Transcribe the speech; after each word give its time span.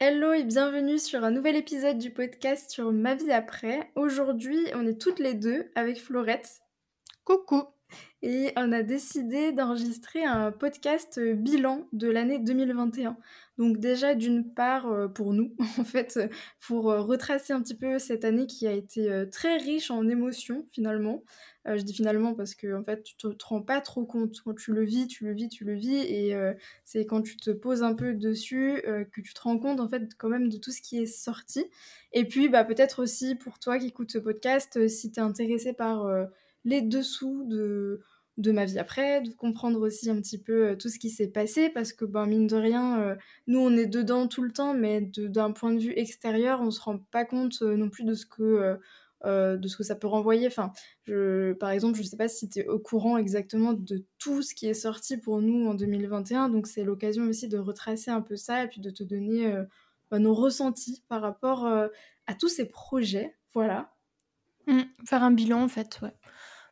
Hello 0.00 0.32
et 0.32 0.44
bienvenue 0.44 1.00
sur 1.00 1.24
un 1.24 1.32
nouvel 1.32 1.56
épisode 1.56 1.98
du 1.98 2.12
podcast 2.12 2.70
sur 2.70 2.92
ma 2.92 3.16
vie 3.16 3.32
après. 3.32 3.90
Aujourd'hui, 3.96 4.56
on 4.76 4.86
est 4.86 5.00
toutes 5.00 5.18
les 5.18 5.34
deux 5.34 5.72
avec 5.74 6.00
Florette. 6.00 6.60
Coucou. 7.24 7.64
Et 8.22 8.52
on 8.56 8.72
a 8.72 8.82
décidé 8.82 9.52
d'enregistrer 9.52 10.24
un 10.24 10.50
podcast 10.50 11.20
bilan 11.20 11.86
de 11.92 12.08
l'année 12.08 12.38
2021. 12.38 13.16
Donc 13.58 13.78
déjà 13.78 14.14
d'une 14.14 14.54
part 14.54 14.86
euh, 14.86 15.08
pour 15.08 15.34
nous, 15.34 15.52
en 15.78 15.84
fait, 15.84 16.18
pour 16.60 16.90
euh, 16.90 17.00
retracer 17.00 17.52
un 17.52 17.60
petit 17.60 17.74
peu 17.74 17.98
cette 17.98 18.24
année 18.24 18.46
qui 18.46 18.66
a 18.68 18.72
été 18.72 19.10
euh, 19.10 19.26
très 19.26 19.56
riche 19.56 19.90
en 19.90 20.08
émotions 20.08 20.64
finalement. 20.72 21.24
je 21.66 21.82
dis 21.82 21.92
finalement 21.92 22.34
parce 22.34 22.54
que 22.54 22.74
en 22.74 22.82
fait 22.84 23.02
tu 23.02 23.16
te, 23.16 23.26
te 23.26 23.44
rends 23.44 23.62
pas 23.62 23.80
trop 23.80 24.04
compte 24.06 24.40
quand 24.44 24.54
tu 24.54 24.72
le 24.72 24.84
vis, 24.84 25.08
tu 25.08 25.24
le 25.24 25.32
vis, 25.32 25.48
tu 25.48 25.64
le 25.64 25.74
vis 25.74 25.98
et 25.98 26.34
c'est 26.84 27.04
quand 27.04 27.20
tu 27.20 27.36
te 27.36 27.50
poses 27.50 27.82
un 27.82 27.94
peu 27.94 28.14
dessus 28.14 28.80
que 29.12 29.20
tu 29.20 29.34
te 29.34 29.40
rends 29.42 29.58
compte 29.58 29.78
en 29.80 29.88
fait 29.88 30.14
quand 30.16 30.30
même 30.30 30.48
de 30.48 30.56
tout 30.56 30.70
ce 30.70 30.80
qui 30.80 30.98
est 30.98 31.06
sorti. 31.06 31.66
Et 32.12 32.24
puis 32.24 32.48
bah 32.48 32.64
peut-être 32.64 33.02
aussi 33.02 33.34
pour 33.34 33.58
toi 33.58 33.78
qui 33.78 33.88
écoutes 33.88 34.12
ce 34.12 34.18
podcast, 34.18 34.88
si 34.88 35.12
tu 35.12 35.20
es 35.20 35.22
intéressé 35.22 35.74
par 35.74 36.06
les 36.68 36.82
dessous 36.82 37.44
de 37.46 38.00
de 38.38 38.52
ma 38.52 38.64
vie 38.64 38.78
après, 38.78 39.20
de 39.20 39.32
comprendre 39.32 39.80
aussi 39.80 40.08
un 40.08 40.20
petit 40.20 40.38
peu 40.38 40.68
euh, 40.68 40.76
tout 40.76 40.88
ce 40.88 40.98
qui 40.98 41.10
s'est 41.10 41.28
passé, 41.28 41.68
parce 41.68 41.92
que, 41.92 42.04
ben, 42.04 42.24
mine 42.26 42.46
de 42.46 42.56
rien, 42.56 43.00
euh, 43.00 43.16
nous, 43.48 43.58
on 43.58 43.76
est 43.76 43.86
dedans 43.86 44.28
tout 44.28 44.42
le 44.42 44.52
temps, 44.52 44.74
mais 44.74 45.00
d'un 45.00 45.50
point 45.50 45.72
de 45.72 45.80
vue 45.80 45.92
extérieur, 45.96 46.60
on 46.62 46.70
se 46.70 46.80
rend 46.80 46.98
pas 47.10 47.24
compte 47.24 47.58
euh, 47.62 47.76
non 47.76 47.90
plus 47.90 48.04
de 48.04 48.14
ce 48.14 48.24
que... 48.24 48.78
de 49.24 49.68
ce 49.68 49.76
que 49.76 49.82
ça 49.82 49.96
peut 49.96 50.06
renvoyer. 50.06 50.46
Enfin, 50.46 50.70
je, 51.04 51.52
par 51.54 51.70
exemple, 51.70 51.98
je 51.98 52.04
sais 52.04 52.16
pas 52.16 52.28
si 52.28 52.48
tu 52.48 52.60
es 52.60 52.68
au 52.68 52.78
courant 52.78 53.18
exactement 53.18 53.72
de 53.72 54.04
tout 54.18 54.42
ce 54.42 54.54
qui 54.54 54.68
est 54.68 54.74
sorti 54.74 55.16
pour 55.16 55.42
nous 55.42 55.66
en 55.66 55.74
2021, 55.74 56.48
donc 56.48 56.68
c'est 56.68 56.84
l'occasion 56.84 57.24
aussi 57.24 57.48
de 57.48 57.58
retracer 57.58 58.12
un 58.12 58.20
peu 58.20 58.36
ça 58.36 58.62
et 58.62 58.68
puis 58.68 58.80
de 58.80 58.90
te 58.90 59.02
donner 59.02 59.52
bah, 60.12 60.20
nos 60.20 60.34
ressentis 60.34 61.02
par 61.08 61.20
rapport 61.20 61.66
à 61.66 62.34
tous 62.38 62.48
ces 62.48 62.66
projets. 62.66 63.34
Voilà. 63.54 63.92
Mmh, 64.68 64.82
faire 65.04 65.24
un 65.24 65.32
bilan 65.32 65.64
en 65.64 65.68
fait, 65.68 65.98
ouais 66.00 66.14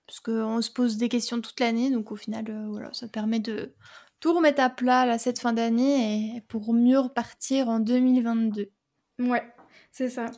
parce 0.06 0.20
qu'on 0.20 0.62
se 0.62 0.70
pose 0.70 0.96
des 0.96 1.08
questions 1.08 1.40
toute 1.40 1.58
l'année, 1.60 1.90
donc 1.90 2.12
au 2.12 2.16
final, 2.16 2.44
euh, 2.48 2.66
voilà, 2.70 2.92
ça 2.92 3.08
permet 3.08 3.40
de 3.40 3.74
tout 4.20 4.32
remettre 4.32 4.62
à 4.62 4.70
plat 4.70 5.04
là, 5.04 5.18
cette 5.18 5.40
fin 5.40 5.52
d'année 5.52 6.36
et 6.36 6.40
pour 6.42 6.72
mieux 6.72 6.98
repartir 6.98 7.68
en 7.68 7.80
2022. 7.80 8.70
Ouais, 9.18 9.42
c'est 9.90 10.08
ça. 10.08 10.30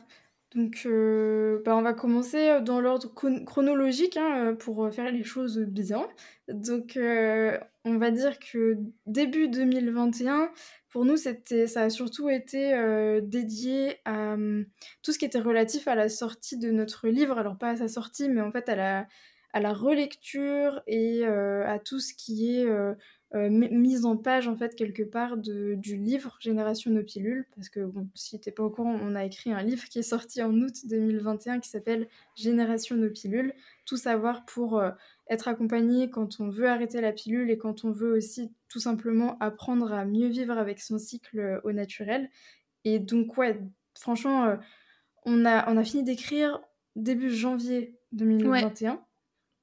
Donc, 0.55 0.81
euh, 0.87 1.61
bah, 1.63 1.77
on 1.77 1.83
va 1.83 1.93
commencer 1.93 2.49
euh, 2.49 2.61
dans 2.61 2.81
l'ordre 2.81 3.13
chronologique 3.45 4.17
hein, 4.17 4.55
pour 4.57 4.91
faire 4.91 5.11
les 5.11 5.23
choses 5.23 5.59
bien. 5.59 6.07
Donc, 6.47 6.97
on 6.97 7.97
va 7.97 8.09
dire 8.09 8.39
que 8.39 8.77
début 9.05 9.47
2021, 9.47 10.49
pour 10.89 11.05
nous, 11.05 11.17
c'était, 11.17 11.67
ça 11.67 11.83
a 11.83 11.89
surtout 11.91 12.29
été 12.29 12.73
dédié 13.21 13.97
à 14.05 14.33
hum, 14.33 14.65
tout 15.03 15.11
ce 15.11 15.19
qui 15.19 15.25
était 15.25 15.39
relatif 15.39 15.87
à 15.87 15.93
la 15.93 16.09
sortie 16.09 16.57
de 16.57 16.71
notre 16.71 17.07
livre. 17.07 17.37
Alors, 17.37 17.59
pas 17.59 17.69
à 17.69 17.75
sa 17.75 17.87
sortie, 17.87 18.29
mais 18.29 18.41
en 18.41 18.51
fait 18.51 18.67
à 18.69 18.75
la, 18.75 19.07
à 19.51 19.59
la 19.59 19.73
relecture 19.73 20.81
et 20.87 21.25
euh, 21.25 21.67
à 21.67 21.79
tout 21.79 21.99
ce 21.99 22.13
qui 22.13 22.55
est 22.55 22.65
euh, 22.65 22.93
euh, 23.35 23.49
mise 23.49 24.05
en 24.05 24.15
page 24.15 24.47
en 24.47 24.55
fait 24.55 24.75
quelque 24.75 25.03
part 25.03 25.37
de, 25.37 25.75
du 25.75 25.97
livre 25.97 26.37
Génération 26.39 26.91
nos 26.91 27.03
pilules. 27.03 27.47
Parce 27.55 27.69
que 27.69 27.79
bon 27.81 28.07
si 28.13 28.39
t'es 28.39 28.51
pas 28.51 28.63
au 28.63 28.69
courant 28.69 28.97
on 29.01 29.15
a 29.15 29.25
écrit 29.25 29.51
un 29.51 29.63
livre 29.63 29.85
qui 29.85 29.99
est 29.99 30.03
sorti 30.03 30.41
en 30.43 30.53
août 30.53 30.73
2021 30.85 31.59
qui 31.59 31.69
s'appelle 31.69 32.07
Génération 32.35 32.95
nos 32.95 33.09
pilules. 33.09 33.53
Tout 33.85 33.97
savoir 33.97 34.45
pour 34.45 34.83
être 35.29 35.47
accompagné 35.47 36.11
quand 36.11 36.39
on 36.39 36.49
veut 36.49 36.69
arrêter 36.69 37.01
la 37.01 37.11
pilule 37.11 37.49
et 37.49 37.57
quand 37.57 37.85
on 37.85 37.91
veut 37.91 38.15
aussi 38.15 38.51
tout 38.67 38.79
simplement 38.79 39.35
apprendre 39.39 39.91
à 39.91 40.05
mieux 40.05 40.27
vivre 40.27 40.57
avec 40.57 40.79
son 40.79 40.99
cycle 40.99 41.59
au 41.63 41.71
naturel. 41.71 42.29
Et 42.85 42.99
donc 42.99 43.35
ouais 43.37 43.59
franchement 43.95 44.57
on 45.25 45.43
a 45.43 45.67
on 45.71 45.75
a 45.75 45.83
fini 45.83 46.03
d'écrire 46.03 46.61
début 46.95 47.31
janvier 47.31 47.97
2021 48.11 49.03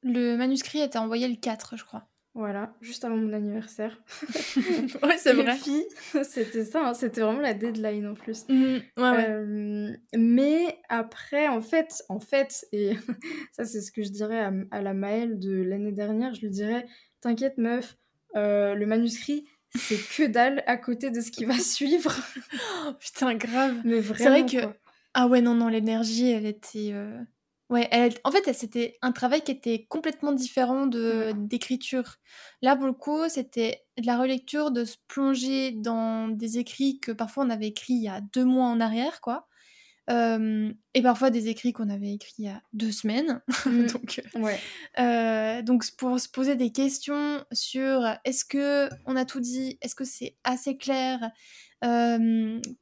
le 0.06 0.36
manuscrit 0.36 0.80
était 0.80 0.98
envoyé 0.98 1.28
le 1.28 1.36
4, 1.36 1.76
je 1.76 1.84
crois. 1.84 2.08
Voilà, 2.36 2.74
juste 2.82 3.02
avant 3.06 3.16
mon 3.16 3.32
anniversaire. 3.32 3.98
ouais, 5.02 5.16
c'est 5.16 5.32
vrai. 5.32 5.56
c'était 6.22 6.66
ça, 6.66 6.88
hein, 6.88 6.92
c'était 6.92 7.22
vraiment 7.22 7.40
la 7.40 7.54
deadline 7.54 8.06
en 8.08 8.12
plus. 8.12 8.44
Mmh, 8.50 8.76
euh, 8.98 9.96
mais 10.14 10.78
après, 10.90 11.48
en 11.48 11.62
fait, 11.62 12.04
en 12.10 12.20
fait, 12.20 12.66
et 12.72 12.92
ça 13.52 13.64
c'est 13.64 13.80
ce 13.80 13.90
que 13.90 14.02
je 14.02 14.10
dirais 14.10 14.50
à, 14.70 14.82
la 14.82 14.92
Maëlle 14.92 15.38
de 15.38 15.62
l'année 15.62 15.92
dernière, 15.92 16.34
je 16.34 16.42
lui 16.42 16.50
dirais, 16.50 16.86
t'inquiète 17.22 17.56
meuf, 17.56 17.96
euh, 18.36 18.74
le 18.74 18.84
manuscrit, 18.84 19.46
c'est 19.74 19.96
que 19.96 20.26
dalle 20.26 20.62
à 20.66 20.76
côté 20.76 21.10
de 21.10 21.22
ce 21.22 21.30
qui 21.30 21.46
va 21.46 21.58
suivre. 21.58 22.14
Oh, 22.86 22.92
putain, 23.00 23.34
grave. 23.34 23.76
Mais 23.86 24.00
vraiment. 24.00 24.18
C'est 24.18 24.42
vrai 24.42 24.44
que... 24.44 24.74
Ah 25.14 25.26
ouais, 25.26 25.40
non, 25.40 25.54
non, 25.54 25.68
l'énergie, 25.68 26.28
elle 26.28 26.44
était... 26.44 26.90
Euh, 26.92 27.18
Ouais, 27.68 27.88
en 28.22 28.30
fait, 28.30 28.52
c'était 28.52 28.96
un 29.02 29.10
travail 29.10 29.42
qui 29.42 29.50
était 29.50 29.86
complètement 29.88 30.32
différent 30.32 30.86
de 30.86 31.32
d'écriture. 31.36 32.16
Là, 32.62 32.76
pour 32.76 32.86
le 32.86 32.92
coup, 32.92 33.28
c'était 33.28 33.82
de 33.98 34.06
la 34.06 34.16
relecture, 34.16 34.70
de 34.70 34.84
se 34.84 34.96
plonger 35.08 35.72
dans 35.72 36.28
des 36.28 36.58
écrits 36.58 37.00
que 37.00 37.10
parfois 37.10 37.44
on 37.44 37.50
avait 37.50 37.68
écrits 37.68 37.94
il 37.94 38.02
y 38.04 38.08
a 38.08 38.20
deux 38.20 38.44
mois 38.44 38.66
en 38.66 38.78
arrière, 38.80 39.20
quoi. 39.20 39.48
et 40.08 41.02
parfois 41.02 41.30
des 41.30 41.48
écrits 41.48 41.72
qu'on 41.72 41.90
avait 41.90 42.12
écrits 42.14 42.34
il 42.38 42.44
y 42.44 42.48
a 42.48 42.62
deux 42.72 42.92
semaines. 42.92 43.42
Mmh. 43.66 43.86
donc, 43.86 44.22
ouais. 44.36 44.60
euh, 45.00 45.62
donc, 45.62 45.84
pour 45.98 46.20
se 46.20 46.28
poser 46.28 46.54
des 46.54 46.70
questions 46.70 47.44
sur 47.50 48.06
est-ce 48.24 48.44
que 48.44 48.88
on 49.06 49.16
a 49.16 49.24
tout 49.24 49.40
dit, 49.40 49.76
est-ce 49.82 49.96
que 49.96 50.04
c'est 50.04 50.36
assez 50.44 50.76
clair, 50.76 51.18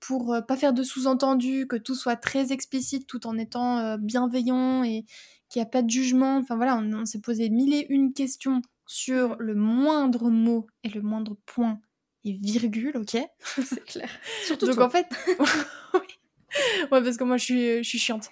pour 0.00 0.36
pas 0.46 0.56
faire 0.56 0.72
de 0.72 0.82
sous-entendus, 0.82 1.66
que 1.66 1.76
tout 1.76 1.94
soit 1.94 2.16
très 2.16 2.52
explicite 2.52 3.06
tout 3.06 3.26
en 3.26 3.38
étant 3.38 3.98
bienveillant 3.98 4.84
et 4.84 5.04
qu'il 5.48 5.60
n'y 5.60 5.66
a 5.66 5.70
pas 5.70 5.82
de 5.82 5.90
jugement. 5.90 6.36
Enfin 6.38 6.56
voilà, 6.56 6.76
on, 6.76 7.04
s'est 7.04 7.20
posé 7.20 7.50
mille 7.50 7.74
et 7.74 7.86
une 7.88 8.12
questions 8.12 8.62
sur 8.86 9.36
le 9.38 9.54
moindre 9.54 10.30
mot 10.30 10.66
et 10.82 10.88
le 10.88 11.00
moindre 11.00 11.36
point 11.46 11.80
et 12.24 12.32
virgule, 12.32 12.96
ok? 12.96 13.16
C'est 13.64 13.84
clair. 13.84 14.08
Surtout 14.46 14.66
Donc 14.66 14.80
en 14.80 14.90
fait, 14.90 15.06
Ouais, 16.90 17.02
parce 17.02 17.16
que 17.16 17.24
moi 17.24 17.36
je 17.36 17.44
suis, 17.44 17.76
je 17.78 17.88
suis 17.88 17.98
chiante. 17.98 18.30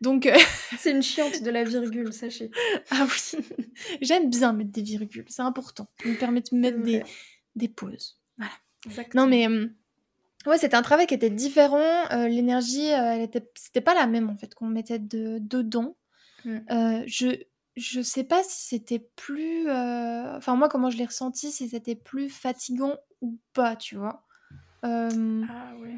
Donc. 0.00 0.28
C'est 0.78 0.90
une 0.90 1.02
chiante 1.02 1.42
de 1.42 1.50
la 1.50 1.64
virgule, 1.64 2.12
sachez. 2.12 2.50
ah 2.90 3.06
oui. 3.06 3.44
J'aime 4.00 4.30
bien 4.30 4.52
mettre 4.52 4.70
des 4.70 4.82
virgules, 4.82 5.24
c'est 5.28 5.42
important. 5.42 5.88
Ça 6.02 6.08
me 6.08 6.16
permet 6.16 6.40
de 6.40 6.56
mettre 6.56 6.82
des, 6.82 7.02
des 7.54 7.68
pauses. 7.68 8.18
Voilà. 8.36 8.52
Exactement. 8.86 9.24
Non 9.24 9.30
mais. 9.30 9.48
Ouais, 10.46 10.58
c'était 10.58 10.76
un 10.76 10.82
travail 10.82 11.06
qui 11.06 11.14
était 11.14 11.30
différent. 11.30 12.06
Euh, 12.12 12.28
l'énergie, 12.28 12.92
euh, 12.92 13.12
elle 13.14 13.22
était, 13.22 13.48
c'était 13.54 13.80
pas 13.80 13.94
la 13.94 14.06
même 14.06 14.28
en 14.28 14.36
fait 14.36 14.54
qu'on 14.54 14.66
mettait 14.66 14.98
de, 14.98 15.38
dedans. 15.38 15.96
Mmh. 16.44 16.58
Euh, 16.70 17.02
je, 17.06 17.28
je 17.76 18.00
sais 18.00 18.24
pas 18.24 18.42
si 18.42 18.66
c'était 18.68 19.08
plus. 19.16 19.70
Enfin, 19.70 20.56
moi, 20.56 20.68
comment 20.68 20.90
je 20.90 20.96
l'ai 20.96 21.06
ressenti, 21.06 21.52
si 21.52 21.68
c'était 21.68 21.94
plus 21.94 22.28
fatigant 22.28 22.96
ou 23.20 23.38
pas, 23.52 23.76
tu 23.76 23.96
vois. 23.96 24.26
Ah 24.82 25.08
ouais. 25.80 25.96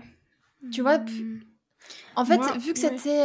Tu 0.70 0.82
vois, 0.82 0.98
mmh. 0.98 1.40
en 2.16 2.24
fait, 2.24 2.40
vu 2.58 2.74
que 2.74 2.78
c'était. 2.78 3.24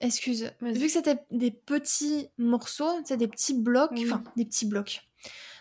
excuse, 0.00 0.52
vu 0.60 0.86
que 0.86 0.92
c'était 0.92 1.18
des 1.30 1.50
petits 1.50 2.28
morceaux, 2.38 3.00
c'est 3.04 3.16
des 3.16 3.28
petits 3.28 3.54
blocs, 3.54 3.92
enfin, 3.98 4.22
des 4.36 4.44
petits 4.44 4.66
blocs. 4.66 5.00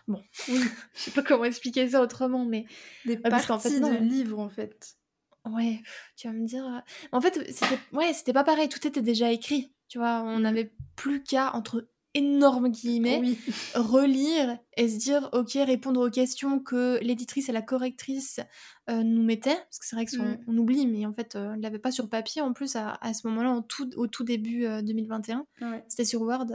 Bon, 0.08 0.22
oui, 0.50 0.60
je 0.96 1.00
sais 1.00 1.12
pas 1.12 1.22
comment 1.22 1.46
expliquer 1.46 1.90
ça 1.90 2.02
autrement, 2.02 2.46
mais 2.46 2.66
des 3.06 3.18
parties 3.18 3.52
en 3.52 3.60
fait, 3.60 3.80
de 3.80 3.98
livres 3.98 4.40
en 4.40 4.50
fait. 4.50 4.98
Ouais, 5.46 5.82
tu 6.16 6.28
vas 6.28 6.34
me 6.34 6.46
dire. 6.46 6.66
Euh, 6.66 6.80
en 7.12 7.22
fait, 7.22 7.40
c'était 7.52 7.80
ouais, 7.94 8.14
c'était 8.14 8.34
pas 8.34 8.44
pareil. 8.44 8.70
Tout 8.70 8.86
était 8.88 9.02
déjà 9.02 9.32
écrit. 9.32 9.74
Tu 9.88 9.98
vois, 9.98 10.22
on 10.22 10.40
n'avait 10.40 10.72
plus 10.96 11.24
qu'à 11.24 11.54
entre 11.56 11.88
énormes 12.14 12.70
guillemets 12.70 13.22
relire 13.76 14.58
et 14.76 14.90
se 14.90 14.98
dire 14.98 15.30
ok 15.32 15.54
répondre 15.54 16.06
aux 16.06 16.10
questions 16.10 16.60
que 16.60 17.00
l'éditrice 17.02 17.48
et 17.48 17.54
la 17.54 17.62
correctrice 17.62 18.42
euh, 18.90 19.02
nous 19.02 19.24
mettaient 19.24 19.56
parce 19.56 19.80
que 19.80 19.86
c'est 19.86 19.96
vrai 19.96 20.06
qu'on 20.06 20.38
on 20.46 20.58
oublie 20.58 20.88
mais 20.88 21.06
en 21.06 21.14
fait 21.14 21.38
euh, 21.38 21.54
on 21.56 21.62
l'avait 21.62 21.80
pas 21.80 21.92
sur 21.92 22.10
papier 22.10 22.42
en 22.42 22.52
plus 22.52 22.76
à, 22.76 22.98
à 23.00 23.14
ce 23.14 23.26
moment-là 23.28 23.64
tout, 23.70 23.90
au 23.96 24.08
tout 24.08 24.26
début 24.26 24.66
2021 24.84 25.46
c'était 25.88 26.04
sur 26.04 26.22
Word 26.24 26.48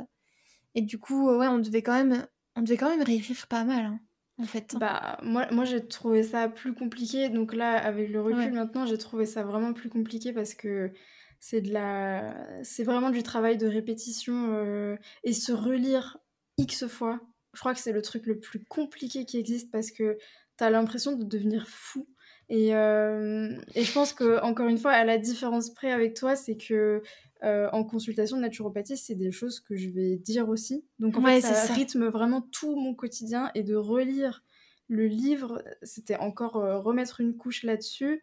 et 0.74 0.82
du 0.82 0.98
coup 0.98 1.30
ouais 1.30 1.48
on 1.48 1.58
devait 1.58 1.82
quand 1.82 1.94
même 1.94 2.26
on 2.56 2.62
devait 2.62 2.76
quand 2.76 2.88
même 2.88 3.02
réécrire 3.02 3.46
pas 3.46 3.64
mal, 3.64 3.84
hein, 3.84 4.00
en 4.38 4.44
fait. 4.44 4.74
Bah, 4.78 5.18
moi, 5.22 5.46
moi 5.52 5.64
j'ai 5.64 5.86
trouvé 5.86 6.22
ça 6.22 6.48
plus 6.48 6.74
compliqué. 6.74 7.28
Donc 7.28 7.54
là, 7.54 7.76
avec 7.76 8.10
le 8.10 8.20
recul 8.20 8.52
maintenant, 8.52 8.86
j'ai 8.86 8.98
trouvé 8.98 9.26
ça 9.26 9.44
vraiment 9.44 9.72
plus 9.72 9.88
compliqué 9.88 10.32
parce 10.32 10.54
que 10.54 10.90
c'est 11.38 11.60
de 11.60 11.72
la 11.72 12.34
c'est 12.62 12.82
vraiment 12.82 13.10
du 13.10 13.22
travail 13.22 13.58
de 13.58 13.66
répétition 13.66 14.54
euh, 14.54 14.96
et 15.22 15.32
se 15.32 15.52
relire 15.52 16.18
x 16.56 16.86
fois 16.86 17.20
je 17.56 17.60
crois 17.60 17.72
que 17.72 17.80
c'est 17.80 17.92
le 17.92 18.02
truc 18.02 18.26
le 18.26 18.38
plus 18.38 18.62
compliqué 18.64 19.24
qui 19.24 19.38
existe 19.38 19.70
parce 19.70 19.90
que 19.90 20.18
t'as 20.56 20.68
l'impression 20.68 21.16
de 21.16 21.24
devenir 21.24 21.66
fou 21.68 22.06
et, 22.48 22.74
euh, 22.76 23.50
et 23.74 23.82
je 23.82 23.92
pense 23.92 24.12
que 24.12 24.40
encore 24.42 24.68
une 24.68 24.78
fois 24.78 24.92
à 24.92 25.04
la 25.04 25.18
différence 25.18 25.70
près 25.70 25.90
avec 25.90 26.14
toi 26.14 26.36
c'est 26.36 26.56
que 26.56 27.02
euh, 27.42 27.68
en 27.72 27.84
consultation 27.84 28.36
de 28.36 28.42
naturopathie, 28.42 28.96
c'est 28.96 29.14
des 29.14 29.32
choses 29.32 29.60
que 29.60 29.76
je 29.76 29.90
vais 29.90 30.16
dire 30.16 30.48
aussi. 30.48 30.84
Donc 30.98 31.16
en 31.18 31.22
fait, 31.22 31.40
ça, 31.40 31.74
rythme 31.74 32.06
vraiment 32.06 32.40
tout 32.40 32.76
mon 32.76 32.94
quotidien 32.94 33.50
et 33.54 33.62
de 33.62 33.74
relire 33.74 34.42
le 34.88 35.06
livre, 35.06 35.62
c'était 35.82 36.16
encore 36.16 36.56
euh, 36.56 36.78
remettre 36.78 37.20
une 37.20 37.36
couche 37.36 37.62
là-dessus. 37.62 38.22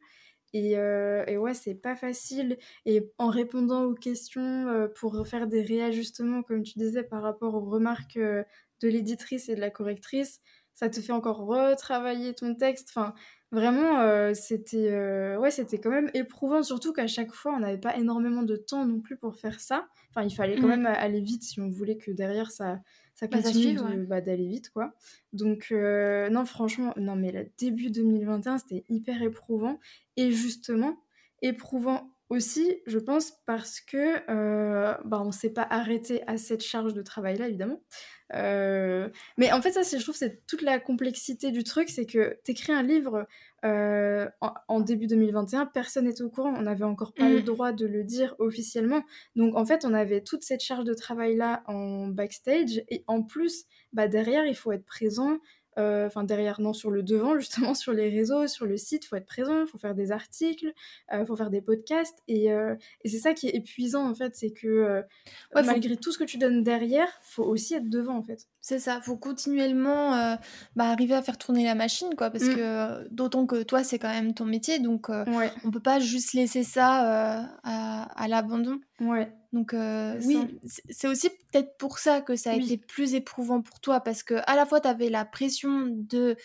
Et, 0.56 0.74
et 0.74 1.38
ouais, 1.38 1.56
c'est 1.56 1.74
pas 1.74 1.96
facile. 1.96 2.60
Et 2.86 3.12
en 3.18 3.30
répondant 3.30 3.86
aux 3.86 3.96
questions 3.96 4.88
pour 4.96 5.28
faire 5.28 5.48
des 5.48 5.64
réajustements, 5.64 6.44
comme 6.44 6.62
tu 6.62 6.78
disais, 6.78 7.02
par 7.02 7.24
rapport 7.24 7.56
aux 7.56 7.68
remarques 7.72 8.20
de 8.20 8.88
l'éditrice 8.88 9.50
et 9.50 9.56
de 9.56 9.60
la 9.60 9.72
correctrice, 9.72 10.42
ça 10.74 10.90
te 10.90 11.00
fait 11.00 11.12
encore 11.12 11.46
retravailler 11.46 12.34
ton 12.34 12.56
texte. 12.56 12.90
Enfin, 12.90 13.14
vraiment, 13.52 14.00
euh, 14.00 14.34
c'était 14.34 14.90
euh, 14.92 15.38
ouais, 15.38 15.52
c'était 15.52 15.80
quand 15.80 15.92
même 15.92 16.10
éprouvant, 16.14 16.64
surtout 16.64 16.94
qu'à 16.94 17.08
chaque 17.08 17.32
fois, 17.32 17.54
on 17.56 17.60
n'avait 17.60 17.80
pas 17.80 17.96
énormément 17.96 18.44
de 18.44 18.56
temps 18.56 18.86
non 18.86 19.00
plus 19.00 19.16
pour 19.18 19.36
faire 19.36 19.60
ça. 19.60 19.88
Enfin, 20.10 20.26
il 20.26 20.34
fallait 20.34 20.56
quand 20.56 20.68
mmh. 20.68 20.82
même 20.82 20.86
aller 20.88 21.22
vite 21.22 21.44
si 21.44 21.60
on 21.60 21.70
voulait 21.70 21.98
que 21.98 22.12
derrière 22.12 22.52
ça, 22.52 22.80
ça 23.14 23.28
bah, 23.28 23.42
continue 23.42 23.78
bah, 24.08 24.22
d'aller 24.22 24.48
vite, 24.48 24.72
quoi. 24.72 24.94
Donc, 25.32 25.68
euh, 25.72 26.30
non, 26.30 26.46
franchement, 26.46 26.94
non, 26.98 27.16
mais 27.16 27.32
le 27.32 27.48
début 27.58 27.92
2021, 27.92 28.58
c'était 28.58 28.84
hyper 28.90 29.22
éprouvant. 29.22 29.80
Et 30.18 30.32
justement, 30.32 30.98
éprouvant 31.42 32.10
aussi, 32.30 32.78
je 32.88 32.98
pense, 32.98 33.34
parce 33.46 33.80
que 33.80 34.26
bah, 35.08 35.22
on 35.22 35.28
ne 35.28 35.32
s'est 35.32 35.54
pas 35.54 35.68
arrêté 35.70 36.24
à 36.26 36.38
cette 36.38 36.64
charge 36.64 36.96
de 36.96 37.02
travail-là, 37.04 37.48
évidemment. 37.48 37.82
Euh, 38.34 39.10
mais 39.38 39.52
en 39.52 39.62
fait, 39.62 39.72
ça, 39.72 39.98
je 39.98 40.02
trouve, 40.02 40.16
c'est 40.16 40.46
toute 40.48 40.62
la 40.62 40.80
complexité 40.80 41.52
du 41.52 41.64
truc, 41.64 41.90
c'est 41.90 42.06
que 42.06 42.38
t'écris 42.44 42.74
un 42.74 42.84
livre 42.84 43.28
euh, 43.66 44.28
en, 44.68 44.80
début 44.82 45.08
2021, 45.08 45.68
personne 45.68 46.06
n'était 46.06 46.24
au 46.24 46.30
courant, 46.30 46.54
on 46.58 46.64
n'avait 46.64 46.84
encore 46.84 47.14
pas 47.14 47.30
le 47.30 47.40
mmh. 47.40 47.44
droit 47.44 47.72
de 47.72 47.86
le 47.86 48.04
dire 48.04 48.36
officiellement. 48.40 49.04
Donc, 49.36 49.56
en 49.56 49.66
fait, 49.66 49.86
on 49.86 49.94
avait 49.94 50.22
toute 50.22 50.44
cette 50.44 50.62
charge 50.62 50.86
de 50.86 50.94
travail-là 50.94 51.64
en 51.68 52.08
backstage, 52.08 52.84
et 52.90 53.04
en 53.08 53.24
plus, 53.24 53.66
bah, 53.94 54.08
derrière, 54.08 54.46
il 54.46 54.56
faut 54.56 54.72
être 54.72 54.86
présent, 54.86 55.38
enfin 55.78 56.24
derrière, 56.24 56.62
non, 56.62 56.74
sur 56.74 56.92
le 56.92 57.04
devant, 57.04 57.38
justement, 57.40 57.74
sur 57.74 57.94
les 57.94 58.10
réseaux, 58.10 58.48
sur 58.48 58.66
le 58.66 58.78
site, 58.78 59.06
il 59.06 59.08
faut 59.08 59.16
être 59.16 59.26
présent, 59.26 59.62
il 59.62 59.68
faut 59.68 59.78
faire 59.78 59.96
des 59.96 60.12
articles, 60.12 60.74
il 61.12 61.16
euh, 61.16 61.26
faut 61.26 61.36
faire 61.36 61.50
des 61.50 61.62
podcasts, 61.62 62.20
et, 62.28 62.52
euh, 62.52 62.76
et 63.04 63.10
c'est 63.10 63.20
ça 63.20 63.34
qui 63.34 63.48
est 63.48 63.56
épuisant, 63.56 64.10
en 64.10 64.16
fait, 64.16 64.36
c'est 64.36 64.52
que 64.52 65.04
malgré 65.54 65.98
tout 65.98 66.12
ce 66.12 66.18
que 66.18 66.24
tu 66.24 66.38
donnes 66.38 66.64
derrière, 66.64 67.08
faut 67.22 67.44
aussi 67.44 67.76
être 67.76 67.90
devant, 67.90 68.18
en 68.18 68.24
fait. 68.24 68.48
C'est 68.62 68.80
ça, 68.80 69.02
faut 69.02 69.18
continuellement 69.18 70.12
bah, 70.76 70.86
arriver 70.86 71.16
à 71.16 71.22
faire 71.22 71.38
tourner 71.38 71.66
la 71.66 71.76
machine, 71.76 72.10
quoi, 72.18 72.30
parce 72.30 72.46
mmh. 72.46 72.56
que 72.56 73.08
d'autant 73.10 73.46
que 73.46 73.64
toi, 73.64 73.84
c'est 73.84 74.00
quand 74.00 74.10
même 74.10 74.34
ton 74.34 74.46
métier, 74.46 74.80
donc 74.80 75.10
on 75.10 75.72
peut 75.72 75.80
pas 75.80 76.00
juste 76.00 76.34
laisser 76.34 76.64
ça 76.64 77.48
à, 77.64 78.24
à 78.24 78.28
l'abandon. 78.28 78.80
Ouais. 79.04 79.32
Donc 79.52 79.76
oui, 80.26 80.60
c'est 80.90 81.08
aussi 81.08 81.30
peut-être 81.30 81.78
pour 81.78 82.00
ça 82.00 82.22
que 82.22 82.36
ça 82.36 82.52
a 82.52 82.56
été 82.56 82.78
plus 82.78 83.14
éprouvant 83.14 83.62
pour 83.62 83.80
toi, 83.80 84.00
parce 84.00 84.24
que 84.24 84.36
à 84.48 84.56
la 84.56 84.66
fois 84.66 84.82
tu 84.82 84.88
avais 84.88 85.10
la 85.10 85.26
pression 85.26 85.86
de 85.88 86.36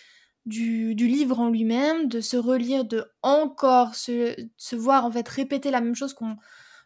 du, 0.45 0.95
du 0.95 1.07
livre 1.07 1.39
en 1.39 1.49
lui-même, 1.49 2.07
de 2.07 2.21
se 2.21 2.37
relire, 2.37 2.85
de 2.85 3.05
encore 3.21 3.95
se, 3.95 4.35
se, 4.57 4.75
voir 4.75 5.05
en 5.05 5.11
fait 5.11 5.27
répéter 5.27 5.69
la 5.69 5.81
même 5.81 5.95
chose 5.95 6.13
qu'on 6.13 6.37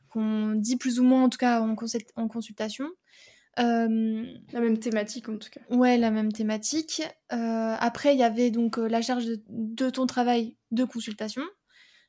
qu'on 0.09 0.53
dit 0.55 0.77
plus 0.77 0.99
ou 0.99 1.03
moins 1.03 1.23
en 1.23 1.29
tout 1.29 1.37
cas 1.37 1.61
en, 1.61 1.75
en 2.15 2.27
consultation. 2.27 2.87
la 3.57 3.87
même 3.87 4.79
thématique 4.79 5.27
en 5.27 5.37
tout 5.37 5.49
cas. 5.49 5.61
Ouais, 5.69 5.97
la 5.97 6.11
même 6.11 6.31
thématique. 6.31 7.01
après, 7.29 8.13
il 8.13 8.19
y 8.19 8.23
avait 8.23 8.51
donc 8.51 8.77
la 8.77 9.01
charge 9.01 9.25
de, 9.25 9.41
de, 9.49 9.89
ton 9.89 10.05
travail 10.05 10.55
de 10.71 10.83
consultation 10.83 11.43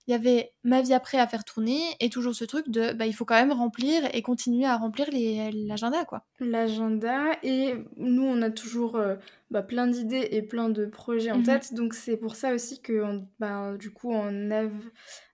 il 0.07 0.11
y 0.11 0.15
avait 0.15 0.53
ma 0.65 0.83
vie 0.83 0.93
après 0.93 1.19
à 1.19 1.27
faire 1.27 1.45
tourner 1.45 1.81
et 2.01 2.11
toujours 2.11 2.35
ce 2.35 2.45
truc 2.45 2.69
de 2.69 2.93
bah, 2.93 3.07
il 3.07 3.15
faut 3.15 3.25
quand 3.25 3.35
même 3.35 3.53
remplir 3.53 4.03
et 4.13 4.23
continuer 4.23 4.67
à 4.67 4.77
remplir 4.77 5.09
l'agenda 5.13 6.05
quoi. 6.05 6.27
L'agenda 6.41 7.39
et 7.43 7.75
nous 7.97 8.25
on 8.25 8.43
a 8.43 8.51
toujours 8.51 8.97
euh, 8.97 9.17
bah, 9.51 9.63
plein 9.63 9.87
d'idées 9.87 10.29
et 10.31 10.43
plein 10.43 10.69
de 10.69 10.87
projets 10.87 11.31
en 11.31 11.39
mmh 11.39 11.45
tête. 11.45 11.75
Donc 11.75 11.95
c'est 11.95 12.17
pour 12.17 12.37
ça 12.37 12.55
aussi 12.55 12.83
que 12.83 13.21
bah, 13.39 13.77
du 13.79 13.91
coup 13.91 14.13
en 14.13 14.51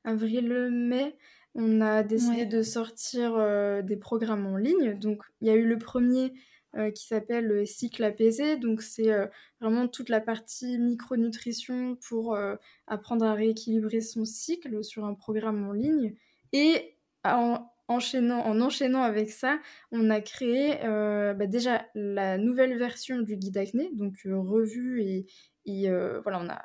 avril-mai 0.05 1.17
on 1.55 1.81
a 1.81 2.05
décidé 2.05 2.47
de 2.47 2.63
sortir 2.63 3.35
euh, 3.37 3.83
des 3.83 3.97
programmes 3.97 4.47
en 4.47 4.57
ligne. 4.57 4.99
Donc 4.99 5.23
il 5.41 5.49
y 5.49 5.51
a 5.51 5.55
eu 5.55 5.67
le 5.67 5.79
premier 5.79 6.33
euh, 6.77 6.93
qui 6.93 7.05
s'appelle 7.05 7.47
le 7.47 7.67
cycle 7.67 8.05
apaisé. 8.05 8.57
Donc 8.57 8.81
c'est 8.83 9.11
euh, 9.11 9.27
vraiment 9.61 9.89
toute 9.89 10.09
la 10.09 10.21
partie 10.21 10.79
micronutrition 10.79 11.97
pour 11.97 12.37
euh, 12.37 12.55
apprendre 12.87 13.25
à 13.25 13.35
rééquilibrer 13.35 14.01
son 14.01 14.25
cycle 14.25 14.85
sur 14.85 15.05
un 15.05 15.15
programme 15.15 15.69
en 15.69 15.73
ligne. 15.73 16.15
Et 16.53 16.95
en 17.25 17.69
enchaînant, 17.89 18.47
en 18.47 18.61
enchaînant 18.61 19.03
avec 19.03 19.31
ça, 19.31 19.59
on 19.91 20.11
a 20.11 20.21
créé 20.21 20.79
bah, 20.85 21.47
déjà 21.47 21.87
la 21.97 22.39
nouvelle 22.39 22.79
version 22.79 23.19
du 23.21 23.37
guide 23.37 23.57
acné, 23.59 23.91
donc 23.93 24.15
revue 24.25 25.03
et, 25.03 25.27
et 25.67 25.91
voilà, 26.23 26.41
on 26.41 26.49
a, 26.49 26.63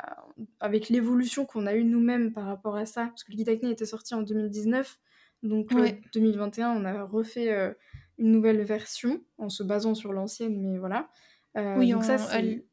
avec 0.59 0.89
l'évolution 0.89 1.45
qu'on 1.45 1.65
a 1.65 1.73
eue 1.73 1.83
nous-mêmes 1.83 2.31
par 2.31 2.45
rapport 2.45 2.75
à 2.75 2.85
ça, 2.85 3.07
parce 3.07 3.23
que 3.23 3.31
le 3.31 3.37
guide 3.37 3.49
acné 3.49 3.71
était 3.71 3.85
sorti 3.85 4.13
en 4.13 4.21
2019, 4.21 4.99
donc 5.43 5.71
en 5.73 5.85
2021, 6.13 6.71
on 6.71 6.85
a 6.85 7.03
refait 7.03 7.75
une 8.17 8.31
nouvelle 8.31 8.61
version 8.63 9.21
en 9.37 9.49
se 9.49 9.63
basant 9.63 9.95
sur 9.95 10.13
l'ancienne, 10.13 10.61
mais 10.61 10.77
voilà. 10.77 11.09
Euh, 11.57 11.75
oui, 11.77 11.91
donc 11.91 12.03
ça, 12.03 12.17
elle, 12.33 12.63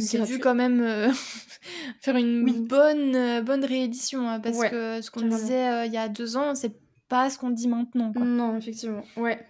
s'est 0.00 0.22
vue 0.22 0.38
quand 0.38 0.54
même 0.54 0.80
euh, 0.80 1.10
faire 2.00 2.16
une 2.16 2.66
bonne, 2.66 3.14
euh, 3.14 3.42
bonne 3.42 3.64
réédition, 3.64 4.28
hein, 4.28 4.40
parce 4.40 4.58
que 4.58 5.00
ce 5.00 5.10
qu'on 5.10 5.26
disait 5.26 5.86
il 5.86 5.92
y 5.92 5.98
a 5.98 6.08
deux 6.08 6.36
ans, 6.36 6.54
c'est 6.54 6.76
pas 7.08 7.30
ce 7.30 7.38
qu'on 7.38 7.50
dit 7.50 7.68
maintenant. 7.68 8.12
Quoi. 8.12 8.24
Non, 8.24 8.56
effectivement, 8.56 9.02
ouais. 9.16 9.44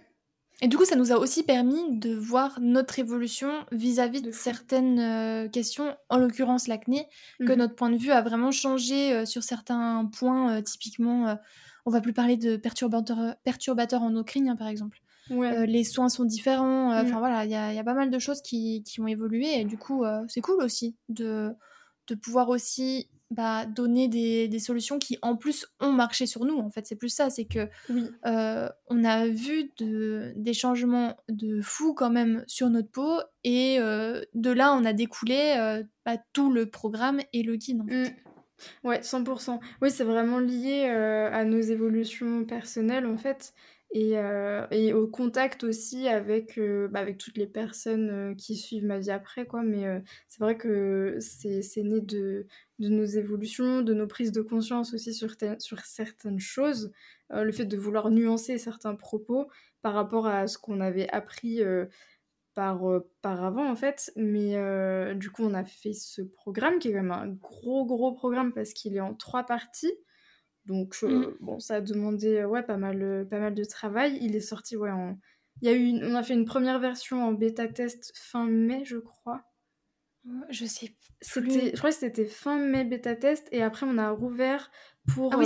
Et 0.61 0.67
du 0.67 0.75
coup, 0.75 0.83
ça 0.83 0.97
nous 0.97 1.13
a 1.13 1.15
aussi 1.15 1.43
permis 1.43 1.97
de 1.99 2.13
voir 2.13 2.59
notre 2.59 2.99
évolution 2.99 3.49
vis-à-vis 3.71 4.21
de, 4.21 4.31
certaines 4.31 5.49
questions, 5.51 5.95
en 6.09 6.17
l'occurrence 6.17 6.67
l'acné, 6.67 7.07
que 7.39 7.53
mhm. 7.53 7.59
notre 7.59 7.75
point 7.75 7.89
de 7.89 7.95
vue 7.95 8.11
a 8.11 8.21
vraiment 8.21 8.51
changé 8.51 9.25
sur 9.25 9.41
certains 9.41 10.09
points, 10.17 10.61
typiquement, 10.61 11.37
on 11.85 11.91
va 11.91 12.01
plus 12.01 12.11
parler 12.11 12.35
de 12.35 12.57
perturbateurs, 12.57 13.35
perturbateurs 13.45 14.03
endocriniens, 14.03 14.57
par 14.57 14.67
exemple. 14.67 14.99
Euh, 15.31 15.65
les 15.65 15.83
soins 15.83 16.09
sont 16.09 16.25
différents. 16.25 16.91
Euh, 16.91 17.01
enfin 17.01 17.15
mm. 17.15 17.19
voilà, 17.19 17.45
il 17.45 17.51
y 17.51 17.55
a, 17.55 17.83
pas 17.83 17.93
mal 17.93 18.09
de 18.09 18.19
choses 18.19 18.41
qui, 18.41 18.83
ont 18.99 19.07
évolué 19.07 19.59
et 19.59 19.65
du 19.65 19.77
coup, 19.77 20.03
euh, 20.03 20.21
c'est 20.27 20.41
cool 20.41 20.61
aussi 20.63 20.95
de, 21.09 21.51
de 22.07 22.15
pouvoir 22.15 22.49
aussi 22.49 23.09
bah, 23.31 23.65
donner 23.65 24.07
des, 24.07 24.59
solutions 24.59 24.99
qui 24.99 25.17
en 25.21 25.35
plus 25.35 25.67
ont 25.79 25.91
marché 25.91 26.25
sur 26.25 26.45
nous. 26.45 26.57
En 26.57 26.69
fait, 26.69 26.85
c'est 26.85 26.95
plus 26.95 27.09
ça, 27.09 27.29
c'est 27.29 27.45
que 27.45 27.67
on 28.25 29.03
a 29.03 29.27
vu 29.27 29.71
de, 29.77 30.33
des 30.35 30.53
changements 30.53 31.15
de 31.29 31.61
fou 31.61 31.93
quand 31.93 32.09
même 32.09 32.43
sur 32.47 32.69
notre 32.69 32.89
peau 32.89 33.19
et 33.43 33.77
de 33.79 34.51
là, 34.51 34.73
on 34.73 34.85
a 34.85 34.93
découlé 34.93 35.83
bah, 36.05 36.17
tout 36.33 36.51
le 36.51 36.69
programme 36.69 37.19
et 37.33 37.43
le 37.43 37.55
guide. 37.55 37.81
En 37.81 37.87
fait. 37.87 38.09
Mm. 38.09 38.15
Ouais, 38.83 38.99
100%. 38.99 39.59
Oui, 39.81 39.89
c'est 39.89 40.03
vraiment 40.03 40.39
lié 40.39 40.85
à 40.85 41.45
nos 41.45 41.61
évolutions 41.61 42.43
personnelles 42.45 43.05
en 43.05 43.17
fait. 43.17 43.53
Et, 43.91 44.19
euh, 44.19 44.67
et, 44.69 44.93
au 44.93 45.07
contact 45.07 45.63
aussi 45.63 46.07
avec, 46.07 46.59
euh, 46.59 46.87
bah, 46.89 47.11
toutes 47.13 47.37
les 47.37 47.47
personnes 47.47 48.09
euh, 48.11 48.35
qui 48.35 48.55
suivent 48.55 48.85
ma 48.85 48.99
vie 48.99 49.09
après, 49.09 49.47
quoi. 49.47 49.63
Mais 49.63 50.03
c'est 50.27 50.39
vrai 50.39 50.57
que 50.57 51.17
c'est 51.19 51.83
né 51.83 51.99
de, 51.99 52.45
de 52.77 52.89
nos 52.89 53.05
évolutions, 53.05 53.81
de 53.81 53.93
nos 53.95 54.05
prises 54.05 54.31
de 54.31 54.41
conscience 54.41 54.93
aussi 54.93 55.13
sur, 55.13 55.31
sur 55.57 55.79
certaines 55.79 56.39
choses. 56.39 56.91
le 57.31 57.51
fait 57.51 57.65
de 57.65 57.77
vouloir 57.77 58.11
nuancer 58.11 58.57
certains 58.59 58.95
propos 58.95 59.47
par 59.81 59.93
rapport 59.93 60.27
à 60.27 60.45
ce 60.47 60.57
qu'on 60.59 60.81
avait 60.81 61.09
appris 61.09 61.61
par, 62.53 62.81
par 63.21 63.43
avant, 63.43 63.69
en 63.69 63.75
fait. 63.75 64.11
Mais 64.15 64.55
du 65.15 65.31
coup, 65.31 65.43
on 65.43 65.53
a 65.55 65.63
fait 65.65 65.93
ce 65.93 66.21
programme 66.21 66.77
qui 66.79 66.89
est 66.89 66.91
quand 66.91 67.01
même 67.01 67.11
un 67.11 67.27
gros, 67.27 67.85
gros 67.85 68.13
programme 68.13 68.53
parce 68.53 68.73
qu'il 68.73 68.95
est 68.95 69.01
en 69.01 69.15
trois 69.15 69.45
parties. 69.45 69.93
Donc, 70.69 70.97
euh, 71.01 71.07
mmh. 71.07 71.37
bon, 71.41 71.59
ça 71.59 71.77
a 71.77 71.81
demandé 71.81 72.37
euh, 72.37 72.47
ouais, 72.47 72.61
pas, 72.61 72.77
mal, 72.77 73.01
euh, 73.01 73.25
pas 73.25 73.39
mal 73.39 73.55
de 73.55 73.63
travail. 73.63 74.19
Il 74.21 74.35
est 74.35 74.39
sorti, 74.39 74.77
ouais, 74.77 74.91
en... 74.91 75.17
Il 75.61 75.69
y 75.69 75.73
a 75.73 75.75
eu 75.75 75.99
On 76.03 76.15
a 76.15 76.23
fait 76.23 76.35
une 76.35 76.45
première 76.45 76.79
version 76.79 77.23
en 77.23 77.33
bêta-test 77.33 78.13
fin 78.15 78.45
mai, 78.45 78.83
je 78.85 78.97
crois. 78.97 79.41
Je 80.49 80.65
sais 80.65 80.95
C'était, 81.21 81.71
je 81.71 81.77
crois 81.77 81.89
que 81.89 81.95
c'était 81.95 82.25
fin 82.25 82.57
mai 82.59 82.83
bêta-test 82.83 83.47
et 83.51 83.63
après 83.63 83.85
on 83.85 83.97
a 83.97 84.11
rouvert 84.11 84.69
pour 85.07 85.33
ah 85.33 85.43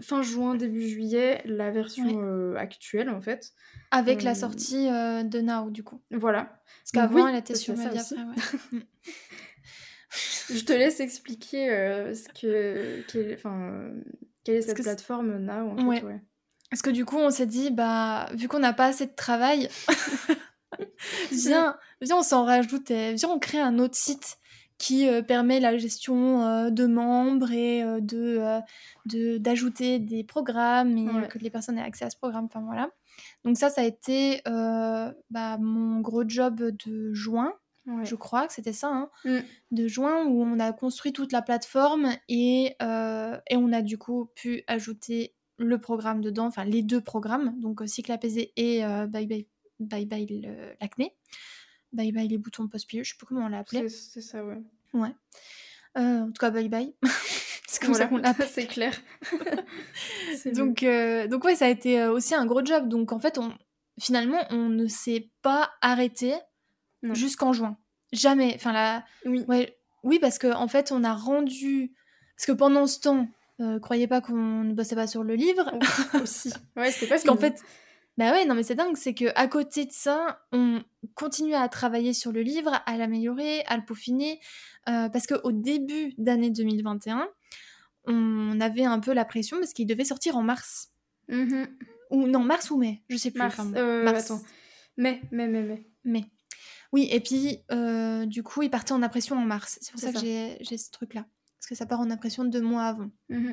fin 0.00 0.22
juin, 0.22 0.54
début 0.54 0.88
juillet, 0.88 1.42
la 1.44 1.70
version 1.70 2.54
actuelle 2.56 3.10
en 3.10 3.20
fait. 3.20 3.52
Avec 3.90 4.22
la 4.22 4.34
sortie 4.34 4.86
de 4.86 5.40
Now 5.40 5.70
du 5.70 5.84
coup. 5.84 6.02
Voilà. 6.10 6.62
Parce 6.80 6.92
qu'avant 6.92 7.28
elle 7.28 7.36
était 7.36 7.54
sur 7.54 7.76
Media 7.76 8.00
après, 8.00 8.56
mmh. 8.72 8.80
je 10.54 10.64
te 10.64 10.72
laisse 10.72 10.98
expliquer 10.98 11.68
ce 12.14 12.28
que, 12.30 13.34
enfin, 13.34 13.92
quelle 14.44 14.56
est 14.56 14.62
cette 14.62 14.82
plateforme 14.82 15.38
Now 15.38 15.70
en 15.70 15.76
fait, 15.76 16.04
ouais. 16.04 16.20
Parce 16.70 16.82
que 16.82 16.90
du 16.90 17.04
coup, 17.04 17.18
on 17.18 17.30
s'est 17.30 17.46
dit, 17.46 17.70
bah, 17.70 18.30
vu 18.32 18.48
qu'on 18.48 18.58
n'a 18.58 18.72
pas 18.72 18.86
assez 18.86 19.06
de 19.06 19.14
travail, 19.14 19.68
viens, 21.30 21.76
viens, 22.00 22.16
on 22.16 22.22
s'en 22.22 22.44
rajoute, 22.44 22.90
viens, 22.90 23.28
on 23.28 23.38
crée 23.38 23.60
un 23.60 23.78
autre 23.78 23.96
site 23.96 24.38
qui 24.78 25.08
euh, 25.08 25.22
permet 25.22 25.60
la 25.60 25.78
gestion 25.78 26.42
euh, 26.42 26.70
de 26.70 26.86
membres 26.86 27.52
et 27.52 27.84
euh, 27.84 28.00
de 28.00 29.38
d'ajouter 29.38 29.98
des 29.98 30.24
programmes 30.24 30.96
et 30.96 31.28
que 31.28 31.38
les 31.38 31.50
personnes 31.50 31.78
aient 31.78 31.82
accès 31.82 32.04
à 32.04 32.10
ce 32.10 32.16
programme. 32.16 32.46
Enfin 32.46 32.62
voilà. 32.62 32.90
Donc 33.44 33.56
ça, 33.58 33.70
ça 33.70 33.82
a 33.82 33.84
été 33.84 34.40
bah, 34.44 35.58
mon 35.60 36.00
gros 36.00 36.24
job 36.26 36.60
de 36.84 37.12
juin. 37.12 37.52
Je 37.86 38.14
crois 38.14 38.46
que 38.46 38.52
c'était 38.52 38.72
ça, 38.72 38.88
hein, 38.88 39.10
mm. 39.24 39.38
de 39.72 39.88
juin, 39.88 40.24
où 40.26 40.42
on 40.42 40.58
a 40.58 40.72
construit 40.72 41.12
toute 41.12 41.32
la 41.32 41.42
plateforme 41.42 42.12
et, 42.28 42.76
euh, 42.82 43.38
et, 43.50 43.56
on 43.56 43.72
a 43.72 43.82
du 43.82 43.98
coup 43.98 44.30
pu 44.34 44.62
ajouter 44.66 45.34
le 45.58 45.80
programme 45.80 46.20
dedans, 46.20 46.46
enfin 46.46 46.64
les 46.64 46.82
deux 46.82 47.00
programmes, 47.00 47.58
donc 47.60 47.82
Cycle 47.86 48.12
apaisé 48.12 48.52
et 48.56 48.82
Bye 49.08 49.26
Bye, 49.80 50.06
bye, 50.06 50.26
bye 50.26 50.76
l'acné. 50.80 51.16
Bye 51.92 52.12
bye 52.12 52.28
les 52.28 52.38
boutons 52.38 52.68
post-pilieux, 52.68 53.04
je 53.04 53.10
sais 53.10 53.16
pas 53.18 53.26
comment 53.26 53.46
on 53.46 53.48
l'a 53.48 53.58
appelé. 53.58 53.88
C'est 53.88 54.20
ça, 54.20 54.44
ouais. 54.44 54.62
Ouais. 54.94 55.14
en 55.96 56.26
tout 56.26 56.40
cas, 56.40 56.50
bye 56.50 56.68
bye. 56.68 56.94
c'est 57.66 57.82
comme 57.82 57.94
ça 57.94 58.06
qu'on 58.06 58.18
l'appelle. 58.18 58.48
c'est 58.50 58.66
clair. 58.66 58.94
donc, 60.54 60.84
donc 61.28 61.44
ouais, 61.44 61.56
ça 61.56 61.66
a 61.66 61.68
été 61.68 62.04
aussi 62.06 62.34
un 62.34 62.46
gros 62.46 62.64
job. 62.64 62.88
Donc 62.88 63.12
en 63.12 63.18
fait, 63.18 63.38
on, 63.38 63.52
finalement, 64.00 64.40
on 64.50 64.68
ne 64.68 64.86
s'est 64.86 65.30
pas 65.42 65.72
arrêté 65.80 66.34
jusqu'en 67.10 67.52
juin. 67.52 67.76
Jamais. 68.12 68.52
Enfin, 68.54 68.72
là. 68.72 69.04
Oui. 69.24 69.44
Ouais, 69.48 69.76
oui, 70.02 70.18
parce 70.18 70.38
qu'en 70.38 70.60
en 70.60 70.68
fait, 70.68 70.92
on 70.92 71.04
a 71.04 71.14
rendu. 71.14 71.92
Parce 72.36 72.46
que 72.46 72.52
pendant 72.52 72.86
ce 72.86 73.00
temps, 73.00 73.28
euh, 73.60 73.78
croyez 73.78 74.06
pas 74.06 74.20
qu'on 74.20 74.64
ne 74.64 74.74
bossait 74.74 74.94
pas 74.94 75.06
sur 75.06 75.22
le 75.22 75.34
livre. 75.34 75.72
aussi. 76.22 76.52
Ouais, 76.76 76.90
c'était 76.90 77.06
pas 77.06 77.14
Parce 77.14 77.24
qu'en 77.24 77.36
fait. 77.36 77.62
Bah 78.18 78.30
ouais, 78.30 78.44
non 78.44 78.54
mais 78.54 78.62
c'est 78.62 78.74
dingue, 78.74 78.94
c'est 78.94 79.14
que 79.14 79.24
à 79.36 79.48
côté 79.48 79.86
de 79.86 79.90
ça, 79.92 80.44
on 80.52 80.82
continue 81.14 81.54
à 81.54 81.66
travailler 81.70 82.12
sur 82.12 82.30
le 82.30 82.42
livre, 82.42 82.82
à 82.84 82.98
l'améliorer, 82.98 83.62
à 83.68 83.78
le 83.78 83.84
peaufiner, 83.86 84.38
euh, 84.86 85.08
parce 85.08 85.26
qu'au 85.26 85.50
début 85.50 86.12
d'année 86.18 86.50
2021, 86.50 87.26
on 88.04 88.60
avait 88.60 88.84
un 88.84 89.00
peu 89.00 89.14
la 89.14 89.24
pression 89.24 89.58
parce 89.58 89.72
qu'il 89.72 89.86
devait 89.86 90.04
sortir 90.04 90.36
en 90.36 90.42
mars. 90.42 90.90
Mmh 91.28 91.64
ou 92.10 92.26
non, 92.26 92.40
mars 92.40 92.70
ou 92.70 92.76
mai, 92.76 93.02
je 93.08 93.16
sais 93.16 93.30
plus. 93.30 93.38
Mars, 93.38 93.58
euh, 93.74 94.06
Attends. 94.06 94.42
Mai, 94.98 95.22
mai, 95.30 95.48
mai, 95.48 95.62
mai. 95.62 95.86
Mai. 96.04 96.24
Oui, 96.92 97.08
et 97.10 97.20
puis 97.20 97.58
euh, 97.72 98.26
du 98.26 98.42
coup, 98.42 98.62
il 98.62 98.70
partait 98.70 98.92
en 98.92 99.02
impression 99.02 99.36
en 99.36 99.44
mars. 99.44 99.78
C'est 99.80 99.92
pour 99.92 100.00
ça, 100.00 100.12
que 100.12 100.20
j'ai 100.20 100.78
ce 100.78 100.90
truc-là. 100.90 101.24
Parce 101.58 101.68
que 101.68 101.74
ça 101.74 101.86
part 101.86 102.00
en 102.00 102.10
impression 102.10 102.44
deux 102.44 102.60
mois 102.60 102.84
avant. 102.84 103.10
Mmh 103.28 103.52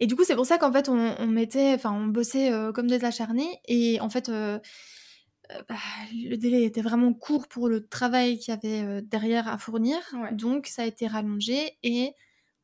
et 0.00 0.06
du 0.06 0.14
coup, 0.14 0.22
c'est 0.22 0.36
pour 0.36 0.46
ça 0.46 0.58
qu'en 0.58 0.72
fait, 0.72 0.88
on, 0.88 1.26
mettait, 1.26 1.74
enfin, 1.74 1.90
on 1.90 2.06
bossait 2.06 2.52
euh, 2.52 2.70
comme 2.70 2.86
des 2.86 3.04
acharnés. 3.04 3.58
Et 3.66 4.00
en 4.00 4.08
fait, 4.08 4.30
bah, 4.30 5.74
le 6.12 6.36
délai 6.36 6.62
était 6.62 6.82
vraiment 6.82 7.12
court 7.12 7.48
pour 7.48 7.68
le 7.68 7.84
travail 7.84 8.38
qu'il 8.38 8.54
y 8.54 8.56
avait 8.56 9.02
derrière 9.02 9.48
à 9.48 9.58
fournir. 9.58 9.98
Donc, 10.30 10.68
ça 10.68 10.82
a 10.82 10.84
été 10.84 11.08
rallongé 11.08 11.76
et 11.82 12.12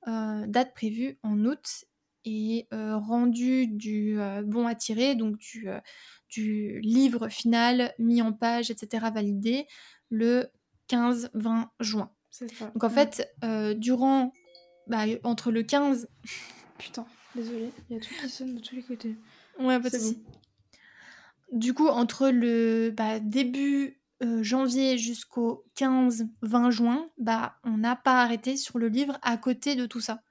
date 0.07 0.75
prévue 0.75 1.19
en 1.25 1.45
août 1.45 1.87
et 2.25 2.69
rendu 2.71 3.67
du 3.67 4.17
bon 4.45 4.69
à 4.69 4.77
tirer, 4.77 5.17
donc 5.17 5.37
du, 5.37 5.69
du, 6.35 6.81
livre 6.81 7.29
final 7.29 7.95
mis 7.99 8.23
en 8.23 8.33
page, 8.33 8.71
etc., 8.71 9.07
validé 9.13 9.67
le 10.11 10.49
15-20 10.89 11.69
juin. 11.81 12.11
Ça. 12.31 12.47
Donc 12.75 12.83
en 12.85 12.91
fait, 12.91 13.33
durant, 13.77 14.33
bah, 14.87 15.05
entre 15.23 15.51
le 15.51 15.63
15... 15.63 16.09
Putain, 16.79 17.07
désolé, 17.37 17.71
il 17.89 17.95
y 17.95 17.99
a 17.99 18.03
tout 18.03 18.13
qui 18.21 18.29
sonne 18.29 18.57
de 18.57 18.61
tous 18.61 18.75
les 18.75 18.83
côtés. 18.83 19.17
Ouais, 19.61 19.81
pas 19.81 19.91
de 19.91 19.99
Du 21.53 21.73
coup, 21.73 21.87
entre 21.87 22.29
le 22.31 22.91
bah, 22.91 23.21
début 23.21 24.01
janvier 24.41 24.99
jusqu'au 24.99 25.65
15-20 25.77 26.71
juin, 26.71 27.07
bah, 27.19 27.57
on 27.63 27.79
n'a 27.79 27.95
pas 27.95 28.23
arrêté 28.23 28.57
sur 28.57 28.79
le 28.79 28.89
livre 28.89 29.19
à 29.23 29.37
côté 29.37 29.77
de 29.77 29.87
tout 29.87 30.01
ça. 30.01 30.23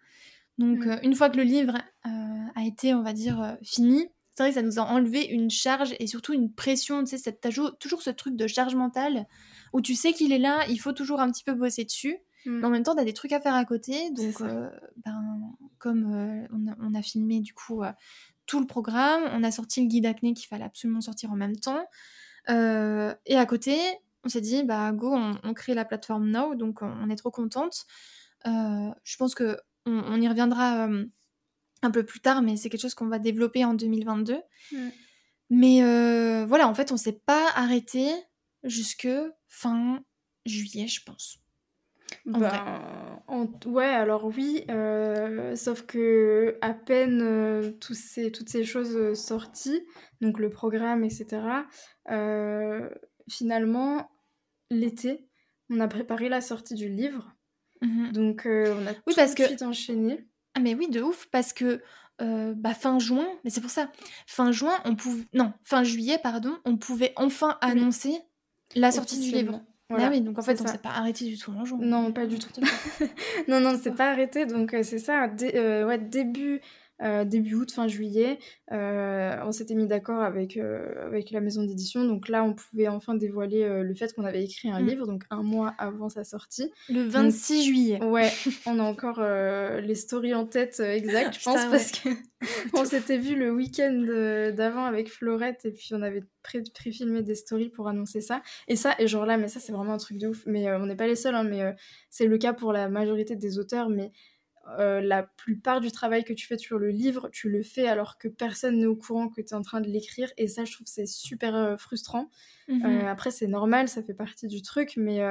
Donc, 0.57 0.85
mmh. 0.85 0.89
euh, 0.89 0.97
une 1.03 1.15
fois 1.15 1.29
que 1.29 1.37
le 1.37 1.43
livre 1.43 1.77
euh, 2.05 2.45
a 2.55 2.63
été, 2.63 2.93
on 2.93 3.01
va 3.01 3.13
dire, 3.13 3.41
euh, 3.41 3.53
fini, 3.63 4.07
c'est 4.35 4.43
vrai 4.43 4.49
que 4.49 4.55
ça 4.55 4.61
nous 4.61 4.79
a 4.79 4.83
enlevé 4.83 5.25
une 5.25 5.51
charge 5.51 5.95
et 5.99 6.07
surtout 6.07 6.33
une 6.33 6.51
pression, 6.51 7.03
tu 7.03 7.17
sais, 7.17 7.39
toujours 7.79 8.01
ce 8.01 8.09
truc 8.09 8.35
de 8.35 8.47
charge 8.47 8.75
mentale 8.75 9.27
où 9.73 9.81
tu 9.81 9.93
sais 9.95 10.13
qu'il 10.13 10.31
est 10.31 10.39
là, 10.39 10.65
il 10.69 10.77
faut 10.77 10.93
toujours 10.93 11.19
un 11.19 11.31
petit 11.31 11.43
peu 11.43 11.53
bosser 11.53 11.83
dessus. 11.85 12.17
Mmh. 12.45 12.59
Mais 12.59 12.65
en 12.65 12.69
même 12.69 12.83
temps, 12.83 12.95
tu 12.95 13.01
as 13.01 13.05
des 13.05 13.13
trucs 13.13 13.31
à 13.31 13.39
faire 13.39 13.53
à 13.53 13.63
côté. 13.63 14.09
Donc, 14.11 14.41
ben, 15.05 15.55
comme 15.77 16.47
on 16.81 16.93
a, 16.95 17.01
filmé 17.01 17.41
du 17.41 17.53
coup 17.53 17.81
tout 18.45 18.59
le 18.59 18.65
programme, 18.65 19.23
on 19.33 19.43
a 19.43 19.51
sorti 19.51 19.81
le 19.81 19.87
guide 19.87 20.05
acné 20.05 20.33
qu'il 20.33 20.47
fallait 20.47 20.65
absolument 20.65 21.01
sortir 21.01 21.31
en 21.31 21.35
même 21.35 21.55
temps. 21.55 21.85
et 22.49 23.37
à 23.37 23.45
côté, 23.45 23.77
on 24.23 24.29
s'est 24.29 24.41
dit, 24.41 24.63
bah 24.63 24.91
go, 24.93 25.13
on, 25.13 25.37
on, 25.43 25.53
crée 25.53 25.73
la 25.73 25.85
plateforme 25.85 26.29
Now, 26.29 26.55
donc 26.55 26.81
on, 26.81 27.09
est 27.09 27.15
trop 27.15 27.31
contente. 27.31 27.85
je 28.45 29.17
pense 29.17 29.35
que 29.35 29.57
on, 29.85 30.19
y 30.19 30.27
reviendra 30.27 30.87
un 31.85 31.91
peu 31.91 32.03
plus 32.03 32.19
tard, 32.19 32.41
mais 32.41 32.55
c'est 32.55 32.69
quelque 32.69 32.81
chose 32.81 32.95
qu'on 32.95 33.07
va 33.07 33.19
développer 33.19 33.65
en 33.65 33.73
2022. 33.73 34.35
Mmh. 34.71 34.77
Mais 35.49 36.45
voilà, 36.45 36.67
en 36.67 36.73
fait, 36.73 36.91
on 36.91 36.97
s'est 36.97 37.21
pas 37.25 37.49
arrêté 37.55 38.09
jusque 38.63 39.09
fin 39.47 40.03
juillet, 40.45 40.87
je 40.87 41.03
pense. 41.03 41.39
Ben, 42.25 42.81
ouais, 43.65 43.85
alors 43.85 44.25
oui, 44.25 44.65
sauf 45.55 45.85
que 45.85 46.57
à 46.61 46.73
peine 46.73 47.77
tous 47.79 47.95
ces, 47.95 48.31
toutes 48.31 48.49
ces 48.49 48.63
choses 48.63 49.13
sorties, 49.19 49.85
donc 50.21 50.39
le 50.39 50.49
programme, 50.49 51.03
etc., 51.03 51.41
finalement, 53.29 54.09
l'été, 54.69 55.27
on 55.69 55.79
a 55.79 55.87
préparé 55.87 56.29
la 56.29 56.41
sortie 56.41 56.75
du 56.75 56.89
livre. 56.89 57.35
Mmh 57.81 58.11
Donc 58.11 58.45
euh, 58.45 58.75
on 58.79 58.87
a 58.87 58.91
oui, 58.91 58.97
tout 59.07 59.15
parce 59.15 59.35
de 59.35 59.43
suite 59.43 59.61
enchaîné. 59.61 60.25
Ah 60.55 60.59
mais 60.59 60.75
oui, 60.75 60.87
de 60.89 61.01
ouf, 61.01 61.27
parce 61.31 61.53
que 61.53 61.81
euh, 62.21 62.53
bah, 62.55 62.73
fin 62.73 62.99
juin, 62.99 63.25
mais 63.43 63.49
c'est 63.49 63.61
pour 63.61 63.71
ça, 63.71 63.91
fin 64.27 64.51
juin, 64.51 64.75
on 64.85 64.95
pouvait... 64.95 65.23
Non, 65.33 65.53
fin 65.63 65.83
juillet, 65.83 66.19
pardon, 66.21 66.57
on 66.63 66.77
pouvait 66.77 67.13
enfin 67.15 67.57
annoncer 67.61 68.19
la 68.75 68.91
sortie 68.91 69.19
du 69.19 69.31
livre. 69.31 69.61
Voilà, 69.89 70.07
ah 70.07 70.09
oui, 70.11 70.21
donc 70.21 70.39
en 70.39 70.41
fait, 70.41 70.59
on 70.61 70.65
s'est 70.65 70.77
pas 70.77 70.91
arrêté 70.91 71.25
du 71.25 71.37
tout 71.37 71.51
en 71.51 71.65
juin. 71.65 71.77
Non, 71.81 72.11
pas 72.11 72.25
du 72.25 72.39
tout. 72.39 72.49
non, 73.47 73.59
non, 73.59 73.79
c'est 73.81 73.93
pas 73.93 74.11
arrêté. 74.11 74.45
Donc, 74.45 74.73
euh, 74.73 74.81
c'est 74.81 74.97
ça, 74.97 75.27
ouais, 75.27 75.97
début 75.97 76.61
euh, 77.03 77.25
début 77.25 77.55
août, 77.55 77.71
fin 77.71 77.87
juillet. 77.87 78.39
Euh, 78.71 79.35
on 79.43 79.51
s'était 79.51 79.75
mis 79.75 79.87
d'accord 79.87 80.21
avec, 80.21 80.55
euh, 80.55 81.05
avec 81.05 81.31
la 81.31 81.41
maison 81.41 81.63
d'édition. 81.63 82.05
Donc 82.05 82.29
là, 82.29 82.43
on 82.43 82.53
pouvait 82.53 82.87
enfin 82.87 83.13
dévoiler 83.15 83.81
le 83.83 83.93
fait 83.93 84.13
qu'on 84.13 84.23
avait 84.23 84.43
écrit 84.43 84.69
un 84.69 84.79
mm. 84.79 84.87
livre, 84.87 85.07
donc 85.07 85.23
un 85.29 85.43
mois 85.43 85.73
avant 85.77 86.09
sa 86.09 86.23
sortie. 86.23 86.71
Le 86.89 87.03
26 87.03 87.65
juillet. 87.65 88.03
Ouais, 88.03 88.31
on 88.65 88.79
a 88.79 88.83
encore 88.83 89.21
les 89.21 89.95
stories 89.95 90.33
en 90.33 90.45
tête 90.45 90.79
exactes, 90.79 91.39
je 91.39 91.43
pense, 91.43 91.65
parce 91.65 91.91
que 91.91 92.09
on 92.73 92.85
s'était 92.85 93.17
vu 93.17 93.35
le 93.35 93.51
week-end 93.51 94.51
d'avant 94.55 94.85
avec 94.85 95.09
Florette 95.09 95.65
et 95.65 95.71
puis 95.71 95.89
on 95.93 96.01
avait 96.01 96.23
pré-filmé 96.41 97.21
des 97.21 97.35
stories 97.35 97.69
pour 97.69 97.87
annoncer 97.87 98.21
ça. 98.21 98.41
Et 98.67 98.75
ça, 98.75 98.95
et 98.99 99.07
genre 99.07 99.25
là, 99.25 99.37
mais 99.37 99.47
ça, 99.47 99.59
c'est 99.59 99.71
vraiment 99.71 99.93
un 99.93 99.97
truc 99.97 100.17
de 100.17 100.27
ouf. 100.27 100.43
Mais 100.45 100.71
on 100.73 100.85
n'est 100.85 100.95
pas 100.95 101.07
les 101.07 101.15
seuls, 101.15 101.35
hein, 101.35 101.43
mais 101.43 101.75
c'est 102.09 102.27
le 102.27 102.37
cas 102.37 102.53
pour 102.53 102.71
la 102.71 102.87
majorité 102.89 103.35
des 103.35 103.59
auteurs. 103.59 103.89
Mais 103.89 104.11
euh, 104.79 105.01
la 105.01 105.23
plupart 105.23 105.81
du 105.81 105.91
travail 105.91 106.23
que 106.23 106.31
tu 106.31 106.47
fais 106.47 106.57
sur 106.57 106.79
le 106.79 106.89
livre, 106.89 107.29
tu 107.31 107.49
le 107.49 107.63
fais 107.63 107.87
alors 107.87 108.17
que 108.17 108.29
personne 108.29 108.77
n'est 108.79 108.85
au 108.85 108.95
courant 108.95 109.27
que 109.27 109.41
tu 109.41 109.49
es 109.49 109.53
en 109.53 109.61
train 109.61 109.81
de 109.81 109.89
l'écrire. 109.89 110.31
Et 110.37 110.47
ça, 110.47 110.63
je 110.63 110.73
trouve 110.73 110.87
c'est 110.87 111.05
super 111.05 111.55
euh, 111.55 111.75
frustrant. 111.75 112.29
Mhm. 112.69 112.85
Euh, 112.85 113.07
après, 113.11 113.31
c'est 113.31 113.47
normal, 113.47 113.89
ça 113.89 114.01
fait 114.01 114.13
partie 114.13 114.47
du 114.47 114.61
truc, 114.61 114.93
mais 114.95 115.21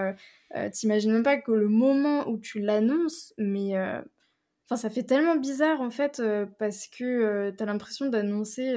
t'imagines 0.73 1.13
même 1.13 1.23
pas 1.23 1.39
que 1.39 1.53
le 1.53 1.69
moment 1.69 2.29
où 2.29 2.39
tu 2.39 2.61
l'annonces, 2.61 3.33
mais. 3.39 3.73
Enfin, 4.67 4.77
ça 4.77 4.91
fait 4.91 5.03
tellement 5.03 5.37
bizarre 5.37 5.81
en 5.81 5.91
fait, 5.91 6.23
parce 6.59 6.87
que 6.87 7.51
t'as 7.51 7.67
l'impression 7.67 8.09
d'annoncer 8.09 8.75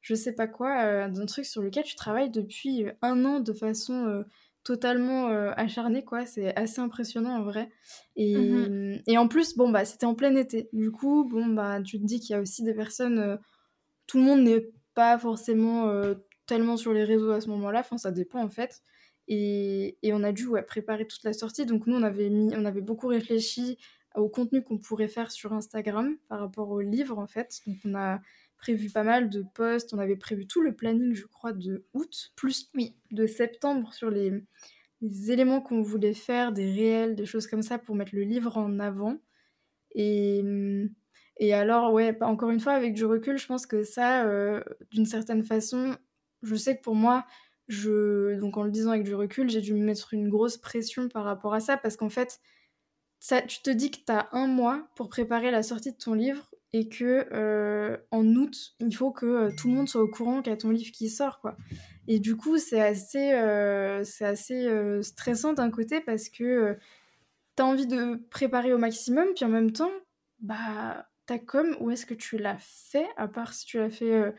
je 0.00 0.14
sais 0.14 0.32
pas 0.32 0.46
quoi, 0.46 1.08
d'un 1.08 1.26
truc 1.26 1.44
sur 1.44 1.60
lequel 1.60 1.84
tu 1.84 1.96
travailles 1.96 2.30
depuis 2.30 2.86
un 3.02 3.24
an 3.24 3.40
de 3.40 3.52
façon 3.52 4.24
totalement 4.68 5.30
euh, 5.30 5.50
acharné, 5.56 6.04
quoi. 6.04 6.26
C'est 6.26 6.54
assez 6.54 6.78
impressionnant 6.78 7.38
en 7.38 7.42
vrai. 7.42 7.70
Et, 8.16 8.36
mmh 8.36 9.00
et 9.06 9.16
en 9.16 9.26
plus, 9.26 9.56
bon, 9.56 9.70
bah, 9.70 9.86
c'était 9.86 10.04
en 10.04 10.14
plein 10.14 10.36
été. 10.36 10.68
Du 10.74 10.90
coup, 10.90 11.24
bon, 11.24 11.46
bah, 11.46 11.80
tu 11.80 11.98
te 11.98 12.04
dis 12.04 12.20
qu'il 12.20 12.34
y 12.34 12.36
a 12.36 12.40
aussi 12.42 12.62
des 12.64 12.74
personnes. 12.74 13.18
Euh, 13.18 13.36
tout 14.06 14.18
le 14.18 14.24
monde 14.24 14.42
n'est 14.42 14.68
pas 14.92 15.18
forcément 15.18 15.88
euh, 15.88 16.16
tellement 16.44 16.76
sur 16.76 16.92
les 16.92 17.04
réseaux 17.04 17.30
à 17.30 17.40
ce 17.40 17.48
moment-là. 17.48 17.80
Enfin, 17.80 17.96
ça 17.96 18.10
dépend 18.10 18.42
en 18.44 18.50
fait. 18.50 18.82
Et, 19.26 19.96
et 20.02 20.12
on 20.12 20.22
a 20.22 20.32
dû 20.32 20.46
ouais, 20.46 20.62
préparer 20.62 21.06
toute 21.06 21.24
la 21.24 21.32
sortie. 21.32 21.64
Donc, 21.64 21.86
nous, 21.86 21.96
on 21.96 22.02
avait, 22.02 22.28
mis, 22.28 22.54
on 22.54 22.66
avait 22.66 22.82
beaucoup 22.82 23.06
réfléchi 23.06 23.78
au 24.16 24.28
contenu 24.28 24.62
qu'on 24.62 24.76
pourrait 24.76 25.08
faire 25.08 25.30
sur 25.30 25.54
Instagram 25.54 26.14
par 26.28 26.40
rapport 26.40 26.68
au 26.68 26.82
livre 26.82 27.18
en 27.18 27.26
fait. 27.26 27.60
Donc, 27.66 27.78
on 27.86 27.94
a 27.94 28.20
prévu 28.58 28.90
pas 28.90 29.04
mal 29.04 29.30
de 29.30 29.44
posts. 29.54 29.94
On 29.94 29.98
avait 29.98 30.16
prévu 30.16 30.46
tout 30.46 30.60
le 30.60 30.74
planning, 30.74 31.14
je 31.14 31.26
crois, 31.26 31.52
de 31.52 31.86
août, 31.94 32.32
plus 32.36 32.70
oui, 32.74 32.96
de 33.10 33.26
septembre 33.26 33.92
sur 33.94 34.10
les, 34.10 34.32
éléments 35.28 35.60
qu'on 35.60 35.82
voulait 35.82 36.14
faire, 36.14 36.52
des 36.52 36.70
réels, 36.70 37.14
des 37.14 37.26
choses 37.26 37.46
comme 37.46 37.62
ça 37.62 37.78
pour 37.78 37.94
mettre 37.94 38.14
le 38.14 38.22
livre 38.22 38.58
en 38.58 38.78
avant. 38.80 39.18
Et, 39.94 40.42
et 41.38 41.54
alors, 41.54 41.92
ouais, 41.92 42.16
encore 42.22 42.50
une 42.50 42.60
fois, 42.60 42.72
avec 42.72 42.94
du 42.94 43.04
recul, 43.04 43.38
je 43.38 43.46
pense 43.46 43.66
que 43.66 43.84
ça, 43.84 44.26
euh, 44.26 44.60
d'une 44.90 45.06
certaine 45.06 45.44
façon, 45.44 45.96
je 46.42 46.56
sais 46.56 46.76
que 46.76 46.82
pour 46.82 46.96
moi, 46.96 47.26
je, 47.68 48.38
donc 48.40 48.56
en 48.56 48.64
le 48.64 48.70
disant 48.70 48.90
avec 48.90 49.04
du 49.04 49.14
recul, 49.14 49.48
j'ai 49.50 49.60
dû 49.60 49.74
me 49.74 49.84
mettre 49.84 50.14
une 50.14 50.28
grosse 50.28 50.56
pression 50.56 51.08
par 51.08 51.24
rapport 51.24 51.54
à 51.54 51.60
ça 51.60 51.76
parce 51.76 51.96
qu'en 51.96 52.08
fait, 52.08 52.40
ça, 53.20 53.42
tu 53.42 53.62
te 53.62 53.70
dis 53.70 53.90
que 53.90 53.98
tu 53.98 54.12
as 54.12 54.28
un 54.32 54.46
mois 54.46 54.88
pour 54.96 55.08
préparer 55.08 55.50
la 55.50 55.62
sortie 55.62 55.92
de 55.92 55.98
ton 55.98 56.14
livre 56.14 56.50
et 56.72 56.88
que 56.88 57.26
euh, 57.32 57.96
en 58.10 58.26
août, 58.34 58.74
il 58.80 58.94
faut 58.94 59.10
que 59.10 59.26
euh, 59.26 59.50
tout 59.56 59.68
le 59.68 59.74
monde 59.74 59.88
soit 59.88 60.02
au 60.02 60.08
courant 60.08 60.42
qu'il 60.42 60.50
y 60.50 60.54
a 60.54 60.58
ton 60.58 60.70
livre 60.70 60.92
qui 60.92 61.08
sort, 61.08 61.40
quoi. 61.40 61.56
Et 62.06 62.20
du 62.20 62.36
coup, 62.36 62.58
c'est 62.58 62.80
assez, 62.80 63.32
c'est 64.04 64.24
assez 64.24 65.02
stressant 65.02 65.52
d'un 65.52 65.70
côté 65.70 66.00
parce 66.00 66.30
que 66.30 66.78
tu 67.56 67.62
as 67.62 67.66
envie 67.66 67.86
de 67.86 68.16
préparer 68.30 68.72
au 68.72 68.78
maximum, 68.78 69.26
puis 69.36 69.44
en 69.44 69.50
même 69.50 69.72
temps, 69.72 69.90
bah, 70.40 71.06
ta 71.26 71.38
com, 71.38 71.76
où 71.80 71.90
est-ce 71.90 72.06
que 72.06 72.14
tu 72.14 72.38
l'as 72.38 72.56
fait 72.58 73.06
À 73.18 73.28
part 73.28 73.52
si 73.52 73.66
tu 73.66 73.76
l'as 73.76 73.90
fait, 73.90 74.32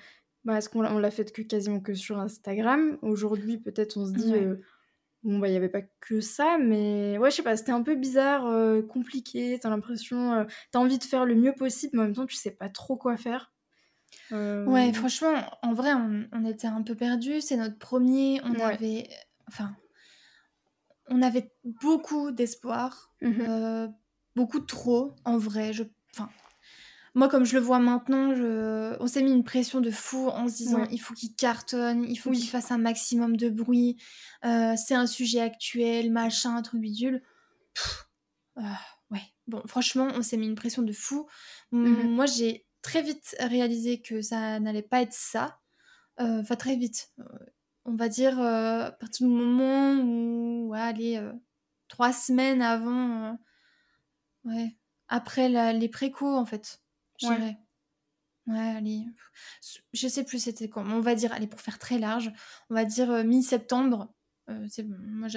bah, 0.46 0.58
est-ce 0.58 0.68
qu'on 0.68 0.82
l'a 0.82 1.12
fait 1.12 1.32
que 1.32 1.44
quasiment 1.44 1.80
que 1.80 1.94
sur 1.94 2.18
Instagram? 2.18 2.98
Aujourd'hui, 3.04 3.60
peut-être 3.60 3.98
on 3.98 4.08
se 4.08 4.14
dit, 4.14 4.34
bon, 5.24 5.40
bah, 5.40 5.48
il 5.48 5.52
n'y 5.52 5.58
avait 5.58 5.70
pas 5.70 5.82
que 6.00 6.22
ça, 6.22 6.58
mais 6.58 7.18
ouais, 7.18 7.32
je 7.32 7.38
sais 7.38 7.44
pas, 7.44 7.58
c'était 7.58 7.72
un 7.72 7.84
peu 7.84 7.96
bizarre, 7.96 8.44
compliqué, 8.88 9.60
t'as 9.62 9.70
l'impression, 9.70 10.46
t'as 10.72 10.80
envie 10.80 10.98
de 10.98 11.04
faire 11.04 11.26
le 11.26 11.36
mieux 11.36 11.54
possible, 11.54 11.92
mais 11.96 12.04
en 12.04 12.06
même 12.06 12.16
temps, 12.16 12.26
tu 12.26 12.36
sais 12.36 12.52
pas 12.52 12.70
trop 12.70 12.96
quoi 12.96 13.18
faire. 13.18 13.52
Ouais, 14.32 14.94
franchement, 14.94 15.34
en 15.64 15.74
vrai, 15.74 15.92
on, 15.94 16.46
était 16.46 16.68
un 16.68 16.82
peu 16.84 16.96
perdus. 16.96 17.42
C'est 17.42 17.58
notre 17.58 17.78
premier. 17.78 18.42
On 18.44 18.54
avait. 18.60 19.10
Enfin. 19.48 19.76
On 21.08 21.22
avait 21.22 21.52
beaucoup 21.64 22.32
d'espoir. 22.32 23.14
Mmh 23.22 23.88
beaucoup 24.36 24.60
trop, 24.62 25.16
en 25.26 25.38
vrai. 25.38 25.74
Je, 25.74 25.84
enfin, 26.14 26.30
moi, 27.16 27.28
comme 27.28 27.46
je 27.46 27.56
le 27.56 27.62
vois 27.62 27.80
maintenant, 27.80 28.36
je... 28.36 28.96
on 29.00 29.08
s'est 29.08 29.24
mis 29.24 29.32
une 29.32 29.44
pression 29.44 29.82
de 29.82 29.92
fou 29.92 30.30
en 30.30 30.48
se 30.48 30.58
disant 30.58 30.86
il 30.92 31.00
faut 31.00 31.14
qu'il 31.14 31.36
cartonne, 31.36 32.06
il 32.08 32.18
faut 32.18 32.32
qu'il 32.32 32.48
fasse 32.48 32.72
un 32.72 32.78
maximum 32.78 33.36
de 33.38 33.50
bruit, 33.50 33.98
c'est 34.44 34.96
un 34.96 35.08
sujet 35.08 35.42
actuel, 35.42 36.12
machin, 36.12 36.56
un 36.56 36.62
truc 36.62 36.82
bidule. 36.82 37.24
ouais, 38.58 39.22
bon, 39.48 39.62
franchement, 39.66 40.08
on 40.16 40.22
s'est 40.22 40.38
mis 40.38 40.48
une 40.48 40.56
pression 40.56 40.82
de 40.82 40.94
fou. 40.94 41.28
Mmh 41.72 42.10
moi, 42.10 42.26
j'ai 42.26 42.66
très 42.82 43.02
vite 43.02 43.36
réalisé 43.40 44.02
que 44.02 44.22
ça 44.22 44.60
n'allait 44.60 44.82
pas 44.82 45.02
être 45.02 45.14
ça. 45.14 45.60
Euh, 46.20 46.42
enfin, 46.42 46.56
très 46.56 46.76
vite. 46.76 47.12
Euh, 47.20 47.24
on 47.86 47.96
va 47.96 48.10
dire 48.10 48.40
euh, 48.40 48.86
à 48.86 48.92
partir 48.92 49.28
du 49.28 49.34
moment 49.34 49.96
où, 50.02 50.74
allez, 50.76 51.22
trois 51.88 52.14
semaines 52.14 52.62
avant, 52.62 53.38
ouais, 54.44 54.78
après 55.08 55.50
les 55.74 55.90
préco 55.90 56.28
en 56.36 56.46
fait, 56.46 56.82
ouais. 57.24 57.58
Ouais, 58.48 58.76
allez. 58.76 59.06
Je 59.94 60.08
sais 60.08 60.24
plus 60.24 60.40
c'était 60.40 60.70
quand. 60.70 60.84
On 60.90 61.02
va 61.02 61.14
dire, 61.14 61.32
allez, 61.34 61.48
pour 61.48 61.62
faire 61.62 61.78
très 61.78 62.00
large, 62.00 62.32
on 62.70 62.76
va 62.76 62.86
dire 62.86 63.24
mi-septembre. 63.24 64.12
moi, 64.48 65.28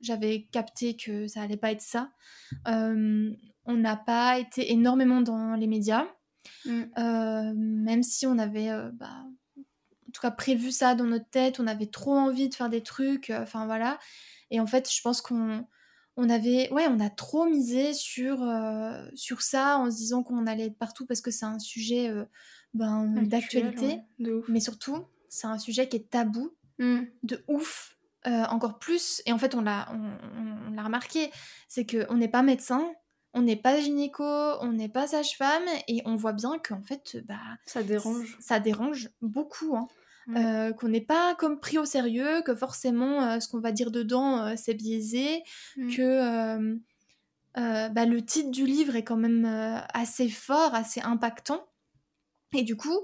j'avais 0.00 0.46
capté 0.52 0.96
que 0.96 1.26
ça 1.26 1.42
allait 1.42 1.56
pas 1.56 1.72
être 1.72 1.80
ça. 1.80 2.12
on 2.66 3.74
n'a 3.74 3.96
pas 3.96 4.38
été 4.38 4.72
énormément 4.72 5.22
dans 5.22 5.54
les 5.54 5.66
médias. 5.66 6.06
Mm. 6.64 6.82
Euh, 6.98 7.52
même 7.54 8.02
si 8.02 8.26
on 8.26 8.38
avait, 8.38 8.70
euh, 8.70 8.90
bah, 8.92 9.24
en 9.56 10.10
tout 10.12 10.20
cas, 10.20 10.30
prévu 10.30 10.70
ça 10.70 10.94
dans 10.94 11.04
notre 11.04 11.28
tête, 11.28 11.60
on 11.60 11.66
avait 11.66 11.86
trop 11.86 12.14
envie 12.14 12.48
de 12.48 12.54
faire 12.54 12.68
des 12.68 12.82
trucs, 12.82 13.30
euh, 13.30 13.42
enfin 13.42 13.66
voilà. 13.66 13.98
Et 14.50 14.60
en 14.60 14.66
fait, 14.66 14.92
je 14.92 15.00
pense 15.02 15.20
qu'on 15.20 15.66
on 16.16 16.30
avait, 16.30 16.70
ouais, 16.72 16.86
on 16.88 17.00
a 17.00 17.10
trop 17.10 17.46
misé 17.46 17.92
sur, 17.92 18.38
sur 19.14 19.42
ça 19.42 19.78
en 19.78 19.90
se 19.90 19.96
disant 19.96 20.22
qu'on 20.22 20.46
allait 20.46 20.66
être 20.66 20.78
partout 20.78 21.06
parce 21.06 21.20
que 21.20 21.30
c'est 21.30 21.44
un 21.44 21.58
sujet 21.58 22.10
ben, 22.74 23.06
d'actualité. 23.22 24.00
mais 24.48 24.60
surtout, 24.60 25.04
c'est 25.28 25.46
un 25.46 25.58
sujet 25.58 25.88
qui 25.88 25.96
est 25.96 26.10
tabou, 26.10 26.54
mm. 26.78 27.00
de 27.22 27.44
ouf. 27.48 27.98
encore 28.24 28.78
plus, 28.78 29.22
et 29.26 29.32
en 29.32 29.38
fait 29.38 29.54
on 29.54 29.60
l'a 29.60 29.88
on, 29.92 30.68
on 30.68 30.70
l'a 30.70 30.82
remarqué, 30.82 31.30
c'est 31.68 31.86
qu'on 31.86 32.16
n'est 32.16 32.28
pas 32.28 32.42
médecin, 32.42 32.94
on 33.36 33.42
n'est 33.42 33.54
pas 33.54 33.78
gynéco, 33.78 34.24
on 34.24 34.72
n'est 34.72 34.88
pas 34.88 35.06
sage-femme, 35.06 35.68
et 35.88 36.00
on 36.06 36.16
voit 36.16 36.32
bien 36.32 36.58
qu'en 36.58 36.80
fait, 36.80 37.18
bah, 37.26 37.36
ça 37.66 37.82
dérange. 37.82 38.38
Ça 38.40 38.60
dérange 38.60 39.10
beaucoup. 39.20 39.76
Hein. 39.76 39.88
Euh, 40.34 40.72
qu'on 40.72 40.88
n'est 40.88 41.00
pas 41.00 41.36
comme 41.36 41.60
pris 41.60 41.78
au 41.78 41.84
sérieux, 41.84 42.42
que 42.42 42.54
forcément 42.54 43.22
euh, 43.22 43.40
ce 43.40 43.46
qu'on 43.46 43.60
va 43.60 43.70
dire 43.70 43.92
dedans 43.92 44.44
euh, 44.44 44.54
c'est 44.56 44.74
biaisé, 44.74 45.44
mm. 45.76 45.94
que 45.94 46.78
bah, 47.54 48.06
le 48.06 48.22
titre 48.24 48.50
du 48.50 48.66
livre 48.66 48.96
est 48.96 49.04
quand 49.04 49.16
même 49.16 49.46
assez 49.94 50.28
fort, 50.28 50.74
assez 50.74 51.00
impactant. 51.00 51.64
Et 52.54 52.62
du 52.62 52.76
coup, 52.76 52.98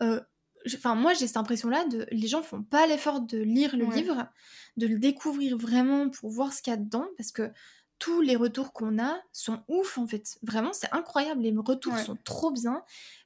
enfin 0.00 0.94
moi 0.94 1.14
j'ai 1.14 1.26
cette 1.26 1.36
impression 1.36 1.68
là 1.68 1.84
de 1.86 2.06
les 2.10 2.28
gens 2.28 2.42
font 2.42 2.62
pas 2.62 2.86
l'effort 2.86 3.20
de 3.22 3.38
lire 3.38 3.76
le 3.76 3.86
livre, 3.86 4.28
de 4.76 4.86
le 4.86 4.98
découvrir 4.98 5.56
vraiment 5.58 6.08
pour 6.10 6.30
voir 6.30 6.52
ce 6.52 6.62
qu'il 6.62 6.72
y 6.72 6.74
a 6.74 6.78
dedans, 6.78 7.08
parce 7.16 7.32
que 7.32 7.50
tous 7.98 8.20
les 8.20 8.36
retours 8.36 8.72
qu'on 8.72 8.98
a 9.02 9.20
sont 9.32 9.62
ouf 9.68 9.98
en 9.98 10.06
fait. 10.06 10.38
Vraiment, 10.42 10.72
c'est 10.72 10.92
incroyable. 10.92 11.42
Les 11.42 11.54
retours 11.56 11.98
sont 11.98 12.16
trop 12.24 12.50
bien. 12.50 12.82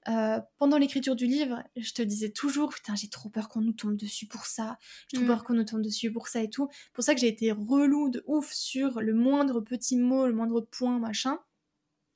Euh, 0.09 0.41
pendant 0.59 0.79
l'écriture 0.79 1.15
du 1.15 1.27
livre, 1.27 1.63
je 1.77 1.93
te 1.93 2.03
disais 2.03 2.31
toujours, 2.31 2.71
putain, 2.71 2.95
j'ai 2.95 3.09
trop 3.09 3.29
peur 3.29 3.49
qu'on 3.49 3.61
nous 3.61 3.73
tombe 3.73 3.97
dessus 3.97 4.27
pour 4.27 4.47
ça. 4.47 4.79
J'ai 5.09 5.19
trop 5.19 5.25
mm. 5.25 5.29
peur 5.29 5.45
qu'on 5.45 5.55
nous 5.55 5.65
tombe 5.65 5.83
dessus 5.83 6.11
pour 6.11 6.29
ça 6.29 6.43
et 6.43 6.51
tout. 6.51 6.69
Pour 6.95 7.05
ça 7.05 7.15
que 7.15 7.21
j'ai 7.21 7.29
été 7.29 7.53
relou 7.53 8.09
de 8.09 8.23
ouf 8.27 8.53
sur 8.53 9.01
le 9.01 9.15
moindre 9.15 9.61
petit 9.61 9.97
mot, 9.97 10.27
le 10.27 10.33
moindre 10.33 10.61
point, 10.61 10.99
machin. 10.99 11.39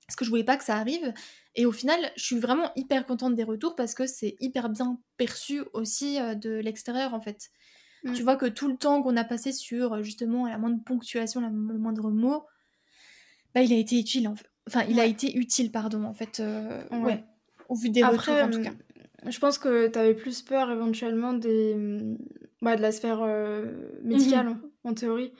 Parce 0.07 0.17
que 0.17 0.25
je 0.25 0.31
voulais 0.31 0.45
pas 0.45 0.57
que 0.57 0.65
ça 0.65 0.77
arrive. 0.77 1.13
Et 1.57 1.67
au 1.67 1.73
final, 1.73 2.13
je 2.17 2.23
suis 2.23 2.39
vraiment 2.39 2.71
hyper 2.77 3.05
contente 3.07 3.35
des 3.35 3.45
retours 3.45 3.75
parce 3.77 3.95
que 3.95 4.07
c'est 4.07 4.37
hyper 4.41 4.69
bien 4.69 4.99
perçu 5.17 5.63
aussi 5.73 6.21
euh, 6.21 6.35
de 6.35 6.51
l'extérieur 6.51 7.13
en 7.13 7.21
fait. 7.21 7.51
Mm. 8.07 8.13
Tu 8.13 8.23
vois 8.23 8.37
que 8.37 8.47
tout 8.47 8.69
le 8.69 8.77
temps 8.77 9.03
qu'on 9.03 9.17
a 9.17 9.25
passé 9.25 9.53
sur 9.53 9.95
euh, 9.95 10.03
justement 10.03 10.47
la 10.47 10.59
moindre 10.59 10.83
ponctuation, 10.85 11.41
le 11.41 11.79
moindre 11.79 12.11
mot, 12.11 12.45
bah, 13.55 13.63
il 13.63 13.73
a 13.73 13.77
été 13.77 13.99
utile. 13.99 14.31
Enfin, 14.69 14.85
il 14.89 15.01
a 15.01 15.07
été 15.07 15.37
utile, 15.37 15.71
pardon, 15.71 16.05
en 16.05 16.15
fait. 16.15 16.41
Euh, 16.41 16.83
ouais. 17.03 17.25
Au 17.69 17.75
vu 17.75 17.91
des 17.91 18.05
retours, 18.05 18.35
en 18.35 18.51
tout 18.51 18.63
cas. 18.63 18.71
Euh, 18.71 19.31
je 19.31 19.39
pense 19.41 19.59
que 19.59 19.89
tu 19.89 19.99
avais 19.99 20.15
plus 20.15 20.43
peur 20.43 20.71
éventuellement 20.71 21.33
des, 21.33 21.77
bah, 22.63 22.77
de 22.77 22.83
la 22.83 22.93
sphère 22.93 23.27
médicale, 24.03 24.51
mhm. 24.51 24.61
en 24.85 24.95
théorie. 24.95 25.33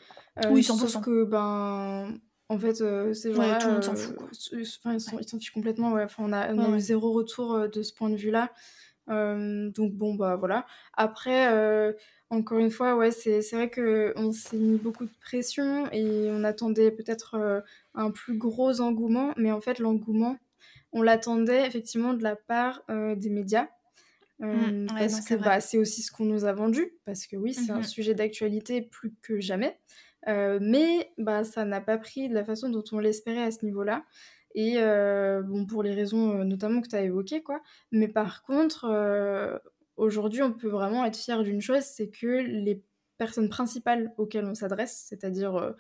oui, 0.51 0.65
Sauf 0.65 1.01
que, 1.01 1.25
ben, 1.25 2.15
en 2.49 2.59
fait, 2.59 2.83
ces 3.15 3.33
gens-là. 3.33 3.59
tout 3.59 3.69
le 3.69 3.73
monde 3.75 3.85
s'en 3.85 3.95
fout. 3.95 4.17
Enfin, 4.85 4.95
ils 4.95 5.01
s'en 5.01 5.39
fichent 5.39 5.53
complètement. 5.53 5.93
Ouais. 5.93 6.05
Enfin, 6.05 6.25
on 6.27 6.33
a, 6.33 6.53
on 6.53 6.73
a 6.73 6.77
eu 6.77 6.81
zéro 6.81 7.13
retour 7.13 7.69
de 7.69 7.83
ce 7.83 7.93
point 7.93 8.11
de 8.11 8.17
vue-là. 8.17 8.51
donc, 9.09 9.93
bon, 9.93 10.15
bah 10.15 10.35
voilà. 10.35 10.67
Après 10.95 11.95
encore 12.31 12.59
une 12.59 12.71
fois, 12.71 12.97
ouais, 12.97 13.13
c'est 13.13 13.41
vrai 13.53 13.71
qu'on 13.71 14.33
s'est 14.33 14.57
mis 14.57 14.79
beaucoup 14.79 15.05
de 15.05 15.13
pression 15.21 15.91
et 15.93 16.29
on 16.31 16.43
attendait 16.43 16.91
peut-être 16.91 17.35
euh, 17.35 17.61
un 17.95 18.11
plus 18.11 18.37
gros 18.37 18.81
engouement, 18.81 19.33
mais 19.37 19.53
en 19.53 19.61
fait, 19.61 19.79
l'engouement, 19.79 20.37
on 20.93 21.03
l'attendait 21.03 21.67
effectivement 21.67 22.15
de 22.15 22.23
la 22.23 22.35
part 22.35 22.83
euh, 22.91 23.15
des 23.15 23.31
médias. 23.31 23.69
Euh, 24.43 24.47
mmh, 24.47 24.87
parce 24.89 25.21
que 25.23 25.35
bah, 25.35 25.61
c'est 25.61 25.79
aussi 25.79 26.03
ce 26.03 26.11
qu'on 26.13 26.27
nous 26.27 26.45
a 26.45 26.53
vendu, 26.53 26.93
parce 27.05 27.27
que 27.27 27.37
oui, 27.37 27.55
c'est 27.55 27.73
un 27.73 27.79
mmh 27.79 27.85
sujet 27.85 28.15
d'actualité 28.15 28.83
plus 28.83 29.15
que 29.23 29.41
jamais. 29.41 29.79
mais 30.27 31.11
bah, 31.19 31.45
ça 31.45 31.65
n'a 31.65 31.81
pas 31.81 31.97
pris 31.97 32.29
de 32.29 32.35
la 32.35 32.45
façon 32.45 32.69
dont 32.69 32.85
on 32.93 32.99
l'espérait 32.99 33.45
à 33.45 33.51
ce 33.51 33.65
niveau-là. 33.65 34.05
Et 34.55 34.77
bon, 35.45 35.65
pour 35.65 35.83
les 35.83 35.95
raisons 35.95 36.45
notamment 36.45 36.83
que 36.83 36.89
tu 36.89 36.97
as 36.97 37.03
évoquées, 37.03 37.43
quoi. 37.43 37.63
Mais 37.93 38.09
par 38.09 38.43
contre, 38.43 38.87
aujourd'hui, 39.97 40.43
on 40.43 40.53
peut 40.53 40.69
vraiment 40.69 41.05
être 41.05 41.17
fier 41.17 41.43
d'une 41.43 41.61
chose, 41.61 41.83
c'est 41.83 42.09
que 42.09 42.27
les 42.27 42.83
personnes 43.19 43.49
principales 43.49 44.13
auxquelles 44.19 44.45
on 44.45 44.55
s'adresse, 44.55 45.07
c'est-à-dire 45.09 45.57
euh, 45.57 45.73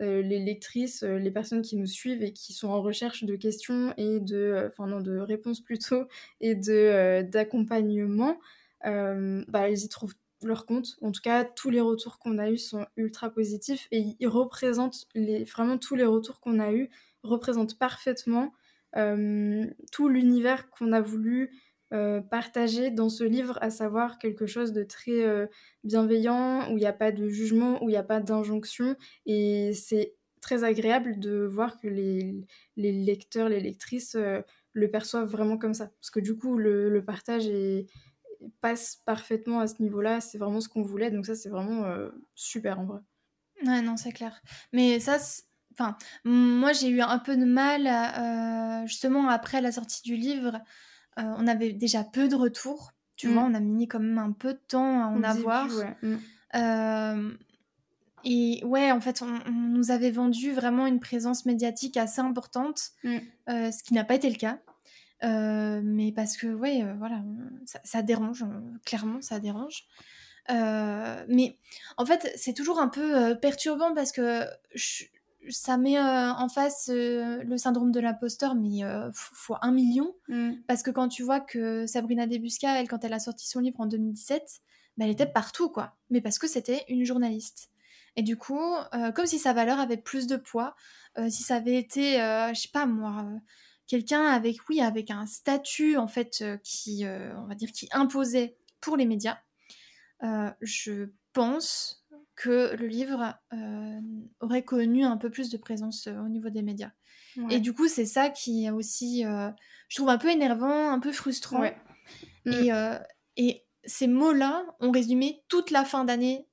euh, 0.00 0.22
les 0.22 0.38
lectrices, 0.38 1.02
euh, 1.02 1.18
les 1.18 1.30
personnes 1.30 1.62
qui 1.62 1.76
nous 1.76 1.86
suivent 1.86 2.22
et 2.22 2.32
qui 2.32 2.52
sont 2.52 2.68
en 2.68 2.82
recherche 2.82 3.24
de 3.24 3.36
questions 3.36 3.94
et 3.96 4.20
de, 4.20 4.68
enfin 4.68 4.86
non, 4.86 5.00
de 5.00 5.18
réponses 5.18 5.60
plutôt 5.60 6.06
et 6.40 6.54
de 6.54 7.22
d'accompagnement, 7.22 8.38
bah, 8.84 9.68
elles 9.68 9.84
y 9.84 9.88
trouvent 9.88 10.14
leur 10.44 10.66
compte. 10.66 10.96
En 11.02 11.12
tout 11.12 11.20
cas, 11.22 11.44
tous 11.44 11.70
les 11.70 11.80
retours 11.80 12.18
qu'on 12.18 12.38
a 12.38 12.50
eus 12.50 12.58
sont 12.58 12.86
ultra 12.96 13.30
positifs 13.30 13.86
et 13.92 14.16
ils 14.18 14.26
représentent 14.26 15.06
les, 15.14 15.44
vraiment 15.44 15.78
tous 15.78 15.94
les 15.94 16.04
retours 16.04 16.40
qu'on 16.40 16.58
a 16.58 16.72
eus 16.72 16.90
représentent 17.22 17.78
parfaitement 17.78 18.52
tout 18.94 20.08
l'univers 20.08 20.68
qu'on 20.68 20.92
a 20.92 21.00
voulu 21.00 21.50
euh, 21.92 22.22
partager 22.22 22.90
dans 22.90 23.10
ce 23.10 23.22
livre, 23.22 23.58
à 23.60 23.68
savoir 23.68 24.18
quelque 24.18 24.46
chose 24.46 24.72
de 24.72 24.82
très 24.82 25.24
euh, 25.24 25.46
bienveillant, 25.84 26.70
où 26.70 26.78
il 26.78 26.80
n'y 26.80 26.86
a 26.86 26.92
pas 26.92 27.12
de 27.12 27.28
jugement, 27.28 27.82
où 27.84 27.90
il 27.90 27.92
n'y 27.92 27.98
a 27.98 28.02
pas 28.02 28.20
d'injonction. 28.20 28.96
Et 29.26 29.74
c'est 29.74 30.14
très 30.40 30.64
agréable 30.64 31.18
de 31.18 31.44
voir 31.44 31.78
que 31.78 31.88
les, 31.88 32.46
lecteurs, 32.76 33.50
les 33.50 33.60
lectrices 33.60 34.14
euh, 34.14 34.40
le 34.72 34.90
perçoivent 34.90 35.28
vraiment 35.28 35.58
comme 35.58 35.74
ça. 35.74 35.90
Parce 36.00 36.10
que 36.10 36.20
du 36.20 36.34
coup, 36.34 36.56
le, 36.56 37.04
partage 37.04 37.50
passe 38.62 39.02
parfaitement 39.04 39.60
à 39.60 39.66
ce 39.66 39.82
niveau-là. 39.82 40.22
C'est 40.22 40.38
vraiment 40.38 40.62
ce 40.62 40.70
qu'on 40.70 40.82
voulait. 40.82 41.10
Donc 41.10 41.26
ça, 41.26 41.34
c'est 41.34 41.50
vraiment 41.50 41.84
super 42.34 42.80
en 42.80 42.86
vrai. 42.86 43.00
Ouais, 43.66 43.82
non, 43.82 43.98
c'est 43.98 44.12
clair. 44.12 44.40
Mais 44.72 44.98
ça, 44.98 45.18
enfin, 45.74 45.98
moi, 46.24 46.72
j'ai 46.72 46.88
eu 46.88 47.02
un 47.02 47.18
peu 47.18 47.36
de 47.36 47.44
mal, 47.44 48.86
justement, 48.86 49.28
après 49.28 49.60
la 49.60 49.72
sortie 49.72 50.02
du 50.02 50.16
livre, 50.16 50.58
euh, 51.18 51.22
on 51.38 51.46
avait 51.46 51.72
déjà 51.72 52.04
peu 52.04 52.28
de 52.28 52.34
retours. 52.34 52.92
Tu 53.16 53.28
vois, 53.28 53.42
mm. 53.42 53.52
on 53.52 53.54
a 53.54 53.60
mis 53.60 53.88
quand 53.88 54.00
même 54.00 54.18
un 54.18 54.32
peu 54.32 54.54
de 54.54 54.60
temps 54.68 55.02
à 55.02 55.06
en 55.06 55.22
avoir. 55.22 55.68
Mm. 56.02 56.16
Euh, 56.54 57.30
et 58.24 58.62
ouais, 58.64 58.90
en 58.90 59.00
fait, 59.00 59.22
on, 59.22 59.50
nous 59.50 59.90
avait 59.90 60.10
vendu 60.10 60.52
vraiment 60.52 60.86
une 60.86 61.00
présence 61.00 61.44
médiatique 61.44 61.96
assez 61.96 62.20
importante, 62.20 62.90
mm. 63.04 63.16
euh, 63.50 63.70
ce 63.70 63.82
qui 63.82 63.94
n'a 63.94 64.04
pas 64.04 64.14
été 64.14 64.30
le 64.30 64.36
cas. 64.36 64.58
mais 65.22 66.12
parce 66.12 66.36
que, 66.36 66.46
ouais, 66.46 66.84
voilà, 66.98 67.22
ça, 67.84 68.02
dérange, 68.02 68.44
clairement, 68.84 69.20
ça 69.20 69.38
dérange. 69.38 69.84
mais 70.48 71.58
en 71.96 72.06
fait, 72.06 72.32
c'est 72.36 72.54
toujours 72.54 72.80
un 72.80 72.88
peu 72.88 73.36
perturbant 73.40 73.94
parce 73.94 74.12
que 74.12 74.46
ça 75.50 75.76
met 75.76 75.98
en 75.98 76.48
face 76.48 76.88
le 76.92 77.56
syndrome 77.56 77.92
de 77.92 78.00
l'imposteur, 78.00 78.54
mais 78.54 78.80
fois 79.12 79.58
un 79.62 79.72
million. 79.72 80.14
Mmh. 80.28 80.52
Parce 80.66 80.82
que 80.82 80.90
quand 80.90 81.08
tu 81.08 81.22
vois 81.22 81.40
que 81.40 81.86
Sabrina 81.86 82.26
Debusca, 82.26 82.80
elle, 82.80 82.88
quand 82.88 83.04
elle 83.04 83.12
a 83.12 83.18
sorti 83.18 83.48
son 83.48 83.60
livre 83.60 83.80
en 83.80 83.86
2017, 83.86 84.60
bah, 84.96 85.04
elle 85.04 85.10
était 85.10 85.26
partout, 85.26 85.68
quoi. 85.68 85.96
Mais 86.10 86.20
parce 86.20 86.38
que 86.38 86.46
c'était 86.46 86.84
une 86.88 87.04
journaliste. 87.04 87.70
Et 88.16 88.22
du 88.22 88.36
coup, 88.36 88.60
comme 89.14 89.26
si 89.26 89.38
sa 89.38 89.52
valeur 89.52 89.80
avait 89.80 89.96
plus 89.96 90.26
de 90.26 90.36
poids, 90.36 90.74
si 91.28 91.42
ça 91.42 91.56
avait 91.56 91.76
été, 91.76 92.16
je 92.54 92.60
sais 92.60 92.68
pas 92.72 92.84
moi, 92.84 93.26
quelqu'un 93.86 94.24
avec, 94.26 94.58
oui, 94.68 94.80
avec 94.80 95.10
un 95.10 95.26
statut, 95.26 95.96
en 95.96 96.06
fait, 96.06 96.44
qui, 96.62 97.04
on 97.06 97.46
va 97.46 97.54
dire, 97.54 97.72
qui 97.72 97.88
imposait 97.92 98.58
pour 98.80 98.98
les 98.98 99.06
médias, 99.06 99.38
je 100.60 101.08
pense 101.32 102.01
que 102.42 102.74
le 102.74 102.86
livre 102.86 103.34
aurait 104.40 104.64
connu 104.64 105.04
un 105.04 105.16
peu 105.16 105.30
plus 105.30 105.48
de 105.48 105.56
présence 105.56 106.08
au 106.08 106.28
niveau 106.28 106.50
des 106.50 106.62
médias. 106.62 106.90
Et 107.50 107.60
du 107.60 107.72
coup, 107.72 107.88
c'est 107.88 108.04
ça 108.04 108.30
qui 108.30 108.66
est 108.66 108.70
aussi, 108.70 109.22
je 109.22 109.96
trouve, 109.96 110.08
un 110.08 110.18
peu 110.18 110.30
énervant, 110.30 110.90
un 110.90 110.98
peu 110.98 111.12
frustrant. 111.12 111.62
Et, 111.64 111.72
mmh. 112.44 112.98
et 113.36 113.64
ces 113.84 114.08
mots-là 114.08 114.64
ont 114.80 114.90
résumé 114.90 115.44
toute 115.48 115.70
la 115.70 115.84
fin 115.84 116.04
d'année 116.04 116.48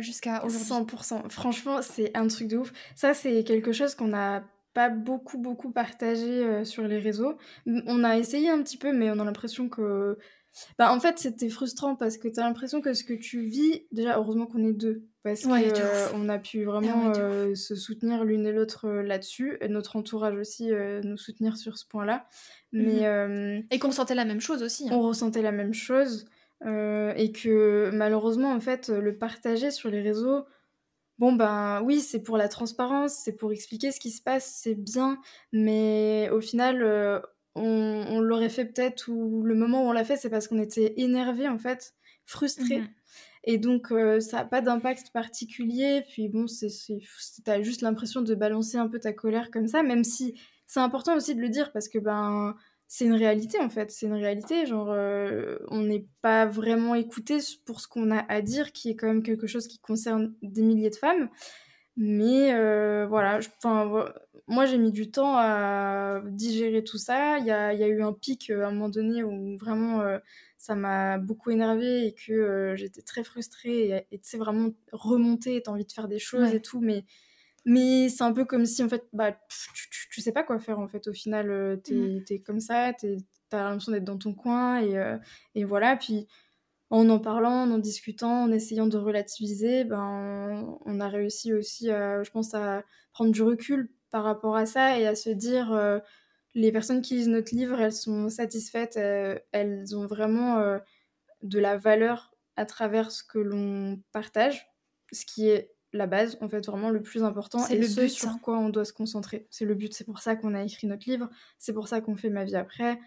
jusqu'à 0.00 0.44
aujourd'hui. 0.44 0.94
100%. 0.94 1.30
Franchement, 1.30 1.80
c'est 1.80 2.14
un 2.16 2.26
truc 2.28 2.48
de 2.48 2.58
ouf. 2.58 2.72
Ça, 2.94 3.14
c'est 3.14 3.42
quelque 3.44 3.72
chose 3.72 3.94
qu'on 3.94 4.08
n'a 4.08 4.44
pas 4.74 4.90
beaucoup, 4.90 5.38
beaucoup 5.38 5.72
partagé 5.72 6.64
sur 6.64 6.86
les 6.86 6.98
réseaux. 6.98 7.38
On 7.66 8.04
a 8.04 8.18
essayé 8.18 8.50
un 8.50 8.62
petit 8.62 8.76
peu, 8.76 8.92
mais 8.92 9.10
on 9.10 9.18
a 9.18 9.24
l'impression 9.24 9.68
que 9.68 10.18
bah, 10.78 10.92
en 10.92 11.00
fait, 11.00 11.18
c'était 11.18 11.48
frustrant 11.48 11.94
parce 11.94 12.18
que 12.18 12.28
tu 12.28 12.40
as 12.40 12.42
l'impression 12.42 12.80
que 12.80 12.94
ce 12.94 13.04
que 13.04 13.14
tu 13.14 13.42
vis, 13.42 13.86
déjà, 13.92 14.16
heureusement 14.18 14.46
qu'on 14.46 14.64
est 14.64 14.72
deux, 14.72 15.04
parce 15.22 15.42
qu'on 15.42 15.52
on 16.14 16.28
a 16.28 16.38
pu 16.38 16.62
ah 16.62 16.70
vraiment 16.70 17.12
euh, 17.16 17.54
se 17.54 17.74
soutenir 17.74 18.24
l'une 18.24 18.46
et 18.46 18.52
l'autre 18.52 18.86
euh, 18.86 19.02
là-dessus, 19.02 19.58
et 19.60 19.68
notre 19.68 19.96
entourage 19.96 20.36
aussi 20.36 20.72
euh, 20.72 21.00
nous 21.02 21.16
soutenir 21.16 21.56
sur 21.56 21.78
ce 21.78 21.86
point-là. 21.86 22.26
Mais, 22.72 23.00
mmh 23.00 23.64
Et 23.70 23.78
qu'on 23.78 23.88
ressentait 23.88 24.14
la 24.14 24.24
même 24.24 24.40
chose 24.40 24.62
aussi. 24.62 24.88
Hein. 24.88 24.92
On 24.92 25.02
ressentait 25.02 25.42
la 25.42 25.52
même 25.52 25.74
chose, 25.74 26.26
et 26.64 27.32
que 27.32 27.90
malheureusement, 27.92 28.52
en 28.52 28.60
fait, 28.60 28.88
le 28.88 29.16
partager 29.16 29.70
sur 29.70 29.90
les 29.90 30.02
réseaux, 30.02 30.44
bon 31.18 31.32
ben 31.32 31.82
oui, 31.82 32.00
c'est 32.00 32.22
pour 32.22 32.36
la 32.36 32.48
transparence, 32.48 33.14
c'est 33.14 33.34
pour 33.34 33.52
expliquer 33.52 33.92
ce 33.92 34.00
qui 34.00 34.10
se 34.10 34.22
passe, 34.22 34.60
c'est 34.62 34.74
bien, 34.74 35.18
mais 35.52 36.28
au 36.32 36.40
final 36.40 37.22
on, 37.54 38.20
l'aurait 38.20 38.48
fait 38.48 38.64
peut-être, 38.64 39.08
ou 39.08 39.42
le 39.42 39.54
moment 39.54 39.84
où 39.84 39.88
on 39.88 39.92
l'a 39.92 40.04
fait, 40.04 40.16
c'est 40.16 40.30
parce 40.30 40.48
qu'on 40.48 40.60
était 40.60 40.94
énervé 40.96 41.48
en 41.48 41.58
fait, 41.58 41.94
frustré. 42.24 42.82
Et 43.44 43.58
donc, 43.58 43.90
euh, 43.90 44.20
ça 44.20 44.38
n'a 44.38 44.44
pas 44.44 44.60
d'impact 44.60 45.10
particulier. 45.12 46.04
Puis 46.10 46.28
bon, 46.28 46.46
t'as 47.44 47.62
juste 47.62 47.82
l'impression 47.82 48.20
de 48.22 48.34
balancer 48.34 48.76
un 48.76 48.88
peu 48.88 48.98
ta 48.98 49.12
colère 49.12 49.50
comme 49.50 49.66
ça, 49.66 49.82
même 49.82 50.04
si 50.04 50.38
c'est 50.66 50.80
important 50.80 51.16
aussi 51.16 51.34
de 51.34 51.40
le 51.40 51.48
dire 51.48 51.72
parce 51.72 51.88
que 51.88 51.98
ben 51.98 52.54
c'est 52.86 53.04
une 53.04 53.14
réalité 53.14 53.58
en 53.60 53.70
fait. 53.70 53.90
C'est 53.90 54.06
une 54.06 54.14
réalité. 54.14 54.66
Genre, 54.66 54.90
euh, 54.90 55.56
on 55.68 55.80
n'est 55.80 56.06
pas 56.22 56.46
vraiment 56.46 56.94
écouté 56.96 57.38
pour 57.64 57.80
ce 57.80 57.88
qu'on 57.88 58.10
a 58.10 58.24
à 58.28 58.42
dire, 58.42 58.72
qui 58.72 58.90
est 58.90 58.96
quand 58.96 59.06
même 59.06 59.22
quelque 59.22 59.46
chose 59.46 59.68
qui 59.68 59.78
concerne 59.78 60.34
des 60.42 60.62
milliers 60.62 60.90
de 60.90 60.96
femmes. 60.96 61.30
Mais 62.02 62.54
euh, 62.54 63.06
voilà, 63.06 63.40
moi 64.46 64.64
j'ai 64.64 64.78
mis 64.78 64.90
du 64.90 65.10
temps 65.10 65.34
à 65.36 66.22
digérer 66.24 66.82
tout 66.82 66.96
ça. 66.96 67.36
Il 67.36 67.44
y 67.44 67.50
a, 67.50 67.74
y 67.74 67.82
a, 67.84 67.88
eu 67.88 68.02
un 68.02 68.14
pic 68.14 68.48
euh, 68.48 68.64
à 68.64 68.68
un 68.68 68.72
moment 68.72 68.88
donné 68.88 69.22
où 69.22 69.58
vraiment 69.58 70.00
euh, 70.00 70.18
ça 70.56 70.74
m'a 70.74 71.18
beaucoup 71.18 71.50
énervé 71.50 72.06
et 72.06 72.14
que 72.14 72.72
j'étais 72.74 73.02
très 73.02 73.22
frustrée 73.22 74.06
et 74.10 74.18
tu 74.18 74.30
sais 74.30 74.38
vraiment 74.38 74.70
remonter, 74.92 75.60
t'as 75.62 75.72
envie 75.72 75.84
de 75.84 75.92
faire 75.92 76.08
des 76.08 76.18
choses 76.18 76.54
et 76.54 76.62
tout, 76.62 76.80
mais, 76.80 77.04
mais 77.66 78.08
c'est 78.08 78.24
un 78.24 78.32
peu 78.32 78.46
comme 78.46 78.64
si 78.64 78.82
en 78.82 78.88
fait 78.88 79.06
bah, 79.12 79.32
tu, 79.74 80.08
tu, 80.10 80.22
sais 80.22 80.32
pas 80.32 80.42
quoi 80.42 80.58
faire 80.58 80.78
en 80.78 80.88
fait. 80.88 81.06
Au 81.06 81.12
final, 81.12 81.82
t'es 81.84 81.94
mmh. 81.94 82.42
comme 82.46 82.60
ça, 82.60 82.94
t'as 83.50 83.62
l'impression 83.62 83.92
d'être 83.92 84.04
dans 84.04 84.16
ton 84.16 84.32
coin 84.32 84.80
et, 84.80 85.18
et 85.54 85.64
voilà. 85.64 85.96
Puis 85.96 86.26
en 86.90 87.08
en 87.08 87.18
parlant, 87.18 87.62
en 87.62 87.70
en 87.70 87.78
discutant, 87.78 88.42
en 88.44 88.52
essayant 88.52 88.86
de 88.86 88.98
relativiser, 88.98 89.84
ben, 89.84 90.78
on, 90.84 91.00
a 91.00 91.08
réussi 91.08 91.54
aussi, 91.54 91.86
je 91.86 92.30
pense, 92.30 92.52
à 92.54 92.82
prendre 93.12 93.32
du 93.32 93.42
recul 93.42 93.90
par 94.10 94.24
rapport 94.24 94.56
à 94.56 94.66
ça 94.66 94.98
et 94.98 95.06
à 95.06 95.14
se 95.14 95.30
dire, 95.30 95.72
euh, 95.72 95.98
les 96.54 96.72
personnes 96.72 97.00
qui 97.00 97.14
lisent 97.14 97.28
notre 97.28 97.54
livre, 97.54 97.80
elles 97.80 97.92
sont 97.92 98.28
satisfaites, 98.28 98.96
euh, 98.96 99.38
elles 99.52 99.96
ont 99.96 100.06
vraiment 100.06 100.58
euh, 100.58 100.78
de 101.42 101.58
la 101.58 101.76
valeur 101.76 102.34
à 102.56 102.66
travers 102.66 103.10
ce 103.10 103.22
que 103.22 103.38
l'on 103.38 104.02
partage, 104.12 104.68
ce 105.12 105.24
qui 105.24 105.48
est 105.48 105.72
la 105.92 106.06
base, 106.06 106.38
en 106.40 106.48
fait, 106.48 106.64
vraiment 106.66 106.90
le 106.90 107.02
plus 107.02 107.24
important, 107.24 107.66
et 107.66 107.78
le 107.78 107.86
ce 107.86 108.06
sur 108.06 108.28
hein. 108.28 108.40
quoi 108.42 108.58
on 108.58 108.68
doit 108.68 108.84
se 108.84 108.92
concentrer. 108.92 109.46
C'est 109.50 109.64
le 109.64 109.74
but, 109.74 109.92
c'est 109.92 110.04
pour 110.04 110.20
ça 110.20 110.36
qu'on 110.36 110.54
a 110.54 110.62
écrit 110.62 110.86
notre 110.86 111.08
livre, 111.08 111.28
c'est 111.58 111.72
pour 111.72 111.88
ça 111.88 112.00
qu'on 112.00 112.16
fait 112.16 112.30
Ma 112.30 112.44
vie 112.44 112.54
après, 112.54 113.00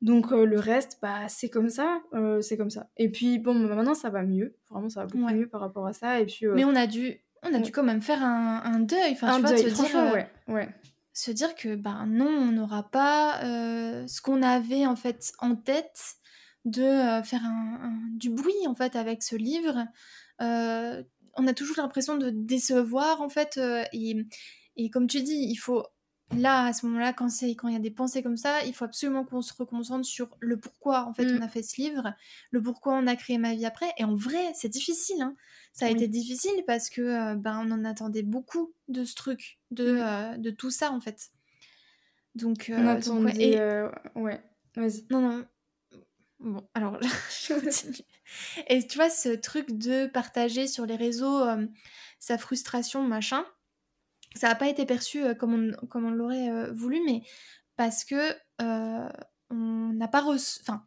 donc 0.00 0.32
euh, 0.32 0.44
le 0.44 0.60
reste, 0.60 0.98
bah, 1.02 1.28
c'est 1.28 1.48
comme 1.48 1.70
ça, 1.70 2.00
euh, 2.14 2.40
c'est 2.40 2.56
comme 2.56 2.70
ça. 2.70 2.88
Et 2.96 3.10
puis 3.10 3.38
bon, 3.38 3.58
bah, 3.58 3.74
maintenant 3.74 3.94
ça 3.94 4.10
va 4.10 4.22
mieux, 4.22 4.56
vraiment 4.70 4.88
ça 4.88 5.00
va 5.00 5.06
beaucoup 5.06 5.28
mieux 5.28 5.48
par 5.48 5.60
rapport 5.60 5.86
à 5.86 5.92
ça. 5.92 6.20
Et 6.20 6.26
puis, 6.26 6.46
euh, 6.46 6.54
Mais 6.54 6.64
on 6.64 6.76
a 6.76 6.86
dû, 6.86 7.20
on 7.42 7.52
a 7.52 7.58
dû 7.58 7.72
quand 7.72 7.82
même 7.82 8.00
faire 8.00 8.22
un, 8.22 8.62
un 8.64 8.80
deuil, 8.80 9.12
enfin 9.12 9.34
tu 9.36 9.40
vois, 9.40 9.56
se 9.56 9.64
dire, 9.64 10.12
ouais, 10.12 10.30
ouais. 10.46 10.68
se 11.12 11.32
dire 11.32 11.54
que 11.56 11.74
bah 11.74 12.04
non, 12.06 12.28
on 12.28 12.52
n'aura 12.52 12.84
pas 12.84 13.40
ce 13.42 14.20
qu'on 14.20 14.42
avait 14.42 14.86
en 14.86 14.96
fait 14.96 15.32
en 15.40 15.56
tête 15.56 16.00
de 16.64 17.22
faire 17.24 17.44
un, 17.44 18.00
du 18.12 18.30
bruit 18.30 18.66
en 18.68 18.74
fait 18.74 18.94
avec 18.94 19.22
ce 19.24 19.34
livre. 19.34 19.84
on 20.38 21.46
a 21.46 21.54
toujours 21.54 21.76
l'impression 21.78 22.16
de 22.16 22.30
décevoir 22.30 23.20
en 23.20 23.28
fait 23.28 23.58
et, 23.92 24.16
et 24.76 24.90
comme 24.90 25.08
tu 25.08 25.22
dis, 25.22 25.48
il 25.50 25.56
faut 25.56 25.84
là, 26.36 26.66
à 26.66 26.72
ce 26.72 26.86
moment-là, 26.86 27.12
quand 27.12 27.28
il 27.42 27.56
quand 27.56 27.68
y 27.68 27.76
a 27.76 27.80
des 27.80 27.90
pensées 27.90 28.22
comme 28.22 28.36
ça, 28.36 28.64
il 28.64 28.74
faut 28.74 28.84
absolument 28.84 29.24
qu'on 29.24 29.42
se 29.42 29.52
reconcentre 29.54 30.04
sur 30.04 30.36
le 30.40 30.58
pourquoi, 30.58 31.06
en 31.06 31.14
fait, 31.14 31.26
on 31.26 31.38
mm. 31.38 31.42
a 31.42 31.48
fait 31.48 31.62
ce 31.62 31.80
livre, 31.80 32.14
le 32.50 32.62
pourquoi 32.62 32.94
on 32.94 33.06
a 33.06 33.16
créé 33.16 33.38
ma 33.38 33.54
vie 33.54 33.66
après. 33.66 33.86
Et 33.98 34.04
en 34.04 34.14
vrai, 34.14 34.52
c'est 34.54 34.68
difficile. 34.68 35.22
Hein. 35.22 35.34
Ça 35.72 35.86
a 35.86 35.90
été 35.90 36.08
difficile 36.08 36.64
parce 36.66 36.90
que 36.90 37.00
euh, 37.00 37.34
ben, 37.36 37.62
on 37.64 37.70
en 37.70 37.84
attendait 37.84 38.22
beaucoup 38.22 38.74
de 38.88 39.04
ce 39.04 39.14
truc, 39.14 39.58
de, 39.70 39.92
mm. 39.92 39.98
euh, 40.00 40.36
de 40.38 40.50
tout 40.50 40.70
ça, 40.70 40.92
en 40.92 41.00
fait. 41.00 41.30
Donc, 42.34 42.70
on 42.72 42.86
euh, 42.86 43.90
ouais, 44.14 44.22
ouais. 44.22 44.42
vas-y. 44.76 45.06
Non, 45.10 45.20
non. 45.20 45.46
Bon, 46.40 46.68
alors, 46.74 46.98
je 47.02 47.54
continue. 47.54 48.06
Et 48.68 48.86
tu 48.86 48.98
vois, 48.98 49.10
ce 49.10 49.30
truc 49.30 49.76
de 49.76 50.06
partager 50.06 50.66
sur 50.66 50.86
les 50.86 50.96
réseaux 50.96 51.44
sa 52.18 52.36
frustration, 52.36 53.02
machin, 53.02 53.44
ça 54.38 54.48
n'a 54.48 54.54
pas 54.54 54.68
été 54.68 54.86
perçu 54.86 55.22
euh, 55.22 55.34
comme 55.34 55.54
on, 55.54 55.86
comme 55.88 56.06
on 56.06 56.10
l'aurait 56.10 56.50
euh, 56.50 56.72
voulu, 56.72 57.00
mais 57.04 57.22
parce 57.76 58.04
que 58.04 58.32
euh, 58.62 59.08
on 59.50 59.92
n'a 59.92 60.08
pas 60.08 60.22
enfin, 60.22 60.84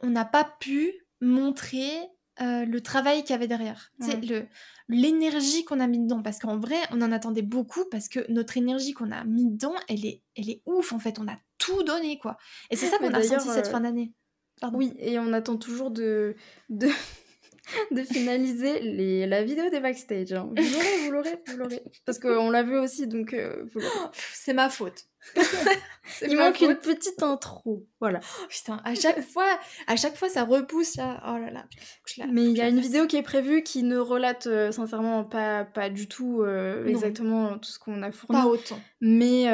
on 0.00 0.10
n'a 0.10 0.24
pas 0.24 0.44
pu 0.60 0.92
montrer 1.20 1.90
le 2.40 2.80
travail 2.80 3.22
qu'il 3.22 3.30
y 3.30 3.34
avait 3.34 3.46
derrière. 3.46 3.92
C'est 4.00 4.20
le 4.24 4.48
l'énergie 4.88 5.64
qu'on 5.64 5.78
a 5.78 5.86
mis 5.86 6.00
dedans. 6.00 6.22
Parce 6.22 6.38
qu'en 6.40 6.58
vrai, 6.58 6.76
on 6.90 7.00
en 7.02 7.12
attendait 7.12 7.42
beaucoup 7.42 7.84
parce 7.90 8.08
que 8.08 8.20
notre 8.30 8.56
énergie 8.56 8.94
qu'on 8.94 9.12
a 9.12 9.22
mis 9.24 9.46
dedans, 9.46 9.74
elle 9.88 10.04
est, 10.04 10.22
elle 10.36 10.50
est 10.50 10.62
ouf 10.66 10.92
en 10.92 10.98
fait. 10.98 11.18
On 11.20 11.28
a 11.28 11.38
tout 11.58 11.84
donné 11.84 12.18
quoi. 12.18 12.36
Et 12.70 12.76
c'est 12.76 12.86
ça 12.86 12.98
qu'on 12.98 13.12
a 13.12 13.18
ressenti 13.18 13.48
cette 13.48 13.68
fin 13.68 13.80
d'année. 13.80 14.12
Oui, 14.72 14.92
et 14.98 15.18
on 15.18 15.32
attend 15.32 15.56
toujours 15.56 15.90
de, 15.90 16.36
de, 16.68 16.88
de 17.90 18.02
finaliser 18.02 18.80
les, 18.80 19.26
la 19.26 19.42
vidéo 19.42 19.70
des 19.70 19.80
backstage. 19.80 20.32
Hein. 20.32 20.50
Vous 20.56 20.62
l'aurez, 20.62 20.96
vous 21.04 21.12
l'aurez, 21.12 21.42
vous 21.46 21.56
l'aurez. 21.56 21.82
Parce 22.04 22.18
qu'on 22.18 22.50
l'a 22.50 22.62
vu 22.62 22.76
aussi, 22.76 23.06
donc 23.06 23.32
euh, 23.34 23.64
C'est 24.12 24.52
ma 24.52 24.68
faute. 24.68 25.04
Il 26.22 26.36
manque 26.36 26.60
une 26.60 26.74
petite 26.74 27.22
intro. 27.22 27.86
Voilà. 28.00 28.18
Oh, 28.40 28.46
putain, 28.48 28.80
à 28.84 28.96
chaque 28.96 29.20
fois, 29.32 29.46
à 29.86 29.94
chaque 29.94 30.16
fois, 30.16 30.28
ça 30.28 30.42
repousse 30.42 30.96
là. 30.96 31.22
Oh 31.28 31.38
là 31.38 31.52
là. 31.52 31.64
Mais 32.32 32.44
il 32.44 32.56
y 32.56 32.60
a 32.60 32.68
une 32.68 32.80
vidéo 32.80 33.06
qui 33.06 33.16
est 33.16 33.22
prévue 33.22 33.62
qui 33.62 33.84
ne 33.84 33.98
relate 33.98 34.48
euh, 34.48 34.72
sincèrement 34.72 35.22
pas, 35.22 35.64
pas 35.64 35.90
du 35.90 36.08
tout 36.08 36.42
euh, 36.42 36.84
exactement 36.86 37.56
tout 37.58 37.70
ce 37.70 37.78
qu'on 37.78 38.02
a 38.02 38.10
fourni. 38.10 38.40
Pas 38.40 38.48
autant. 38.48 38.80
Mais 39.00 39.44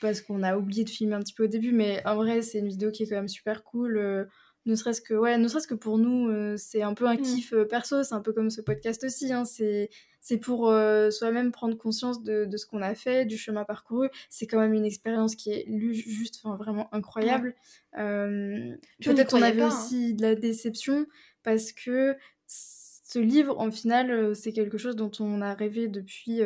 parce 0.00 0.20
qu'on 0.20 0.44
a 0.44 0.56
oublié 0.56 0.84
de 0.84 0.90
filmer 0.90 1.16
un 1.16 1.20
petit 1.20 1.34
peu 1.34 1.44
au 1.44 1.48
début. 1.48 1.72
Mais 1.72 2.00
en 2.06 2.14
vrai, 2.14 2.42
c'est 2.42 2.58
une 2.58 2.68
vidéo 2.68 2.92
qui 2.92 3.02
est 3.02 3.08
quand 3.08 3.16
même 3.16 3.26
super 3.26 3.64
cool 3.64 4.28
ne 4.66 4.74
serait-ce 4.74 5.00
que 5.00 5.14
ouais 5.14 5.38
ne 5.38 5.48
serait-ce 5.48 5.66
que 5.66 5.74
pour 5.74 5.98
nous 5.98 6.28
euh, 6.28 6.56
c'est 6.56 6.82
un 6.82 6.94
peu 6.94 7.06
un 7.06 7.14
mmh. 7.14 7.22
kiff 7.22 7.52
euh, 7.52 7.64
perso 7.64 8.02
c'est 8.02 8.14
un 8.14 8.20
peu 8.20 8.32
comme 8.32 8.50
ce 8.50 8.60
podcast 8.60 9.04
aussi 9.04 9.32
hein, 9.32 9.44
c'est 9.44 9.90
c'est 10.20 10.38
pour 10.38 10.68
euh, 10.68 11.10
soi-même 11.10 11.52
prendre 11.52 11.76
conscience 11.78 12.22
de, 12.22 12.44
de 12.44 12.56
ce 12.56 12.66
qu'on 12.66 12.82
a 12.82 12.94
fait 12.94 13.24
du 13.24 13.38
chemin 13.38 13.64
parcouru 13.64 14.08
c'est 14.28 14.46
quand 14.46 14.58
même 14.58 14.74
une 14.74 14.84
expérience 14.84 15.36
qui 15.36 15.52
est 15.52 15.66
juste 15.92 16.42
vraiment 16.44 16.92
incroyable 16.92 17.54
peut-être 17.92 19.30
qu'on 19.30 19.42
avait 19.42 19.62
hein. 19.62 19.68
aussi 19.68 20.14
de 20.14 20.22
la 20.22 20.34
déception 20.34 21.06
parce 21.42 21.72
que 21.72 22.16
ce 22.46 23.20
livre 23.20 23.58
en 23.58 23.70
final 23.70 24.34
c'est 24.34 24.52
quelque 24.52 24.78
chose 24.78 24.96
dont 24.96 25.12
on 25.20 25.40
a 25.40 25.54
rêvé 25.54 25.86
depuis 25.88 26.42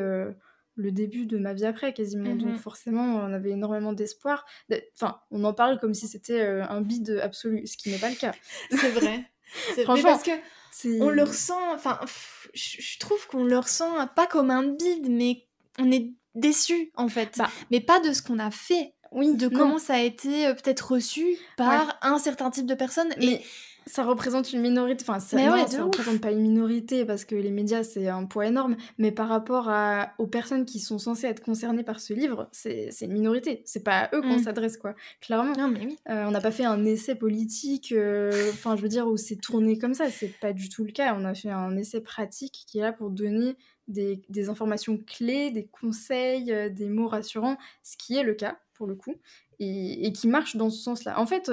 le 0.81 0.93
début 0.93 1.27
de 1.27 1.39
ma 1.39 1.55
vie 1.55 1.65
après 1.65 1.93
quasiment. 1.93 2.35
Donc 2.35 2.55
mmh 2.55 2.57
forcément, 2.59 3.17
on 3.17 3.33
avait 3.33 3.51
énormément 3.51 3.93
d'espoir. 3.93 4.45
Enfin, 4.95 5.21
on 5.31 5.45
en 5.45 5.53
parle 5.53 5.79
comme 5.79 5.95
si 5.95 6.09
c'était 6.09 6.41
euh, 6.41 6.65
un 6.69 6.81
bide 6.81 7.21
absolu, 7.23 7.67
ce 7.67 7.77
qui 7.77 7.91
n'est 7.91 7.99
pas 7.99 8.11
le 8.11 8.17
cas. 8.17 8.33
c'est 8.71 8.91
vrai. 8.91 9.25
Franchement, 9.85 10.11
parce 10.11 10.23
que 10.23 11.01
on 11.01 11.11
le 11.11 11.23
ressent, 11.23 11.75
enfin, 11.75 11.99
je 12.55 12.99
trouve 12.99 13.27
qu'on 13.27 13.45
le 13.45 13.59
ressent 13.59 14.07
pas 14.15 14.27
comme 14.27 14.51
un 14.51 14.65
bide, 14.65 15.09
mais 15.09 15.47
on 15.79 15.91
est 15.91 16.13
déçu 16.35 16.93
en 16.97 17.09
fait. 17.09 17.37
Bah. 17.39 17.51
mais 17.71 17.81
pas 17.81 18.01
de 18.01 18.13
ce 18.13 18.23
qu'on 18.23 18.39
a 18.39 18.51
fait. 18.51 18.95
Oui, 19.13 19.35
de 19.35 19.49
comment 19.49 19.79
ça 19.79 19.95
a 19.95 20.01
été 20.01 20.47
euh, 20.47 20.55
peut-être 20.55 20.93
reçu 20.93 21.37
par 21.57 21.99
un 22.01 22.19
certain 22.19 22.49
type 22.51 22.67
de 22.67 22.75
personnes. 22.75 23.13
Et 23.21 23.41
ça 23.87 24.05
représente 24.05 24.53
une 24.53 24.61
minorité. 24.61 25.05
Enfin, 25.07 25.21
ça, 25.21 25.37
ne 25.37 25.83
représente 25.83 26.21
pas 26.21 26.31
une 26.31 26.41
minorité 26.41 27.05
parce 27.05 27.25
que 27.25 27.35
les 27.35 27.51
médias, 27.51 27.83
c'est 27.83 28.09
un 28.09 28.25
poids 28.25 28.47
énorme. 28.47 28.77
Mais 28.99 29.13
par 29.13 29.29
rapport 29.29 29.69
à, 29.69 30.13
aux 30.19 30.27
personnes 30.27 30.65
qui 30.65 30.81
sont 30.81 30.99
censées 30.99 31.27
être 31.27 31.43
concernées 31.43 31.83
par 31.83 32.01
ce 32.01 32.13
livre, 32.13 32.49
c'est 32.53 32.91
une 33.01 33.13
minorité. 33.13 33.63
C'est 33.65 33.83
pas 33.85 34.01
à 34.01 34.17
eux 34.17 34.23
qu'on 34.23 34.37
mm. 34.37 34.45
s'adresse, 34.45 34.77
quoi. 34.77 34.95
Clairement. 35.21 35.53
Non, 35.57 35.69
mais 35.69 35.87
oui. 35.87 35.99
Euh, 36.09 36.25
on 36.27 36.31
n'a 36.31 36.41
pas 36.41 36.51
fait 36.51 36.65
un 36.65 36.85
essai 36.85 37.15
politique, 37.15 37.93
euh, 37.93 38.51
enfin, 38.53 38.77
je 38.77 38.83
veux 38.83 38.89
dire, 38.89 39.07
où 39.07 39.17
c'est 39.17 39.37
tourné 39.37 39.79
comme 39.79 39.95
ça. 39.95 40.11
C'est 40.11 40.35
pas 40.41 40.53
du 40.53 40.69
tout 40.69 40.85
le 40.85 40.93
cas. 40.93 41.15
On 41.19 41.25
a 41.25 41.35
fait 41.35 41.51
un 41.51 41.77
essai 41.77 42.01
pratique 42.01 42.65
qui 42.67 42.79
est 42.79 42.83
là 42.83 42.93
pour 42.93 43.11
donner 43.11 43.57
des, 43.89 44.23
des 44.29 44.49
informations 44.49 44.99
clés, 44.99 45.51
des 45.51 45.67
conseils, 45.67 46.53
euh, 46.53 46.69
des 46.69 46.89
mots 46.89 47.09
rassurants, 47.09 47.57
ce 47.83 47.97
qui 47.97 48.17
est 48.17 48.23
le 48.23 48.35
cas, 48.35 48.59
pour 48.75 48.87
le 48.87 48.95
coup, 48.95 49.15
et, 49.59 50.07
et 50.07 50.13
qui 50.13 50.29
marche 50.29 50.57
dans 50.57 50.71
ce 50.71 50.81
sens-là. 50.81 51.19
En 51.19 51.27
fait, 51.27 51.51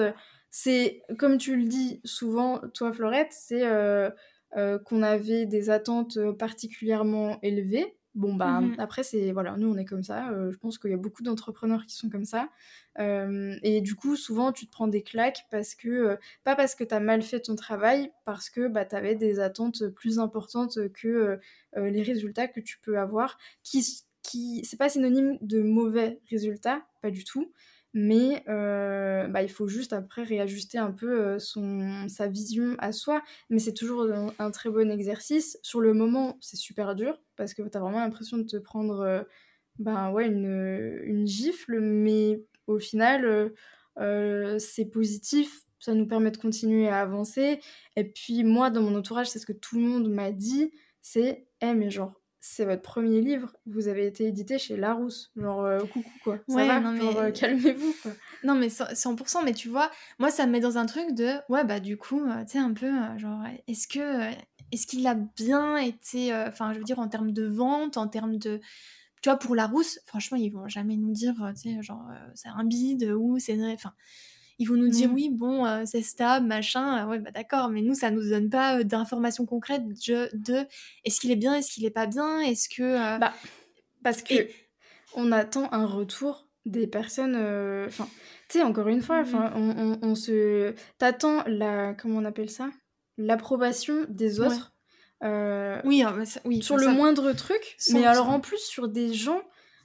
c'est, 0.50 1.04
comme 1.18 1.38
tu 1.38 1.56
le 1.56 1.66
dis 1.66 2.02
souvent, 2.04 2.60
toi 2.74 2.94
Florette, 2.94 3.32
c'est 3.32 3.66
euh, 3.66 4.10
euh, 4.56 4.80
qu'on 4.80 5.04
avait 5.04 5.46
des 5.46 5.70
attentes 5.70 6.18
euh, 6.18 6.34
particulièrement 6.34 7.40
élevées. 7.42 7.96
Bon, 8.16 8.34
bah, 8.34 8.62
mmh 8.62 8.76
après, 8.80 9.04
c'est, 9.04 9.32
voilà, 9.32 9.58
nous, 9.58 9.72
on 9.72 9.78
est 9.78 9.86
comme 9.86 10.02
ça. 10.02 10.32
je 10.50 10.58
pense 10.58 10.80
qu'il 10.80 10.90
y 10.90 10.96
a 10.96 10.98
beaucoup 10.98 11.22
d'entrepreneurs 11.22 11.86
qui 11.86 11.96
sont 11.96 12.10
comme 12.10 12.26
ça. 12.26 12.50
et 12.98 13.82
du 13.82 13.94
coup, 13.94 14.16
souvent, 14.16 14.52
tu 14.52 14.66
te 14.66 14.72
prends 14.72 14.88
des 14.88 15.04
claques 15.04 15.46
parce 15.52 15.76
que, 15.76 16.18
pas 16.44 16.56
parce 16.56 16.74
que 16.74 16.84
tu 16.84 16.96
as 16.96 17.00
mal 17.00 17.22
fait 17.22 17.42
ton 17.42 17.56
travail, 17.56 18.12
parce 18.26 18.50
que 18.50 18.68
bah, 18.68 18.86
tu 18.86 18.96
avais 18.96 19.14
des 19.14 19.40
attentes 19.40 19.88
plus 19.90 20.18
importantes 20.18 20.80
que 20.94 21.40
les 21.76 22.02
résultats 22.02 22.48
que 22.48 22.60
tu 22.60 22.80
peux 22.80 22.98
avoir, 22.98 23.38
qui, 23.62 23.86
qui 24.24 24.66
c'est 24.66 24.78
pas 24.78 24.90
synonyme 24.90 25.38
de 25.42 25.62
mauvais 25.62 26.20
résultats, 26.28 26.82
pas 27.04 27.12
du 27.12 27.24
tout 27.24 27.52
mais 28.00 28.44
euh, 28.48 29.26
bah, 29.28 29.42
il 29.42 29.50
faut 29.50 29.68
juste 29.68 29.92
après 29.92 30.22
réajuster 30.22 30.78
un 30.78 30.92
peu 30.92 31.20
euh, 31.20 31.40
son, 31.40 32.08
sa 32.08 32.28
vision 32.28 32.76
à 32.78 32.92
soi. 32.92 33.24
Mais 33.50 33.58
c'est 33.58 33.74
toujours 33.74 34.08
un, 34.38 34.52
très 34.52 34.70
bon 34.70 34.92
exercice. 34.92 35.58
Sur 35.64 35.82
le 35.82 35.96
moment, 35.96 36.38
c'est 36.40 36.58
super 36.58 36.94
dur 36.94 37.20
parce 37.38 37.56
que 37.56 37.64
tu 37.64 37.76
as 37.76 37.80
vraiment 37.80 38.00
l'impression 38.00 38.38
de 38.38 38.44
te 38.44 38.58
prendre 38.58 39.00
euh, 39.00 39.24
bah, 39.80 40.12
ouais, 40.12 40.28
une, 40.28 41.02
une, 41.06 41.26
gifle, 41.26 41.80
mais 41.80 42.44
au 42.68 42.78
final, 42.78 43.52
c'est 44.60 44.86
positif. 44.86 45.64
Ça 45.80 45.96
nous 45.96 46.06
permet 46.06 46.30
de 46.30 46.38
continuer 46.38 46.90
à 46.90 47.02
avancer. 47.02 47.60
Et 47.96 48.04
puis 48.04 48.44
moi, 48.44 48.70
dans 48.70 48.84
mon 48.84 48.96
entourage, 48.96 49.28
c'est 49.28 49.40
ce 49.40 49.48
que 49.48 49.54
tout 49.54 49.78
le 49.78 49.82
monde 49.82 50.08
m'a 50.08 50.32
dit, 50.32 50.72
c'est 51.02 51.48
«Eh 51.62 51.74
mais 51.74 51.90
genre, 51.90 52.14
c'est 52.50 52.66
votre 52.66 52.82
premier 52.82 53.22
livre, 53.22 53.52
vous 53.66 53.88
avez 53.88 54.08
été 54.08 54.26
édité 54.26 54.58
chez 54.58 54.78
Larousse. 54.78 55.32
Genre, 55.36 55.66
euh, 55.66 55.80
coucou 55.80 56.10
quoi. 56.24 56.40
Ça 56.48 56.66
va 56.66 56.80
non, 56.80 56.92
mais... 56.92 57.18
Euh, 57.18 57.32
calmez-vous 57.32 57.94
quoi. 58.02 58.12
Non, 58.44 58.56
mais 58.56 58.68
100%, 58.68 59.44
mais 59.44 59.54
tu 59.54 59.68
vois, 59.68 59.92
moi 60.18 60.32
ça 60.32 60.46
me 60.46 60.54
met 60.54 60.60
dans 60.60 60.78
un 60.78 60.86
truc 60.86 61.14
de, 61.14 61.34
ouais, 61.50 61.66
bah 61.66 61.80
du 61.80 61.98
coup, 61.98 62.22
euh, 62.22 62.46
tu 62.46 62.54
sais, 62.54 62.60
un 62.60 62.74
peu, 62.74 62.92
genre, 63.18 63.44
est-ce 63.68 63.88
que, 63.88 64.32
est-ce 64.72 64.88
qu'il 64.88 65.06
a 65.08 65.16
bien 65.16 65.78
été, 65.78 66.34
enfin, 66.34 66.74
je 66.74 66.80
veux 66.80 66.86
dire, 66.86 67.00
en 67.00 67.10
termes 67.10 67.32
de 67.32 67.46
vente, 67.46 67.98
en 67.98 68.08
termes 68.08 68.38
de. 68.38 68.62
Tu 69.22 69.30
vois, 69.30 69.38
pour 69.38 69.56
Larousse, 69.56 70.00
franchement, 70.06 70.38
ils 70.38 70.50
vont 70.50 70.68
jamais 70.68 70.96
nous 70.96 71.12
dire, 71.12 71.36
tu 71.56 71.74
sais, 71.74 71.82
genre, 71.82 72.06
c'est 72.34 72.50
un 72.50 72.64
bide 72.64 73.12
ou 73.18 73.40
c'est. 73.40 73.58
Enfin 73.74 73.94
ils 74.60 74.68
vont 74.68 74.76
nous 74.76 74.90
dire 74.90 75.10
mmh. 75.10 75.14
oui, 75.14 75.30
bon, 75.32 75.66
euh, 75.66 75.84
c'est 75.86 76.02
stable, 76.02 76.48
machin, 76.48 77.04
euh, 77.04 77.10
ouais, 77.10 77.20
bah 77.20 77.32
d'accord, 77.32 77.70
mais 77.70 77.82
nous, 77.82 77.94
ça 77.94 78.10
nous 78.10 78.28
donne 78.28 78.50
pas 78.50 78.80
euh, 78.80 78.84
d'informations 78.84 79.46
concrètes 79.46 79.84
de, 79.86 80.66
est-ce 81.06 81.20
qu'il 81.20 81.32
est 81.32 81.36
bien, 81.36 81.56
est-ce 81.56 81.72
qu'il 81.72 81.86
est 81.86 81.92
pas 81.92 82.08
bien, 82.08 82.40
est-ce 82.40 82.68
que. 82.68 83.20
Bah, 83.20 83.34
parce 84.04 84.22
que 84.24 84.48
on 85.16 85.32
attend 85.32 85.72
un 85.72 85.86
retour 85.86 86.50
des 86.66 86.88
personnes. 86.88 87.36
Enfin, 87.88 88.08
tu 88.50 88.60
sais, 88.60 88.64
encore 88.64 88.88
une 88.88 89.02
fois, 89.02 89.20
enfin, 89.20 89.52
mmh. 89.52 90.00
on, 90.02 90.16
se. 90.16 90.74
T'attends 90.98 91.44
la. 91.46 91.94
Comment 91.94 92.18
on 92.20 92.26
appelle 92.26 92.50
ça? 92.50 92.70
L'approbation 93.18 94.06
des 94.10 94.40
autres. 94.40 94.74
oui, 95.86 96.04
oui, 96.46 96.64
sur 96.64 96.78
le 96.78 96.88
moindre 96.88 97.32
truc, 97.34 97.78
mais 97.94 98.06
alors 98.06 98.30
en 98.30 98.40
plus 98.40 98.60
sur 98.60 98.88
des 98.88 99.14
gens 99.14 99.42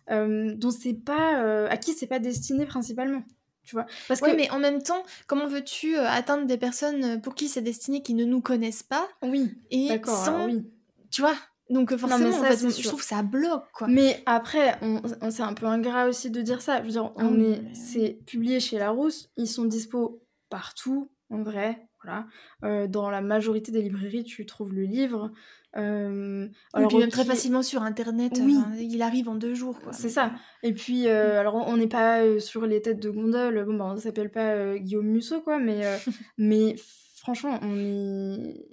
dont 0.08 0.70
c'est 0.70 0.94
pas. 0.94 1.66
à 1.68 1.76
qui 1.76 1.92
c'est 1.92 2.06
pas 2.06 2.20
destiné 2.20 2.64
principalement 2.64 3.22
tu 3.64 3.77
vois. 3.77 3.87
Parce 4.09 4.20
que 4.20 4.35
mais 4.35 4.51
en 4.51 4.59
même 4.59 4.83
temps 4.83 5.03
comment 5.27 5.46
veux-tu 5.46 5.96
euh, 5.96 6.09
atteindre 6.09 6.46
des 6.46 6.59
personnes 6.59 7.05
euh, 7.05 7.18
pour 7.18 7.35
qui 7.35 7.48
c'est 7.48 7.62
destiné 7.62 8.03
qui 8.03 8.14
ne 8.14 8.25
nous 8.25 8.40
connaissent 8.40 8.83
pas 8.83 9.09
oui 9.22 9.55
et 9.70 9.88
sans 10.05 10.46
oui. 10.46 10.64
tu 11.11 11.20
vois 11.20 11.37
donc 11.70 11.92
euh, 11.92 11.96
forcément 11.96 12.33
ça, 12.33 12.51
je 12.51 12.88
trouve 12.88 13.01
que 13.01 13.07
ça 13.07 13.22
bloque 13.22 13.64
quoi. 13.72 13.87
Mais 13.88 14.22
après 14.27 14.79
on, 14.83 15.01
c'est 15.31 15.42
un 15.42 15.55
peu 15.55 15.66
ingrat 15.66 16.07
aussi 16.07 16.31
de 16.31 16.42
dire 16.42 16.61
ça. 16.61 16.79
Je 16.79 16.87
veux 16.87 16.90
dire 16.90 17.12
on 17.16 17.40
ah 17.40 17.44
est 17.44 17.75
c'est 17.75 18.18
publié 18.27 18.61
chez 18.61 18.79
Larousse 18.79 19.31
ils 19.37 19.48
sont 19.48 19.64
dispo 19.64 20.22
partout 20.51 21.11
en 21.31 21.42
vrai 21.42 21.88
voilà 22.02 22.26
dans 22.88 23.10
la 23.10 23.20
majorité 23.20 23.72
des 23.72 23.82
librairies 23.82 24.24
tu 24.24 24.46
trouves 24.46 24.72
le 24.72 24.82
livre 24.82 25.32
euh, 25.76 26.48
alors, 26.74 26.98
même 26.98 27.10
très 27.10 27.24
facilement 27.24 27.62
sur 27.62 27.82
internet, 27.82 28.38
oui. 28.42 28.58
il 28.78 29.00
arrive 29.02 29.28
en 29.28 29.34
deux 29.34 29.54
jours. 29.54 29.78
C'est 29.90 30.10
ça. 30.10 30.32
Et 30.62 30.72
puis, 30.72 31.08
euh, 31.08 31.40
alors 31.40 31.54
on 31.54 31.76
n'est 31.76 31.86
pas 31.86 32.22
euh, 32.22 32.40
sur 32.40 32.66
les 32.66 32.82
têtes 32.82 33.00
de 33.00 33.10
gondole, 33.10 33.64
bon, 33.64 33.80
on 33.80 33.96
s'appelle 33.96 34.30
pas 34.30 34.76
Guillaume 34.76 35.06
Musso, 35.06 35.40
quoi, 35.40 35.58
mais, 35.58 35.82
mais 36.38 36.76
franchement, 37.14 37.58
on 37.62 37.76
est, 37.78 38.66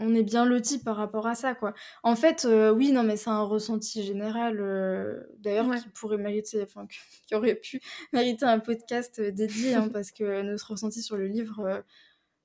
on 0.00 0.14
est 0.14 0.22
bien 0.22 0.46
loti 0.46 0.78
par 0.78 0.96
rapport 0.96 1.26
à 1.26 1.34
ça, 1.34 1.54
quoi. 1.54 1.74
En 2.02 2.16
fait, 2.16 2.48
oui, 2.74 2.92
non, 2.92 3.02
mais 3.02 3.16
c'est 3.16 3.30
un 3.30 3.42
ressenti 3.42 4.02
général, 4.02 5.26
d'ailleurs, 5.40 5.74
qui 5.74 5.88
pourrait 5.90 6.16
mériter, 6.16 6.62
enfin, 6.62 6.86
qui 7.26 7.34
aurait 7.34 7.56
pu 7.56 7.80
mériter 8.14 8.46
un 8.46 8.58
podcast 8.58 9.20
dédié, 9.20 9.74
hein, 9.74 9.90
parce 9.92 10.12
que 10.12 10.40
notre 10.42 10.70
ressenti 10.70 11.02
sur 11.02 11.18
le 11.18 11.26
livre 11.26 11.84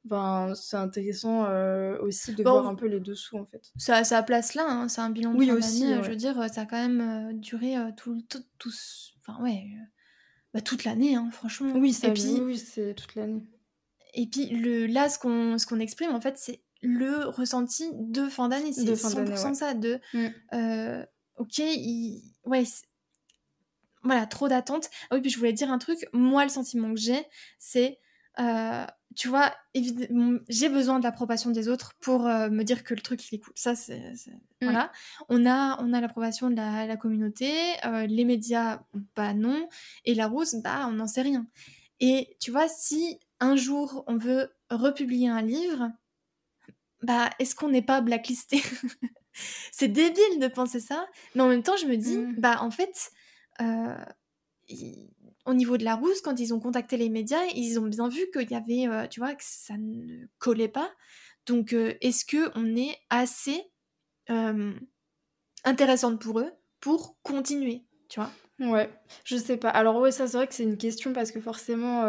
ben, 0.06 0.54
c'est 0.56 0.76
intéressant 0.76 1.46
euh, 1.46 1.98
aussi 2.00 2.34
de 2.34 2.44
voir 2.44 2.68
un 2.68 2.76
peu 2.76 2.88
les 2.88 3.00
dessous 3.00 3.38
en 3.38 3.46
fait. 3.46 3.72
Ça, 3.78 4.04
ça 4.04 4.22
place 4.22 4.54
là, 4.54 4.66
hein, 4.68 4.90
c'est 4.90 5.02
un 5.02 5.10
bilan 5.10 5.34
de 5.34 5.38
oui, 5.38 5.52
aussi, 5.52 5.88
Je 5.88 6.10
veux 6.10 6.16
dire, 6.16 6.36
ça 6.54 6.62
a 6.62 6.66
quand 6.66 6.82
même 6.82 7.02
euh, 7.02 7.34
duré 7.34 7.78
euh, 7.78 7.90
tout, 7.96 8.22
tout, 8.30 8.44
tout, 8.60 8.72
enfin 9.22 9.42
ouais, 9.42 9.64
bah, 10.54 10.62
toute 10.62 10.84
l'année, 10.84 11.16
hein, 11.16 11.30
franchement. 11.32 11.74
Oui, 11.76 11.98
et 12.04 12.12
puis, 12.12 12.42
oui, 12.42 12.58
c'est 12.58 12.94
toute 12.96 13.16
l'année. 13.16 13.44
Et 14.14 14.28
puis 14.28 14.48
le, 14.48 14.88
là, 14.88 15.08
ce 15.08 15.18
qu'on 15.18 15.58
ce 15.58 15.66
qu'on 15.66 15.80
exprime 15.80 16.12
en 16.12 16.22
fait, 16.22 16.38
c'est 16.38 16.62
le 16.82 17.30
ressenti 17.30 17.90
de 17.94 18.28
fin 18.28 18.50
d'année, 18.50 18.74
c'est 18.74 18.84
100% 18.84 19.54
ça, 19.54 19.74
de 19.74 20.02
mm. 20.14 21.06
ok, 21.38 21.62
ouais, 22.46 22.64
voilà, 24.04 24.26
trop 24.26 24.50
d'attentes. 24.50 24.90
Ah 25.10 25.16
oui, 25.16 25.22
puis 25.22 25.32
je 25.32 25.38
voulais 25.38 25.54
dire 25.54 25.72
un 25.72 25.78
truc, 25.78 26.06
moi 26.12 26.44
le 26.44 26.50
sentiment 26.50 26.94
que 26.94 27.00
j'ai, 27.00 27.26
c'est 27.58 28.00
tu 29.16 29.28
vois, 29.28 29.54
j'ai 29.76 30.70
besoin 30.70 31.00
de 31.00 31.04
l'approbation 31.04 31.52
des 31.52 31.68
autres 31.68 31.94
pour 32.00 32.26
euh, 32.26 32.50
me 32.50 32.64
dire 32.64 32.84
que 32.84 32.94
le 32.94 33.02
truc 33.02 33.32
il 33.32 33.36
est 33.36 33.40
cool. 33.40 33.54
Ça, 33.56 33.76
c'est 33.76 34.00
mmh. 34.00 34.40
voilà. 34.64 34.92
On 35.30 35.46
a, 35.46 35.82
on 35.82 35.94
a 35.94 36.02
l'approbation 36.02 36.50
de 36.50 36.56
la, 36.56 36.98
communauté, 36.98 37.52
euh, 37.86 38.06
les 38.08 38.26
médias, 38.26 38.82
bah 39.16 39.34
non, 39.34 39.68
et 40.06 40.14
la 40.14 40.28
rousse, 40.28 40.56
bah 40.56 40.88
on 40.88 40.94
n'en 40.94 41.08
sait 41.08 41.22
rien. 41.22 41.46
Et 42.00 42.36
tu 42.40 42.52
vois, 42.52 42.68
si 42.68 43.20
un 43.40 43.56
jour 43.56 44.04
on 44.08 44.18
veut 44.18 44.52
republier 44.70 45.30
un 45.30 45.42
livre, 45.42 45.92
bah 47.02 47.30
est-ce 47.40 47.56
qu'on 47.56 47.70
n'est 47.70 47.82
pas 47.82 48.02
blacklisté? 48.02 48.62
C'est 49.72 49.88
débile 49.88 50.40
de 50.40 50.48
penser 50.48 50.80
ça, 50.80 51.08
mais 51.36 51.42
en 51.42 51.50
même 51.50 51.64
temps 51.64 51.78
je 51.78 51.86
me 51.86 51.98
dis, 51.98 52.18
mmh. 52.18 52.36
bah 52.38 52.58
en 52.62 52.72
fait. 52.72 53.12
Euh, 53.62 53.96
au 55.46 55.54
niveau 55.54 55.78
de 55.78 55.84
la 55.84 55.96
rousse, 55.96 56.22
quand 56.22 56.40
ils 56.40 56.54
ont 56.54 56.60
contacté 56.60 56.98
les 56.98 57.10
médias, 57.10 57.44
ils 57.56 57.80
ont 57.80 57.88
bien 57.88 58.08
vu 58.08 58.22
qu'il 58.32 58.50
y 58.50 58.56
avait, 58.56 58.88
euh, 58.88 59.08
tu 59.08 59.20
vois, 59.20 59.34
que 59.36 59.44
ça 59.46 59.76
ne 59.78 60.26
collait 60.40 60.70
pas. 60.70 60.92
Donc, 61.46 61.74
euh, 61.74 61.94
est-ce 62.02 62.26
que 62.26 62.52
on 62.56 62.76
est 62.76 62.98
assez 63.10 63.62
euh, 64.30 64.74
intéressante 65.64 66.22
pour 66.22 66.40
eux 66.40 66.52
pour 66.80 67.18
continuer, 67.24 67.86
tu 68.10 68.20
vois? 68.20 68.32
Ouais, 68.60 68.90
je 69.26 69.36
sais 69.36 69.58
pas. 69.58 69.70
Alors 69.70 69.98
ouais, 69.98 70.12
ça 70.12 70.28
c'est 70.28 70.38
vrai 70.38 70.48
que 70.48 70.54
c'est 70.54 70.64
une 70.64 70.78
question 70.78 71.12
parce 71.12 71.32
que 71.32 71.42
forcément 71.42 72.04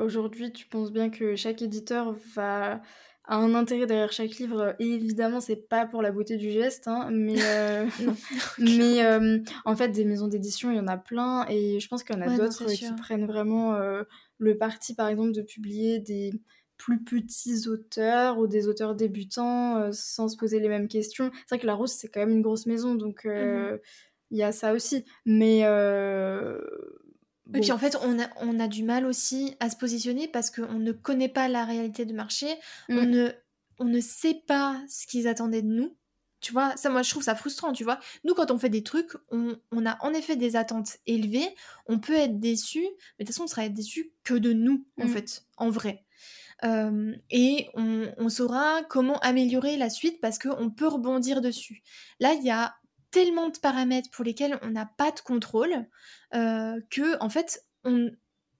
aujourd'hui 0.00 0.52
tu 0.52 0.66
penses 0.66 0.90
bien 0.90 1.10
que 1.10 1.36
chaque 1.36 1.60
éditeur 1.60 2.14
va 2.34 2.80
un 3.28 3.54
intérêt 3.54 3.86
derrière 3.86 4.12
chaque 4.12 4.36
livre. 4.38 4.74
Et 4.78 4.86
évidemment, 4.86 5.40
c'est 5.40 5.68
pas 5.68 5.86
pour 5.86 6.02
la 6.02 6.10
beauté 6.10 6.36
du 6.36 6.50
geste, 6.50 6.88
hein, 6.88 7.08
mais, 7.10 7.36
euh, 7.44 7.86
mais 8.58 9.04
euh, 9.04 9.38
en 9.64 9.76
fait, 9.76 9.88
des 9.88 10.04
maisons 10.04 10.28
d'édition, 10.28 10.70
il 10.70 10.76
y 10.76 10.80
en 10.80 10.88
a 10.88 10.96
plein. 10.96 11.46
Et 11.48 11.80
je 11.80 11.88
pense 11.88 12.02
qu'il 12.02 12.16
y 12.16 12.18
en 12.18 12.22
a 12.22 12.36
d'autres 12.36 12.66
qui 12.72 12.92
prennent 12.96 13.26
vraiment 13.26 13.74
euh, 13.74 14.02
le 14.38 14.56
parti, 14.56 14.94
par 14.94 15.08
exemple, 15.08 15.32
de 15.32 15.42
publier 15.42 15.98
des 15.98 16.32
plus 16.76 17.02
petits 17.04 17.68
auteurs 17.68 18.38
ou 18.38 18.48
des 18.48 18.66
auteurs 18.66 18.96
débutants 18.96 19.92
sans 19.92 20.28
se 20.28 20.36
poser 20.36 20.58
les 20.58 20.68
mêmes 20.68 20.88
questions. 20.88 21.30
C'est 21.32 21.54
vrai 21.54 21.58
que 21.60 21.66
La 21.66 21.74
Rousse, 21.74 21.92
c'est 21.92 22.08
quand 22.08 22.20
même 22.20 22.30
une 22.30 22.42
grosse 22.42 22.66
maison, 22.66 22.94
donc 22.94 23.24
mmh 23.24 23.78
il 24.34 24.38
y 24.38 24.42
a 24.42 24.50
ça 24.50 24.72
aussi. 24.72 25.04
Mais 25.26 25.60
et 27.54 27.60
puis 27.60 27.72
en 27.72 27.78
fait, 27.78 27.96
on 28.02 28.20
a, 28.20 28.28
on 28.40 28.60
a 28.60 28.68
du 28.68 28.84
mal 28.84 29.04
aussi 29.04 29.56
à 29.60 29.68
se 29.68 29.76
positionner 29.76 30.28
parce 30.28 30.50
qu'on 30.50 30.78
ne 30.78 30.92
connaît 30.92 31.28
pas 31.28 31.48
la 31.48 31.64
réalité 31.64 32.04
du 32.04 32.14
marché. 32.14 32.46
On 32.88 33.02
mm. 33.02 33.10
ne 33.10 33.32
on 33.78 33.84
ne 33.84 34.00
sait 34.00 34.42
pas 34.46 34.80
ce 34.88 35.06
qu'ils 35.06 35.26
attendaient 35.26 35.62
de 35.62 35.68
nous. 35.68 35.96
Tu 36.40 36.52
vois, 36.52 36.76
ça, 36.76 36.90
moi, 36.90 37.02
je 37.02 37.10
trouve 37.10 37.22
ça 37.22 37.36
frustrant, 37.36 37.72
tu 37.72 37.84
vois. 37.84 38.00
Nous, 38.24 38.34
quand 38.34 38.50
on 38.50 38.58
fait 38.58 38.68
des 38.68 38.82
trucs, 38.82 39.12
on, 39.30 39.56
a 39.86 39.96
en 40.04 40.12
effet 40.12 40.36
des 40.36 40.56
attentes 40.56 40.98
élevées, 41.06 41.48
on 41.86 42.00
peut 42.00 42.14
être 42.14 42.40
déçu, 42.40 42.80
mais 42.80 43.24
de 43.24 43.26
toute 43.26 43.28
façon, 43.28 43.44
on 43.44 43.48
sera 43.48 43.68
déçu 43.68 44.12
que 44.24 44.34
de 44.34 44.52
nous, 44.52 44.84
en 45.00 45.06
mmh. 45.06 45.08
fait, 45.08 45.44
en 45.56 45.70
vrai. 45.70 46.04
Euh, 46.64 47.14
et 47.30 47.68
on, 47.74 48.28
saura 48.28 48.82
comment 48.88 49.18
améliorer 49.18 49.76
la 49.76 49.90
suite 49.90 50.20
parce 50.20 50.38
qu'on 50.38 50.70
peut 50.70 50.88
rebondir 50.88 51.40
dessus. 51.40 51.82
Là, 52.18 52.34
il 52.34 52.44
y 52.44 52.50
a 52.50 52.74
tellement 53.12 53.50
de 53.50 53.58
paramètres 53.58 54.10
pour 54.10 54.24
lesquels 54.24 54.58
on 54.62 54.70
n'a 54.70 54.86
pas 54.86 55.12
de 55.12 55.20
contrôle 55.20 55.86
euh, 56.34 56.80
que, 56.90 57.22
en 57.22 57.28
fait, 57.28 57.64
on, 57.84 58.10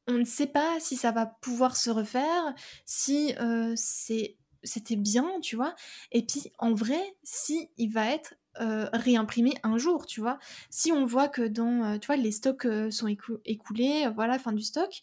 on 0.06 0.12
ne 0.12 0.24
sait 0.24 0.46
pas 0.46 0.78
si 0.78 0.94
ça 0.96 1.10
va 1.10 1.26
pouvoir 1.26 1.76
se 1.76 1.90
refaire, 1.90 2.54
si 2.84 3.34
euh, 3.40 3.74
c'était 3.74 4.96
bien, 4.96 5.40
tu 5.40 5.56
vois. 5.56 5.74
Et 6.12 6.24
puis, 6.24 6.52
en 6.58 6.72
vrai, 6.72 7.02
si 7.24 7.70
il 7.78 7.92
va 7.92 8.12
être 8.12 8.34
euh, 8.60 8.88
réimprimé 8.92 9.54
un 9.62 9.78
jour, 9.78 10.06
tu 10.06 10.20
vois. 10.20 10.38
Si 10.70 10.92
on 10.92 11.06
voit 11.06 11.28
que 11.28 11.42
dans, 11.42 11.98
tu 11.98 12.06
vois, 12.06 12.16
les 12.16 12.32
stocks 12.32 12.66
sont 12.90 13.08
écoulés, 13.44 14.08
voilà, 14.14 14.38
fin 14.38 14.52
du 14.52 14.62
stock, 14.62 15.02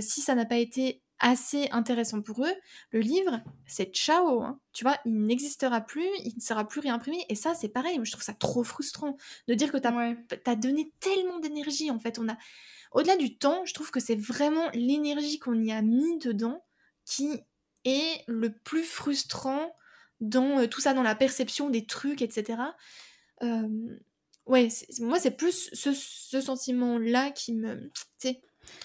si 0.00 0.20
ça 0.20 0.34
n'a 0.34 0.44
pas 0.44 0.58
été 0.58 1.01
assez 1.22 1.68
intéressant 1.70 2.20
pour 2.20 2.44
eux, 2.44 2.52
le 2.90 3.00
livre, 3.00 3.40
c'est 3.64 3.94
ciao, 3.94 4.42
hein. 4.42 4.60
tu 4.72 4.84
vois, 4.84 4.98
il 5.06 5.24
n'existera 5.24 5.80
plus, 5.80 6.06
il 6.24 6.34
ne 6.36 6.40
sera 6.40 6.66
plus 6.66 6.80
réimprimé, 6.80 7.24
et 7.28 7.36
ça, 7.36 7.54
c'est 7.54 7.68
pareil, 7.68 7.96
moi, 7.96 8.04
je 8.04 8.10
trouve 8.10 8.24
ça 8.24 8.34
trop 8.34 8.64
frustrant 8.64 9.16
de 9.46 9.54
dire 9.54 9.70
que 9.72 9.78
tu 9.78 9.86
as, 9.86 10.56
donné 10.56 10.92
tellement 11.00 11.38
d'énergie, 11.38 11.90
en 11.90 11.98
fait, 11.98 12.18
on 12.18 12.28
a... 12.28 12.36
Au-delà 12.90 13.16
du 13.16 13.38
temps, 13.38 13.64
je 13.64 13.72
trouve 13.72 13.90
que 13.90 14.00
c'est 14.00 14.16
vraiment 14.16 14.68
l'énergie 14.74 15.38
qu'on 15.38 15.62
y 15.62 15.72
a 15.72 15.80
mis 15.80 16.18
dedans 16.18 16.62
qui 17.06 17.40
est 17.84 18.24
le 18.26 18.52
plus 18.52 18.84
frustrant 18.84 19.74
dans 20.20 20.58
euh, 20.58 20.66
tout 20.66 20.80
ça, 20.80 20.92
dans 20.92 21.02
la 21.02 21.14
perception 21.14 21.70
des 21.70 21.86
trucs, 21.86 22.20
etc. 22.20 22.58
ouais, 23.40 24.68
moi, 24.98 25.18
c'est 25.18 25.36
plus 25.36 25.70
ce, 25.72 26.40
sentiment-là 26.40 27.30
qui 27.30 27.54
me... 27.54 27.90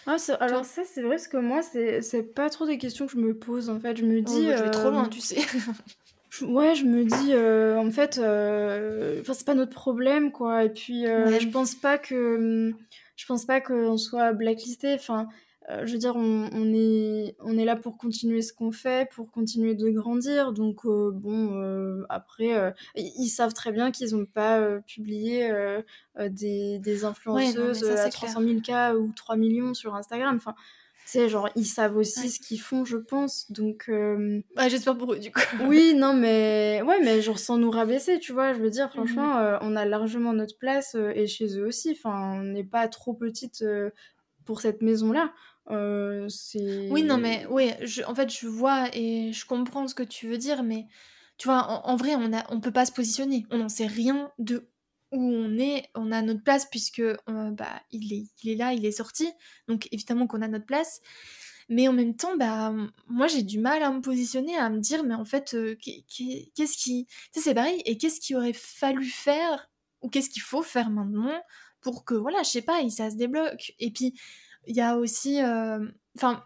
Ah, 0.05 0.17
alors 0.39 0.65
ça, 0.65 0.83
c'est 0.85 1.01
vrai, 1.01 1.15
parce 1.15 1.27
que 1.27 1.37
moi, 1.37 1.61
c'est 1.61 2.33
pas 2.33 2.49
trop 2.49 2.65
des 2.65 2.77
questions 2.77 3.05
que 3.05 3.11
je 3.11 3.17
me 3.17 3.33
pose, 3.33 3.69
en 3.69 3.79
fait. 3.79 3.97
Je 3.97 4.05
me 4.05 4.19
oh, 4.19 4.21
dis... 4.21 4.43
je 4.45 4.63
vais 4.63 4.71
trop 4.71 4.89
loin, 4.89 5.07
tu 5.09 5.19
sais. 5.19 5.41
ouais, 6.41 6.75
je 6.75 6.85
me 6.85 7.03
dis, 7.03 7.33
euh, 7.33 7.77
en 7.77 7.91
fait, 7.91 8.17
euh, 8.17 9.21
c'est 9.25 9.45
pas 9.45 9.55
notre 9.55 9.73
problème, 9.73 10.31
quoi. 10.31 10.63
Et 10.63 10.69
puis, 10.69 11.03
je 11.03 11.47
pense 11.49 11.75
pas 11.75 11.97
que... 11.97 12.73
Je 13.15 13.25
pense 13.25 13.45
pas 13.45 13.59
qu'on 13.61 13.97
soit 13.97 14.31
blacklisté. 14.33 14.93
Enfin, 14.93 15.27
euh, 15.69 15.85
je 15.85 15.93
veux 15.93 15.97
dire, 15.97 16.15
on, 16.15 16.73
est, 16.73 17.35
on 17.41 17.57
est 17.57 17.65
là 17.65 17.75
pour 17.75 17.97
continuer 17.97 18.41
ce 18.41 18.53
qu'on 18.53 18.71
fait, 18.71 19.09
pour 19.11 19.31
continuer 19.31 19.75
de 19.75 19.89
grandir. 19.89 20.53
Donc, 20.53 20.85
euh, 20.85 21.11
bon, 21.13 21.61
euh, 21.61 22.05
après, 22.07 22.73
ils 22.95 23.27
savent 23.27 23.53
très 23.53 23.73
bien 23.73 23.91
qu'ils 23.91 24.15
n'ont 24.15 24.25
pas 24.25 24.61
publié 24.87 25.51
des, 26.17 26.79
des, 26.79 27.03
influenceuses 27.03 27.83
à 27.83 28.09
300 28.09 28.41
000 28.41 28.61
cas 28.61 28.95
ou 28.95 29.11
3 29.13 29.35
millions 29.35 29.73
sur 29.73 29.95
Instagram. 29.95 30.37
Enfin, 30.37 30.55
c'est 31.05 31.29
genre, 31.29 31.49
ils 31.55 31.65
savent 31.65 31.95
aussi 31.97 32.29
ce 32.29 32.39
qu'ils 32.39 32.61
font, 32.61 32.85
je 32.85 32.97
pense. 32.97 33.51
Donc. 33.51 33.91
J'espère 34.69 34.97
pour 34.97 35.13
eux, 35.13 35.19
du 35.19 35.33
coup. 35.33 35.41
oui, 35.67 35.95
non, 35.95 36.13
mais. 36.13 36.81
Ouais, 36.85 37.01
mais 37.03 37.21
genre, 37.21 37.39
sans 37.39 37.57
nous 37.57 37.71
rabaisser, 37.71 38.19
tu 38.19 38.31
vois. 38.31 38.53
Je 38.53 38.59
veux 38.59 38.69
dire, 38.69 38.89
franchement, 38.89 39.35
mmh 39.35 39.59
on 39.63 39.75
a 39.75 39.83
largement 39.83 40.31
notre 40.31 40.57
place 40.57 40.95
et 40.95 41.27
chez 41.27 41.59
eux 41.59 41.65
aussi. 41.65 41.91
Enfin, 41.91 42.39
on 42.39 42.43
n'est 42.43 42.63
pas 42.63 42.87
trop 42.87 43.13
petite 43.13 43.65
pour 44.47 44.61
cette 44.61 44.81
maison-là. 44.81 45.31
Euh, 45.69 46.27
oui, 46.89 47.03
non, 47.03 47.17
mais 47.17 47.45
oui, 47.49 47.71
je, 47.83 48.03
en 48.03 48.15
fait, 48.15 48.31
je 48.31 48.47
vois 48.47 48.89
et 48.93 49.33
je 49.33 49.45
comprends 49.45 49.87
ce 49.87 49.95
que 49.95 50.03
tu 50.03 50.27
veux 50.27 50.37
dire, 50.37 50.63
mais 50.63 50.87
tu 51.37 51.47
vois, 51.47 51.85
en, 51.85 51.95
vrai, 51.95 52.15
on 52.15 52.33
a, 52.33 52.45
on 52.49 52.59
peut 52.59 52.71
pas 52.71 52.85
se 52.85 52.91
positionner. 52.91 53.45
On 53.51 53.57
n'en 53.57 53.69
sait 53.69 53.85
rien 53.85 54.31
de 54.39 54.69
où 55.11 55.21
on 55.21 55.57
est. 55.57 55.89
On 55.95 56.11
a 56.11 56.21
notre 56.21 56.43
place 56.43 56.65
puisque 56.65 56.99
euh, 56.99 57.15
bah, 57.27 57.81
il, 57.91 58.13
est, 58.13 58.27
il 58.43 58.51
est 58.51 58.55
là, 58.55 58.73
il 58.73 58.85
est 58.85 58.91
sorti. 58.91 59.29
Donc 59.67 59.87
évidemment 59.91 60.27
qu'on 60.27 60.41
a 60.41 60.47
notre 60.47 60.65
place. 60.65 61.01
Mais 61.69 61.87
en 61.87 61.93
même 61.93 62.15
temps, 62.15 62.37
bah, 62.37 62.73
moi 63.07 63.27
j'ai 63.27 63.43
du 63.43 63.59
mal 63.59 63.83
à 63.83 63.91
me 63.91 64.01
positionner, 64.01 64.57
à 64.57 64.69
me 64.69 64.79
dire, 64.79 65.03
mais 65.03 65.15
en 65.15 65.25
fait, 65.25 65.53
euh, 65.53 65.75
qu'est-ce 65.81 66.77
qui. 66.77 67.05
Tu 67.05 67.11
sais, 67.33 67.41
c'est 67.41 67.53
pareil, 67.53 67.81
et 67.85 67.97
qu'est-ce 67.97 68.21
qu'il 68.21 68.37
aurait 68.37 68.53
fallu 68.53 69.05
faire, 69.05 69.69
ou 70.01 70.09
qu'est-ce 70.09 70.29
qu'il 70.29 70.41
faut 70.41 70.63
faire 70.63 70.89
maintenant 70.89 71.41
pour 71.81 72.05
que, 72.05 72.15
voilà, 72.15 72.43
je 72.43 72.49
sais 72.49 72.61
pas, 72.61 72.89
ça 72.89 73.11
se 73.11 73.15
débloque. 73.15 73.73
Et 73.79 73.91
puis, 73.91 74.13
il 74.67 74.75
y 74.75 74.81
a 74.81 74.97
aussi. 74.97 75.41
Euh, 75.41 75.85
enfin. 76.15 76.43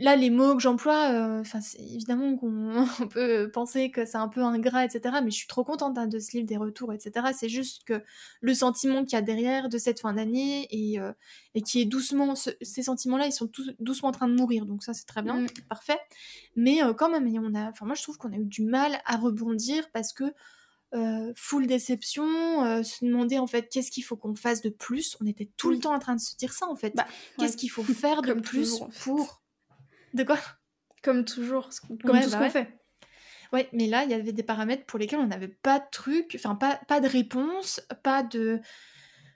Là, 0.00 0.16
les 0.16 0.28
mots 0.28 0.56
que 0.56 0.60
j'emploie, 0.60 1.12
euh, 1.12 1.44
évidemment 1.78 2.36
qu'on 2.36 2.84
peut 3.12 3.48
penser 3.52 3.92
que 3.92 4.04
c'est 4.04 4.16
un 4.16 4.26
peu 4.26 4.42
ingrat, 4.42 4.84
etc. 4.84 5.18
Mais 5.22 5.30
je 5.30 5.36
suis 5.36 5.46
trop 5.46 5.62
contente 5.62 5.96
hein, 5.96 6.08
de 6.08 6.18
ce 6.18 6.32
livre, 6.32 6.48
des 6.48 6.56
retours, 6.56 6.92
etc. 6.92 7.28
C'est 7.32 7.48
juste 7.48 7.84
que 7.84 8.02
le 8.40 8.54
sentiment 8.54 9.04
qu'il 9.04 9.12
y 9.12 9.16
a 9.16 9.22
derrière 9.22 9.68
de 9.68 9.78
cette 9.78 10.00
fin 10.00 10.12
d'année 10.12 10.66
et, 10.72 10.98
euh, 10.98 11.12
et 11.54 11.62
qui 11.62 11.80
est 11.80 11.84
doucement, 11.84 12.34
ces 12.34 12.82
sentiments-là, 12.82 13.26
ils 13.26 13.32
sont 13.32 13.48
doucement 13.78 14.08
en 14.08 14.12
train 14.12 14.26
de 14.26 14.34
mourir. 14.34 14.66
Donc 14.66 14.82
ça, 14.82 14.94
c'est 14.94 15.06
très 15.06 15.22
bien, 15.22 15.42
mmh. 15.42 15.46
parfait. 15.68 16.00
Mais 16.56 16.80
quand 16.98 17.08
même, 17.08 17.28
on 17.38 17.54
a, 17.54 17.70
moi, 17.82 17.94
je 17.94 18.02
trouve 18.02 18.18
qu'on 18.18 18.32
a 18.32 18.36
eu 18.36 18.46
du 18.46 18.64
mal 18.64 18.98
à 19.06 19.16
rebondir 19.16 19.88
parce 19.92 20.12
que 20.12 20.24
euh, 20.94 21.32
full 21.34 21.66
déception, 21.66 22.64
euh, 22.64 22.82
se 22.82 23.04
demander 23.04 23.38
en 23.38 23.46
fait 23.46 23.68
qu'est-ce 23.68 23.90
qu'il 23.90 24.04
faut 24.04 24.16
qu'on 24.16 24.36
fasse 24.36 24.62
de 24.62 24.68
plus. 24.68 25.16
On 25.20 25.26
était 25.26 25.50
tout 25.56 25.70
le 25.70 25.78
temps 25.78 25.92
en 25.92 25.98
train 25.98 26.14
de 26.14 26.20
se 26.20 26.36
dire 26.36 26.52
ça 26.52 26.66
en 26.66 26.76
fait. 26.76 26.94
Bah, 26.94 27.06
qu'est-ce 27.38 27.56
qu'il 27.56 27.70
faut 27.70 27.82
faire 27.82 28.22
de 28.22 28.34
plus 28.34 28.80
pour. 29.00 29.42
De 30.12 30.22
quoi? 30.22 30.38
Comme 31.02 31.24
toujours, 31.24 31.70
comme 31.86 31.98
tout 31.98 32.06
ce 32.06 32.30
bah 32.30 32.44
qu'on 32.44 32.50
fait. 32.50 32.78
Ouais, 33.52 33.68
mais 33.72 33.86
là, 33.86 34.04
il 34.04 34.10
y 34.10 34.14
avait 34.14 34.32
des 34.32 34.42
paramètres 34.42 34.84
pour 34.84 34.98
lesquels 34.98 35.18
on 35.18 35.26
n'avait 35.26 35.48
pas 35.48 35.78
de 35.78 35.84
truc, 35.90 36.32
enfin 36.34 36.54
pas, 36.54 36.80
pas 36.88 37.00
de 37.00 37.08
réponse, 37.08 37.80
pas 38.02 38.22
de, 38.22 38.60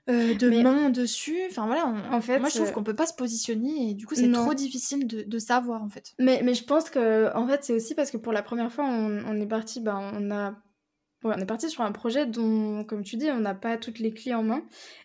euh, 0.09 0.35
de 0.35 0.62
main 0.62 0.90
dessus. 0.90 1.38
Enfin 1.51 1.66
voilà, 1.66 1.87
en 1.87 2.21
fait, 2.21 2.38
moi 2.38 2.49
je 2.49 2.57
trouve 2.57 2.73
qu'on 2.73 2.85
peut 2.85 2.97
pas 2.97 3.07
se 3.07 3.14
positionner 3.14 3.90
et 3.90 3.94
du 3.94 4.07
coup 4.07 4.14
c'est 4.14 4.31
trop 4.31 4.55
difficile 4.55 5.07
de, 5.07 5.23
de, 5.23 5.38
savoir 5.38 5.83
en 5.83 5.88
fait. 5.88 6.14
Mais, 6.18 6.40
mais 6.42 6.55
je 6.55 6.64
pense 6.64 6.88
que 6.88 7.35
en 7.37 7.47
fait 7.47 7.64
c'est 7.64 7.75
aussi 7.75 7.94
parce 7.94 8.11
que 8.11 8.16
pour 8.16 8.33
la 8.33 8.42
première 8.42 8.73
fois 8.73 8.87
on, 8.87 9.25
on 9.27 9.40
est 9.40 9.47
parti, 9.47 9.81
ben, 9.81 10.12
on 10.14 10.31
a 10.31 10.55
on 11.24 11.33
est 11.33 11.46
parti 11.46 11.68
sur 11.68 11.83
un 11.83 11.92
projet 11.92 12.26
dont, 12.26 12.85
comme 12.85 13.02
tu 13.02 13.16
dis, 13.16 13.31
on 13.31 13.40
n'a 13.40 13.54
pas 13.54 13.76
toutes 13.76 13.98
les 13.98 14.12
clés 14.12 14.35
en 14.35 14.42
main. 14.42 14.62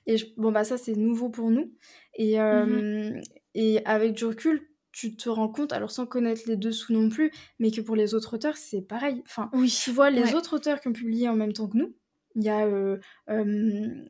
Et 0.08 0.16
bon, 0.38 0.52
bah 0.52 0.64
ça, 0.64 0.78
c'est 0.78 0.96
nouveau 0.96 1.30
pour 1.30 1.50
nous. 1.50 1.74
Et, 2.16 2.40
mmh 2.40 3.22
et 3.56 3.86
avec 3.86 4.14
du 4.14 4.26
recul, 4.26 4.68
tu 4.92 5.16
te 5.16 5.30
rends 5.30 5.48
compte, 5.48 5.74
alors 5.74 5.92
sans 5.92 6.08
connaître 6.08 6.42
les 6.48 6.58
dessous 6.58 6.92
non 6.92 7.10
plus, 7.10 7.32
mais 7.60 7.70
que 7.70 7.82
pour 7.82 7.96
les 7.96 8.16
autres 8.16 8.34
auteurs, 8.36 8.58
c'est 8.58 8.82
pareil. 8.82 9.22
Enfin, 9.26 9.50
oui, 9.54 9.70
tu 9.84 9.92
vois, 9.92 10.10
les 10.10 10.34
autres 10.34 10.56
auteurs 10.56 10.80
qui 10.80 10.88
ont 10.88 10.94
publié 10.94 11.30
en 11.30 11.36
même 11.36 11.54
temps 11.54 11.68
que 11.68 11.78
nous, 11.78 11.96
il 12.36 12.44
y 12.44 12.50
a 12.50 12.66
le 12.66 13.00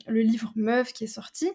livre 0.08 0.54
Meuf 0.56 0.94
qui 0.94 1.04
est 1.04 1.08
sorti. 1.08 1.50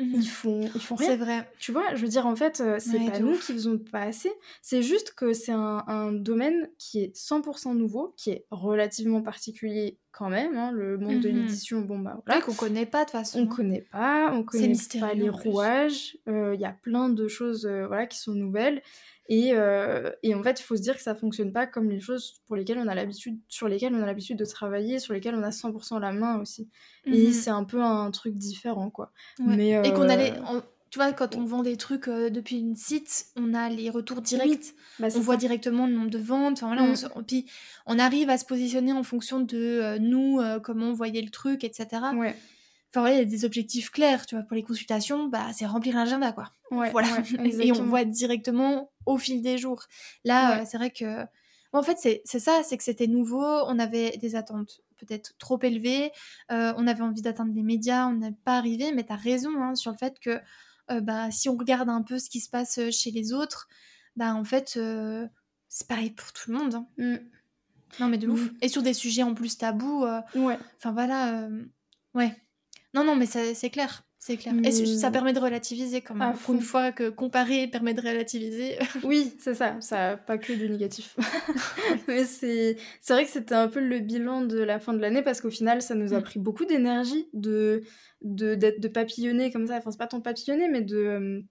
Mmh 0.00 0.12
ils 0.16 0.28
font, 0.28 0.60
ils 0.74 0.80
font 0.80 0.96
rien. 0.96 1.08
C'est 1.08 1.16
vrai. 1.16 1.48
Tu 1.58 1.70
vois, 1.70 1.94
je 1.94 2.02
veux 2.02 2.08
dire, 2.08 2.26
en 2.26 2.34
fait, 2.34 2.62
c'est 2.78 3.10
pas 3.10 3.20
nous 3.20 3.34
qui 3.34 3.52
faisons 3.52 3.78
pas 3.78 4.00
assez. 4.00 4.32
C'est 4.60 4.82
juste 4.82 5.14
que 5.14 5.32
c'est 5.32 5.52
un, 5.52 5.84
un, 5.86 6.12
domaine 6.12 6.68
qui 6.78 7.00
est 7.00 7.16
100% 7.16 7.76
nouveau, 7.76 8.12
qui 8.16 8.30
est 8.30 8.44
relativement 8.50 9.22
particulier 9.22 9.98
quand 10.10 10.28
même. 10.28 10.56
Hein, 10.56 10.72
le 10.72 10.98
monde 10.98 11.20
de 11.20 11.30
mmh 11.30 11.34
l'édition, 11.36 11.80
bon 11.82 12.00
bah 12.00 12.20
voilà. 12.26 12.40
qu'on 12.40 12.54
connaît 12.54 12.86
pas 12.86 13.04
de 13.04 13.10
toute 13.10 13.12
façon. 13.12 13.38
On 13.38 13.42
hein. 13.44 13.46
connaît 13.54 13.86
pas, 13.92 14.32
on 14.32 14.42
connaît 14.42 14.72
pas 14.98 15.14
les 15.14 15.28
rouages. 15.28 16.16
Il 16.26 16.58
y 16.58 16.64
a 16.64 16.72
plein 16.72 17.08
de 17.08 17.28
choses 17.28 17.64
voilà, 17.66 18.06
qui 18.06 18.18
sont 18.18 18.34
nouvelles. 18.34 18.82
Et, 19.28 19.52
euh, 19.54 20.10
et, 20.22 20.34
en 20.34 20.42
fait, 20.42 20.60
il 20.60 20.62
faut 20.62 20.76
se 20.76 20.82
dire 20.82 20.96
que 20.96 21.02
ça 21.02 21.14
fonctionne 21.14 21.52
pas 21.52 21.66
comme 21.66 21.88
les 21.88 22.00
choses 22.00 22.42
pour 22.46 22.56
lesquelles 22.56 22.78
on 22.78 22.88
a 22.88 22.94
l'habitude, 22.94 23.38
sur 23.48 23.68
lesquelles 23.68 23.94
on 23.94 24.02
a 24.02 24.06
l'habitude 24.06 24.38
de 24.38 24.44
travailler, 24.44 24.98
sur 24.98 25.14
lesquelles 25.14 25.34
on 25.34 25.42
a 25.42 25.50
100% 25.50 25.98
la 25.98 26.12
main 26.12 26.40
aussi. 26.40 26.68
Et 27.06 27.28
mhm. 27.28 27.32
c'est 27.32 27.50
un 27.50 27.64
peu 27.64 27.82
un 27.82 28.10
truc 28.10 28.34
différent, 28.34 28.90
quoi. 28.90 29.12
Mais, 29.38 29.70
Et 29.86 29.92
qu'on 29.92 30.08
allait, 30.08 30.32
euh, 30.32 30.60
tu 30.90 30.98
vois, 30.98 31.12
quand 31.12 31.36
on 31.36 31.44
vend 31.44 31.62
des 31.62 31.78
trucs 31.78 32.08
euh, 32.08 32.28
depuis 32.28 32.58
une 32.58 32.76
site, 32.76 33.26
on 33.36 33.54
a 33.54 33.70
les 33.70 33.88
retours 33.88 34.20
directs, 34.20 34.74
bah, 34.98 35.08
on 35.14 35.20
voit 35.20 35.38
directement 35.38 35.86
le 35.86 35.94
nombre 35.94 36.10
de 36.10 36.18
ventes. 36.18 36.62
Enfin, 36.62 36.66
voilà, 36.66 36.82
on, 36.82 37.20
mm. 37.20 37.24
puis 37.24 37.46
on 37.86 37.98
arrive 37.98 38.28
à 38.28 38.36
se 38.36 38.44
positionner 38.44 38.92
en 38.92 39.04
fonction 39.04 39.40
de 39.40 39.96
nous, 39.98 40.38
comment 40.62 40.88
on 40.88 40.94
voyait 40.94 41.22
le 41.22 41.30
truc, 41.30 41.64
etc. 41.64 41.88
Ouais. 42.14 42.36
Enfin, 42.94 43.10
il 43.10 43.16
y 43.16 43.20
a 43.20 43.24
des 43.24 43.44
objectifs 43.44 43.90
clairs, 43.90 44.24
tu 44.24 44.36
vois. 44.36 44.44
Pour 44.44 44.54
les 44.54 44.62
consultations, 44.62 45.26
bah, 45.26 45.48
c'est 45.52 45.66
remplir 45.66 45.96
l'agenda, 45.96 46.30
quoi. 46.30 46.52
voilà. 46.70 47.08
et 47.44 47.72
on 47.72 47.84
voit 47.84 48.04
directement 48.04 48.92
au 49.04 49.18
fil 49.18 49.42
des 49.42 49.58
jours. 49.58 49.84
Là, 50.24 50.60
euh, 50.60 50.64
c'est 50.64 50.76
vrai 50.76 50.90
que. 50.90 51.24
en 51.72 51.82
fait, 51.82 51.98
c'est 51.98 52.38
ça, 52.38 52.62
c'est 52.62 52.76
que 52.76 52.84
c'était 52.84 53.08
nouveau. 53.08 53.44
On 53.44 53.80
avait 53.80 54.16
des 54.18 54.36
attentes 54.36 54.80
peut-être 54.98 55.34
trop 55.38 55.58
élevées. 55.60 56.12
Euh, 56.52 56.72
on 56.76 56.86
avait 56.86 57.02
envie 57.02 57.20
d'atteindre 57.20 57.52
les 57.52 57.64
médias. 57.64 58.06
On 58.06 58.14
n'est 58.14 58.30
pas 58.44 58.58
arrivé. 58.58 58.92
Mais 58.92 59.02
tu 59.02 59.12
as 59.12 59.16
raison 59.16 59.50
hein, 59.60 59.74
sur 59.74 59.90
le 59.90 59.96
fait 59.96 60.20
que 60.20 60.38
euh, 60.92 61.00
bah, 61.00 61.32
si 61.32 61.48
on 61.48 61.56
regarde 61.56 61.88
un 61.88 62.02
peu 62.02 62.20
ce 62.20 62.30
qui 62.30 62.38
se 62.38 62.48
passe 62.48 62.78
chez 62.90 63.10
les 63.10 63.32
autres, 63.32 63.68
bah, 64.14 64.36
en 64.36 64.44
fait, 64.44 64.78
c'est 65.68 65.88
pareil 65.88 66.10
pour 66.10 66.32
tout 66.32 66.52
le 66.52 66.58
monde. 66.58 66.74
Hein. 66.76 66.86
Mm. 66.98 67.16
Non, 67.98 68.08
mais 68.08 68.18
de 68.18 68.28
ouf. 68.28 68.52
Mm. 68.52 68.56
Et 68.62 68.68
sur 68.68 68.82
des 68.82 68.94
sujets 68.94 69.24
en 69.24 69.34
plus 69.34 69.58
tabous. 69.58 70.04
ouais. 70.36 70.58
Enfin, 70.76 70.92
voilà. 70.92 71.48
ouais. 72.14 72.36
Non, 72.94 73.04
non, 73.04 73.16
mais 73.16 73.26
c'est 73.26 73.70
clair. 73.70 74.04
C'est 74.26 74.38
clair. 74.38 74.54
Et 74.64 74.70
ça 74.70 75.10
permet 75.10 75.34
de 75.34 75.38
relativiser 75.38 76.00
quand 76.00 76.14
même. 76.14 76.32
Une 76.48 76.62
fois 76.62 76.92
que 76.92 77.10
comparer 77.10 77.66
permet 77.66 77.92
de 77.92 78.00
relativiser. 78.00 78.78
oui, 79.04 79.34
c'est 79.38 79.52
ça. 79.52 79.76
Ça 79.80 80.16
pas 80.16 80.38
que 80.38 80.54
du 80.54 80.70
négatif. 80.70 81.14
Mais 82.08 82.24
c'est 82.24 82.78
vrai 83.06 83.24
que 83.24 83.30
c'était 83.30 83.54
un 83.54 83.68
peu 83.68 83.80
le 83.80 83.98
bilan 83.98 84.40
de 84.40 84.58
la 84.62 84.78
fin 84.78 84.94
de 84.94 84.98
l'année 85.00 85.20
parce 85.20 85.42
qu'au 85.42 85.50
final, 85.50 85.82
ça 85.82 85.94
nous 85.94 86.14
a 86.14 86.20
mm. 86.20 86.22
pris 86.22 86.40
beaucoup 86.40 86.64
d'énergie 86.64 87.28
de, 87.34 87.82
de, 88.22 88.54
de 88.54 88.88
papillonner 88.88 89.52
comme 89.52 89.66
ça. 89.66 89.76
Enfin, 89.76 89.90
c'est 89.90 89.98
pas 89.98 90.06
tant 90.06 90.22
papillonner, 90.22 90.68
mais 90.68 90.80
de. 90.80 91.44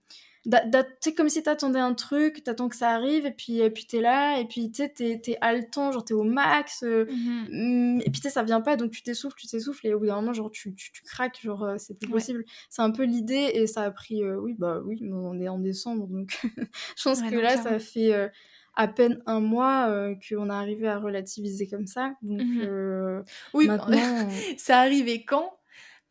C'est 0.99 1.13
comme 1.15 1.29
si 1.29 1.41
t'attendais 1.41 1.79
un 1.79 1.93
truc, 1.93 2.43
t'attends 2.43 2.67
que 2.67 2.75
ça 2.75 2.89
arrive, 2.89 3.25
et 3.25 3.31
puis, 3.31 3.59
et 3.59 3.69
puis 3.69 3.85
t'es 3.85 4.01
là, 4.01 4.39
et 4.39 4.45
puis 4.45 4.71
tu 4.71 4.91
t'es, 4.93 5.19
t'es 5.19 5.37
haletant, 5.39 5.91
genre 5.91 6.03
t'es 6.03 6.13
au 6.13 6.23
max, 6.23 6.83
euh, 6.83 7.05
mm-hmm. 7.05 7.97
mm, 7.97 8.01
et 8.01 8.09
puis 8.09 8.19
tu 8.21 8.29
ça 8.29 8.43
vient 8.43 8.59
pas, 8.59 8.75
donc 8.75 8.91
tu 8.91 9.03
t'essouffles, 9.03 9.37
tu 9.39 9.47
t'essouffles, 9.47 9.87
et 9.87 9.93
au 9.93 9.99
bout 9.99 10.07
d'un 10.07 10.15
moment, 10.15 10.33
genre 10.33 10.51
tu, 10.51 10.75
tu, 10.75 10.91
craques, 11.03 11.39
genre 11.41 11.63
euh, 11.63 11.75
c'est 11.77 11.97
plus 11.97 12.09
possible. 12.09 12.43
C'est 12.69 12.81
un 12.81 12.91
peu 12.91 13.03
l'idée, 13.03 13.51
et 13.53 13.67
ça 13.67 13.83
a 13.83 13.91
pris, 13.91 14.21
euh, 14.21 14.37
oui, 14.37 14.53
bah 14.57 14.81
oui, 14.83 15.01
on 15.11 15.39
est 15.39 15.47
en 15.47 15.59
décembre, 15.59 16.07
donc 16.07 16.37
je 16.97 17.03
pense 17.03 17.21
que 17.21 17.35
là, 17.35 17.55
ça 17.55 17.79
fait 17.79 18.31
à 18.75 18.87
peine 18.87 19.21
un 19.25 19.39
mois 19.39 20.13
qu'on 20.27 20.49
a 20.49 20.55
arrivé 20.55 20.89
à 20.89 20.99
relativiser 20.99 21.67
comme 21.67 21.87
ça, 21.87 22.15
donc 22.21 22.41
mm-hmm. 22.41 23.23
oui, 23.53 23.67
maintenant... 23.67 24.29
ça 24.57 24.79
arrivait 24.79 25.23
quand? 25.23 25.57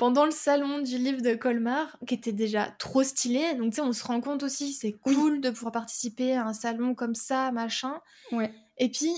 Pendant 0.02 0.24
le 0.24 0.32
salon 0.32 0.80
du 0.80 0.98
livre 0.98 1.22
de 1.22 1.36
Colmar, 1.36 1.96
qui 2.08 2.14
était 2.14 2.32
déjà 2.32 2.74
trop 2.80 3.04
stylé. 3.04 3.54
Donc, 3.54 3.70
tu 3.70 3.76
sais, 3.76 3.82
on 3.82 3.92
se 3.92 4.02
rend 4.02 4.20
compte 4.20 4.42
aussi, 4.42 4.72
c'est 4.72 4.90
cool 4.90 5.40
de 5.40 5.48
pouvoir 5.50 5.70
participer 5.70 6.34
à 6.34 6.44
un 6.44 6.52
salon 6.52 6.96
comme 6.96 7.14
ça, 7.14 7.52
machin. 7.52 8.00
Ouais. 8.32 8.52
Et 8.78 8.88
puis, 8.88 9.12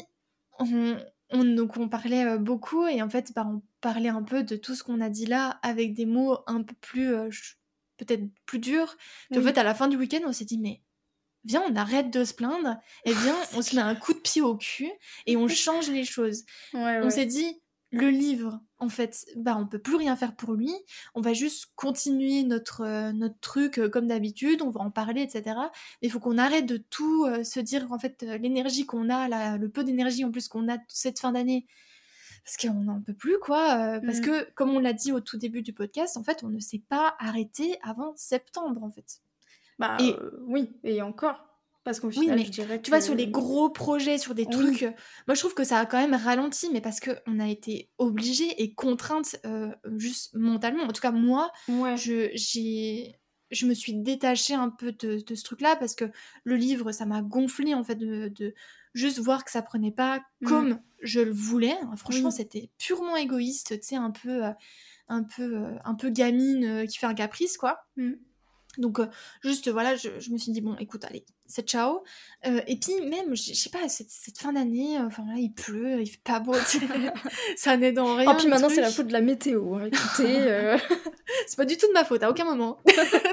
on, 0.59 0.99
donc 1.33 1.79
on 1.79 1.89
parlait 1.89 2.27
euh, 2.27 2.37
beaucoup 2.37 2.87
et 2.87 3.01
en 3.01 3.09
fait, 3.09 3.33
bah, 3.35 3.47
on 3.51 3.63
parlait 3.81 4.11
un 4.11 4.23
peu 4.23 4.43
de 4.43 4.57
tout 4.57 4.75
ce 4.75 4.85
qu'on 4.85 5.01
a 5.01 5.09
dit 5.09 5.25
là 5.25 5.59
avec 5.63 5.95
des 5.95 6.05
mots 6.05 6.41
un 6.47 6.63
peu 6.63 6.75
plus, 6.83 7.15
euh, 7.15 7.31
peut-être 7.97 8.25
plus 8.45 8.59
durs. 8.59 8.95
en 9.35 9.41
fait, 9.41 9.57
à 9.57 9.63
la 9.63 9.75
fin 9.75 9.89
du 9.89 9.97
week-end, 9.97 10.21
on 10.27 10.33
s'est 10.35 10.45
dit, 10.45 10.59
mais 10.59 10.83
viens, 11.45 11.63
on 11.67 11.77
arrête 11.77 12.11
de 12.11 12.25
se 12.27 12.35
plaindre 12.35 12.77
et 13.07 13.15
viens, 13.25 13.39
on 13.55 13.63
se 13.63 13.75
met 13.75 13.81
un 13.81 13.95
coup 13.95 14.13
de 14.13 14.19
pied 14.19 14.43
au 14.43 14.55
cul 14.55 14.93
et 15.25 15.39
on 15.39 15.49
change 15.49 15.89
les 15.89 16.05
choses. 16.05 16.45
On 16.75 17.09
s'est 17.09 17.25
dit, 17.25 17.59
le 17.95 18.11
livre, 18.11 18.61
en 18.79 18.89
fait, 18.89 19.27
bah, 19.37 19.57
on 19.59 19.67
peut 19.67 19.79
plus 19.79 19.97
rien 19.97 20.17
faire 20.17 20.35
pour 20.37 20.55
lui. 20.55 20.73
On 21.15 21.21
va 21.21 21.33
juste 21.33 21.73
continuer 21.77 22.43
notre, 22.43 22.83
euh, 22.83 23.13
notre 23.13 23.39
truc 23.41 23.79
euh, 23.79 23.89
comme 23.89 24.07
d'habitude, 24.07 24.63
on 24.63 24.71
va 24.71 24.81
en 24.81 24.91
parler, 24.91 25.23
etc. 25.23 25.57
Mais 26.03 26.09
il 26.09 26.11
faut 26.11 26.21
qu'on 26.21 26.39
arrête 26.39 26.67
de 26.67 26.77
tout 26.77 27.25
euh, 27.25 27.45
se 27.45 27.61
dire, 27.61 27.91
en 27.93 27.99
fait, 27.99 28.23
l'énergie 28.23 28.87
qu'on 28.87 29.11
a, 29.11 29.57
le 29.57 29.69
peu 29.69 29.85
d'énergie 29.85 30.25
en 30.25 30.31
plus 30.31 30.49
qu'on 30.49 30.69
a 30.69 30.79
cette 30.89 31.19
fin 31.19 31.33
d'année, 31.33 31.67
parce 32.45 32.57
qu'on 32.57 32.81
n'en 32.81 33.01
peut 33.01 33.15
plus, 33.15 33.39
quoi. 33.39 34.01
Parce 34.05 34.19
mmh. 34.19 34.23
que, 34.23 34.53
comme 34.53 34.71
on 34.71 34.79
l'a 34.79 34.93
dit 34.93 35.13
au 35.13 35.21
tout 35.21 35.39
début 35.39 35.63
du 35.63 35.73
podcast, 35.73 36.17
en 36.17 36.23
fait, 36.23 36.45
on 36.45 36.49
ne 36.49 36.61
s'est 36.61 36.83
pas 36.89 37.17
arrêté 37.19 37.79
avant 37.83 38.13
septembre, 38.17 38.83
en 38.83 38.91
fait. 38.91 39.21
Bah, 39.79 39.97
et, 40.01 40.15
oui, 40.47 40.71
et 40.85 41.01
encore. 41.01 41.54
Parce 41.85 42.01
qu'au 42.01 42.11
final, 42.11 42.43
je 42.43 42.51
dirais 42.51 42.81
tu 42.81 42.91
vois, 42.91 43.03
sur 43.03 43.15
les 43.15 43.29
gros 43.29 43.69
projets, 43.69 44.17
sur 44.17 44.35
des 44.35 44.47
trucs, 44.47 44.83
moi 45.27 45.35
je 45.35 45.41
trouve 45.41 45.53
que 45.53 45.65
ça 45.65 45.79
a 45.79 45.87
quand 45.87 46.01
même 46.01 46.15
ralenti, 46.15 46.71
mais 46.73 46.81
parce 46.81 46.99
qu'on 46.99 47.39
a 47.39 47.47
été 47.47 47.91
obligé 47.99 48.63
et 48.63 48.73
contrainte 48.73 49.37
euh, 49.45 49.71
juste 49.97 50.35
mentalement. 50.35 50.85
En 50.85 50.93
tout 50.93 51.03
cas, 51.03 51.13
moi, 51.13 51.53
je, 51.69 52.31
j'ai, 52.33 53.17
je 53.51 53.67
me 53.67 53.75
suis 53.75 53.93
détachée 53.95 54.55
un 54.55 54.71
peu 54.71 54.93
de, 54.93 55.23
de 55.23 55.35
ce 55.35 55.45
truc-là 55.45 55.77
parce 55.77 55.95
que 55.95 56.07
le 56.45 56.57
livre, 56.57 56.91
ça 56.91 57.05
m'a 57.05 57.21
gonflé 57.21 57.75
en 57.75 57.85
fait 57.85 57.97
de, 57.97 58.29
de, 58.29 58.55
juste 58.95 59.19
voir 59.19 59.45
que 59.45 59.51
ça 59.51 59.61
prenait 59.61 59.93
pas 59.93 60.21
mmh. 60.41 60.47
comme 60.47 60.81
je 61.03 61.21
le 61.21 61.33
voulais. 61.33 61.77
Franchement, 61.97 62.31
c'était 62.31 62.71
purement 62.79 63.17
égoïste, 63.17 63.79
tu 63.81 63.89
sais, 63.89 63.97
un 63.97 64.11
peu, 64.11 64.47
euh, 64.47 64.53
un 65.09 65.23
peu, 65.23 65.57
euh, 65.59 65.77
un 65.85 65.95
peu 65.95 66.09
gamine 66.09 66.87
qui 66.87 66.97
fait 66.97 67.07
un 67.07 67.15
caprice, 67.15 67.59
quoi. 67.59 67.85
Mmh. 67.99 68.13
Donc, 68.79 69.01
juste, 69.43 69.71
voilà, 69.71 69.97
je, 69.97 70.09
je, 70.19 70.31
me 70.31 70.39
suis 70.39 70.53
dit, 70.53 70.61
bon, 70.61 70.77
écoute, 70.77 71.05
allez, 71.05 71.25
c'est 71.47 71.69
ciao. 71.69 72.03
Euh, 72.47 72.61
et 72.67 72.77
puis 72.77 73.01
même, 73.09 73.37
je 73.37 73.55
sais 73.55 73.71
pas, 73.71 73.89
cette, 73.89 74.11
cette 74.11 74.39
fin 74.39 74.53
d'année, 74.53 74.99
euh, 74.99 75.07
enfin 75.07 75.25
là, 75.27 75.35
il 75.37 75.53
pleut, 75.53 76.01
il 76.01 76.07
fait 76.07 76.23
pas 76.23 76.41
beau, 76.41 76.55
ça 77.57 77.77
n'est 77.77 77.93
dans 77.93 78.17
rien. 78.17 78.31
Et 78.31 78.35
oh, 78.35 78.37
puis 78.39 78.49
maintenant, 78.49 78.69
c'est 78.69 78.81
la 78.81 78.91
faute 78.91 79.09
de 79.09 79.13
la 79.13 79.21
météo. 79.21 79.75
Hein, 79.75 79.87
écoutez, 79.93 80.37
euh... 80.39 80.79
c'est 81.47 81.57
pas 81.57 81.65
du 81.65 81.77
tout 81.77 81.87
de 81.87 81.93
ma 81.93 82.05
faute, 82.05 82.23
à 82.23 82.31
aucun 82.31 82.45
moment. 82.45 82.79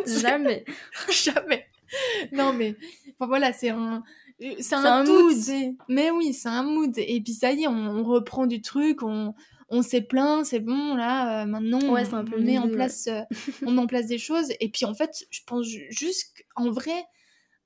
Jamais. 0.06 0.66
Jamais. 1.10 1.66
Non, 2.32 2.54
mais 2.54 2.76
enfin, 3.18 3.28
voilà, 3.28 3.54
c'est 3.54 3.70
un. 3.70 4.04
C'est 4.60 4.74
un, 4.74 5.04
mood. 5.04 5.36
Mais 5.88 6.10
oui, 6.10 6.34
c'est 6.34 6.50
un 6.50 6.64
mood. 6.64 6.94
Et 6.98 7.22
puis 7.22 7.34
ça 7.34 7.52
y 7.52 7.64
est, 7.64 7.68
on, 7.68 8.04
reprend 8.04 8.48
du 8.48 8.60
truc, 8.60 9.04
on, 9.04 9.36
on 9.72 9.82
s'est 9.82 10.02
plaint, 10.02 10.46
c'est 10.46 10.60
bon, 10.60 10.96
là, 10.96 11.42
euh, 11.42 11.46
maintenant, 11.46 11.82
ouais, 11.90 12.04
on, 12.12 12.18
un 12.18 12.26
peu 12.26 12.40
met 12.40 12.58
en 12.58 12.70
place, 12.70 13.10
on 13.66 13.72
met 13.72 13.82
en 13.82 13.88
place 13.88 14.06
des 14.06 14.18
choses. 14.18 14.52
Et 14.60 14.70
puis 14.70 14.86
en 14.86 14.94
fait, 14.94 15.26
je 15.32 15.40
pense 15.48 15.66
juste 15.66 16.44
qu'en 16.54 16.70
vrai, 16.70 17.06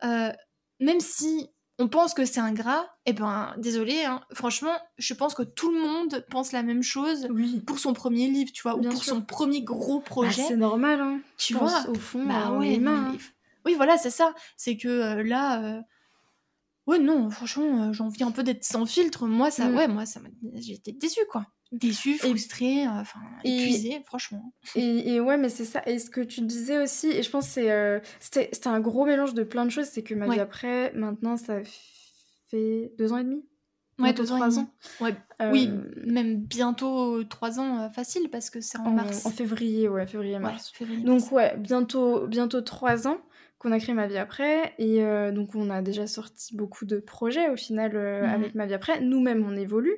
euh, 0.03 0.31
même 0.79 0.99
si 0.99 1.49
on 1.77 1.89
pense 1.89 2.13
que 2.13 2.23
c'est 2.23 2.39
ingrat, 2.39 2.85
et 3.05 3.09
eh 3.09 3.13
ben 3.13 3.53
désolé, 3.57 4.05
hein, 4.05 4.21
franchement, 4.33 4.77
je 4.97 5.13
pense 5.13 5.33
que 5.33 5.43
tout 5.43 5.71
le 5.71 5.79
monde 5.79 6.25
pense 6.29 6.53
la 6.53 6.63
même 6.63 6.83
chose 6.83 7.27
pour 7.65 7.79
son 7.79 7.93
premier 7.93 8.29
livre, 8.29 8.51
tu 8.53 8.61
vois, 8.61 8.77
ou 8.77 8.81
pour 8.81 9.03
son 9.03 9.21
premier 9.21 9.61
gros 9.61 9.99
bah, 9.99 10.05
projet. 10.05 10.43
c'est 10.47 10.55
normal, 10.55 11.01
hein. 11.01 11.19
Tu 11.37 11.53
vois, 11.53 11.89
au 11.89 11.95
fond, 11.95 12.25
bah, 12.25 12.51
ouais, 12.51 12.79
hein. 12.85 13.17
oui, 13.65 13.73
voilà, 13.75 13.97
c'est 13.97 14.11
ça. 14.11 14.33
C'est 14.55 14.77
que 14.77 14.87
euh, 14.87 15.23
là, 15.23 15.63
euh, 15.63 15.81
ouais, 16.87 16.99
non, 16.99 17.29
franchement, 17.29 17.91
j'ai 17.91 18.03
envie 18.03 18.23
un 18.23 18.31
peu 18.31 18.43
d'être 18.43 18.63
sans 18.63 18.85
filtre. 18.85 19.25
Moi, 19.25 19.51
ça, 19.51 19.67
mm. 19.67 19.75
ouais, 19.75 19.87
moi, 19.89 20.05
ça 20.05 20.21
j'étais 20.53 20.93
déçue, 20.93 21.25
quoi 21.29 21.45
déçu, 21.71 22.17
frustré, 22.17 22.85
euh, 22.85 22.89
enfin 22.91 23.19
épuisé, 23.43 24.01
franchement. 24.05 24.53
Et, 24.75 25.19
ouais, 25.19 25.37
mais 25.37 25.49
c'est 25.49 25.65
ça. 25.65 25.81
Et 25.85 25.99
ce 25.99 26.09
que 26.09 26.21
tu 26.21 26.41
disais 26.41 26.81
aussi, 26.81 27.07
et 27.07 27.23
je 27.23 27.29
pense 27.29 27.55
que 27.55 27.61
euh, 27.61 27.99
c'était 28.19 28.67
un 28.67 28.79
gros 28.79 29.05
mélange 29.05 29.33
de 29.33 29.43
plein 29.43 29.65
de 29.65 29.71
choses, 29.71 29.87
c'est 29.87 30.03
que 30.03 30.13
ma 30.13 30.27
vie 30.27 30.39
après, 30.39 30.91
maintenant, 30.93 31.37
ça 31.37 31.59
fait 32.49 32.91
deux 32.97 33.13
ans 33.13 33.17
et 33.17 33.23
demi. 33.23 33.45
Ouais, 33.97 34.11
deux 34.11 34.25
trois 34.25 34.59
ans. 34.59 34.67
Ouais. 34.99 35.15
Oui, 35.51 35.69
euh, 35.71 36.03
même 36.05 36.35
bientôt 36.35 37.23
trois 37.23 37.61
ans 37.61 37.89
facile 37.89 38.29
parce 38.29 38.49
que 38.49 38.59
c'est 38.59 38.77
en, 38.77 38.91
mars. 38.91 39.25
En 39.25 39.31
février, 39.31 39.87
ouais, 39.87 40.05
février-mars. 40.05 40.73
donc 41.05 41.31
ouais, 41.31 41.55
bientôt, 41.57 42.27
bientôt 42.27 42.59
trois 42.59 43.07
ans 43.07 43.17
qu'on 43.57 43.71
a 43.71 43.79
créé 43.79 43.95
Ma 43.95 44.07
Vie 44.07 44.17
Après. 44.17 44.73
Et 44.79 45.01
donc, 45.31 45.55
on 45.55 45.69
a 45.69 45.81
déjà 45.81 46.07
sorti 46.07 46.57
beaucoup 46.57 46.83
de 46.83 46.99
projets 46.99 47.49
au 47.49 47.55
final 47.55 47.93
mmh 47.93 48.25
avec 48.25 48.53
Ma 48.53 48.65
Vie 48.65 48.73
Après. 48.73 48.99
Nous-mêmes, 48.99 49.45
on 49.47 49.55
évolue. 49.55 49.95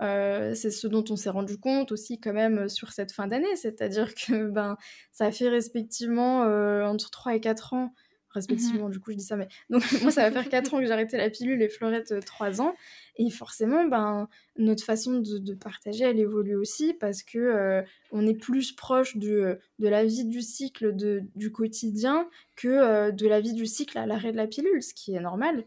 Euh, 0.00 0.54
c'est 0.54 0.70
ce 0.70 0.88
dont 0.88 1.04
on 1.10 1.16
s'est 1.16 1.30
rendu 1.30 1.56
compte 1.58 1.92
aussi 1.92 2.18
quand 2.18 2.32
même 2.32 2.58
euh, 2.58 2.68
sur 2.68 2.92
cette 2.92 3.12
fin 3.12 3.28
d'année, 3.28 3.54
c'est-à-dire 3.54 4.12
que 4.14 4.48
ben 4.48 4.76
ça 5.12 5.30
fait 5.30 5.48
respectivement 5.48 6.42
euh, 6.44 6.84
entre 6.84 7.10
3 7.10 7.36
et 7.36 7.40
4 7.40 7.74
ans 7.74 7.94
respectivement, 8.34 8.88
mmh 8.88 8.92
du 8.92 9.00
coup 9.00 9.12
je 9.12 9.16
dis 9.16 9.24
ça, 9.24 9.36
mais 9.36 9.48
donc 9.70 9.82
moi 10.02 10.10
ça 10.10 10.28
va 10.28 10.30
faire 10.30 10.48
4 10.48 10.74
ans 10.74 10.78
que 10.78 10.86
j'ai 10.86 10.92
arrêté 10.92 11.16
la 11.16 11.30
pilule 11.30 11.62
et 11.62 11.68
Fleurette 11.68 12.14
3 12.24 12.60
ans, 12.60 12.74
et 13.16 13.30
forcément 13.30 13.86
ben 13.86 14.28
notre 14.56 14.84
façon 14.84 15.20
de, 15.20 15.54
partager 15.54 16.04
elle 16.04 16.18
évolue 16.18 16.56
aussi 16.56 16.94
parce 16.94 17.22
que 17.22 17.82
on 18.10 18.26
est 18.26 18.34
plus 18.34 18.72
proche 18.72 19.16
de, 19.16 19.58
de 19.78 19.88
la 19.88 20.04
vie 20.04 20.24
du 20.24 20.42
cycle 20.42 20.94
de, 20.94 21.22
du 21.34 21.50
quotidien 21.50 22.28
que 22.56 23.10
de 23.10 23.28
la 23.28 23.40
vie 23.40 23.52
du 23.52 23.66
cycle 23.66 23.98
à 23.98 24.06
l'arrêt 24.06 24.32
de 24.32 24.36
la 24.36 24.46
pilule, 24.46 24.82
ce 24.82 24.94
qui 24.94 25.14
est 25.14 25.20
normal. 25.20 25.64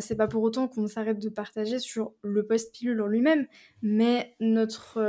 c'est 0.00 0.16
pas 0.16 0.28
pour 0.28 0.42
autant 0.42 0.68
qu'on 0.68 0.86
s'arrête 0.86 1.18
de 1.18 1.28
partager 1.28 1.78
sur 1.78 2.12
le 2.22 2.44
post-pilule 2.44 3.00
en 3.00 3.06
lui-même, 3.06 3.46
mais 3.82 4.34
notre, 4.40 5.00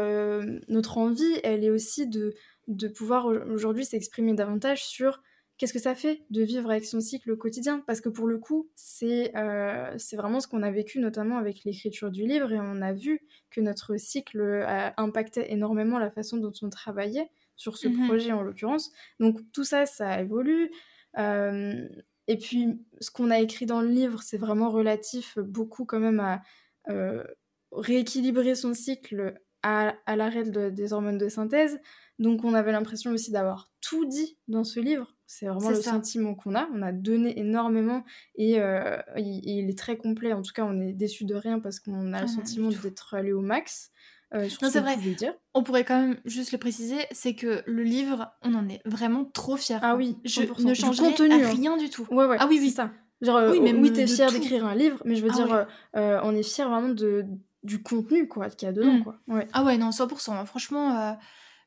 notre 0.70 0.98
envie 0.98 1.40
elle 1.44 1.64
est 1.64 1.70
aussi 1.70 2.08
de, 2.08 2.34
de 2.68 2.88
pouvoir 2.88 3.26
aujourd'hui 3.26 3.86
s'exprimer 3.86 4.34
davantage 4.34 4.86
sur 4.86 5.22
qu'est-ce 5.58 5.74
que 5.74 5.80
ça 5.80 5.96
fait 5.96 6.24
de 6.30 6.42
vivre 6.42 6.70
avec 6.70 6.86
son 6.86 7.00
cycle 7.00 7.32
au 7.32 7.38
quotidien? 7.38 7.84
Parce 7.86 8.02
que 8.02 8.10
pour 8.10 8.28
le 8.28 8.38
coup, 8.38 8.70
euh, 9.04 9.94
c'est 9.98 10.16
vraiment 10.16 10.40
ce 10.40 10.48
qu'on 10.48 10.64
a 10.64 10.72
vécu, 10.72 11.00
notamment 11.00 11.38
avec 11.38 11.64
l'écriture 11.64 12.12
du 12.12 12.26
livre, 12.26 12.52
et 12.52 12.60
on 12.60 12.82
a 12.82 12.94
vu 12.94 13.22
que 13.52 13.62
notre 13.62 13.98
cycle 13.98 14.64
a 14.68 15.00
impacté 15.02 15.52
énormément 15.54 16.00
la 16.00 16.12
façon 16.12 16.38
dont 16.38 16.54
on 16.62 16.70
travaillait 16.70 17.30
sur 17.56 17.78
ce 17.78 17.88
mmh 17.88 18.08
projet 18.08 18.32
en 18.32 18.42
l'occurrence. 18.42 18.92
Donc 19.20 19.40
tout 19.52 19.64
ça, 19.64 19.86
ça 19.86 20.20
évolue. 20.22 20.72
Euh, 21.18 21.88
et 22.28 22.38
puis, 22.38 22.80
ce 23.00 23.12
qu'on 23.12 23.32
a 23.32 23.40
écrit 23.40 23.66
dans 23.66 23.82
le 23.82 23.90
livre, 23.90 24.22
c'est 24.22 24.38
vraiment 24.38 24.70
relatif 24.70 25.38
beaucoup 25.38 25.86
quand 25.86 26.00
même 26.00 26.20
à 26.20 26.42
euh, 26.90 27.24
rééquilibrer 27.72 28.56
son 28.56 28.74
cycle 28.74 29.40
à, 29.64 29.96
à 30.06 30.16
l'arrêt 30.16 30.44
des 30.44 30.94
hormones 30.94 31.18
de 31.18 31.30
synthèse. 31.30 31.80
Donc 32.20 32.44
on 32.44 32.54
avait 32.54 32.72
l'impression 32.72 33.12
aussi 33.12 33.32
d'avoir 33.32 33.72
tout 33.82 34.06
dit 34.06 34.38
dans 34.48 34.64
ce 34.64 34.80
livre. 34.80 35.16
C'est 35.26 35.48
vraiment 35.48 35.70
le 35.70 35.82
sentiment 35.82 36.36
qu'on 36.36 36.54
a. 36.54 36.70
On 36.74 36.82
a 36.82 36.92
donné 36.92 37.40
énormément 37.40 38.04
et 38.36 38.60
euh, 38.60 38.98
il, 39.18 39.70
est 39.70 39.78
très 39.78 39.98
complet. 39.98 40.32
En 40.34 40.42
tout 40.42 40.54
cas, 40.54 40.64
on 40.64 40.80
est 40.80 40.94
déçu 40.94 41.26
de 41.26 41.34
rien 41.34 41.60
parce 41.60 41.80
qu'on 41.80 42.14
a 42.14 42.20
le 42.20 42.26
ah, 42.26 42.28
sentiment 42.28 42.70
d'être 42.70 43.16
allé 43.16 43.34
au 43.34 43.42
max. 43.42 43.90
Euh, 44.36 44.48
non, 44.62 44.70
c'est 44.70 44.80
vrai. 44.80 44.96
Dire. 44.98 45.34
On 45.54 45.64
pourrait 45.64 45.84
quand 45.86 46.00
même 46.00 46.18
juste 46.26 46.52
le 46.52 46.58
préciser, 46.58 46.98
c'est 47.12 47.36
que 47.36 47.64
le 47.66 47.84
livre, 47.84 48.32
on 48.44 48.54
en 48.54 48.68
est 48.68 48.82
vraiment 48.86 49.26
trop 49.26 49.58
fiers. 49.58 49.78
Ah 49.82 49.96
oui, 49.96 50.18
je 50.24 50.42
ne 50.42 50.48
contenu, 50.48 51.44
hein. 51.44 51.52
rien 51.52 51.78
du 51.78 51.90
tout. 51.90 52.08
Ouais, 52.10 52.26
ouais, 52.26 52.38
ah 52.40 52.48
oui, 52.50 52.58
oui, 52.60 52.72
ça. 52.72 52.92
Genre, 53.22 53.42
oui, 53.52 53.60
euh, 53.60 53.78
oui 53.80 53.94
t'es 53.94 54.08
fier 54.08 54.32
d'écrire 54.32 54.66
un 54.66 54.76
livre, 54.76 55.02
mais 55.06 55.16
je 55.16 55.24
veux 55.24 55.32
ah 55.32 55.36
dire, 55.36 56.22
on 56.24 56.36
est 56.36 56.44
fier 56.44 56.68
vraiment 56.70 56.90
de, 56.90 57.26
du 57.64 57.82
contenu 57.82 58.28
quoi 58.28 58.50
qu'il 58.50 58.66
y 58.68 58.70
a 58.70 58.74
dedans. 58.74 58.94
Mm. 58.94 59.04
Quoi. 59.04 59.20
Ah 59.54 59.64
ouais, 59.64 59.78
non, 59.78 59.90
100%. 59.90 60.46
Franchement, 60.46 61.18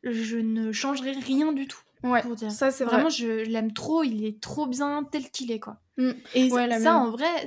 je 0.03 0.37
ne 0.37 0.73
changerai 0.73 1.13
rien 1.13 1.53
du 1.53 1.67
tout. 1.67 1.81
Ouais, 2.03 2.23
pour 2.23 2.37
dire. 2.37 2.53
ça 2.53 2.71
c'est 2.71 2.85
vraiment, 2.85 3.09
je 3.09 3.45
l'aime 3.45 3.73
trop, 3.73 4.05
il 4.05 4.25
est 4.25 4.41
trop 4.41 4.67
bien 4.67 5.03
tel 5.11 5.31
qu'il 5.31 5.51
est, 5.51 5.61
quoi. 5.61 5.81
Mm. 5.97 6.11
Et 6.35 6.51
ça, 6.51 6.97
en 6.97 7.11
vrai, 7.11 7.47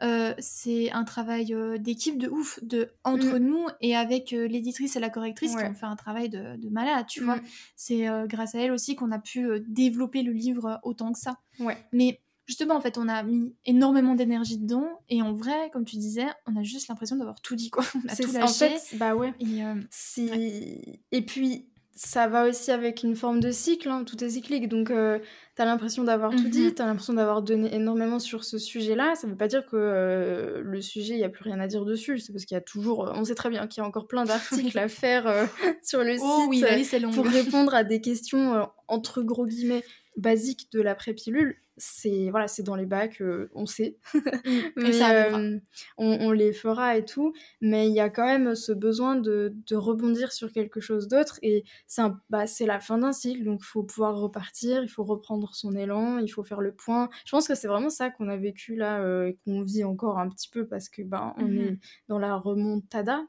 euh, 0.00 0.32
c'est 0.38 0.90
un 0.92 1.04
travail 1.04 1.52
euh, 1.52 1.76
d'équipe 1.76 2.18
de 2.18 2.28
ouf, 2.28 2.62
de 2.62 2.92
entre 3.04 3.38
mm. 3.38 3.44
nous 3.44 3.66
et 3.80 3.96
avec 3.96 4.32
euh, 4.32 4.46
l'éditrice 4.46 4.94
et 4.94 5.00
la 5.00 5.10
correctrice 5.10 5.56
qui 5.56 5.64
ont 5.64 5.74
fait 5.74 5.86
un 5.86 5.96
travail 5.96 6.28
de, 6.28 6.56
de 6.56 6.68
malade, 6.68 7.06
tu 7.08 7.24
vois. 7.24 7.38
C'est 7.76 8.06
grâce 8.26 8.54
à 8.54 8.60
elle 8.60 8.72
aussi 8.72 8.96
qu'on 8.96 9.12
a 9.12 9.18
pu 9.18 9.48
développer 9.66 10.22
le 10.22 10.32
livre 10.32 10.78
autant 10.82 11.12
que 11.12 11.18
ça. 11.18 11.38
Ouais. 11.60 11.76
Mais 11.92 12.20
justement, 12.48 12.74
en 12.74 12.80
fait, 12.80 12.98
on 12.98 13.08
a 13.08 13.22
mis 13.22 13.54
énormément 13.66 14.14
d'énergie 14.14 14.58
dedans 14.58 14.88
et 15.08 15.22
en 15.22 15.34
vrai, 15.34 15.70
comme 15.72 15.84
tu 15.84 15.96
disais, 15.96 16.26
on 16.46 16.56
a 16.56 16.64
juste 16.64 16.88
l'impression 16.88 17.16
d'avoir 17.16 17.40
tout 17.40 17.54
dit, 17.54 17.70
quoi. 17.70 17.84
On 17.94 18.08
a 18.08 18.16
tout 18.16 18.32
lâché. 18.32 18.66
En 18.66 18.78
fait, 18.78 18.96
bah 18.96 19.14
ouais. 19.14 19.34
Et, 19.38 21.00
et 21.12 21.22
puis, 21.22 21.68
ça 21.98 22.28
va 22.28 22.48
aussi 22.48 22.70
avec 22.70 23.02
une 23.02 23.16
forme 23.16 23.40
de 23.40 23.50
cycle, 23.50 23.88
hein, 23.88 24.04
tout 24.04 24.22
est 24.22 24.30
cyclique. 24.30 24.68
Donc, 24.68 24.90
euh, 24.90 25.18
tu 25.56 25.62
as 25.62 25.64
l'impression 25.64 26.04
d'avoir 26.04 26.30
tout 26.30 26.48
dit, 26.48 26.66
mhm. 26.66 26.74
tu 26.74 26.82
as 26.82 26.86
l'impression 26.86 27.12
d'avoir 27.12 27.42
donné 27.42 27.74
énormément 27.74 28.20
sur 28.20 28.44
ce 28.44 28.56
sujet-là. 28.56 29.16
Ça 29.16 29.26
ne 29.26 29.32
veut 29.32 29.38
pas 29.38 29.48
dire 29.48 29.66
que 29.66 29.76
euh, 29.76 30.62
le 30.62 30.80
sujet, 30.80 31.14
il 31.14 31.18
n'y 31.18 31.24
a 31.24 31.28
plus 31.28 31.42
rien 31.42 31.58
à 31.58 31.66
dire 31.66 31.84
dessus. 31.84 32.20
C'est 32.20 32.32
parce 32.32 32.44
qu'il 32.44 32.54
y 32.54 32.58
a 32.58 32.62
toujours. 32.62 33.10
On 33.14 33.24
sait 33.24 33.34
très 33.34 33.50
bien 33.50 33.66
qu'il 33.66 33.82
y 33.82 33.84
a 33.84 33.88
encore 33.88 34.06
plein 34.06 34.24
d'articles 34.24 34.78
à 34.78 34.86
faire 34.86 35.26
euh, 35.26 35.44
sur 35.82 36.04
le 36.04 36.16
oh 36.20 36.52
site 36.52 37.10
pour 37.12 37.26
répondre 37.26 37.74
à 37.74 37.82
des 37.82 38.00
questions, 38.00 38.68
entre 38.86 39.22
gros 39.22 39.46
guillemets, 39.46 39.82
basiques 40.18 40.70
de 40.72 40.82
l'après-pilule 40.82 41.62
c'est 41.78 42.30
voilà, 42.30 42.48
c'est 42.48 42.62
dans 42.62 42.74
les 42.74 42.86
bacs, 42.86 43.20
euh, 43.20 43.50
on 43.54 43.66
sait. 43.66 43.96
Mm. 44.48 44.60
mais 44.76 45.02
euh, 45.02 45.58
on, 45.98 46.30
les 46.30 46.52
fera 46.52 46.96
et 46.96 47.04
tout. 47.04 47.32
Mais 47.60 47.88
il 47.88 47.94
y 47.94 48.00
a 48.00 48.08
quand 48.08 48.24
même 48.24 48.54
ce 48.54 48.72
besoin 48.72 49.16
de, 49.16 49.54
rebondir 49.72 50.32
sur 50.32 50.52
quelque 50.52 50.80
chose 50.80 51.08
d'autre. 51.08 51.38
Et 51.42 51.64
c'est 51.86 52.02
bah, 52.30 52.44
la 52.60 52.80
fin 52.80 52.98
d'un 52.98 53.12
cycle, 53.12 53.44
donc 53.44 53.60
il 53.62 53.66
faut 53.66 53.82
pouvoir 53.82 54.16
repartir, 54.16 54.82
il 54.82 54.88
faut 54.88 55.04
reprendre 55.04 55.54
son 55.54 55.74
élan, 55.74 56.18
il 56.18 56.28
faut 56.28 56.44
faire 56.44 56.60
le 56.60 56.72
point. 56.72 57.08
Je 57.26 57.30
pense 57.30 57.46
que 57.46 57.54
c'est 57.54 57.68
vraiment 57.68 57.90
ça 57.90 58.10
qu'on 58.10 58.28
a 58.28 58.36
vécu 58.36 58.74
là 58.74 59.00
euh, 59.00 59.28
et 59.28 59.38
qu'on 59.44 59.62
vit 59.62 59.84
encore 59.84 60.18
un 60.18 60.28
petit 60.28 60.48
peu 60.48 60.66
parce 60.66 60.88
que 60.88 61.02
ben 61.02 61.34
on 61.36 61.44
mm-hmm. 61.44 61.72
est 61.72 61.78
dans 62.08 62.18
la 62.18 62.36
remontada. 62.36 63.26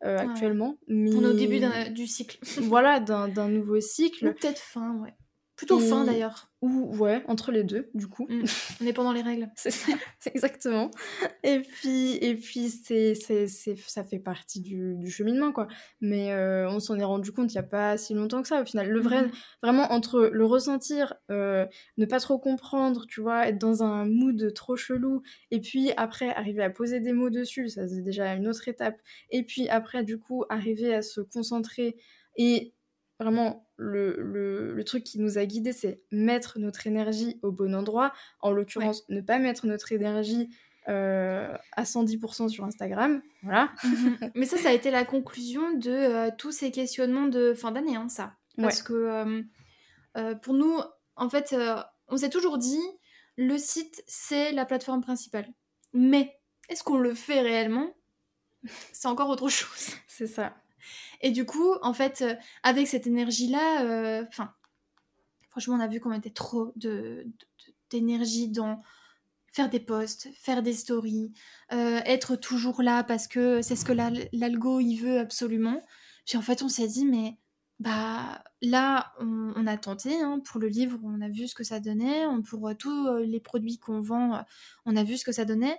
actuellement. 0.00 0.78
Mais... 0.88 1.14
On 1.14 1.22
est 1.22 1.26
au 1.26 1.32
début 1.34 1.60
du 1.92 2.06
cycle. 2.06 2.38
voilà, 2.62 3.00
d'un 3.00 3.48
nouveau 3.48 3.80
cycle. 3.80 4.32
peut-être 4.34 4.58
fin, 4.58 4.96
ouais. 4.98 5.14
Plutôt 5.62 5.78
fin 5.78 6.04
d'ailleurs. 6.04 6.48
Ou 6.60 6.96
ouais, 6.96 7.22
entre 7.28 7.52
les 7.52 7.62
deux, 7.62 7.88
du 7.94 8.08
coup. 8.08 8.26
Mm. 8.28 8.44
On 8.80 8.86
est 8.86 8.92
pendant 8.92 9.12
les 9.12 9.22
règles. 9.22 9.48
c'est 9.56 9.70
exactement. 10.26 10.90
Et 11.44 11.60
puis, 11.60 12.14
et 12.16 12.34
puis 12.34 12.68
c'est, 12.68 13.14
c'est, 13.14 13.46
ça 13.46 14.02
fait 14.02 14.18
partie 14.18 14.60
du, 14.60 14.96
du 14.96 15.08
cheminement, 15.08 15.52
quoi. 15.52 15.68
Mais 16.00 16.32
euh, 16.32 16.68
on 16.68 16.80
s'en 16.80 16.98
est 16.98 17.04
rendu 17.04 17.30
compte 17.30 17.52
il 17.52 17.56
n'y 17.56 17.60
a 17.60 17.68
pas 17.68 17.96
si 17.96 18.12
longtemps 18.12 18.42
que 18.42 18.48
ça, 18.48 18.60
au 18.60 18.64
final. 18.64 18.90
Le 18.90 19.00
vrai, 19.00 19.22
mm-hmm. 19.22 19.32
vraiment, 19.62 19.92
entre 19.92 20.22
le 20.32 20.44
ressentir, 20.44 21.14
euh, 21.30 21.64
ne 21.96 22.06
pas 22.06 22.18
trop 22.18 22.40
comprendre, 22.40 23.06
tu 23.06 23.20
vois, 23.20 23.46
être 23.46 23.58
dans 23.58 23.84
un 23.84 24.04
mood 24.04 24.52
trop 24.52 24.74
chelou, 24.74 25.22
et 25.52 25.60
puis 25.60 25.92
après, 25.96 26.30
arriver 26.30 26.64
à 26.64 26.70
poser 26.70 26.98
des 26.98 27.12
mots 27.12 27.30
dessus, 27.30 27.68
ça 27.68 27.86
c'est 27.86 28.02
déjà 28.02 28.34
une 28.34 28.48
autre 28.48 28.66
étape. 28.66 28.96
Et 29.30 29.44
puis 29.44 29.68
après, 29.68 30.02
du 30.02 30.18
coup, 30.18 30.44
arriver 30.48 30.92
à 30.92 31.02
se 31.02 31.20
concentrer 31.20 31.96
et 32.36 32.74
vraiment 33.18 33.68
le, 33.76 34.16
le, 34.74 34.84
truc 34.84 35.04
qui 35.04 35.20
nous 35.20 35.38
a 35.38 35.46
guidés, 35.46 35.72
c'est 35.72 36.02
mettre 36.10 36.58
notre 36.58 36.86
énergie 36.86 37.38
au 37.42 37.52
bon 37.52 37.74
endroit. 37.74 38.12
En 38.40 38.50
l'occurrence, 38.50 39.08
ne 39.08 39.20
pas 39.20 39.38
mettre 39.38 39.66
notre 39.66 39.92
énergie 39.92 40.48
euh, 40.88 41.56
à 41.76 41.84
110% 41.84 42.48
sur 42.48 42.64
Instagram. 42.64 43.22
Voilà. 43.42 43.70
Mhm. 43.84 44.32
Mais 44.34 44.46
ça, 44.46 44.56
ça 44.58 44.70
a 44.70 44.72
été 44.72 44.90
la 44.90 45.04
conclusion 45.04 45.72
de 45.74 45.90
euh, 45.90 46.30
tous 46.36 46.50
ces 46.50 46.72
questionnements 46.72 47.28
de 47.28 47.54
fin 47.54 47.70
d'année, 47.70 47.94
hein, 47.94 48.08
ça. 48.08 48.34
Parce 48.56 48.82
que 48.82 49.42
euh, 50.16 50.34
pour 50.42 50.54
nous, 50.54 50.78
en 51.16 51.30
fait, 51.30 51.54
on 52.08 52.16
s'est 52.16 52.30
toujours 52.30 52.58
dit, 52.58 52.82
le 53.36 53.56
site, 53.58 54.02
c'est 54.06 54.52
la 54.52 54.64
plateforme 54.64 55.02
principale. 55.02 55.46
Mais 55.92 56.38
est-ce 56.68 56.82
qu'on 56.82 56.98
le 56.98 57.14
fait 57.14 57.40
réellement? 57.40 57.94
C'est 58.92 59.08
encore 59.08 59.28
autre 59.30 59.48
chose. 59.48 59.94
C'est 60.06 60.26
ça. 60.26 60.54
Et 61.20 61.30
du 61.30 61.44
coup, 61.44 61.74
en 61.82 61.92
fait, 61.92 62.22
euh, 62.22 62.34
avec 62.62 62.86
cette 62.86 63.06
énergie-là, 63.06 63.84
euh, 63.84 64.24
enfin, 64.28 64.52
franchement, 65.50 65.76
on 65.76 65.80
a 65.80 65.88
vu 65.88 66.00
qu'on 66.00 66.10
mettait 66.10 66.30
trop 66.30 66.72
d'énergie 67.90 68.48
dans 68.48 68.82
faire 69.52 69.68
des 69.68 69.80
posts, 69.80 70.28
faire 70.34 70.62
des 70.62 70.72
stories, 70.72 71.32
euh, 71.72 72.00
être 72.06 72.36
toujours 72.36 72.82
là 72.82 73.04
parce 73.04 73.28
que 73.28 73.60
c'est 73.60 73.76
ce 73.76 73.84
que 73.84 73.92
l'algo 73.92 74.80
il 74.80 74.96
veut 74.96 75.18
absolument. 75.18 75.82
Puis 76.26 76.38
en 76.38 76.42
fait, 76.42 76.62
on 76.62 76.68
s'est 76.68 76.88
dit, 76.88 77.04
mais 77.04 77.36
bah 77.78 78.42
là, 78.62 79.12
on, 79.18 79.66
a 79.66 79.76
tenté 79.76 80.20
hein, 80.22 80.40
pour 80.44 80.60
le 80.60 80.68
livre, 80.68 80.98
on 81.02 81.20
a 81.20 81.28
vu 81.28 81.48
ce 81.48 81.54
que 81.54 81.64
ça 81.64 81.80
donnait, 81.80 82.24
pour 82.48 82.70
tous 82.78 83.16
les 83.16 83.40
produits 83.40 83.78
qu'on 83.78 84.00
vend, 84.00 84.42
on 84.86 84.96
a 84.96 85.04
vu 85.04 85.18
ce 85.18 85.24
que 85.24 85.32
ça 85.32 85.44
donnait. 85.44 85.78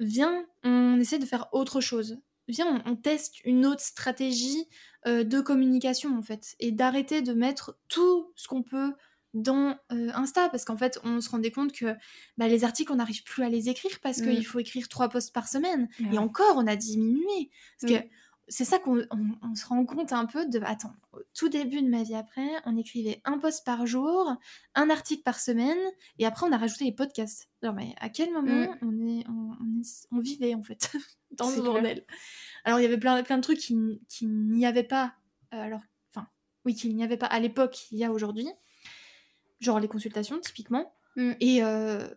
Viens, 0.00 0.44
on 0.64 0.98
essaie 0.98 1.18
de 1.18 1.26
faire 1.26 1.48
autre 1.52 1.80
chose 1.80 2.18
viens, 2.48 2.82
on, 2.86 2.96
teste 2.96 3.36
une 3.44 3.66
autre 3.66 3.80
stratégie 3.80 4.68
euh, 5.06 5.24
de 5.24 5.40
communication 5.40 6.16
en 6.16 6.22
fait, 6.22 6.54
et 6.60 6.72
d'arrêter 6.72 7.22
de 7.22 7.32
mettre 7.32 7.78
tout 7.88 8.32
ce 8.36 8.48
qu'on 8.48 8.62
peut 8.62 8.92
dans 9.34 9.76
euh, 9.90 10.10
Insta, 10.14 10.48
parce 10.48 10.64
qu'en 10.64 10.76
fait, 10.76 11.00
on 11.02 11.20
se 11.20 11.28
rendait 11.28 11.50
compte 11.50 11.72
que 11.72 11.94
bah, 12.38 12.46
les 12.46 12.62
articles, 12.62 12.92
on 12.92 12.96
n'arrive 12.96 13.24
plus 13.24 13.42
à 13.42 13.48
les 13.48 13.68
écrire 13.68 13.98
parce 14.00 14.22
qu'il 14.22 14.38
mm. 14.38 14.44
faut 14.44 14.60
écrire 14.60 14.88
trois 14.88 15.08
posts 15.08 15.34
par 15.34 15.48
semaine. 15.48 15.88
Et 16.12 16.18
encore, 16.18 16.56
on 16.56 16.66
a 16.68 16.76
diminué. 16.76 17.50
Parce 17.80 17.92
que 17.92 17.98
mm 17.98 18.08
c'est 18.48 18.64
ça 18.64 18.78
qu'on 18.78 19.00
se 19.54 19.66
rend 19.66 19.84
compte 19.86 20.12
un 20.12 20.26
peu 20.26 20.46
de. 20.46 20.60
Attends, 20.64 20.94
au 21.12 21.20
tout 21.34 21.48
début 21.48 21.82
de 21.82 21.88
ma 21.88 22.02
vie 22.02 22.14
après, 22.14 22.48
on 22.66 22.76
écrivait 22.76 23.20
un 23.24 23.38
post 23.38 23.64
par 23.64 23.86
jour, 23.86 24.34
un 24.74 24.90
article 24.90 25.22
par 25.22 25.40
semaine, 25.40 25.78
et 26.18 26.26
après 26.26 26.46
on 26.46 26.52
a 26.52 26.58
rajouté 26.58 26.84
les 26.84 26.92
podcasts. 26.92 27.48
Alors, 27.62 27.74
mais 27.74 27.94
à 28.00 28.08
quel 28.08 28.32
moment 28.32 28.72
mm. 28.72 28.78
on, 28.82 29.08
est, 29.08 29.24
on, 30.10 30.20
vivait 30.20 30.54
en 30.54 30.62
fait 30.62 30.94
dans 31.32 31.48
ce 31.48 31.60
bordel? 31.60 32.04
Alors 32.64 32.80
il 32.80 32.82
y 32.82 32.86
avait 32.86 32.98
plein, 32.98 33.22
plein 33.22 33.38
de 33.38 33.42
trucs 33.42 33.58
qui, 33.58 34.00
qui 34.08 34.26
n'y 34.26 34.66
avait 34.66 34.84
pas. 34.84 35.14
Euh, 35.54 35.60
alors, 35.60 35.82
enfin, 36.10 36.26
oui, 36.64 36.74
qu'il 36.74 36.94
n'y 36.94 37.04
avait 37.04 37.16
pas 37.16 37.26
à 37.26 37.40
l'époque, 37.40 37.90
il 37.92 37.98
y 37.98 38.04
a 38.04 38.12
aujourd'hui. 38.12 38.48
Genre 39.60 39.80
les 39.80 39.88
consultations, 39.88 40.38
typiquement. 40.40 40.94
Mm. 41.16 41.32
Et, 41.40 41.64
euh, 41.64 42.08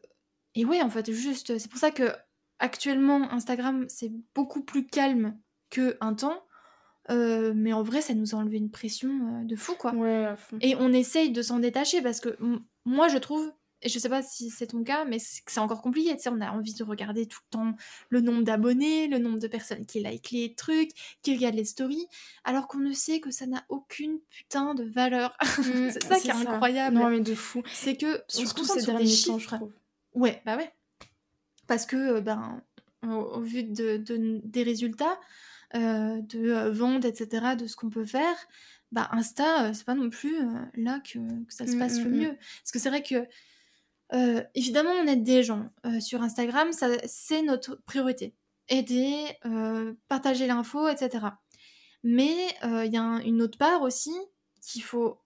et 0.55 0.65
ouais, 0.65 0.81
en 0.81 0.89
fait, 0.89 1.11
juste. 1.11 1.57
C'est 1.57 1.69
pour 1.69 1.79
ça 1.79 1.91
que 1.91 2.11
actuellement, 2.59 3.31
Instagram, 3.31 3.85
c'est 3.87 4.11
beaucoup 4.33 4.63
plus 4.63 4.87
calme 4.87 5.37
que 5.69 5.97
un 6.01 6.13
temps. 6.13 6.43
Euh, 7.09 7.53
mais 7.55 7.71
en 7.71 7.83
vrai, 7.83 8.01
ça 8.01 8.13
nous 8.13 8.35
a 8.35 8.37
enlevé 8.37 8.57
une 8.57 8.69
pression 8.69 9.09
euh, 9.09 9.45
de 9.45 9.55
fou, 9.55 9.75
quoi. 9.75 9.93
Et 10.61 10.75
on 10.75 10.91
essaye 10.91 11.31
de 11.31 11.41
s'en 11.41 11.59
détacher 11.59 12.01
parce 12.01 12.19
que 12.19 12.37
moi, 12.85 13.07
je 13.07 13.17
trouve, 13.17 13.49
et 13.81 13.89
je 13.89 13.97
sais 13.97 14.09
pas 14.09 14.21
si 14.21 14.49
c'est 14.49 14.67
ton 14.67 14.83
cas, 14.83 15.05
mais 15.05 15.17
c'est 15.19 15.59
encore 15.59 15.81
compliqué. 15.81 16.15
Tu 16.17 16.23
sais, 16.23 16.29
on 16.29 16.41
a 16.41 16.51
envie 16.51 16.73
de 16.73 16.83
regarder 16.83 17.25
tout 17.25 17.39
le 17.45 17.57
temps 17.57 17.75
le 18.09 18.21
nombre 18.21 18.43
d'abonnés, 18.43 19.07
le 19.07 19.19
nombre 19.19 19.39
de 19.39 19.47
personnes 19.47 19.85
qui 19.85 20.01
like 20.01 20.31
les 20.31 20.53
trucs, 20.55 20.91
qui 21.21 21.35
regardent 21.35 21.55
les 21.55 21.65
stories, 21.65 22.07
alors 22.43 22.67
qu'on 22.67 22.79
ne 22.79 22.91
sait 22.91 23.21
que 23.21 23.31
ça 23.31 23.45
n'a 23.45 23.63
aucune 23.69 24.19
putain 24.29 24.73
de 24.73 24.83
valeur. 24.83 25.35
Mmh, 25.57 25.89
c'est 25.91 26.03
ça 26.03 26.19
qui 26.19 26.29
est, 26.29 26.31
incroyable. 26.31 26.95
Non, 26.95 27.09
mais 27.09 27.19
de 27.19 27.33
fou. 27.33 27.63
C'est 27.73 27.97
que 27.97 28.21
surtout 28.27 28.63
ces 28.63 28.85
derniers 28.85 29.15
temps, 29.25 29.39
je 29.39 29.47
trouve. 29.47 29.73
Ouais, 30.13 30.41
bah 30.45 30.55
ouais. 30.55 30.71
Parce 31.67 31.85
que, 31.85 32.19
ben, 32.19 32.61
au, 33.03 33.41
vu 33.41 33.63
de, 33.63 34.01
des 34.43 34.63
résultats, 34.63 35.19
euh, 35.75 36.21
de 36.21 36.49
euh, 36.49 36.71
vente, 36.71 37.03
etc., 37.03 37.55
de 37.57 37.67
ce 37.67 37.75
qu'on 37.75 37.89
peut 37.89 38.05
faire, 38.05 38.35
bah 38.93 39.09
Insta, 39.11 39.65
euh, 39.65 39.73
c'est 39.73 39.83
pas 39.83 39.95
non 39.95 40.09
plus 40.09 40.37
là 40.75 41.01
que, 41.01 41.19
ça 41.49 41.67
se 41.67 41.73
mmh, 41.75 41.79
passe 41.79 41.99
le 41.99 42.05
mmh, 42.05 42.13
mmh. 42.13 42.19
mieux. 42.19 42.37
Parce 42.61 42.71
que 42.71 42.79
c'est 42.79 42.89
vrai 42.89 43.03
que, 43.03 43.27
évidemment, 44.55 44.91
on 44.91 45.07
aide 45.07 45.23
des 45.23 45.43
gens 45.43 45.69
sur 45.99 46.21
Instagram, 46.21 46.69
c'est 47.05 47.41
notre 47.41 47.75
priorité. 47.85 48.33
Aider, 48.69 49.25
partager 50.07 50.47
l'info, 50.47 50.87
etc. 50.87 51.25
Mais 52.03 52.35
il 52.63 52.93
y 52.93 52.97
a 52.97 53.21
une 53.25 53.41
autre 53.41 53.57
part 53.57 53.81
aussi 53.81 54.15
qu'il 54.61 54.83
faut, 54.83 55.19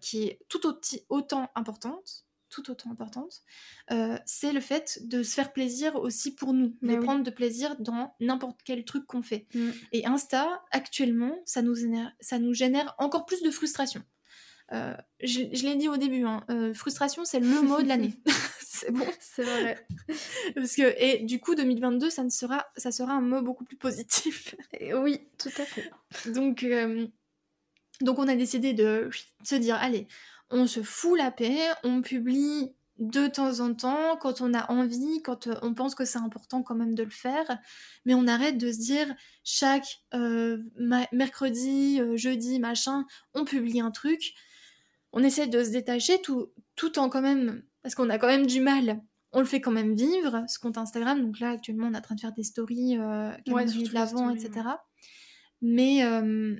qui 0.00 0.24
est 0.24 0.40
tout 0.48 0.60
autant 1.08 1.48
importante, 1.54 2.24
tout 2.48 2.70
autant 2.70 2.90
importante, 2.90 3.42
euh, 3.90 4.18
c'est 4.26 4.52
le 4.52 4.60
fait 4.60 5.00
de 5.04 5.22
se 5.22 5.34
faire 5.34 5.52
plaisir 5.52 5.96
aussi 5.96 6.34
pour 6.34 6.52
nous, 6.52 6.76
de 6.82 6.96
prendre 6.96 7.22
de 7.22 7.30
plaisir 7.30 7.76
dans 7.78 8.14
n'importe 8.20 8.60
quel 8.64 8.84
truc 8.84 9.06
qu'on 9.06 9.22
fait. 9.22 9.46
Mm. 9.54 9.70
Et 9.92 10.06
Insta, 10.06 10.62
actuellement, 10.70 11.40
ça 11.44 11.62
nous, 11.62 11.74
génère, 11.74 12.12
ça 12.20 12.38
nous 12.38 12.54
génère 12.54 12.94
encore 12.98 13.26
plus 13.26 13.42
de 13.42 13.50
frustration. 13.50 14.02
Euh, 14.72 14.94
je, 15.22 15.40
l'ai 15.64 15.76
dit 15.76 15.88
au 15.88 15.96
début, 15.96 16.24
hein, 16.24 16.44
euh, 16.50 16.74
frustration, 16.74 17.24
c'est 17.24 17.40
le 17.40 17.46
mot 17.46 17.80
de 17.80 17.88
l'année. 17.88 18.14
c'est 18.60 18.90
bon? 18.90 19.06
C'est 19.18 19.44
vrai. 19.44 19.86
Parce 20.54 20.74
que, 20.74 20.94
et 21.02 21.24
du 21.24 21.40
coup, 21.40 21.54
2022, 21.54 22.10
ça, 22.10 22.22
ne 22.22 22.28
sera, 22.28 22.66
ça 22.76 22.92
sera 22.92 23.12
un 23.12 23.22
mot 23.22 23.40
beaucoup 23.40 23.64
plus 23.64 23.78
positif. 23.78 24.54
oui, 24.94 25.20
tout 25.38 25.48
à 25.56 25.64
fait. 25.64 25.90
Donc, 26.30 26.66
donc 28.00 28.18
on 28.18 28.28
a 28.28 28.36
décidé 28.36 28.74
de 28.74 29.10
se 29.42 29.54
dire, 29.54 29.76
allez, 29.76 30.06
on 30.50 30.66
se 30.66 30.82
fout 30.82 31.18
la 31.18 31.30
paix, 31.30 31.58
on 31.84 32.02
publie 32.02 32.72
de 32.98 33.28
temps 33.28 33.60
en 33.60 33.74
temps, 33.74 34.16
quand 34.16 34.40
on 34.40 34.52
a 34.54 34.70
envie, 34.72 35.22
quand 35.22 35.46
euh, 35.46 35.54
on 35.62 35.72
pense 35.72 35.94
que 35.94 36.04
c'est 36.04 36.18
important 36.18 36.62
quand 36.62 36.74
même 36.74 36.94
de 36.94 37.04
le 37.04 37.10
faire, 37.10 37.58
mais 38.04 38.14
on 38.14 38.26
arrête 38.26 38.58
de 38.58 38.72
se 38.72 38.78
dire 38.78 39.06
chaque 39.44 40.00
euh, 40.14 40.58
mercredi, 41.12 42.00
euh, 42.00 42.16
jeudi, 42.16 42.58
machin, 42.58 43.06
on 43.34 43.44
publie 43.44 43.80
un 43.80 43.92
truc. 43.92 44.34
on 45.12 45.22
essaie 45.22 45.46
de 45.46 45.62
se 45.62 45.70
détacher 45.70 46.20
tout, 46.22 46.52
tout 46.76 46.98
en 46.98 47.08
quand 47.08 47.22
même, 47.22 47.62
parce 47.82 47.94
qu'on 47.94 48.10
a 48.10 48.18
quand 48.18 48.26
même 48.26 48.46
du 48.46 48.60
mal. 48.60 49.00
On 49.32 49.40
le 49.40 49.46
fait 49.46 49.60
quand 49.60 49.70
même 49.70 49.94
vivre, 49.94 50.44
ce 50.48 50.58
compte 50.58 50.78
Instagram. 50.78 51.20
Donc 51.20 51.38
là, 51.38 51.50
actuellement, 51.50 51.88
on 51.88 51.94
est 51.94 51.98
en 51.98 52.00
train 52.02 52.14
de 52.14 52.20
faire 52.20 52.32
des 52.32 52.42
stories, 52.42 52.96
euh, 52.98 53.30
de 53.46 53.94
l'avant, 53.94 54.30
etc. 54.30 54.66
Mais, 55.60 56.04
euh, 56.04 56.56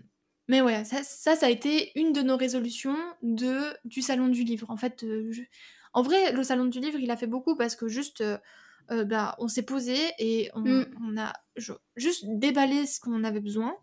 mais 0.49 0.63
ouais, 0.63 0.85
ça, 0.85 1.03
ça, 1.03 1.47
a 1.47 1.51
été 1.51 1.93
une 1.99 2.13
de 2.13 2.23
nos 2.23 2.37
résolutions 2.37 2.97
de, 3.23 3.77
du 3.85 4.03
Salon 4.03 4.29
du 4.29 4.45
Livre. 4.45 4.71
En 4.71 4.77
fait, 4.77 5.05
euh, 5.05 5.31
en 5.93 6.03
vrai, 6.03 6.33
le 6.33 6.43
Salon 6.43 6.65
du 6.65 6.81
Livre, 6.81 6.99
il 6.99 7.11
a 7.11 7.17
fait 7.17 7.27
beaucoup 7.27 7.55
parce 7.57 7.77
que 7.77 7.87
juste, 7.87 8.23
euh, 8.23 9.05
bah, 9.05 9.37
on 9.39 9.49
s'est 9.49 9.63
posé 9.63 9.97
et 10.19 10.51
on, 10.55 10.61
mm. 10.61 10.87
on 11.03 11.19
a 11.19 11.33
juste 11.97 12.25
déballé 12.27 12.87
ce 12.87 12.99
qu'on 12.99 13.25
avait 13.25 13.41
besoin. 13.41 13.77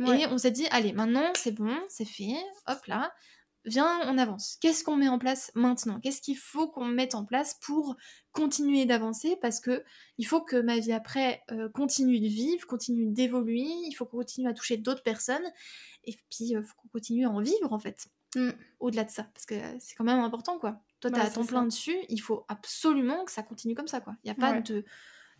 Et 0.00 0.26
on 0.30 0.38
s'est 0.38 0.52
dit, 0.52 0.66
allez, 0.70 0.92
maintenant, 0.92 1.32
c'est 1.34 1.50
bon, 1.50 1.76
c'est 1.88 2.04
fait, 2.04 2.36
hop 2.68 2.86
là 2.86 3.12
viens, 3.64 4.00
on 4.08 4.18
avance. 4.18 4.56
Qu'est-ce 4.60 4.84
qu'on 4.84 4.96
met 4.96 5.08
en 5.08 5.18
place 5.18 5.50
maintenant? 5.54 6.00
Qu'est-ce 6.00 6.20
qu'il 6.20 6.36
faut 6.36 6.68
qu'on 6.68 6.84
mette 6.84 7.14
en 7.14 7.24
place 7.24 7.54
pour 7.60 7.96
continuer 8.32 8.86
d'avancer? 8.86 9.36
Parce 9.40 9.60
que 9.60 9.84
il 10.16 10.26
faut 10.26 10.40
que 10.40 10.56
ma 10.56 10.78
vie 10.78 10.92
après 10.92 11.42
euh, 11.50 11.68
continue 11.68 12.20
de 12.20 12.26
vivre, 12.26 12.66
continue 12.66 13.06
d'évoluer, 13.06 13.66
il 13.86 13.92
faut 13.94 14.06
qu'on 14.06 14.18
continue 14.18 14.48
à 14.48 14.54
toucher 14.54 14.76
d'autres 14.76 15.02
personnes, 15.02 15.44
et 16.04 16.12
puis 16.30 16.46
il 16.46 16.56
euh, 16.56 16.62
faut 16.62 16.74
qu'on 16.76 16.88
continue 16.88 17.26
à 17.26 17.30
en 17.30 17.40
vivre 17.40 17.72
en 17.72 17.78
fait. 17.78 18.08
Mmh. 18.36 18.50
Au-delà 18.80 19.04
de 19.04 19.10
ça, 19.10 19.24
parce 19.32 19.46
que 19.46 19.54
c'est 19.80 19.94
quand 19.94 20.04
même 20.04 20.20
important 20.20 20.58
quoi. 20.58 20.80
Toi, 21.00 21.10
tu 21.10 21.20
as 21.20 21.30
ton 21.30 21.46
plein 21.46 21.64
dessus, 21.64 21.96
il 22.08 22.18
faut 22.18 22.44
absolument 22.48 23.24
que 23.24 23.32
ça 23.32 23.42
continue 23.42 23.74
comme 23.74 23.88
ça 23.88 24.00
quoi. 24.00 24.16
Il 24.24 24.26
n'y 24.26 24.32
a, 24.32 24.34
pas 24.34 24.60
de... 24.60 24.84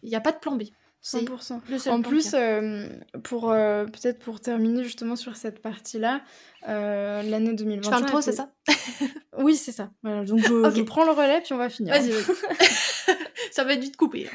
y 0.02 0.14
a 0.14 0.20
pas 0.20 0.32
de 0.32 0.38
plan 0.38 0.56
B. 0.56 0.62
100%. 1.05 1.90
en 1.90 2.03
plus, 2.03 2.34
euh, 2.34 2.88
pour 3.22 3.51
euh, 3.51 3.84
peut-être 3.84 4.18
pour 4.18 4.40
terminer 4.40 4.82
justement 4.82 5.16
sur 5.16 5.36
cette 5.36 5.62
partie-là, 5.62 6.22
euh, 6.68 7.22
l'année 7.22 7.55
2021. 7.55 7.82
Je 7.82 7.90
parle 7.90 8.07
trop, 8.07 8.20
c'est 8.20 8.32
ça 8.32 8.53
Oui, 9.38 9.57
c'est 9.57 9.72
ça. 9.72 9.90
donc 10.03 10.26
je, 10.26 10.82
prends 10.82 11.05
le 11.05 11.12
relais 11.12 11.40
puis 11.40 11.53
on 11.53 11.57
va 11.57 11.68
finir. 11.68 11.94
Vas-y, 11.94 12.11
vas-y. 12.11 12.24
ça 13.53 13.64
va 13.64 13.74
être 13.74 13.80
vite 13.80 13.96
coupé. 13.96 14.28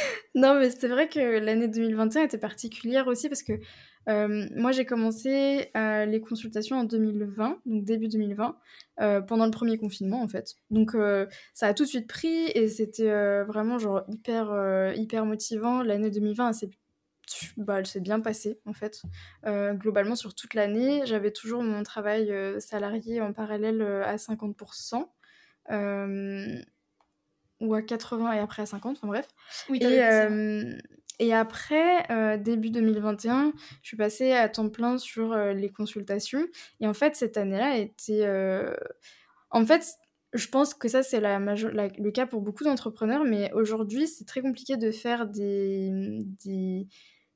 non, 0.34 0.58
mais 0.58 0.70
c'est 0.70 0.88
vrai 0.88 1.08
que 1.08 1.38
l'année 1.38 1.68
2021 1.68 2.24
était 2.24 2.38
particulière 2.38 3.06
aussi 3.06 3.28
parce 3.28 3.42
que 3.42 3.54
euh, 4.08 4.48
moi, 4.54 4.72
j'ai 4.72 4.86
commencé 4.86 5.70
euh, 5.76 6.06
les 6.06 6.20
consultations 6.20 6.76
en 6.76 6.84
2020, 6.84 7.60
donc 7.66 7.84
début 7.84 8.08
2020, 8.08 8.56
euh, 9.00 9.20
pendant 9.20 9.44
le 9.44 9.50
premier 9.50 9.76
confinement 9.76 10.22
en 10.22 10.28
fait. 10.28 10.54
Donc 10.70 10.96
ça 11.54 11.66
a 11.66 11.74
tout 11.74 11.84
de 11.84 11.88
suite 11.88 12.08
pris 12.08 12.46
et 12.54 12.68
c'était 12.68 13.42
vraiment 13.44 13.78
genre 13.78 14.02
hyper, 14.08 14.92
hyper 14.96 15.24
motivant. 15.26 15.82
L'année 15.82 16.10
2020, 16.10 16.52
bah, 17.58 17.78
elle 17.78 17.86
s'est 17.86 18.00
bien 18.00 18.20
passée 18.20 18.60
en 18.64 18.72
fait. 18.72 19.02
globalement, 19.44 20.16
sur 20.16 20.34
toute 20.34 20.54
l'année, 20.54 21.02
j'avais 21.04 21.32
toujours 21.32 21.62
mon 21.62 21.82
travail 21.82 22.32
salarié 22.60 23.20
en 23.20 23.32
parallèle 23.32 23.82
à 23.82 24.16
50% 24.16 25.06
ou 27.60 27.74
à 27.74 27.82
80 27.82 28.32
et 28.32 28.38
après 28.38 28.62
à 28.62 28.66
50, 28.66 28.96
enfin 28.96 29.08
bref. 29.08 29.26
Oui, 29.68 29.78
et, 29.82 30.00
et 31.20 31.34
après, 31.34 32.10
euh, 32.10 32.36
début 32.36 32.70
2021, 32.70 33.52
je 33.82 33.88
suis 33.88 33.96
passée 33.96 34.32
à 34.32 34.48
temps 34.48 34.68
plein 34.68 34.98
sur 34.98 35.32
euh, 35.32 35.52
les 35.52 35.68
consultations. 35.68 36.46
Et 36.80 36.86
en 36.86 36.94
fait, 36.94 37.16
cette 37.16 37.36
année-là. 37.36 37.84
Euh, 38.10 38.74
en 39.50 39.66
fait, 39.66 39.84
je 40.32 40.46
pense 40.48 40.74
que 40.74 40.88
ça, 40.88 41.02
c'est 41.02 41.20
la, 41.20 41.38
le 41.40 42.10
cas 42.10 42.26
pour 42.26 42.40
beaucoup 42.40 42.62
d'entrepreneurs, 42.62 43.24
mais 43.24 43.52
aujourd'hui, 43.52 44.06
c'est 44.06 44.26
très 44.26 44.42
compliqué 44.42 44.76
de 44.76 44.92
faire 44.92 45.26
des, 45.26 45.90
des, 46.44 46.86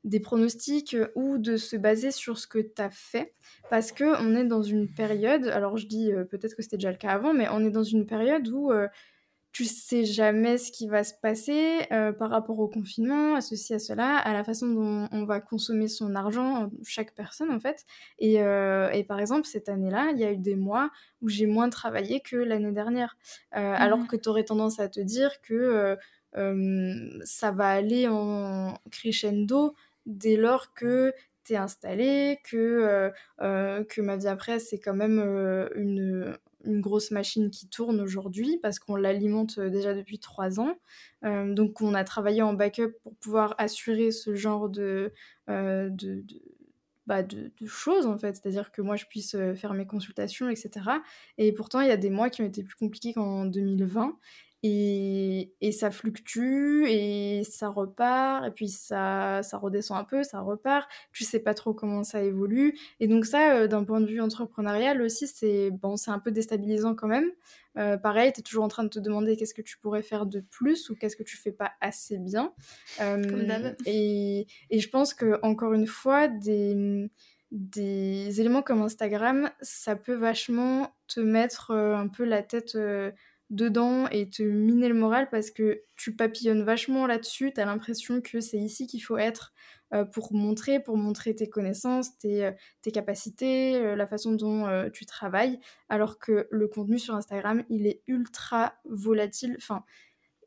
des, 0.04 0.20
pronostics 0.20 0.96
ou 1.16 1.38
de 1.38 1.56
se 1.56 1.74
baser 1.74 2.12
sur 2.12 2.38
ce 2.38 2.46
que 2.46 2.58
tu 2.58 2.82
as 2.82 2.90
fait, 2.90 3.34
parce 3.70 3.90
qu'on 3.90 4.36
est 4.36 4.44
dans 4.44 4.62
une 4.62 4.92
période, 4.92 5.46
alors 5.48 5.78
je 5.78 5.86
dis 5.86 6.10
peut-être 6.30 6.54
que 6.54 6.62
c'était 6.62 6.76
déjà 6.76 6.90
le 6.90 6.98
cas 6.98 7.12
avant, 7.12 7.32
mais 7.32 7.48
on 7.50 7.64
est 7.64 7.70
dans 7.70 7.82
une 7.82 8.04
période 8.04 8.46
où 8.48 8.70
tu 9.52 9.66
sais 9.66 10.04
jamais 10.04 10.56
ce 10.56 10.72
qui 10.72 10.88
va 10.88 11.04
se 11.04 11.12
passer 11.12 11.86
euh, 11.92 12.10
par 12.12 12.30
rapport 12.30 12.58
au 12.58 12.68
confinement, 12.68 13.34
à 13.34 13.42
ceci, 13.42 13.74
à 13.74 13.78
cela, 13.78 14.16
à 14.16 14.32
la 14.32 14.44
façon 14.44 14.66
dont 14.66 15.08
on 15.12 15.24
va 15.24 15.40
consommer 15.40 15.88
son 15.88 16.14
argent, 16.14 16.70
chaque 16.86 17.14
personne 17.14 17.50
en 17.50 17.60
fait. 17.60 17.84
Et, 18.18 18.42
euh, 18.42 18.88
et 18.90 19.04
par 19.04 19.20
exemple, 19.20 19.46
cette 19.46 19.68
année-là, 19.68 20.10
il 20.12 20.18
y 20.18 20.24
a 20.24 20.32
eu 20.32 20.38
des 20.38 20.56
mois 20.56 20.90
où 21.20 21.28
j'ai 21.28 21.44
moins 21.44 21.68
travaillé 21.68 22.20
que 22.20 22.36
l'année 22.36 22.72
dernière. 22.72 23.18
Euh, 23.54 23.74
alors 23.76 23.98
mmh. 23.98 24.06
que 24.06 24.16
tu 24.16 24.28
aurais 24.30 24.44
tendance 24.44 24.80
à 24.80 24.88
te 24.88 25.00
dire 25.00 25.42
que 25.42 25.96
ça 27.24 27.50
va 27.50 27.68
aller 27.68 28.08
en 28.08 28.78
crescendo 28.90 29.74
dès 30.06 30.36
lors 30.36 30.72
que 30.72 31.12
tu 31.44 31.52
es 31.52 31.56
installé, 31.56 32.38
que, 32.42 33.12
que 33.38 34.00
ma 34.00 34.16
vie 34.16 34.28
après, 34.28 34.58
c'est 34.58 34.78
quand 34.78 34.94
même 34.94 35.20
une 35.74 36.38
une 36.64 36.80
grosse 36.80 37.10
machine 37.10 37.50
qui 37.50 37.68
tourne 37.68 38.00
aujourd'hui 38.00 38.58
parce 38.62 38.78
qu'on 38.78 38.96
l'alimente 38.96 39.58
euh, 39.58 39.70
déjà 39.70 39.94
depuis 39.94 40.18
trois 40.18 40.60
ans. 40.60 40.76
Euh, 41.24 41.52
donc 41.52 41.80
on 41.80 41.94
a 41.94 42.04
travaillé 42.04 42.42
en 42.42 42.54
backup 42.54 42.92
pour 43.02 43.14
pouvoir 43.16 43.54
assurer 43.58 44.10
ce 44.10 44.34
genre 44.34 44.68
de, 44.68 45.12
euh, 45.48 45.88
de, 45.90 46.24
bah, 47.06 47.22
de, 47.22 47.52
de, 47.60 47.66
choses 47.66 48.06
en 48.06 48.18
fait, 48.18 48.36
c'est-à-dire 48.36 48.72
que 48.72 48.82
moi 48.82 48.96
je 48.96 49.06
puisse 49.06 49.36
faire 49.54 49.74
mes 49.74 49.86
consultations, 49.86 50.48
etc. 50.48 50.70
Et 51.38 51.52
pourtant 51.52 51.80
il 51.80 51.88
y 51.88 51.92
a 51.92 51.96
des 51.96 52.10
mois 52.10 52.30
qui 52.30 52.42
ont 52.42 52.46
été 52.46 52.62
plus 52.62 52.76
compliqués 52.76 53.12
qu'en 53.12 53.44
2020 53.44 54.18
et, 54.64 55.52
et, 55.60 55.72
ça 55.72 55.90
fluctue 55.90 56.84
et 56.86 57.42
ça 57.44 57.68
repart 57.68 58.46
et 58.46 58.50
puis 58.50 58.68
ça, 58.68 59.42
ça 59.42 59.58
redescend 59.58 59.98
un 59.98 60.04
peu, 60.04 60.22
ça 60.22 60.40
repart. 60.40 60.88
Tu 61.12 61.24
sais 61.24 61.40
pas 61.40 61.52
trop 61.54 61.74
comment 61.74 62.04
ça 62.04 62.22
évolue. 62.22 62.78
Et 63.00 63.08
donc 63.08 63.26
ça, 63.26 63.56
euh, 63.56 63.66
d'un 63.66 63.82
point 63.82 64.00
de 64.00 64.06
vue 64.06 64.20
entrepreneurial 64.20 65.02
aussi, 65.02 65.26
c'est 65.26 65.70
bon, 65.72 65.96
c'est 65.96 66.12
un 66.12 66.20
peu 66.20 66.30
déstabilisant 66.30 66.94
quand 66.94 67.08
même. 67.08 67.30
Euh, 67.76 67.96
pareil, 67.96 68.32
tu 68.32 68.40
es 68.40 68.42
toujours 68.42 68.62
en 68.62 68.68
train 68.68 68.84
de 68.84 68.88
te 68.88 69.00
demander 69.00 69.36
qu'est-ce 69.36 69.54
que 69.54 69.62
tu 69.62 69.78
pourrais 69.78 70.02
faire 70.02 70.26
de 70.26 70.40
plus 70.40 70.90
ou 70.90 70.94
qu'est-ce 70.94 71.16
que 71.16 71.24
tu 71.24 71.36
fais 71.36 71.52
pas 71.52 71.72
assez 71.80 72.18
bien. 72.18 72.52
Euh, 73.00 73.72
et, 73.84 74.46
et, 74.70 74.78
je 74.78 74.88
pense 74.90 75.12
que 75.12 75.40
encore 75.42 75.72
une 75.72 75.86
fois, 75.86 76.28
des, 76.28 77.10
des 77.50 78.40
éléments 78.40 78.62
comme 78.62 78.82
Instagram, 78.82 79.50
ça 79.60 79.96
peut 79.96 80.14
vachement 80.14 80.94
te 81.08 81.18
mettre 81.20 81.72
un 81.72 82.06
peu 82.08 82.24
la 82.24 82.42
tête 82.42 82.76
dedans 83.52 84.08
et 84.08 84.28
te 84.30 84.42
miner 84.42 84.88
le 84.88 84.94
moral 84.94 85.28
parce 85.30 85.50
que 85.50 85.82
tu 85.94 86.16
papillonnes 86.16 86.62
vachement 86.62 87.06
là-dessus, 87.06 87.52
tu 87.54 87.60
as 87.60 87.66
l'impression 87.66 88.20
que 88.20 88.40
c'est 88.40 88.58
ici 88.58 88.86
qu'il 88.86 89.02
faut 89.02 89.18
être 89.18 89.52
euh, 89.92 90.06
pour 90.06 90.32
montrer, 90.32 90.80
pour 90.80 90.96
montrer 90.96 91.34
tes 91.34 91.50
connaissances, 91.50 92.16
tes, 92.18 92.46
euh, 92.46 92.52
tes 92.80 92.90
capacités, 92.90 93.76
euh, 93.76 93.94
la 93.94 94.06
façon 94.06 94.32
dont 94.32 94.90
tu 94.92 95.04
travailles, 95.04 95.60
alors 95.90 96.18
que 96.18 96.48
le 96.50 96.66
contenu 96.66 96.98
sur 96.98 97.14
Instagram, 97.14 97.62
il 97.68 97.86
est 97.86 98.02
ultra 98.06 98.74
volatile, 98.86 99.54
enfin, 99.58 99.84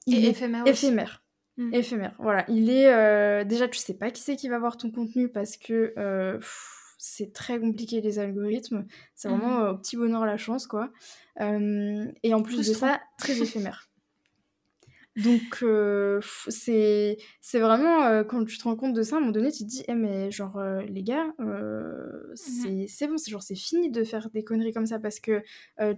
il 0.07 0.25
est 0.25 0.29
éphémère. 0.29 0.65
Éphémère. 0.65 1.23
Mm. 1.57 1.73
Éphémère, 1.73 2.15
voilà. 2.17 2.43
Il 2.49 2.71
est... 2.71 3.45
déjà, 3.45 3.67
tu 3.67 3.77
sais 3.77 3.93
pas 3.93 4.09
qui 4.09 4.21
c'est 4.21 4.35
qui 4.35 4.49
va 4.49 4.57
voir 4.57 4.77
ton 4.77 4.89
contenu 4.91 5.29
parce 5.29 5.57
que 5.57 5.93
c'est 7.07 7.33
très 7.33 7.59
compliqué 7.59 8.01
les 8.01 8.17
algorithmes. 8.17 8.85
C'est 9.13 9.29
vraiment 9.29 9.59
mmh. 9.59 9.69
au 9.69 9.77
petit 9.77 9.95
bonheur 9.95 10.25
la 10.25 10.37
chance, 10.37 10.65
quoi. 10.65 10.91
et 11.39 12.33
en 12.33 12.41
plus 12.41 12.57
de 12.57 12.63
ça, 12.63 12.99
très 13.19 13.33
éphémère. 13.41 13.89
Donc, 15.15 15.63
c'est 16.49 17.17
vraiment, 17.53 18.23
quand 18.23 18.43
tu 18.43 18.57
te 18.57 18.63
rends 18.63 18.75
compte 18.75 18.93
de 18.93 19.03
ça, 19.03 19.15
à 19.15 19.17
un 19.17 19.21
moment 19.21 19.31
donné, 19.31 19.51
tu 19.51 19.63
te 19.63 19.69
dis, 19.69 19.83
eh, 19.87 19.93
mais 19.93 20.31
genre, 20.31 20.59
les 20.87 21.03
gars, 21.03 21.27
c'est 22.33 23.07
bon, 23.07 23.17
genre, 23.27 23.43
c'est 23.43 23.55
fini 23.55 23.91
de 23.91 24.03
faire 24.03 24.29
des 24.31 24.43
conneries 24.43 24.73
comme 24.73 24.87
ça 24.87 24.99
parce 24.99 25.19
que 25.19 25.43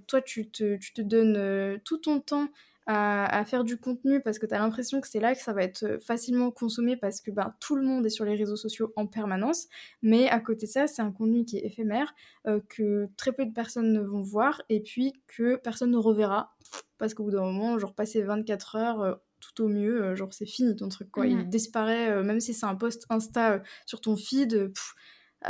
toi, 0.08 0.22
tu 0.22 0.50
te, 0.50 0.76
tu 0.76 0.92
te 0.94 1.02
donnes 1.02 1.80
tout 1.86 1.98
ton 2.00 2.20
temps 2.20 2.50
à, 2.88 3.44
faire 3.46 3.66
du 3.66 3.78
contenu 3.78 4.22
parce 4.22 4.40
que 4.40 4.46
tu 4.46 4.54
as 4.54 4.60
l'impression 4.60 5.02
que 5.02 5.08
c'est 5.08 5.20
là 5.20 5.36
que 5.36 5.42
ça 5.42 5.52
va 5.52 5.64
être 5.64 5.84
euh, 5.84 6.00
facilement 6.00 6.52
consommé 6.52 6.96
parce 6.96 7.20
que 7.20 7.32
ben, 7.32 7.54
tout 7.60 7.76
le 7.76 7.84
monde 7.84 8.06
est 8.06 8.10
sur 8.10 8.24
les 8.24 8.36
réseaux 8.36 8.56
sociaux 8.56 8.94
en 8.96 9.08
permanence. 9.08 9.68
Mais 10.02 10.30
à 10.30 10.40
côté 10.40 10.68
de 10.68 10.72
ça, 10.72 10.88
c'est 10.88 11.02
un 11.02 11.12
contenu 11.12 11.44
qui 11.44 11.58
est 11.58 11.66
éphémère, 11.66 12.16
euh, 12.48 12.62
que 12.70 13.10
très 13.18 13.34
peu 13.34 13.46
de 13.46 13.52
personnes 13.52 13.92
ne 13.92 14.00
vont 14.00 14.22
voir 14.22 14.62
et 14.70 14.82
puis 14.82 15.14
que 15.28 15.58
personne 15.58 15.92
ne 15.92 15.98
reverra 15.98 16.56
parce 16.98 17.14
qu'au 17.14 17.24
bout 17.24 17.32
d'un 17.32 17.42
moment, 17.42 17.78
genre 17.78 17.94
passer 17.94 18.22
24 18.22 18.76
heures, 18.78 19.02
euh, 19.02 19.16
tout 19.40 19.66
au 19.66 19.68
mieux, 19.68 20.16
genre 20.16 20.34
c'est 20.34 20.48
fini 20.48 20.76
ton 20.76 20.90
truc 20.90 21.12
quoi. 21.12 21.28
Il 21.28 21.48
disparaît, 21.48 22.24
même 22.24 22.40
si 22.40 22.56
c'est 22.56 22.66
un 22.66 22.74
post 22.74 23.06
Insta 23.12 23.62
sur 23.86 24.02
ton 24.02 24.16
feed, 24.16 24.72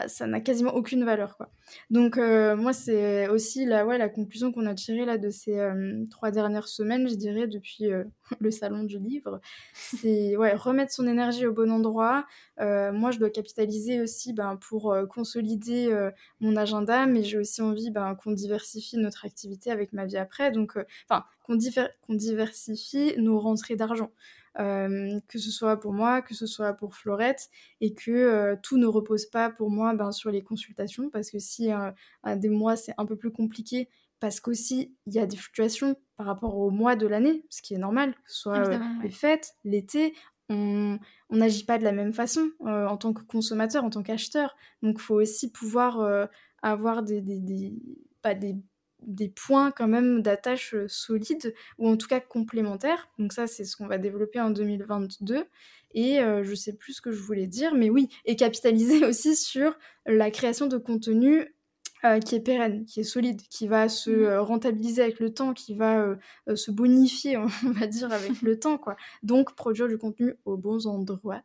ça 0.07 0.27
n'a 0.27 0.41
quasiment 0.41 0.73
aucune 0.75 1.03
valeur 1.05 1.37
quoi. 1.37 1.49
Donc 1.89 2.17
euh, 2.17 2.55
moi 2.55 2.73
c'est 2.73 3.27
aussi 3.29 3.65
la 3.65 3.85
ouais 3.85 3.97
la 3.97 4.09
conclusion 4.09 4.51
qu'on 4.51 4.65
a 4.65 4.73
tirée 4.73 5.05
là 5.05 5.17
de 5.17 5.29
ces 5.29 5.57
euh, 5.59 6.03
trois 6.11 6.31
dernières 6.31 6.67
semaines, 6.67 7.07
je 7.07 7.15
dirais 7.15 7.47
depuis 7.47 7.91
euh, 7.91 8.03
le 8.39 8.51
salon 8.51 8.83
du 8.83 8.99
livre, 8.99 9.39
c'est 9.73 10.35
ouais 10.35 10.53
remettre 10.55 10.91
son 10.91 11.07
énergie 11.07 11.45
au 11.45 11.53
bon 11.53 11.71
endroit. 11.71 12.25
moi 12.59 13.11
je 13.11 13.19
dois 13.19 13.29
capitaliser 13.29 14.01
aussi 14.01 14.33
ben, 14.33 14.57
pour 14.57 14.95
consolider 15.09 16.09
mon 16.41 16.55
agenda, 16.55 17.05
mais 17.05 17.23
j'ai 17.23 17.37
aussi 17.37 17.61
envie 17.61 17.91
ben, 17.91 18.15
qu'on 18.15 18.31
diversifie 18.31 18.97
notre 18.97 19.25
activité 19.25 19.71
avec 19.71 19.93
ma 19.93 20.05
vie 20.05 20.17
après, 20.17 20.51
donc 20.51 20.77
enfin 21.09 21.23
qu'on, 21.43 21.57
qu'on 22.05 22.13
diversifie 22.15 23.15
nos 23.17 23.39
rentrées 23.39 23.75
d'argent. 23.75 24.11
Que 24.57 25.37
ce 25.37 25.51
soit 25.51 25.79
pour 25.79 25.93
moi, 25.93 26.21
que 26.21 26.33
ce 26.33 26.47
soit 26.47 26.73
pour 26.73 26.95
Florette, 26.95 27.49
et 27.79 27.93
que 27.93 28.55
tout 28.63 28.77
ne 28.77 28.87
repose 28.87 29.27
pas 29.27 29.49
pour 29.49 29.69
moi 29.69 29.93
ben, 29.93 30.11
sur 30.11 30.31
les 30.31 30.43
consultations, 30.43 31.09
parce 31.09 31.29
que 31.29 31.39
si 31.39 31.71
un 31.71 31.93
des 32.35 32.49
mois 32.49 32.75
c'est 32.75 32.93
un 32.97 33.05
peu 33.05 33.15
plus 33.15 33.31
compliqué, 33.31 33.87
parce 34.19 34.39
qu'aussi 34.39 34.95
il 35.05 35.13
y 35.13 35.19
a 35.19 35.27
des 35.27 35.37
fluctuations 35.37 35.95
par 36.15 36.25
rapport 36.25 36.57
au 36.57 36.71
mois 36.71 36.95
de 36.95 37.05
l'année, 37.05 37.45
ce 37.49 37.61
qui 37.61 37.75
est 37.75 37.77
normal, 37.77 38.15
que 38.15 38.31
ce 38.31 38.41
soit 38.41 38.79
les 39.03 39.11
fêtes, 39.11 39.53
l'été, 39.63 40.15
on 40.49 40.97
n'agit 41.29 41.65
pas 41.65 41.77
de 41.77 41.83
la 41.83 41.91
même 41.91 42.13
façon 42.13 42.49
en 42.61 42.97
tant 42.97 43.13
que 43.13 43.21
consommateur, 43.21 43.83
en 43.83 43.89
tant 43.89 44.01
qu'acheteur. 44.01 44.55
Donc 44.81 44.95
il 44.97 45.01
faut 45.01 45.21
aussi 45.21 45.51
pouvoir 45.51 46.27
avoir 46.63 47.03
des, 47.03 47.21
des, 47.21 47.39
des, 47.39 47.73
des, 48.35 48.55
des, 49.01 49.29
points 49.29 49.71
quand 49.71 49.87
même 49.87 50.21
d'attache 50.21 50.75
solides, 50.87 51.53
ou 51.77 51.87
en 51.87 51.97
tout 51.97 52.07
cas 52.07 52.19
complémentaires. 52.19 53.09
Donc 53.19 53.33
ça, 53.33 53.47
c'est 53.47 53.65
ce 53.65 53.75
qu'on 53.75 53.87
va 53.87 53.97
développer 53.97 54.39
en 54.39 54.49
2022. 54.49 55.45
Et 55.93 56.19
je 56.19 56.53
sais 56.53 56.73
plus 56.73 56.93
ce 56.93 57.01
que 57.01 57.11
je 57.11 57.21
voulais 57.21 57.47
dire, 57.47 57.73
mais 57.73 57.89
oui, 57.89 58.09
et 58.25 58.35
capitaliser 58.35 59.05
aussi 59.05 59.35
sur 59.35 59.77
la 60.05 60.29
création 60.31 60.67
de 60.67 60.77
contenu 60.77 61.47
euh, 62.05 62.19
qui 62.19 62.35
est 62.35 62.39
pérenne, 62.39 62.85
qui 62.85 62.99
est 62.99 63.03
solide, 63.03 63.41
qui 63.49 63.67
va 63.67 63.89
se 63.89 64.11
euh, 64.11 64.41
rentabiliser 64.41 65.01
avec 65.01 65.19
le 65.19 65.33
temps, 65.33 65.55
qui 65.55 65.73
va 65.73 65.99
euh, 66.47 66.55
se 66.55 66.69
bonifier, 66.69 67.37
on 67.65 67.71
va 67.71 67.87
dire, 67.87 68.11
avec 68.13 68.41
le 68.43 68.59
temps, 68.59 68.77
quoi. 68.77 68.95
Donc, 69.23 69.55
produire 69.55 69.87
du 69.87 69.97
contenu 69.97 70.35
aux 70.45 70.57
bons 70.57 70.85
endroits, 70.85 71.41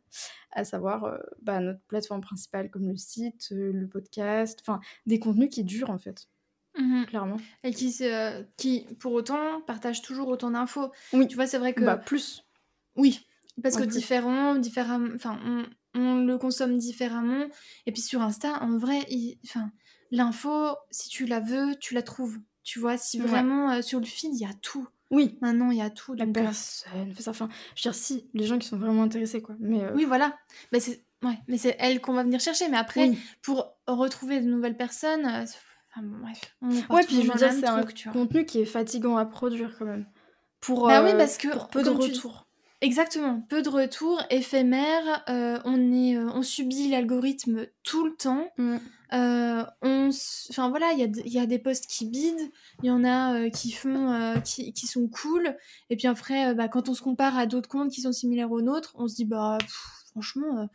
à 0.50 0.64
savoir 0.64 1.18
bah, 1.40 1.60
notre 1.60 1.80
plateforme 1.88 2.20
principale 2.20 2.70
comme 2.70 2.86
le 2.86 2.96
site, 2.96 3.48
le 3.50 3.86
podcast, 3.86 4.58
enfin, 4.60 4.80
des 5.06 5.18
contenus 5.18 5.48
qui 5.48 5.64
durent, 5.64 5.90
en 5.90 5.98
fait. 5.98 6.28
Mmh 6.82 7.06
clairement. 7.06 7.36
Et 7.64 7.72
qui, 7.72 7.94
qui, 8.56 8.86
pour 8.98 9.12
autant, 9.12 9.60
partagent 9.62 10.02
toujours 10.02 10.28
autant 10.28 10.50
d'infos. 10.50 10.90
Oui. 11.12 11.28
Tu 11.28 11.36
vois, 11.36 11.46
c'est 11.46 11.58
vrai 11.58 11.74
que... 11.74 11.84
Bah, 11.84 11.96
plus. 11.96 12.44
Oui, 12.96 13.24
parce 13.62 13.76
que 13.76 13.84
différent, 13.84 14.54
différemment, 14.54 15.10
enfin, 15.14 15.38
on, 15.44 15.64
on, 15.94 16.24
le 16.24 16.38
consomme 16.38 16.78
différemment. 16.78 17.46
Et 17.86 17.92
puis 17.92 18.00
sur 18.00 18.22
Insta, 18.22 18.62
en 18.62 18.78
vrai, 18.78 19.06
l'info, 20.10 20.76
si 20.90 21.08
tu 21.08 21.26
la 21.26 21.40
veux, 21.40 21.74
tu 21.76 21.94
la 21.94 22.02
trouves. 22.02 22.38
Tu 22.62 22.78
vois, 22.78 22.96
si 22.96 23.18
vraiment 23.18 23.72
euh, 23.72 23.82
sur 23.82 23.98
le 23.98 24.06
feed, 24.06 24.30
il 24.34 24.40
y 24.40 24.46
a 24.46 24.54
tout. 24.62 24.86
Oui. 25.10 25.36
Maintenant, 25.42 25.70
il 25.70 25.78
y 25.78 25.82
a 25.82 25.90
tout. 25.90 26.14
La 26.14 26.24
euh, 26.24 26.32
personne 26.32 27.12
fait 27.12 27.22
ça. 27.22 27.32
Enfin, 27.32 27.48
je 27.74 27.80
veux 27.80 27.92
dire, 27.92 27.94
si, 27.94 28.30
les 28.32 28.46
gens 28.46 28.58
qui 28.58 28.68
sont 28.68 28.78
vraiment 28.78 29.02
intéressés, 29.02 29.42
quoi. 29.42 29.56
Mais 29.58 29.82
euh, 29.82 29.92
Oui, 29.94 30.04
voilà. 30.04 30.38
Mais 30.70 30.80
c'est 30.80 31.04
ouais. 31.22 31.38
mais 31.48 31.58
c'est 31.58 31.76
elle 31.78 32.00
qu'on 32.00 32.14
va 32.14 32.22
venir 32.22 32.40
chercher. 32.40 32.68
Mais 32.68 32.76
après, 32.76 33.10
pour 33.42 33.74
retrouver 33.86 34.40
de 34.40 34.46
nouvelles 34.46 34.76
personnes, 34.76 35.44
enfin, 35.94 36.06
bref. 36.06 36.56
ouais, 36.90 37.04
puis 37.04 37.22
je 37.22 37.30
veux 37.30 37.38
dire, 37.38 37.52
c'est 37.52 37.68
un 37.68 37.84
contenu 38.12 38.44
qui 38.44 38.60
est 38.60 38.66
fatigant 38.66 39.16
à 39.16 39.24
produire, 39.24 39.76
quand 39.78 39.86
même. 39.86 40.06
Pour, 40.60 40.86
bah 40.86 41.02
oui, 41.02 41.10
parce 41.16 41.38
que 41.38 41.48
pour 41.48 41.68
peu 41.68 41.82
de 41.82 41.90
retours. 41.90 42.46
Exactement, 42.80 43.44
peu 43.48 43.62
de 43.62 43.68
retours, 43.68 44.22
éphémères, 44.30 45.24
on, 45.28 45.92
est, 45.92 46.18
on 46.18 46.42
subit 46.42 46.88
l'algorithme 46.88 47.66
tout 47.84 48.04
le 48.04 48.14
temps. 48.14 48.48
Mm. 48.58 48.78
Euh, 49.12 49.64
on, 49.82 50.08
enfin 50.48 50.70
voilà, 50.70 50.92
il 50.92 51.00
y, 51.26 51.30
y, 51.34 51.38
a 51.38 51.44
des 51.44 51.58
posts 51.58 51.86
qui 51.86 52.06
bident, 52.06 52.50
il 52.82 52.86
y 52.86 52.90
en 52.90 53.04
a 53.04 53.34
euh, 53.34 53.50
qui 53.50 53.70
font, 53.70 54.10
euh, 54.10 54.40
qui, 54.40 54.72
qui, 54.72 54.86
sont 54.86 55.06
cool, 55.06 55.54
et 55.90 55.96
puis 55.96 56.06
après, 56.06 56.54
bah, 56.54 56.68
quand 56.68 56.88
on 56.88 56.94
se 56.94 57.02
compare 57.02 57.36
à 57.36 57.44
d'autres 57.44 57.68
comptes 57.68 57.90
qui 57.90 58.00
sont 58.00 58.12
similaires 58.12 58.50
aux 58.50 58.62
nôtres, 58.62 58.94
on 58.96 59.08
se 59.08 59.16
dit 59.16 59.26
bah 59.26 59.58
franchement, 60.12 60.66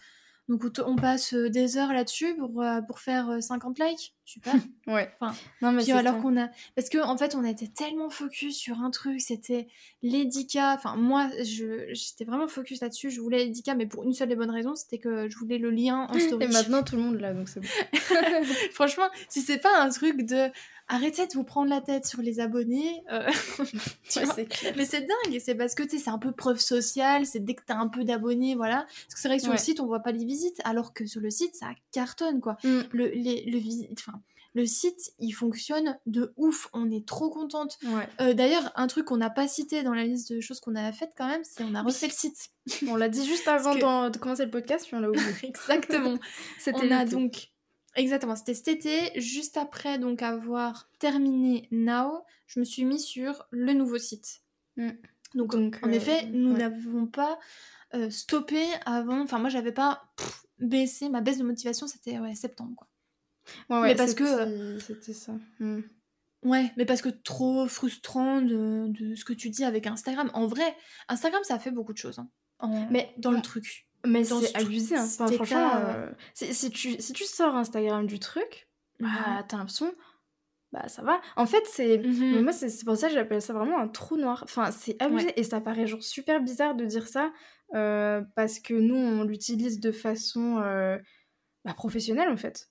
donc 0.47 0.63
on 0.85 0.95
passe 0.95 1.33
des 1.33 1.77
heures 1.77 1.91
là-dessus 1.91 2.35
pour, 2.35 2.63
pour 2.87 2.99
faire 2.99 3.41
50 3.41 3.79
likes, 3.79 4.13
super. 4.23 4.53
ouais. 4.87 5.11
Enfin, 5.19 5.35
non 5.61 5.71
mais 5.71 5.89
alors 5.91 6.21
qu'on 6.21 6.39
a, 6.39 6.49
parce 6.75 6.89
que 6.89 6.99
en 6.99 7.17
fait, 7.17 7.35
on 7.35 7.43
a 7.43 7.49
été 7.49 7.67
tellement 7.67 8.09
focus 8.09 8.57
sur 8.57 8.79
un 8.79 8.89
truc, 8.89 9.19
c'était 9.19 9.67
l'édica. 10.01 10.73
Enfin 10.73 10.95
moi, 10.95 11.29
j'étais 11.41 12.25
vraiment 12.25 12.47
focus 12.47 12.81
là-dessus. 12.81 13.09
Je 13.09 13.19
voulais 13.19 13.39
l'édica, 13.39 13.75
mais 13.75 13.87
pour 13.87 14.03
une 14.03 14.13
seule 14.13 14.31
et 14.31 14.35
bonne 14.35 14.51
raison, 14.51 14.75
c'était 14.75 14.99
que 14.99 15.29
je 15.29 15.37
voulais 15.37 15.57
le 15.57 15.69
lien 15.69 16.07
en 16.09 16.19
story. 16.19 16.45
Et 16.45 16.47
maintenant 16.47 16.83
tout 16.83 16.95
le 16.95 17.01
monde 17.01 17.19
l'a, 17.19 17.33
donc 17.33 17.49
c'est 17.49 17.59
bon. 17.59 17.67
Franchement, 18.71 19.09
si 19.29 19.41
c'est 19.41 19.59
pas 19.59 19.81
un 19.81 19.89
truc 19.89 20.23
de 20.23 20.49
arrêtez 20.87 21.27
de 21.27 21.33
vous 21.33 21.43
prendre 21.43 21.69
la 21.69 21.81
tête 21.81 22.05
sur 22.05 22.21
les 22.21 22.39
abonnés. 22.39 23.03
Euh, 23.11 23.29
mais 24.75 24.85
c'est 24.85 25.01
dingue, 25.01 25.39
c'est 25.39 25.55
parce 25.55 25.75
que 25.75 25.83
tu 25.83 25.97
sais, 25.97 26.05
c'est 26.05 26.09
un 26.09 26.17
peu 26.17 26.31
preuve 26.31 26.59
sociale, 26.59 27.25
c'est 27.25 27.39
dès 27.39 27.55
que 27.55 27.63
t'as 27.65 27.77
un 27.77 27.87
peu 27.87 28.03
d'abonnés, 28.03 28.55
voilà. 28.55 28.85
Parce 28.85 29.15
que 29.15 29.19
c'est 29.19 29.27
vrai 29.27 29.37
que 29.37 29.43
sur 29.43 29.51
le 29.51 29.57
site, 29.57 29.79
on 29.79 29.85
voit 29.85 30.01
pas 30.01 30.11
les 30.11 30.25
visites, 30.25 30.61
alors 30.63 30.93
que 30.93 31.05
sur 31.05 31.21
le 31.21 31.29
site, 31.29 31.55
ça 31.55 31.67
cartonne, 31.91 32.39
quoi. 32.39 32.57
Mm. 32.63 32.81
Le, 32.91 33.07
les, 33.09 33.43
le, 33.45 33.59
enfin, 33.93 34.21
le 34.57 34.65
site, 34.65 35.11
il 35.19 35.31
fonctionne 35.31 35.99
de 36.07 36.33
ouf, 36.35 36.67
on 36.73 36.89
est 36.89 37.07
trop 37.07 37.29
contente. 37.29 37.77
Euh, 38.19 38.33
d'ailleurs, 38.33 38.71
un 38.75 38.87
truc 38.87 39.05
qu'on 39.05 39.17
n'a 39.17 39.29
pas 39.29 39.47
cité 39.47 39.83
dans 39.83 39.93
la 39.93 40.03
liste 40.03 40.33
de 40.33 40.41
choses 40.41 40.59
qu'on 40.59 40.75
a 40.75 40.91
faites 40.91 41.13
quand 41.15 41.27
même, 41.27 41.43
c'est 41.43 41.63
on 41.63 41.75
a 41.75 41.83
refait 41.83 42.07
le 42.07 42.13
site. 42.13 42.49
on 42.87 42.95
l'a 42.95 43.09
dit 43.09 43.25
juste 43.25 43.47
avant 43.47 43.75
de 44.09 44.17
commencer 44.17 44.45
le 44.45 44.51
podcast, 44.51 44.87
puis 44.87 44.95
on 44.95 44.99
l'a 44.99 45.09
oublié. 45.11 45.25
Exactement. 45.43 46.17
C'était 46.59 46.79
on 46.87 46.91
a 46.91 47.05
donc 47.05 47.49
Exactement, 47.97 48.35
c'était 48.35 48.53
cet 48.53 48.67
été, 48.67 49.19
juste 49.19 49.57
après 49.57 49.97
donc 49.97 50.21
avoir 50.21 50.87
terminé 50.99 51.67
Now, 51.71 52.23
je 52.45 52.59
me 52.59 52.65
suis 52.65 52.85
mis 52.85 52.99
sur 52.99 53.47
le 53.49 53.73
nouveau 53.73 53.97
site. 53.97 54.43
Mm. 54.77 54.91
Donc, 55.33 55.55
en 55.55 55.91
effet, 55.91 56.23
euh, 56.23 56.29
nous 56.31 56.55
n'avons 56.55 57.07
pas 57.07 57.39
euh, 57.95 58.09
stoppé 58.11 58.63
avant, 58.85 59.21
enfin 59.21 59.39
moi 59.39 59.49
j'avais 59.49 59.71
pas 59.71 60.03
baissé, 60.59 61.09
ma 61.09 61.21
baisse 61.21 61.39
de 61.39 61.43
motivation 61.43 61.87
c'était 61.87 62.19
ouais, 62.19 62.35
septembre 62.35 62.75
quoi. 62.77 62.87
Ouais, 63.69 63.81
ouais, 63.81 63.87
mais 63.89 63.95
parce 63.95 64.13
que 64.13 64.23
euh, 64.23 64.79
c'était 64.79 65.13
ça. 65.13 65.33
Mm. 65.59 65.79
Ouais, 66.43 66.71
mais 66.77 66.85
parce 66.85 67.01
que 67.01 67.09
trop 67.09 67.67
frustrant 67.67 68.41
de, 68.41 68.89
de, 68.89 69.15
ce 69.15 69.25
que 69.25 69.33
tu 69.33 69.49
dis 69.49 69.63
avec 69.63 69.87
Instagram. 69.87 70.29
En 70.35 70.45
vrai, 70.45 70.75
Instagram 71.07 71.41
ça 71.43 71.57
fait 71.57 71.71
beaucoup 71.71 71.93
de 71.93 71.97
choses. 71.97 72.19
Hein, 72.19 72.29
mais 72.91 73.11
dans 73.17 73.31
le 73.31 73.41
truc. 73.41 73.86
Mais 74.07 74.23
c'est 74.23 74.55
abusé, 74.55 74.95
hein. 74.95 75.05
franchement, 75.05 75.71
euh, 75.75 76.09
si, 76.33 76.69
tu, 76.69 76.99
si 76.99 77.13
tu 77.13 77.23
sors 77.25 77.55
Instagram 77.55 78.07
du 78.07 78.19
truc, 78.19 78.69
bah, 78.99 79.07
mhm. 79.07 79.43
t'as 79.47 79.57
l'impression, 79.57 79.93
bah 80.71 80.87
ça 80.87 81.01
va. 81.01 81.21
En 81.35 81.45
fait, 81.45 81.63
c'est. 81.65 81.97
Mhm. 81.97 82.41
Moi, 82.41 82.53
c'est 82.53 82.85
pour 82.85 82.95
ça 82.95 83.07
que 83.07 83.13
j'appelle 83.13 83.41
ça 83.41 83.53
vraiment 83.53 83.79
un 83.79 83.87
trou 83.87 84.17
noir. 84.17 84.41
Enfin, 84.43 84.71
c'est 84.71 85.01
abusé. 85.01 85.31
Et 85.39 85.43
ça 85.43 85.61
paraît 85.61 85.87
genre 85.87 86.03
super 86.03 86.41
bizarre 86.41 86.75
de 86.75 86.85
dire 86.85 87.07
ça, 87.07 87.31
euh, 87.75 88.21
parce 88.35 88.59
que 88.59 88.73
nous, 88.73 88.95
on 88.95 89.23
l'utilise 89.23 89.79
de 89.79 89.91
façon 89.91 90.61
euh, 90.63 90.97
bah, 91.65 91.73
professionnelle, 91.73 92.29
en 92.29 92.37
fait. 92.37 92.69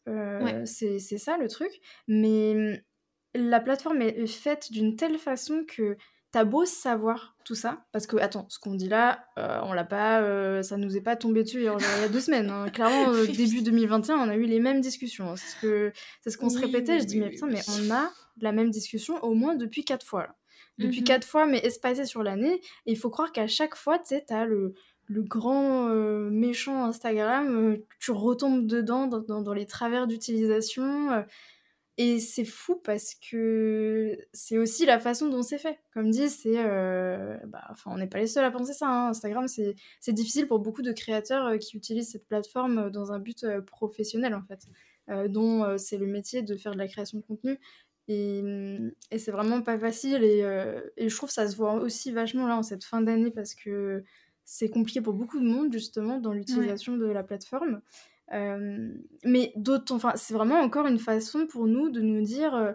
C'est 0.64 1.18
ça 1.18 1.36
le 1.36 1.48
truc. 1.48 1.80
Mais 2.08 2.82
la 3.34 3.60
plateforme 3.60 4.02
est 4.02 4.26
faite 4.26 4.72
d'une 4.72 4.96
telle 4.96 5.18
façon 5.18 5.64
que 5.66 5.96
T'as 6.32 6.44
beau 6.44 6.64
savoir 6.64 7.36
tout 7.44 7.54
ça, 7.54 7.84
parce 7.92 8.08
que, 8.08 8.16
attends, 8.16 8.46
ce 8.48 8.58
qu'on 8.58 8.74
dit 8.74 8.88
là, 8.88 9.24
euh, 9.38 9.60
on 9.62 9.72
l'a 9.72 9.84
pas, 9.84 10.20
euh, 10.20 10.62
ça 10.62 10.76
nous 10.76 10.96
est 10.96 11.00
pas 11.00 11.14
tombé 11.14 11.44
dessus 11.44 11.58
il 11.58 11.64
y 11.64 11.68
a 11.68 12.08
deux 12.08 12.20
semaines. 12.20 12.50
Hein. 12.50 12.68
Clairement, 12.70 13.08
euh, 13.14 13.26
début 13.26 13.62
2021, 13.62 14.16
on 14.16 14.28
a 14.28 14.34
eu 14.34 14.46
les 14.46 14.58
mêmes 14.58 14.80
discussions. 14.80 15.36
C'est 15.36 15.54
ce 15.54 15.60
que, 15.60 15.92
c'est 16.22 16.30
ce 16.30 16.38
qu'on 16.38 16.50
se 16.50 16.58
répétait. 16.58 16.98
je 16.98 17.04
dis, 17.04 17.20
mais 17.20 17.30
putain, 17.30 17.46
mais 17.46 17.60
on 17.68 17.90
a 17.92 18.10
la 18.40 18.50
même 18.50 18.70
discussion 18.70 19.22
au 19.22 19.34
moins 19.34 19.54
depuis 19.54 19.84
quatre 19.84 20.04
fois. 20.04 20.26
Depuis 20.78 21.00
mhm. 21.00 21.06
quatre 21.06 21.26
fois, 21.26 21.46
mais 21.46 21.58
espacées 21.58 22.04
sur 22.04 22.24
l'année. 22.24 22.60
Et 22.86 22.92
il 22.92 22.98
faut 22.98 23.10
croire 23.10 23.30
qu'à 23.30 23.46
chaque 23.46 23.76
fois, 23.76 23.98
tu 23.98 24.08
sais, 24.08 24.24
t'as 24.26 24.44
le, 24.44 24.74
le 25.06 25.22
grand 25.22 25.88
méchant 26.30 26.84
Instagram, 26.84 27.78
tu 28.00 28.10
retombes 28.10 28.66
dedans, 28.66 29.06
dans, 29.06 29.40
dans 29.40 29.54
les 29.54 29.66
travers 29.66 30.08
d'utilisation. 30.08 31.24
Et 31.98 32.20
c'est 32.20 32.44
fou 32.44 32.76
parce 32.76 33.14
que 33.14 34.18
c'est 34.34 34.58
aussi 34.58 34.84
la 34.84 34.98
façon 35.00 35.28
dont 35.28 35.42
c'est 35.42 35.56
fait. 35.56 35.78
Comme 35.94 36.10
dit, 36.10 36.28
c'est. 36.28 36.58
Euh, 36.58 37.38
bah, 37.46 37.64
enfin, 37.70 37.90
on 37.94 37.96
n'est 37.96 38.06
pas 38.06 38.18
les 38.18 38.26
seuls 38.26 38.44
à 38.44 38.50
penser 38.50 38.74
ça. 38.74 38.86
Hein. 38.86 39.08
Instagram, 39.08 39.46
c'est 39.48 40.12
difficile 40.12 40.46
pour 40.46 40.58
beaucoup 40.58 40.82
de 40.82 40.92
créateurs 40.92 41.46
euh, 41.46 41.56
qui 41.56 41.76
utilisent 41.76 42.10
cette 42.10 42.28
plateforme 42.28 42.78
euh, 42.78 42.90
dans 42.90 43.12
un 43.12 43.18
but 43.18 43.46
professionnel, 43.66 44.34
en 44.34 44.42
fait. 44.42 44.66
dont 45.28 45.78
c'est 45.78 45.96
le 45.96 46.06
métier 46.06 46.42
de 46.42 46.56
faire 46.56 46.72
de 46.72 46.78
la 46.78 46.88
création 46.88 47.18
de 47.18 47.22
contenu. 47.22 47.58
Et, 48.08 48.42
et 49.10 49.18
c'est 49.18 49.32
vraiment 49.32 49.62
pas 49.62 49.78
facile. 49.78 50.22
Et, 50.22 50.40
et, 50.96 51.08
je 51.08 51.16
trouve 51.16 51.30
que 51.30 51.34
ça 51.34 51.48
se 51.48 51.56
voit 51.56 51.74
aussi 51.74 52.12
vachement 52.12 52.46
là 52.46 52.56
en 52.56 52.62
cette 52.62 52.84
fin 52.84 53.00
d'année 53.00 53.30
parce 53.30 53.54
que 53.54 54.04
c'est 54.44 54.68
compliqué 54.68 55.00
pour 55.00 55.14
beaucoup 55.14 55.40
de 55.40 55.46
monde, 55.46 55.72
justement, 55.72 56.20
dans 56.20 56.32
l'utilisation 56.32 56.96
de 56.96 57.06
la 57.06 57.22
plateforme 57.24 57.80
mais 58.32 59.52
d'autres, 59.56 59.94
enfin, 59.94 60.12
c'est 60.16 60.34
vraiment 60.34 60.60
encore 60.60 60.86
une 60.86 60.98
façon 60.98 61.46
pour 61.46 61.66
nous 61.66 61.90
de 61.90 62.00
nous 62.00 62.22
dire, 62.22 62.74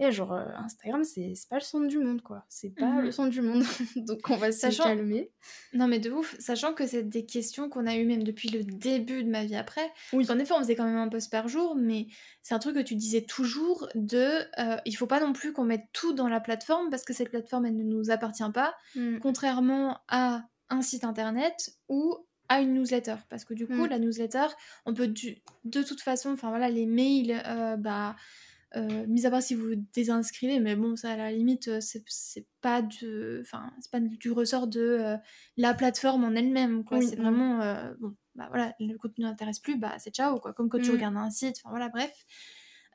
eh, 0.00 0.10
genre, 0.10 0.32
Instagram, 0.32 1.04
c'est 1.04 1.34
pas 1.48 1.56
le 1.56 1.62
centre 1.62 1.86
du 1.86 1.98
monde, 1.98 2.20
quoi. 2.20 2.44
C'est 2.48 2.70
pas 2.70 3.00
le 3.00 3.08
mmh 3.08 3.12
centre 3.12 3.30
du 3.30 3.42
monde. 3.42 3.62
Donc 3.96 4.28
on 4.28 4.36
va 4.36 4.50
se 4.50 4.76
calmer. 4.82 5.30
Non, 5.72 5.86
mais 5.86 6.00
de 6.00 6.10
ouf, 6.10 6.34
sachant 6.40 6.74
que 6.74 6.84
c'est 6.84 7.04
des 7.04 7.24
questions 7.26 7.68
qu'on 7.68 7.86
a 7.86 7.94
eues 7.94 8.04
même 8.04 8.24
depuis 8.24 8.48
le 8.48 8.64
début 8.64 9.22
de 9.22 9.30
ma 9.30 9.44
vie 9.44 9.54
après. 9.54 9.88
Oui. 10.12 10.28
En 10.30 10.38
effet, 10.40 10.52
on 10.52 10.58
faisait 10.58 10.74
quand 10.74 10.84
même 10.84 10.96
un 10.96 11.08
post 11.08 11.30
par 11.30 11.46
jour, 11.46 11.76
mais 11.76 12.08
c'est 12.42 12.54
un 12.54 12.58
truc 12.58 12.74
que 12.74 12.82
tu 12.82 12.96
disais 12.96 13.22
toujours 13.22 13.88
de, 13.94 14.40
il 14.84 14.96
faut 14.96 15.06
pas 15.06 15.20
non 15.20 15.32
plus 15.32 15.52
qu'on 15.52 15.64
mette 15.64 15.86
tout 15.92 16.12
dans 16.12 16.28
la 16.28 16.40
plateforme 16.40 16.90
parce 16.90 17.04
que 17.04 17.12
cette 17.12 17.30
plateforme, 17.30 17.66
elle 17.66 17.76
ne 17.76 17.84
nous 17.84 18.10
appartient 18.10 18.50
pas. 18.52 18.74
Mmh. 18.96 19.18
Contrairement 19.20 20.00
à 20.08 20.42
un 20.70 20.82
site 20.82 21.04
internet 21.04 21.70
où 21.88 22.16
à 22.48 22.60
une 22.60 22.74
newsletter 22.74 23.16
parce 23.30 23.44
que 23.44 23.54
du 23.54 23.66
coup 23.66 23.86
mm. 23.86 23.88
la 23.88 23.98
newsletter 23.98 24.46
on 24.84 24.94
peut 24.94 25.08
de 25.08 25.82
toute 25.82 26.00
façon 26.00 26.32
enfin 26.32 26.50
voilà 26.50 26.68
les 26.68 26.86
mails 26.86 27.42
euh, 27.46 27.76
bah 27.76 28.16
euh, 28.76 29.06
mis 29.06 29.24
à 29.24 29.30
part 29.30 29.42
si 29.42 29.54
vous 29.54 29.76
désinscrivez, 29.94 30.58
mais 30.58 30.74
bon, 30.74 30.96
ça 30.96 31.12
à 31.12 31.16
la 31.16 31.30
limite, 31.30 31.68
euh, 31.68 31.78
c'est 31.80 32.46
pas 32.60 32.82
de, 32.82 33.40
enfin, 33.42 33.72
c'est 33.80 33.90
pas 33.90 34.00
du 34.00 34.32
ressort 34.32 34.66
de 34.66 34.80
euh, 34.80 35.16
la 35.56 35.74
plateforme 35.74 36.24
en 36.24 36.34
elle-même, 36.34 36.84
quoi. 36.84 37.00
c'est 37.00 37.14
vraiment, 37.14 37.58
bon, 38.00 38.16
bah 38.34 38.46
voilà, 38.48 38.74
le 38.80 38.96
contenu 38.96 39.24
n'intéresse 39.24 39.60
plus, 39.60 39.78
bah 39.78 39.94
c'est 39.98 40.12
ciao, 40.12 40.40
quoi. 40.40 40.52
Comme 40.52 40.68
quand 40.68 40.80
tu 40.80 40.90
mmh. 40.90 40.94
regardes 40.94 41.16
un 41.16 41.30
site, 41.30 41.56
enfin 41.62 41.70
voilà, 41.70 41.88
bref. 41.88 42.12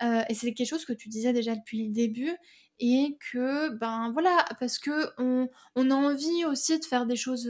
et 0.01 0.33
c'est 0.33 0.53
quelque 0.53 0.67
chose 0.67 0.85
que 0.85 0.93
tu 0.93 1.07
disais 1.07 1.31
déjà 1.31 1.55
depuis 1.55 1.87
le 1.87 1.93
début, 1.93 2.35
et 2.79 3.17
que, 3.31 3.69
ben 3.69 4.11
voilà, 4.11 4.45
parce 4.59 4.79
que 4.79 5.11
on, 5.17 5.47
on 5.75 5.91
a 5.91 5.95
envie 5.95 6.43
aussi 6.45 6.77
de 6.77 6.83
faire 6.83 7.05
des 7.05 7.15
choses 7.15 7.49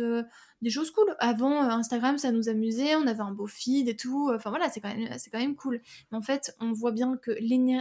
des 0.61 0.69
choses 0.69 0.91
cool. 0.91 1.15
Avant, 1.19 1.63
euh, 1.63 1.69
Instagram, 1.69 2.17
ça 2.17 2.31
nous 2.31 2.49
amusait, 2.49 2.95
on 2.95 3.07
avait 3.07 3.21
un 3.21 3.31
beau 3.31 3.47
feed 3.47 3.87
et 3.87 3.95
tout. 3.95 4.31
Enfin 4.33 4.49
voilà, 4.49 4.69
c'est 4.69 4.81
quand, 4.81 4.93
même, 4.93 5.17
c'est 5.17 5.29
quand 5.29 5.39
même 5.39 5.55
cool. 5.55 5.81
Mais 6.11 6.17
en 6.17 6.21
fait, 6.21 6.55
on 6.59 6.71
voit 6.71 6.91
bien 6.91 7.17
que 7.17 7.31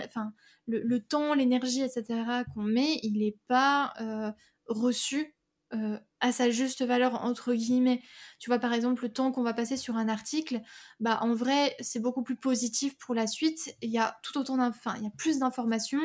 enfin, 0.06 0.32
le, 0.66 0.80
le, 0.82 1.00
temps, 1.00 1.34
l'énergie, 1.34 1.82
etc. 1.82 2.44
qu'on 2.54 2.62
met, 2.62 3.00
il 3.02 3.18
n'est 3.18 3.36
pas 3.48 3.92
euh, 4.00 4.30
reçu 4.66 5.34
euh, 5.74 5.98
à 6.20 6.32
sa 6.32 6.50
juste 6.50 6.84
valeur 6.84 7.24
entre 7.24 7.52
guillemets. 7.52 8.00
Tu 8.38 8.48
vois 8.48 8.58
par 8.58 8.72
exemple 8.72 9.02
le 9.02 9.12
temps 9.12 9.32
qu'on 9.32 9.42
va 9.42 9.54
passer 9.54 9.76
sur 9.76 9.96
un 9.96 10.08
article, 10.08 10.62
bah 10.98 11.18
en 11.20 11.34
vrai 11.34 11.76
c'est 11.80 12.00
beaucoup 12.00 12.22
plus 12.22 12.36
positif 12.36 12.96
pour 12.98 13.14
la 13.14 13.26
suite. 13.26 13.76
Il 13.82 13.90
y 13.90 13.98
a 13.98 14.18
tout 14.22 14.38
autant 14.38 14.56
il 14.56 15.02
y 15.02 15.06
a 15.06 15.10
plus 15.16 15.38
d'informations. 15.38 16.00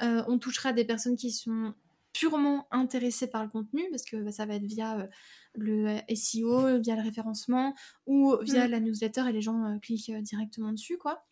on 0.00 0.38
touchera 0.38 0.72
des 0.72 0.84
personnes 0.84 1.16
qui 1.16 1.30
sont 1.30 1.74
purement 2.12 2.66
intéressées 2.70 3.28
par 3.28 3.42
le 3.42 3.48
contenu 3.48 3.82
parce 3.90 4.04
que 4.04 4.16
bah, 4.16 4.32
ça 4.32 4.46
va 4.46 4.54
être 4.54 4.64
via 4.64 5.08
le 5.54 5.98
SEO, 6.14 6.80
via 6.80 6.96
le 6.96 7.02
référencement 7.02 7.74
ou 8.06 8.36
via 8.42 8.66
mm. 8.66 8.70
la 8.70 8.80
newsletter 8.80 9.24
et 9.28 9.32
les 9.32 9.40
gens 9.40 9.64
euh, 9.64 9.78
cliquent 9.78 10.10
euh, 10.10 10.20
directement 10.20 10.72
dessus, 10.72 10.98
quoi. 10.98 11.26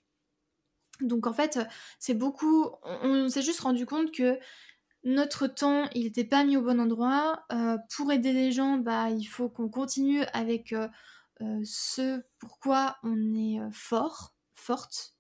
Donc 1.00 1.26
en 1.26 1.32
fait, 1.32 1.58
c'est 1.98 2.14
beaucoup. 2.14 2.66
On, 2.84 3.28
s'est 3.30 3.42
juste 3.42 3.60
rendu 3.60 3.86
compte 3.86 4.12
que 4.12 4.38
notre 5.02 5.46
temps, 5.46 5.88
il 5.94 6.04
n'était 6.04 6.24
pas 6.24 6.44
mis 6.44 6.58
au 6.58 6.62
bon 6.62 6.78
endroit. 6.78 7.46
Euh, 7.52 7.78
pour 7.96 8.12
aider 8.12 8.34
les 8.34 8.52
gens, 8.52 8.76
bah, 8.76 9.08
il 9.08 9.24
faut 9.24 9.48
qu'on 9.48 9.70
continue 9.70 10.22
avec 10.34 10.74
ce 11.64 12.20
pourquoi 12.38 12.98
on 13.02 13.34
est 13.34 13.60
fort, 13.72 14.34
forte. 14.54 15.14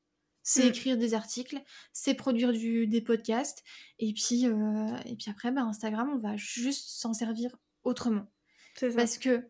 C'est 0.50 0.64
mm. 0.64 0.68
écrire 0.68 0.96
des 0.96 1.14
articles, 1.14 1.62
c'est 1.92 2.14
produire 2.14 2.50
du, 2.50 2.88
des 2.88 3.00
podcasts. 3.00 3.62
Et 4.00 4.12
puis, 4.12 4.46
et 4.46 5.16
puis 5.16 5.30
après, 5.30 5.52
bah, 5.52 5.62
Instagram, 5.62 6.10
on 6.12 6.18
va 6.18 6.36
juste 6.36 6.88
s'en 6.88 7.14
servir 7.14 7.56
autrement. 7.84 8.26
Parce 8.96 9.16
que 9.16 9.48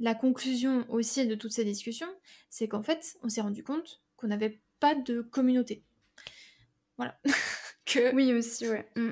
la 0.00 0.16
conclusion 0.16 0.84
aussi 0.88 1.24
de 1.28 1.36
toutes 1.36 1.52
ces 1.52 1.64
discussions, 1.64 2.12
c'est 2.48 2.66
qu'en 2.66 2.82
fait, 2.82 3.16
on 3.22 3.28
s'est 3.28 3.42
rendu 3.42 3.62
compte 3.62 4.02
qu'on 4.16 4.26
n'avait 4.26 4.60
pas 4.80 4.96
de 4.96 5.20
communauté. 5.20 5.84
Voilà. 6.96 7.16
que, 7.86 8.12
oui, 8.12 8.34
aussi, 8.34 8.68
ouais. 8.68 8.90
Mm. 8.96 9.10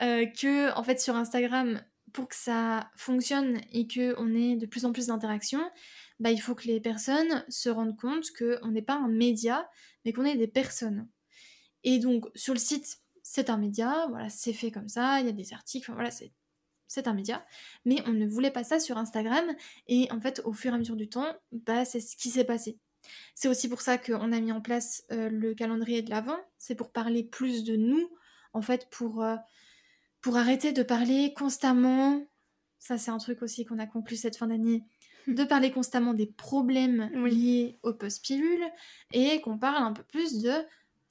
Euh, 0.00 0.24
que, 0.24 0.74
en 0.78 0.82
fait, 0.82 0.98
sur 0.98 1.14
Instagram, 1.14 1.78
pour 2.14 2.26
que 2.26 2.36
ça 2.36 2.90
fonctionne 2.96 3.60
et 3.70 3.86
qu'on 3.86 4.34
ait 4.34 4.56
de 4.56 4.64
plus 4.64 4.86
en 4.86 4.92
plus 4.92 5.08
d'interactions, 5.08 5.70
bah, 6.20 6.30
il 6.30 6.40
faut 6.40 6.54
que 6.54 6.68
les 6.68 6.80
personnes 6.80 7.44
se 7.50 7.68
rendent 7.68 7.98
compte 7.98 8.30
qu'on 8.38 8.70
n'est 8.70 8.80
pas 8.80 8.94
un 8.94 9.08
média, 9.08 9.68
mais 10.04 10.12
qu'on 10.12 10.24
est 10.24 10.36
des 10.36 10.48
personnes. 10.48 11.08
Et 11.82 11.98
donc, 11.98 12.26
sur 12.34 12.54
le 12.54 12.58
site, 12.58 12.98
c'est 13.22 13.50
un 13.50 13.56
média, 13.56 14.06
voilà, 14.08 14.28
c'est 14.28 14.52
fait 14.52 14.70
comme 14.70 14.88
ça, 14.88 15.20
il 15.20 15.26
y 15.26 15.28
a 15.28 15.32
des 15.32 15.52
articles, 15.52 15.90
voilà, 15.92 16.10
c'est 16.10 17.08
un 17.08 17.14
média, 17.14 17.44
mais 17.84 18.02
on 18.06 18.12
ne 18.12 18.26
voulait 18.26 18.50
pas 18.50 18.64
ça 18.64 18.78
sur 18.78 18.98
Instagram, 18.98 19.44
et 19.88 20.10
en 20.12 20.20
fait, 20.20 20.40
au 20.44 20.52
fur 20.52 20.72
et 20.72 20.74
à 20.74 20.78
mesure 20.78 20.96
du 20.96 21.08
temps, 21.08 21.32
bah, 21.52 21.84
c'est 21.84 22.00
ce 22.00 22.16
qui 22.16 22.30
s'est 22.30 22.44
passé. 22.44 22.78
C'est 23.34 23.48
aussi 23.48 23.68
pour 23.68 23.80
ça 23.80 23.98
qu'on 23.98 24.32
a 24.32 24.40
mis 24.40 24.52
en 24.52 24.60
place 24.60 25.04
euh, 25.10 25.28
le 25.28 25.54
calendrier 25.54 26.02
de 26.02 26.10
l'Avent, 26.10 26.38
c'est 26.58 26.74
pour 26.74 26.92
parler 26.92 27.22
plus 27.24 27.64
de 27.64 27.76
nous, 27.76 28.10
en 28.52 28.62
fait, 28.62 28.88
euh, 29.02 29.36
pour 30.20 30.36
arrêter 30.36 30.72
de 30.72 30.82
parler 30.82 31.34
constamment, 31.34 32.26
ça 32.78 32.98
c'est 32.98 33.10
un 33.10 33.18
truc 33.18 33.42
aussi 33.42 33.64
qu'on 33.64 33.78
a 33.78 33.86
conclu 33.86 34.16
cette 34.16 34.36
fin 34.36 34.46
d'année, 34.46 34.84
de 35.26 35.44
parler 35.44 35.70
constamment 35.70 36.14
des 36.14 36.26
problèmes 36.26 37.10
liés 37.26 37.78
au 37.82 37.92
post-pilule, 37.92 38.64
et 39.12 39.40
qu'on 39.40 39.58
parle 39.58 39.82
un 39.82 39.92
peu 39.92 40.02
plus 40.02 40.40
de 40.40 40.52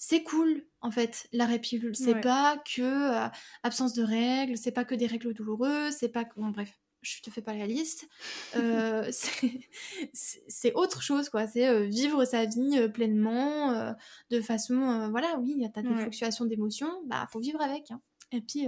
c'est 0.05 0.23
cool 0.23 0.65
en 0.81 0.91
fait 0.91 1.29
l'arrêt 1.31 1.59
pilule 1.59 1.95
c'est 1.95 2.19
pas 2.19 2.61
que 2.75 2.81
euh, 2.81 3.29
absence 3.63 3.93
de 3.93 4.03
règles 4.03 4.57
c'est 4.57 4.73
pas 4.73 4.83
que 4.83 4.95
des 4.95 5.07
règles 5.07 5.33
douloureuses 5.33 5.93
c'est 5.93 6.09
pas 6.09 6.25
que 6.25 6.35
bon 6.35 6.49
bref 6.49 6.77
je 7.01 7.21
te 7.21 7.29
fais 7.29 7.41
pas 7.41 7.53
la 7.53 7.67
liste. 7.67 8.07
Euh, 8.55 9.09
c'est 10.13 10.73
autre 10.73 11.01
chose 11.01 11.29
quoi. 11.29 11.47
C'est 11.47 11.67
euh, 11.67 11.85
vivre 11.85 12.23
sa 12.23 12.45
vie 12.45 12.87
pleinement 12.93 13.95
de 14.29 14.41
façon 14.41 15.09
voilà 15.09 15.39
oui 15.39 15.53
il 15.55 15.61
y 15.61 15.65
a 15.65 15.81
des 15.81 15.95
fluctuations 15.95 16.45
d'émotions 16.45 16.91
bah 17.07 17.27
faut 17.31 17.39
vivre 17.39 17.61
avec 17.61 17.89
hein. 17.91 17.99
et 18.31 18.41
puis 18.41 18.67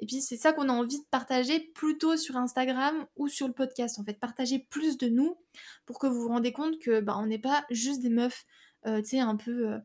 et 0.00 0.06
puis 0.06 0.20
c'est 0.20 0.36
ça 0.36 0.52
qu'on 0.52 0.68
a 0.68 0.72
envie 0.72 0.98
de 0.98 1.06
partager 1.10 1.60
plutôt 1.60 2.16
sur 2.16 2.36
Instagram 2.36 3.06
ou 3.16 3.28
sur 3.28 3.46
le 3.46 3.52
podcast 3.52 3.98
en 3.98 4.04
fait 4.04 4.18
partager 4.18 4.58
plus 4.70 4.98
de 4.98 5.08
nous 5.08 5.36
pour 5.86 5.98
que 5.98 6.06
vous 6.06 6.22
vous 6.22 6.28
rendez 6.28 6.52
compte 6.52 6.78
que 6.78 7.00
bah 7.00 7.16
on 7.18 7.26
n'est 7.26 7.38
pas 7.38 7.64
juste 7.70 8.00
des 8.00 8.10
meufs 8.10 8.44
tu 8.84 9.04
sais 9.04 9.20
un 9.20 9.36
peu 9.36 9.80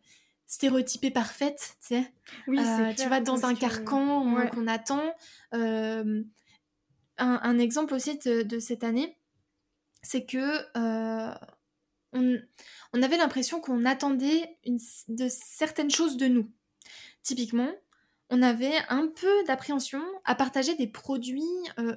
stéréotypée 0.49 1.11
parfaite, 1.11 1.77
tu 1.79 1.95
sais. 1.95 2.13
Oui, 2.47 2.59
euh, 2.59 2.93
tu 2.95 3.07
vas 3.07 3.21
dans 3.21 3.45
un 3.45 3.53
carcan 3.53 4.49
qu'on 4.49 4.67
attend. 4.67 5.13
Euh, 5.53 6.23
un, 7.19 7.59
exemple 7.59 7.93
aussi 7.93 8.17
de, 8.17 8.59
cette 8.59 8.83
année, 8.83 9.15
c'est 10.01 10.25
que 10.25 10.57
euh, 10.75 11.33
on, 12.13 13.03
avait 13.03 13.17
l'impression 13.17 13.61
qu'on 13.61 13.85
attendait 13.85 14.57
une, 14.65 14.79
de 15.09 15.27
certaines 15.29 15.91
choses 15.91 16.17
de 16.17 16.27
nous. 16.27 16.51
Typiquement, 17.21 17.71
on 18.29 18.41
avait 18.41 18.77
un 18.89 19.07
peu 19.07 19.43
d'appréhension 19.47 20.01
à 20.25 20.35
partager 20.35 20.75
des 20.75 20.87
produits 20.87 21.43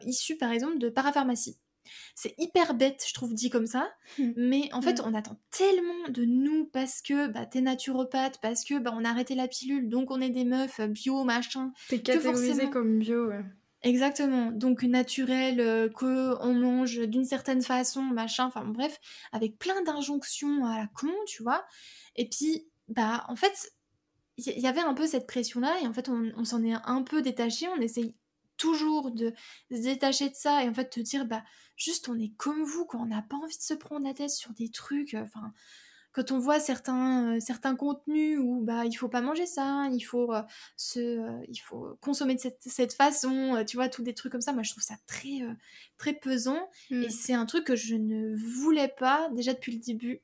issus 0.07 0.37
par 0.37 0.51
exemple 0.53 0.79
de 0.79 0.89
parapharmacie. 0.89 1.59
C'est 2.15 2.35
hyper 2.39 2.75
bête, 2.75 3.05
je 3.07 3.15
trouve, 3.15 3.35
dit 3.35 3.51
comme 3.51 3.67
ça. 3.67 3.91
Mmh. 4.19 4.31
Mais 4.37 4.69
en 4.73 4.83
fait, 4.83 5.01
mmh. 5.01 5.05
on 5.07 5.15
attend 5.15 5.41
tellement 5.51 6.09
de 6.09 6.25
nous 6.25 6.67
parce 6.67 7.03
que 7.03 7.29
bah, 7.29 7.47
t'es 7.47 7.61
naturopathe, 7.61 8.39
parce 8.41 8.65
que 8.65 8.79
bah, 8.79 8.93
on 8.97 9.05
a 9.05 9.11
arrêté 9.11 9.35
la 9.35 9.49
pilule, 9.49 9.89
donc 9.89 10.11
on 10.11 10.21
est 10.21 10.31
des 10.31 10.45
meufs 10.45 10.81
euh, 10.81 10.87
bio, 10.87 11.25
machin. 11.25 11.73
T'es 11.89 12.01
catégorisé 12.01 12.71
comme 12.71 12.99
bio, 12.99 13.29
ouais. 13.29 13.45
Exactement. 13.83 14.53
Donc 14.53 14.85
naturel, 14.85 15.61
euh, 15.61 15.89
que 15.89 16.37
on 16.41 16.55
mange 16.55 17.01
d'une 17.01 17.25
certaine 17.25 17.63
façon, 17.63 18.03
machin. 18.03 18.45
Enfin 18.45 18.65
bref, 18.65 19.01
avec 19.33 19.59
plein 19.59 19.83
d'injonctions 19.83 20.65
à 20.65 20.79
la 20.79 20.87
con, 20.87 21.11
tu 21.27 21.43
vois. 21.43 21.65
Et 22.15 22.29
puis, 22.29 22.69
bah 22.89 23.25
en 23.29 23.35
fait, 23.35 23.73
il 24.47 24.61
y, 24.61 24.67
avait 24.67 24.81
un 24.81 24.95
peu 24.95 25.07
cette 25.07 25.27
pression-là 25.27 25.81
et 25.83 25.87
en 25.87 25.93
fait, 25.93 26.09
on, 26.09 26.33
on 26.37 26.45
s'en 26.45 26.63
est 26.65 26.75
un 26.85 27.03
peu 27.03 27.23
détaché. 27.23 27.69
On 27.69 27.81
essaye 27.81 28.15
toujours 28.63 29.11
de 29.11 29.33
se 29.71 29.83
détacher 29.83 30.31
de 30.31 30.37
ça 30.37 30.63
et 30.63 30.69
en 30.69 30.75
fait 30.75 30.89
te 30.89 31.01
dire 31.01 31.27
bah 31.27 31.43
juste 31.77 32.09
on 32.09 32.19
est 32.19 32.33
comme 32.37 32.63
vous 32.63 32.85
quand 32.85 33.03
on 33.03 33.07
n'a 33.07 33.23
pas 33.23 33.37
envie 33.37 33.57
de 33.57 33.63
se 33.63 33.75
prendre 33.75 34.07
la 34.07 34.15
tête 34.15 34.31
sur 34.31 34.53
des 34.53 34.69
trucs 34.69 35.15
euh, 35.15 35.23
enfin 35.23 35.53
quand 36.13 36.31
on 36.31 36.39
voit 36.39 36.61
certains, 36.61 37.37
euh, 37.37 37.41
certains 37.41 37.75
contenus 37.75 38.39
où 38.39 38.61
bah 38.63 38.85
il 38.85 38.93
faut 38.93 39.09
pas 39.09 39.23
manger 39.23 39.47
ça, 39.47 39.89
il 39.93 40.03
faut 40.03 40.33
euh, 40.33 40.43
se, 40.77 41.43
il 41.49 41.59
faut 41.59 41.97
consommer 42.03 42.35
de 42.35 42.41
cette, 42.41 42.93
façon, 42.93 43.65
tu 43.67 43.79
vois, 43.79 43.89
tous 43.89 44.03
des 44.03 44.13
trucs 44.13 44.31
comme 44.31 44.43
ça, 44.43 44.53
moi 44.53 44.63
je 44.63 44.73
trouve 44.73 44.83
ça 44.83 44.97
très, 45.07 45.41
très 45.97 46.13
pesant 46.13 46.69
et 46.91 47.07
mmh. 47.07 47.11
c'est 47.11 47.33
un 47.33 47.47
truc 47.47 47.65
que 47.65 47.77
je 47.77 47.95
ne 47.95 48.37
voulais 48.37 48.89
pas 48.89 49.31
déjà 49.33 49.55
depuis 49.55 49.73
le 49.73 49.81
début 49.81 50.21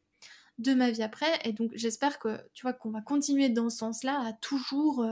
de 0.58 0.74
ma 0.74 0.90
vie 0.90 1.02
après 1.02 1.30
et 1.44 1.52
donc 1.52 1.70
j'espère 1.74 2.18
que 2.18 2.40
tu 2.52 2.62
vois 2.62 2.72
qu'on 2.72 2.90
va 2.90 3.00
continuer 3.00 3.48
dans 3.48 3.70
ce 3.70 3.78
sens-là 3.78 4.20
à 4.26 4.32
toujours 4.32 5.06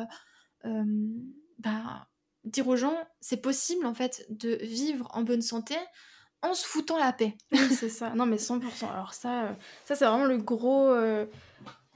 bah, 1.59 2.09
dire 2.47 2.66
aux 2.68 2.76
gens, 2.76 2.97
c'est 3.20 3.36
possible 3.38 3.86
en 3.86 3.94
fait 3.94 4.24
de 4.30 4.59
vivre 4.62 5.09
en 5.12 5.22
bonne 5.22 5.42
santé 5.42 5.74
en 6.42 6.55
se 6.55 6.66
foutant 6.66 6.99
la 6.99 7.12
paix. 7.12 7.34
C'est 7.70 7.88
ça. 7.88 8.11
Non, 8.14 8.26
mais 8.26 8.36
100%. 8.36 8.90
Alors 8.90 9.14
ça, 9.14 9.44
euh, 9.44 9.53
ça 9.84 9.94
c'est 9.94 10.05
vraiment 10.05 10.26
le 10.26 10.38
gros, 10.38 10.88
euh, 10.88 11.26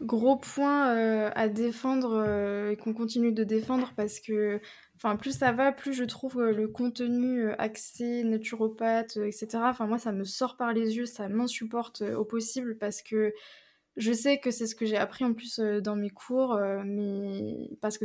gros 0.01 0.37
point 0.37 0.95
euh, 0.97 1.31
à 1.35 1.49
défendre 1.49 2.71
et 2.71 2.77
qu'on 2.77 2.93
continue 2.93 3.33
de 3.33 3.45
défendre 3.45 3.93
parce 3.97 4.21
que, 4.21 4.61
enfin, 5.03 5.17
plus 5.17 5.37
ça 5.39 5.53
va, 5.53 5.73
plus 5.73 5.93
je 5.93 6.05
trouve 6.05 6.43
le 6.43 6.69
contenu 6.69 7.51
axé 7.53 8.25
naturopathe, 8.25 9.17
etc. 9.17 9.49
Enfin, 9.65 9.87
moi, 9.87 9.99
ça 9.99 10.13
me 10.13 10.25
sort 10.25 10.57
par 10.57 10.73
les 10.73 10.97
yeux, 10.97 11.07
ça 11.07 11.29
m'insupporte 11.29 12.03
au 12.03 12.25
possible 12.25 12.79
parce 12.79 13.03
que 13.03 13.33
je 13.97 14.13
sais 14.13 14.39
que 14.39 14.51
c'est 14.51 14.67
ce 14.67 14.75
que 14.75 14.87
j'ai 14.87 14.97
appris 14.97 15.25
en 15.25 15.35
plus 15.35 15.59
dans 15.59 15.97
mes 15.97 16.11
cours, 16.11 16.59
mais 16.85 17.71
parce 17.81 17.99
que 17.99 18.05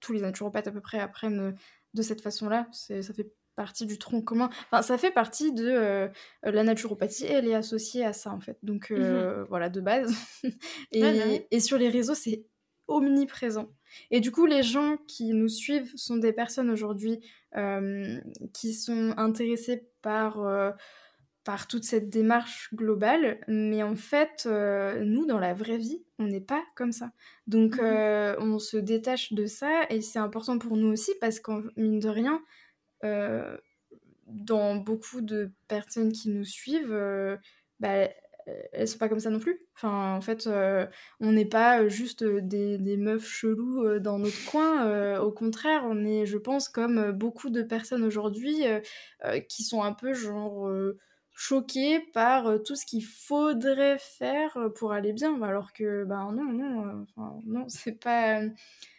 tous 0.00 0.12
les 0.12 0.20
naturopathes 0.20 0.66
à 0.66 0.72
peu 0.72 0.80
près 0.80 0.98
apprennent 0.98 1.56
de 1.94 2.02
cette 2.02 2.20
façon-là. 2.20 2.68
Ça 2.72 3.02
fait 3.14 3.32
partie 3.56 3.86
du 3.86 3.98
tronc 3.98 4.22
commun. 4.22 4.48
Enfin, 4.70 4.82
ça 4.82 4.96
fait 4.96 5.10
partie 5.10 5.52
de 5.52 5.68
euh, 5.68 6.08
la 6.42 6.62
naturopathie 6.62 7.26
et 7.26 7.32
elle 7.32 7.48
est 7.48 7.54
associée 7.54 8.04
à 8.04 8.12
ça 8.12 8.30
en 8.30 8.40
fait. 8.40 8.58
Donc 8.62 8.90
euh, 8.90 9.40
mhm. 9.40 9.46
voilà, 9.48 9.68
de 9.68 9.80
base. 9.80 10.14
et, 10.92 11.46
et, 11.50 11.60
sur 11.60 11.76
les 11.76 11.90
réseaux, 11.90 12.14
c'est 12.14 12.46
omniprésent. 12.88 13.68
Et 14.10 14.20
du 14.20 14.30
coup, 14.30 14.46
les 14.46 14.62
gens 14.62 14.96
qui 15.08 15.32
nous 15.32 15.48
suivent 15.48 15.92
sont 15.96 16.16
des 16.16 16.32
personnes 16.32 16.70
aujourd'hui 16.70 17.20
euh, 17.56 18.18
qui 18.52 18.74
sont 18.74 19.14
intéressées 19.16 19.88
par 20.02 20.38
par 21.44 21.66
toute 21.66 21.84
cette 21.84 22.10
démarche 22.10 22.72
globale, 22.74 23.40
mais 23.48 23.82
en 23.82 23.96
fait, 23.96 24.44
euh, 24.46 25.02
nous, 25.04 25.26
dans 25.26 25.38
la 25.38 25.54
vraie 25.54 25.78
vie, 25.78 26.04
on 26.18 26.24
n'est 26.24 26.40
pas 26.40 26.62
comme 26.74 26.92
ça. 26.92 27.12
Donc, 27.46 27.76
mmh 27.76 27.80
euh, 27.84 28.36
on 28.38 28.58
se 28.58 28.76
détache 28.76 29.32
de 29.32 29.46
ça, 29.46 29.86
et 29.88 30.02
c'est 30.02 30.18
important 30.18 30.58
pour 30.58 30.76
nous 30.76 30.88
aussi, 30.88 31.12
parce 31.20 31.40
qu'en 31.40 31.62
mine 31.76 31.98
de 31.98 32.08
rien, 32.08 32.42
euh, 33.04 33.56
dans 34.26 34.76
beaucoup 34.76 35.22
de 35.22 35.50
personnes 35.66 36.12
qui 36.12 36.28
nous 36.28 36.44
suivent, 36.44 36.96
bah, 37.80 38.08
elles 38.72 38.88
sont 38.88 38.98
pas 38.98 39.08
comme 39.08 39.20
ça 39.20 39.30
non 39.30 39.38
plus. 39.38 39.60
Enfin, 39.76 40.14
en 40.14 40.20
fait, 40.20 40.48
on 41.20 41.32
n'est 41.32 41.44
pas 41.44 41.88
juste 41.88 42.24
des, 42.24 42.78
des 42.78 42.96
meufs 42.96 43.26
cheloues 43.26 43.98
dans 44.00 44.18
notre 44.18 44.44
coin. 44.50 45.18
au 45.20 45.32
contraire, 45.32 45.82
on 45.86 46.04
est, 46.04 46.26
je 46.26 46.38
pense, 46.38 46.68
comme 46.68 47.12
beaucoup 47.12 47.50
de 47.50 47.62
personnes 47.62 48.04
aujourd'hui 48.04 48.64
qui 49.48 49.62
sont 49.64 49.82
un 49.82 49.92
peu 49.92 50.14
genre 50.14 50.68
choquée 51.40 52.00
par 52.12 52.48
euh, 52.48 52.58
tout 52.58 52.76
ce 52.76 52.84
qu'il 52.84 53.02
faudrait 53.02 53.96
faire 53.98 54.54
euh, 54.58 54.68
pour 54.68 54.92
aller 54.92 55.14
bien, 55.14 55.40
alors 55.42 55.72
que 55.72 56.04
ben 56.04 56.32
non, 56.32 56.44
non, 56.44 56.86
euh, 56.86 57.04
enfin, 57.16 57.38
non, 57.46 57.64
c'est 57.68 57.98
pas 57.98 58.42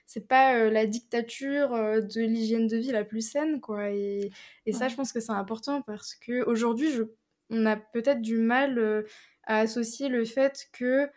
c'est 0.08 0.28
pas 0.28 0.70
la 0.70 0.88
dictature 0.88 1.70
de 1.70 2.22
l'hygiène 2.22 2.68
de 2.68 2.78
vie 2.78 2.92
la 2.92 3.06
plus 3.06 3.22
saine, 3.22 3.62
quoi. 3.62 3.92
Et, 3.92 4.32
et 4.66 4.74
ça, 4.74 4.90
je 4.90 4.96
pense 4.96 5.14
que 5.14 5.22
c'est 5.22 5.32
important 5.32 5.84
parce 5.84 6.16
que 6.16 6.44
aujourd'hui, 6.46 6.92
je, 6.92 7.04
on 7.50 7.66
a 7.66 7.78
peut-être 7.78 8.22
du 8.22 8.38
mal 8.38 9.06
à 9.52 9.60
associer 9.60 10.08
le 10.08 10.24
fait 10.24 10.70
que 10.72 11.10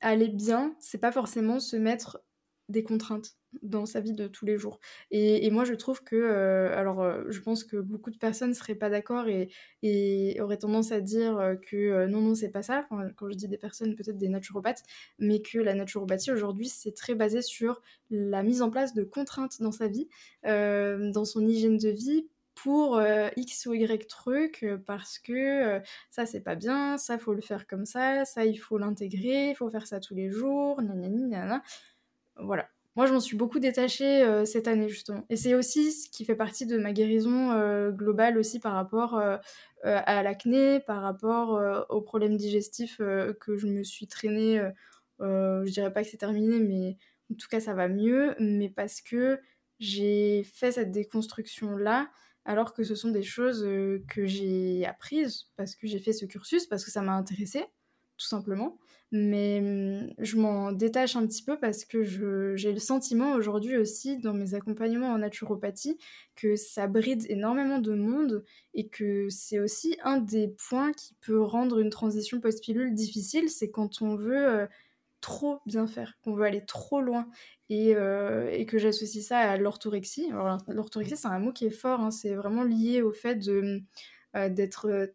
aller 0.00 0.28
bien, 0.28 0.74
c'est 0.78 0.98
pas 0.98 1.10
forcément 1.10 1.58
se 1.58 1.76
mettre 1.76 2.22
des 2.68 2.84
contraintes 2.84 3.36
dans 3.60 3.86
sa 3.86 4.00
vie 4.00 4.14
de 4.14 4.28
tous 4.28 4.46
les 4.46 4.56
jours. 4.56 4.78
Et, 5.10 5.50
moi, 5.50 5.64
je 5.64 5.74
trouve 5.74 6.02
que, 6.04 6.70
alors, 6.72 7.04
je 7.28 7.40
pense 7.40 7.64
que 7.64 7.76
beaucoup 7.76 8.10
de 8.10 8.16
personnes 8.16 8.50
ne 8.50 8.54
seraient 8.54 8.76
pas 8.76 8.88
d'accord 8.88 9.26
et, 9.28 10.38
auraient 10.40 10.56
tendance 10.58 10.92
à 10.92 11.00
dire 11.00 11.56
que 11.68 12.06
non, 12.06 12.20
non, 12.20 12.36
c'est 12.36 12.50
pas 12.50 12.62
ça. 12.62 12.86
quand 13.16 13.28
je 13.28 13.34
dis 13.34 13.48
des 13.48 13.58
personnes, 13.58 13.96
peut-être 13.96 14.16
des 14.16 14.28
naturopathes, 14.28 14.84
mais 15.18 15.42
que 15.42 15.58
la 15.58 15.74
naturopathie 15.74 16.30
aujourd'hui, 16.30 16.68
c'est 16.68 16.92
très 16.92 17.16
basé 17.16 17.42
sur 17.42 17.82
la 18.10 18.44
mise 18.44 18.62
en 18.62 18.70
place 18.70 18.94
de 18.94 19.02
contraintes 19.02 19.60
dans 19.60 19.72
sa 19.72 19.88
vie, 19.88 20.08
dans 20.44 21.24
son 21.24 21.46
hygiène 21.48 21.78
de 21.78 21.90
vie 21.90 22.28
pour 22.54 23.02
X 23.36 23.66
ou 23.66 23.74
Y 23.74 24.06
truc 24.06 24.64
parce 24.86 25.18
que 25.18 25.80
ça 26.10 26.26
c'est 26.26 26.40
pas 26.40 26.54
bien, 26.54 26.98
ça 26.98 27.18
faut 27.18 27.34
le 27.34 27.40
faire 27.40 27.66
comme 27.66 27.86
ça, 27.86 28.24
ça 28.24 28.44
il 28.44 28.56
faut 28.56 28.78
l'intégrer, 28.78 29.50
il 29.50 29.54
faut 29.54 29.70
faire 29.70 29.86
ça 29.86 30.00
tous 30.00 30.14
les 30.14 30.30
jours, 30.30 30.80
nanani, 30.82 31.28
nanana. 31.28 31.62
Voilà. 32.36 32.68
Moi, 32.94 33.06
je 33.06 33.14
m'en 33.14 33.20
suis 33.20 33.36
beaucoup 33.36 33.58
détachée 33.58 34.22
euh, 34.22 34.44
cette 34.44 34.68
année, 34.68 34.88
justement. 34.88 35.24
Et 35.30 35.36
c'est 35.36 35.54
aussi 35.54 35.92
ce 35.92 36.10
qui 36.10 36.26
fait 36.26 36.34
partie 36.36 36.66
de 36.66 36.76
ma 36.76 36.92
guérison 36.92 37.52
euh, 37.52 37.90
globale 37.90 38.36
aussi 38.36 38.60
par 38.60 38.74
rapport 38.74 39.18
euh, 39.18 39.38
à 39.82 40.22
l'acné, 40.22 40.80
par 40.80 41.00
rapport 41.02 41.60
aux 41.88 42.02
problèmes 42.02 42.36
digestifs 42.36 42.98
que 42.98 43.56
je 43.56 43.66
me 43.66 43.82
suis 43.82 44.06
traînée. 44.06 44.62
je 45.18 45.70
dirais 45.70 45.92
pas 45.92 46.04
que 46.04 46.08
c'est 46.08 46.18
terminé, 46.18 46.60
mais 46.60 46.96
en 47.32 47.34
tout 47.34 47.48
cas, 47.48 47.58
ça 47.58 47.74
va 47.74 47.88
mieux. 47.88 48.36
Mais 48.38 48.68
parce 48.68 49.00
que 49.00 49.40
j'ai 49.80 50.44
fait 50.44 50.70
cette 50.70 50.92
déconstruction-là, 50.92 52.10
alors 52.44 52.74
que 52.74 52.84
ce 52.84 52.94
sont 52.94 53.10
des 53.10 53.22
choses 53.22 53.66
que 54.08 54.26
j'ai 54.26 54.84
apprises, 54.86 55.46
parce 55.56 55.74
que 55.74 55.86
j'ai 55.86 55.98
fait 55.98 56.12
ce 56.12 56.24
cursus, 56.26 56.66
parce 56.66 56.84
que 56.84 56.90
ça 56.90 57.02
m'a 57.02 57.14
intéressée, 57.14 57.64
tout 58.16 58.26
simplement. 58.26 58.78
Mais 59.14 59.60
mmh, 59.60 60.14
je 60.20 60.36
m'en 60.38 60.72
détache 60.72 61.16
un 61.16 61.26
petit 61.26 61.42
peu 61.44 61.58
parce 61.58 61.84
que 61.84 62.02
j'ai 62.56 62.72
le 62.72 62.78
sentiment 62.78 63.34
aujourd'hui 63.34 63.76
aussi 63.76 64.16
dans 64.16 64.32
mes 64.32 64.54
accompagnements 64.54 65.12
en 65.12 65.18
naturopathie 65.18 65.98
que 66.34 66.56
ça 66.56 66.86
bride 66.86 67.26
énormément 67.28 67.78
de 67.78 67.92
monde 67.92 68.42
et 68.72 68.88
que 68.88 69.28
c'est 69.28 69.58
aussi 69.58 69.98
un 70.02 70.16
des 70.16 70.48
points 70.48 70.92
qui 70.92 71.14
peut 71.20 71.42
rendre 71.42 71.78
une 71.78 71.90
transition 71.90 72.40
post-pilule 72.40 72.94
difficile, 72.94 73.50
c'est 73.50 73.70
quand 73.70 74.00
on 74.00 74.16
veut 74.16 74.48
euh, 74.48 74.66
trop 75.22 75.60
bien 75.64 75.86
faire, 75.86 76.18
qu'on 76.22 76.34
veut 76.34 76.44
aller 76.44 76.66
trop 76.66 77.00
loin 77.00 77.26
et, 77.70 77.96
euh, 77.96 78.62
que 78.66 78.76
j'associe 78.78 79.24
ça 79.24 79.38
à 79.38 79.56
l'orthorexie. 79.56 80.28
L'orthorexie 80.68 81.16
c'est 81.16 81.28
un 81.28 81.38
mot 81.38 81.52
qui 81.52 81.64
est 81.64 81.70
fort, 81.70 82.00
hein, 82.00 82.10
c'est 82.10 82.34
vraiment 82.34 82.64
lié 82.64 83.00
au 83.00 83.12
fait 83.12 83.36
de, 83.36 83.80
euh, 84.36 84.48
d'être, 84.50 85.10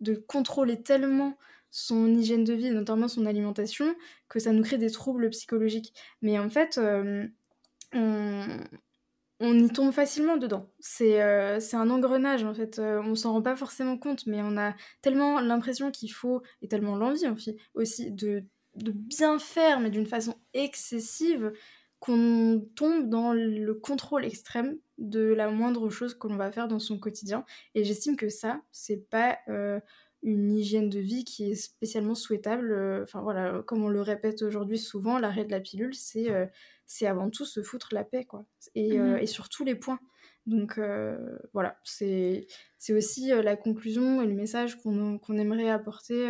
de 0.00 0.14
contrôler 0.14 0.82
tellement 0.82 1.38
son 1.74 2.14
hygiène 2.14 2.44
de 2.44 2.54
vie, 2.54 2.70
notamment 2.70 3.08
son 3.08 3.26
alimentation, 3.26 3.96
que 4.28 4.38
ça 4.38 4.52
nous 4.52 4.62
crée 4.62 4.78
des 4.78 4.92
troubles 4.92 5.28
psychologiques. 5.30 5.92
Mais 6.22 6.38
en 6.38 6.48
fait, 6.48 6.78
euh, 6.78 7.26
on, 7.92 9.58
y 9.58 9.68
tombe 9.70 9.90
facilement 9.92 10.36
dedans. 10.36 10.70
C'est 10.78 11.20
euh, 11.20 11.58
un 11.72 11.90
engrenage, 11.90 12.44
en 12.44 12.54
fait. 12.54 12.78
Euh, 12.78 13.02
on 13.02 13.16
s'en 13.16 13.32
rend 13.32 13.42
pas 13.42 13.56
forcément 13.56 13.98
compte, 13.98 14.24
mais 14.28 14.40
on 14.40 14.56
a 14.56 14.74
tellement 15.02 15.40
l'impression 15.40 15.90
qu'il 15.90 16.12
faut, 16.12 16.42
et 16.62 16.68
tellement 16.68 16.94
l'envie 16.94 17.24
aussi, 17.74 18.12
de, 18.12 18.44
de 18.76 18.90
bien 18.92 19.38
faire, 19.38 19.80
mais 19.80 19.90
d'une 19.90 20.06
façon 20.06 20.34
excessive, 20.52 21.52
qu'on 22.00 22.66
tombe 22.76 23.08
dans 23.08 23.32
le 23.32 23.72
contrôle 23.74 24.24
extrême 24.24 24.76
de 24.98 25.20
la 25.20 25.50
moindre 25.50 25.88
chose 25.90 26.14
que 26.14 26.28
l'on 26.28 26.36
va 26.36 26.52
faire 26.52 26.68
dans 26.68 26.78
son 26.78 26.98
quotidien. 26.98 27.44
Et 27.74 27.84
j'estime 27.84 28.16
que 28.16 28.28
ça, 28.28 28.60
c'est 28.72 29.08
pas 29.08 29.38
une 30.24 30.50
hygiène 30.52 30.88
de 30.88 30.98
vie 30.98 31.24
qui 31.24 31.50
est 31.50 31.54
spécialement 31.54 32.14
souhaitable. 32.14 32.72
Euh, 32.72 33.02
enfin 33.04 33.20
voilà, 33.20 33.62
comme 33.66 33.84
on 33.84 33.88
le 33.88 34.00
répète 34.00 34.42
aujourd'hui 34.42 34.78
souvent, 34.78 35.18
l'arrêt 35.18 35.44
de 35.44 35.50
la 35.52 35.60
pilule, 35.60 35.94
c'est 35.94 36.30
euh, 36.30 36.46
c'est 36.86 37.06
avant 37.06 37.30
tout 37.30 37.44
se 37.44 37.62
foutre 37.62 37.88
la 37.92 38.04
paix, 38.04 38.24
quoi. 38.24 38.46
Et, 38.74 38.98
euh, 38.98 39.16
mmh 39.16 39.18
et 39.18 39.26
sur 39.26 39.48
tous 39.48 39.64
les 39.64 39.74
points. 39.74 40.00
Donc 40.46 40.78
voilà, 41.52 41.78
c'est 41.84 42.46
aussi 42.90 43.28
la 43.28 43.56
conclusion 43.56 44.20
et 44.20 44.26
le 44.26 44.34
message 44.34 44.76
qu'on 44.82 45.38
aimerait 45.38 45.70
apporter 45.70 46.28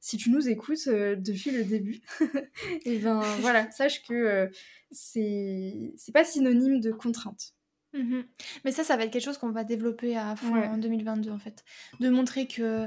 si 0.00 0.16
tu 0.16 0.30
nous 0.30 0.48
écoutes 0.48 0.88
depuis 0.88 1.50
le 1.50 1.64
début. 1.64 2.00
et 2.86 2.98
ben 2.98 3.20
voilà, 3.40 3.70
sache 3.70 4.02
que 4.06 4.50
c'est 4.90 5.92
pas 6.14 6.24
synonyme 6.24 6.80
de 6.80 6.92
contrainte. 6.92 7.54
Mmh 7.94 8.22
Mais 8.64 8.72
ça, 8.72 8.84
ça 8.84 8.96
va 8.96 9.04
être 9.04 9.10
quelque 9.10 9.24
chose 9.24 9.38
qu'on 9.38 9.50
va 9.50 9.64
développer 9.64 10.16
à 10.16 10.34
fond 10.34 10.54
en 10.54 10.78
2022 10.78 11.30
en 11.30 11.38
fait. 11.38 11.64
De 12.00 12.08
montrer 12.08 12.46
que 12.46 12.86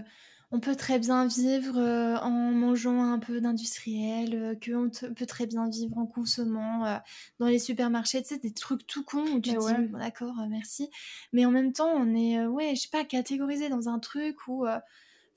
on 0.51 0.59
peut 0.59 0.75
très 0.75 0.99
bien 0.99 1.27
vivre 1.27 1.77
euh, 1.77 2.17
en 2.17 2.29
mangeant 2.29 3.11
un 3.11 3.19
peu 3.19 3.41
d'industriel, 3.41 4.35
euh, 4.35 4.55
qu'on 4.55 4.89
peut 5.13 5.25
très 5.25 5.47
bien 5.47 5.67
vivre 5.69 5.97
en 5.97 6.05
consommant 6.05 6.85
euh, 6.85 6.97
dans 7.39 7.47
les 7.47 7.59
supermarchés, 7.59 8.21
tu 8.21 8.29
sais, 8.29 8.37
des 8.39 8.53
trucs 8.53 8.85
tout 8.85 9.03
cons 9.03 9.27
où 9.27 9.39
tu 9.39 9.53
te 9.53 9.81
dis, 9.81 9.91
d'accord, 9.93 10.35
merci. 10.49 10.89
Mais 11.33 11.45
en 11.45 11.51
même 11.51 11.73
temps, 11.73 11.89
on 11.89 12.15
est, 12.15 12.45
ouais, 12.45 12.75
je 12.75 12.81
sais 12.81 12.89
pas, 12.91 13.03
catégorisé 13.03 13.69
dans 13.69 13.89
un 13.89 13.99
truc 13.99 14.47
où. 14.47 14.65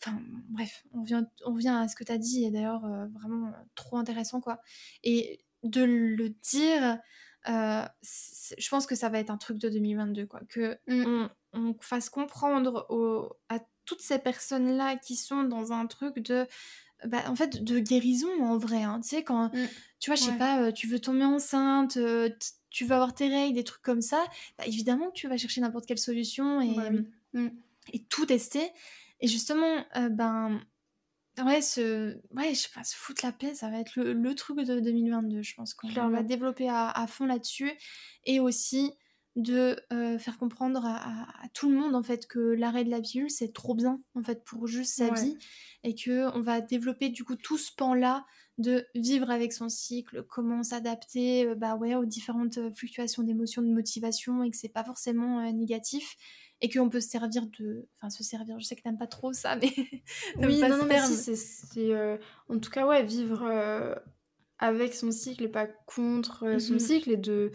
Enfin, 0.01 0.21
bref, 0.51 0.85
on 0.93 1.03
vient, 1.03 1.27
on 1.45 1.55
vient 1.55 1.81
à 1.81 1.89
ce 1.89 1.97
que 1.97 2.05
tu 2.05 2.13
as 2.13 2.19
dit, 2.19 2.45
et 2.45 2.53
d'ailleurs, 2.53 2.87
vraiment 3.15 3.53
trop 3.75 3.97
intéressant, 3.97 4.41
quoi. 4.41 4.61
Et 5.03 5.41
de 5.65 5.83
le 5.83 6.29
dire, 6.29 7.01
je 7.47 8.69
pense 8.69 8.87
que 8.87 8.95
ça 8.95 9.09
va 9.09 9.19
être 9.19 9.31
un 9.31 9.39
truc 9.39 9.59
de 9.59 9.69
2022, 9.69 10.27
quoi. 10.27 10.41
Que 10.49 10.79
mmh. 10.87 11.29
on, 11.55 11.75
fasse 11.81 12.11
comprendre 12.11 12.87
au, 12.91 13.37
à 13.49 13.59
toutes 13.89 14.03
ces 14.03 14.19
personnes-là 14.19 14.97
qui 14.97 15.17
sont 15.17 15.45
dans 15.45 15.73
un 15.73 15.87
truc 15.87 16.19
de 16.19 16.47
bah, 17.07 17.23
en 17.29 17.35
fait 17.35 17.65
de 17.65 17.79
guérison 17.79 18.29
en 18.43 18.59
vrai 18.59 18.83
hein. 18.83 19.01
tu 19.01 19.09
sais 19.09 19.25
quand 19.25 19.49
mmh. 19.55 19.69
tu 19.99 20.11
vois 20.11 20.17
je 20.17 20.25
sais 20.25 20.37
pas 20.37 20.61
euh, 20.61 20.73
tu 20.73 20.87
veux 20.89 20.99
tomber 20.99 21.25
enceinte 21.25 21.97
euh, 21.97 22.29
tu 22.69 22.85
veux 22.85 22.93
avoir 22.93 23.15
tes 23.15 23.29
règles 23.29 23.55
des 23.55 23.65
trucs 23.65 23.83
comme 23.83 24.03
ça 24.03 24.23
bah, 24.59 24.65
évidemment 24.67 25.09
que 25.09 25.15
tu 25.15 25.27
vas 25.27 25.39
chercher 25.39 25.63
n'importe 25.63 25.87
quelle 25.87 25.99
solution 25.99 26.61
et, 26.61 26.77
mmh, 27.33 27.49
et 27.95 28.03
tout 28.05 28.27
tester. 28.27 28.71
Et 29.21 29.27
justement 29.27 29.87
euh, 29.97 30.11
ben 30.11 30.61
ouais 31.47 31.63
ce 31.63 32.19
ouais 32.33 32.51
je 32.51 32.61
sais 32.61 32.69
pas 32.75 32.85
se 32.85 32.95
foutre 32.95 33.25
la 33.25 33.33
paix 33.33 33.55
ça 33.55 33.71
va 33.71 33.79
être 33.79 33.97
le, 33.97 34.35
truc 34.35 34.59
de 34.59 34.81
2022 34.81 35.41
je 35.41 35.55
pense 35.55 35.73
qu'on 35.73 35.89
va 35.89 36.23
développer 36.23 36.69
à, 36.69 36.91
à 36.91 37.07
fond 37.07 37.25
là-dessus. 37.25 37.73
Et 38.25 38.39
aussi 38.39 38.93
de 39.39 39.81
euh, 39.93 40.19
faire 40.19 40.37
comprendre 40.37 40.85
à, 40.85 41.27
tout 41.55 41.71
le 41.71 41.77
monde 41.77 41.95
en 41.95 42.03
fait 42.03 42.27
que 42.27 42.41
l'arrêt 42.41 42.85
de 42.85 42.91
la 42.91 43.01
pilule 43.01 43.31
c'est 43.31 43.53
trop 43.53 43.75
bien 43.75 44.03
en 44.17 44.23
fait 44.23 44.45
pour 44.45 44.67
juste 44.67 44.97
sa 44.97 45.11
vie 45.11 45.37
et 45.85 45.95
que 45.95 46.37
on 46.37 46.41
va 46.41 46.61
développer 46.61 47.09
du 47.09 47.23
coup 47.23 47.37
tout 47.37 47.57
ce 47.57 47.71
pan 47.73 47.95
là 47.95 48.27
de 48.59 48.85
vivre 48.97 49.31
avec 49.31 49.53
son 49.53 49.69
cycle, 49.69 50.25
comment 50.25 50.65
s'adapter 50.65 51.47
euh, 51.47 51.55
bah 51.55 51.77
ouais 51.77 51.95
aux 51.95 52.05
différentes 52.05 52.59
fluctuations 52.75 53.23
d'émotions, 53.23 53.63
de 53.63 53.73
motivation 53.73 54.43
et 54.43 54.51
que 54.51 54.57
c'est 54.57 54.69
pas 54.69 54.83
forcément 54.83 55.41
négatif 55.53 56.17
et 56.61 56.69
qu'on 56.69 56.89
peut 56.89 57.01
se 57.01 57.09
servir 57.09 57.47
de 57.61 57.87
enfin 57.97 58.11
se 58.11 58.25
servir 58.25 58.59
je 58.59 58.67
sais 58.67 58.75
que 58.75 58.83
t'aimes 58.83 58.99
pas 58.99 59.07
trop 59.07 59.33
ça 59.33 59.55
mais 59.55 59.71
oui 60.39 60.61
non, 60.61 60.79
non 60.79 60.85
mais 60.85 61.01
si, 61.07 61.37
c'est 61.37 62.21
en 62.49 62.59
tout 62.59 62.71
cas 62.71 62.89
ouais 62.89 63.05
vivre 63.05 63.49
avec 64.59 64.95
son 64.95 65.13
cycle 65.13 65.45
et 65.45 65.49
pas 65.49 65.69
contre 65.87 66.59
son 66.59 66.75
mmh 66.75 66.81
cycle 66.81 67.11
et 67.13 67.17
de 67.17 67.53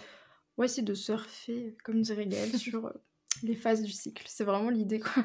Ouais, 0.57 0.67
c'est 0.67 0.81
de 0.81 0.93
surfer, 0.93 1.75
comme 1.83 2.01
dirait 2.01 2.27
Gaëlle, 2.27 2.57
sur 2.57 2.85
euh, 2.85 2.93
les 3.41 3.55
phases 3.55 3.81
du 3.81 3.91
cycle. 3.91 4.23
C'est 4.27 4.43
vraiment 4.43 4.69
l'idée, 4.69 4.99
quoi. 4.99 5.23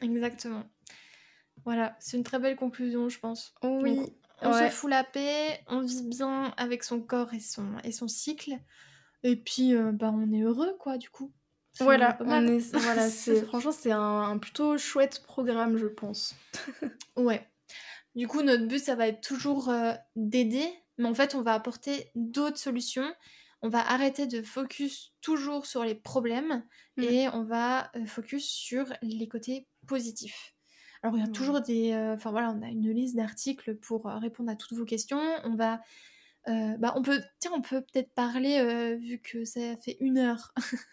Exactement. 0.00 0.64
Voilà, 1.64 1.96
c'est 2.00 2.16
une 2.16 2.24
très 2.24 2.38
belle 2.38 2.56
conclusion, 2.56 3.08
je 3.08 3.18
pense. 3.18 3.54
Oui. 3.62 4.00
on 4.40 4.52
se 4.52 4.70
fout 4.70 4.90
la 4.90 5.04
paix, 5.04 5.60
on 5.66 5.80
vit 5.80 6.02
bien 6.08 6.54
avec 6.56 6.84
son 6.84 7.00
corps 7.00 7.34
et 7.34 7.40
son, 7.40 7.66
et 7.84 7.92
son 7.92 8.08
cycle. 8.08 8.54
Et 9.22 9.36
puis, 9.36 9.74
euh, 9.74 9.92
bah, 9.92 10.10
on 10.14 10.32
est 10.32 10.42
heureux, 10.42 10.74
quoi, 10.78 10.96
du 10.96 11.10
coup. 11.10 11.32
Voilà, 11.78 12.16
voilà 12.20 13.08
franchement, 13.46 13.72
c'est 13.72 13.92
un, 13.92 14.38
plutôt 14.38 14.76
chouette 14.78 15.22
programme, 15.24 15.76
je 15.76 15.86
pense. 15.86 16.34
ouais. 17.16 17.46
Du 18.14 18.26
coup, 18.26 18.42
notre 18.42 18.66
but, 18.66 18.80
ça 18.80 18.96
va 18.96 19.06
être 19.06 19.20
toujours 19.20 19.68
euh, 19.68 19.92
d'aider, 20.16 20.68
mais 20.98 21.08
en 21.08 21.14
fait, 21.14 21.34
on 21.34 21.42
va 21.42 21.54
apporter 21.54 22.10
d'autres 22.14 22.58
solutions. 22.58 23.08
On 23.62 23.68
va 23.68 23.80
arrêter 23.80 24.26
de 24.26 24.42
focus 24.42 25.12
toujours 25.20 25.66
sur 25.66 25.84
les 25.84 25.94
problèmes 25.94 26.64
mmh. 26.96 27.02
et 27.02 27.28
on 27.28 27.44
va 27.44 27.90
euh, 27.96 28.06
focus 28.06 28.46
sur 28.48 28.86
les 29.02 29.28
côtés 29.28 29.66
positifs. 29.86 30.54
Alors, 31.02 31.16
il 31.16 31.20
y 31.20 31.26
a 31.26 31.28
toujours 31.28 31.60
des. 31.60 31.92
Euh, 31.92 32.14
enfin, 32.14 32.30
voilà, 32.30 32.50
on 32.50 32.62
a 32.62 32.68
une 32.68 32.90
liste 32.90 33.16
d'articles 33.16 33.76
pour 33.76 34.04
répondre 34.04 34.50
à 34.50 34.56
toutes 34.56 34.76
vos 34.76 34.84
questions. 34.84 35.20
On 35.44 35.54
va 35.54 35.80
euh, 36.48 36.76
bah 36.78 36.94
on 36.96 37.02
peut, 37.02 37.20
tiens, 37.38 37.52
on 37.54 37.60
peut 37.60 37.82
peut-être 37.82 38.12
parler, 38.14 38.58
euh, 38.58 38.96
vu 38.96 39.18
que 39.18 39.44
ça 39.44 39.76
fait 39.76 39.98
une 40.00 40.18
heure, 40.18 40.54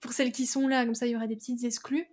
pour 0.00 0.12
celles 0.12 0.32
qui 0.32 0.46
sont 0.46 0.66
là, 0.66 0.84
comme 0.84 0.94
ça 0.94 1.06
il 1.06 1.10
y 1.10 1.16
aura 1.16 1.26
des 1.26 1.36
petites 1.36 1.62
exclus, 1.62 2.06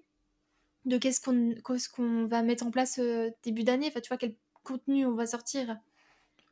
de 0.83 0.97
qu'est-ce 0.97 1.21
qu'on 1.21 2.27
va 2.27 2.43
mettre 2.43 2.65
en 2.65 2.71
place 2.71 2.99
euh, 2.99 3.29
début 3.43 3.63
d'année, 3.63 3.87
enfin 3.87 4.01
tu 4.01 4.09
vois, 4.09 4.17
quel 4.17 4.35
contenu 4.63 5.05
on 5.05 5.15
va 5.15 5.25
sortir. 5.25 5.77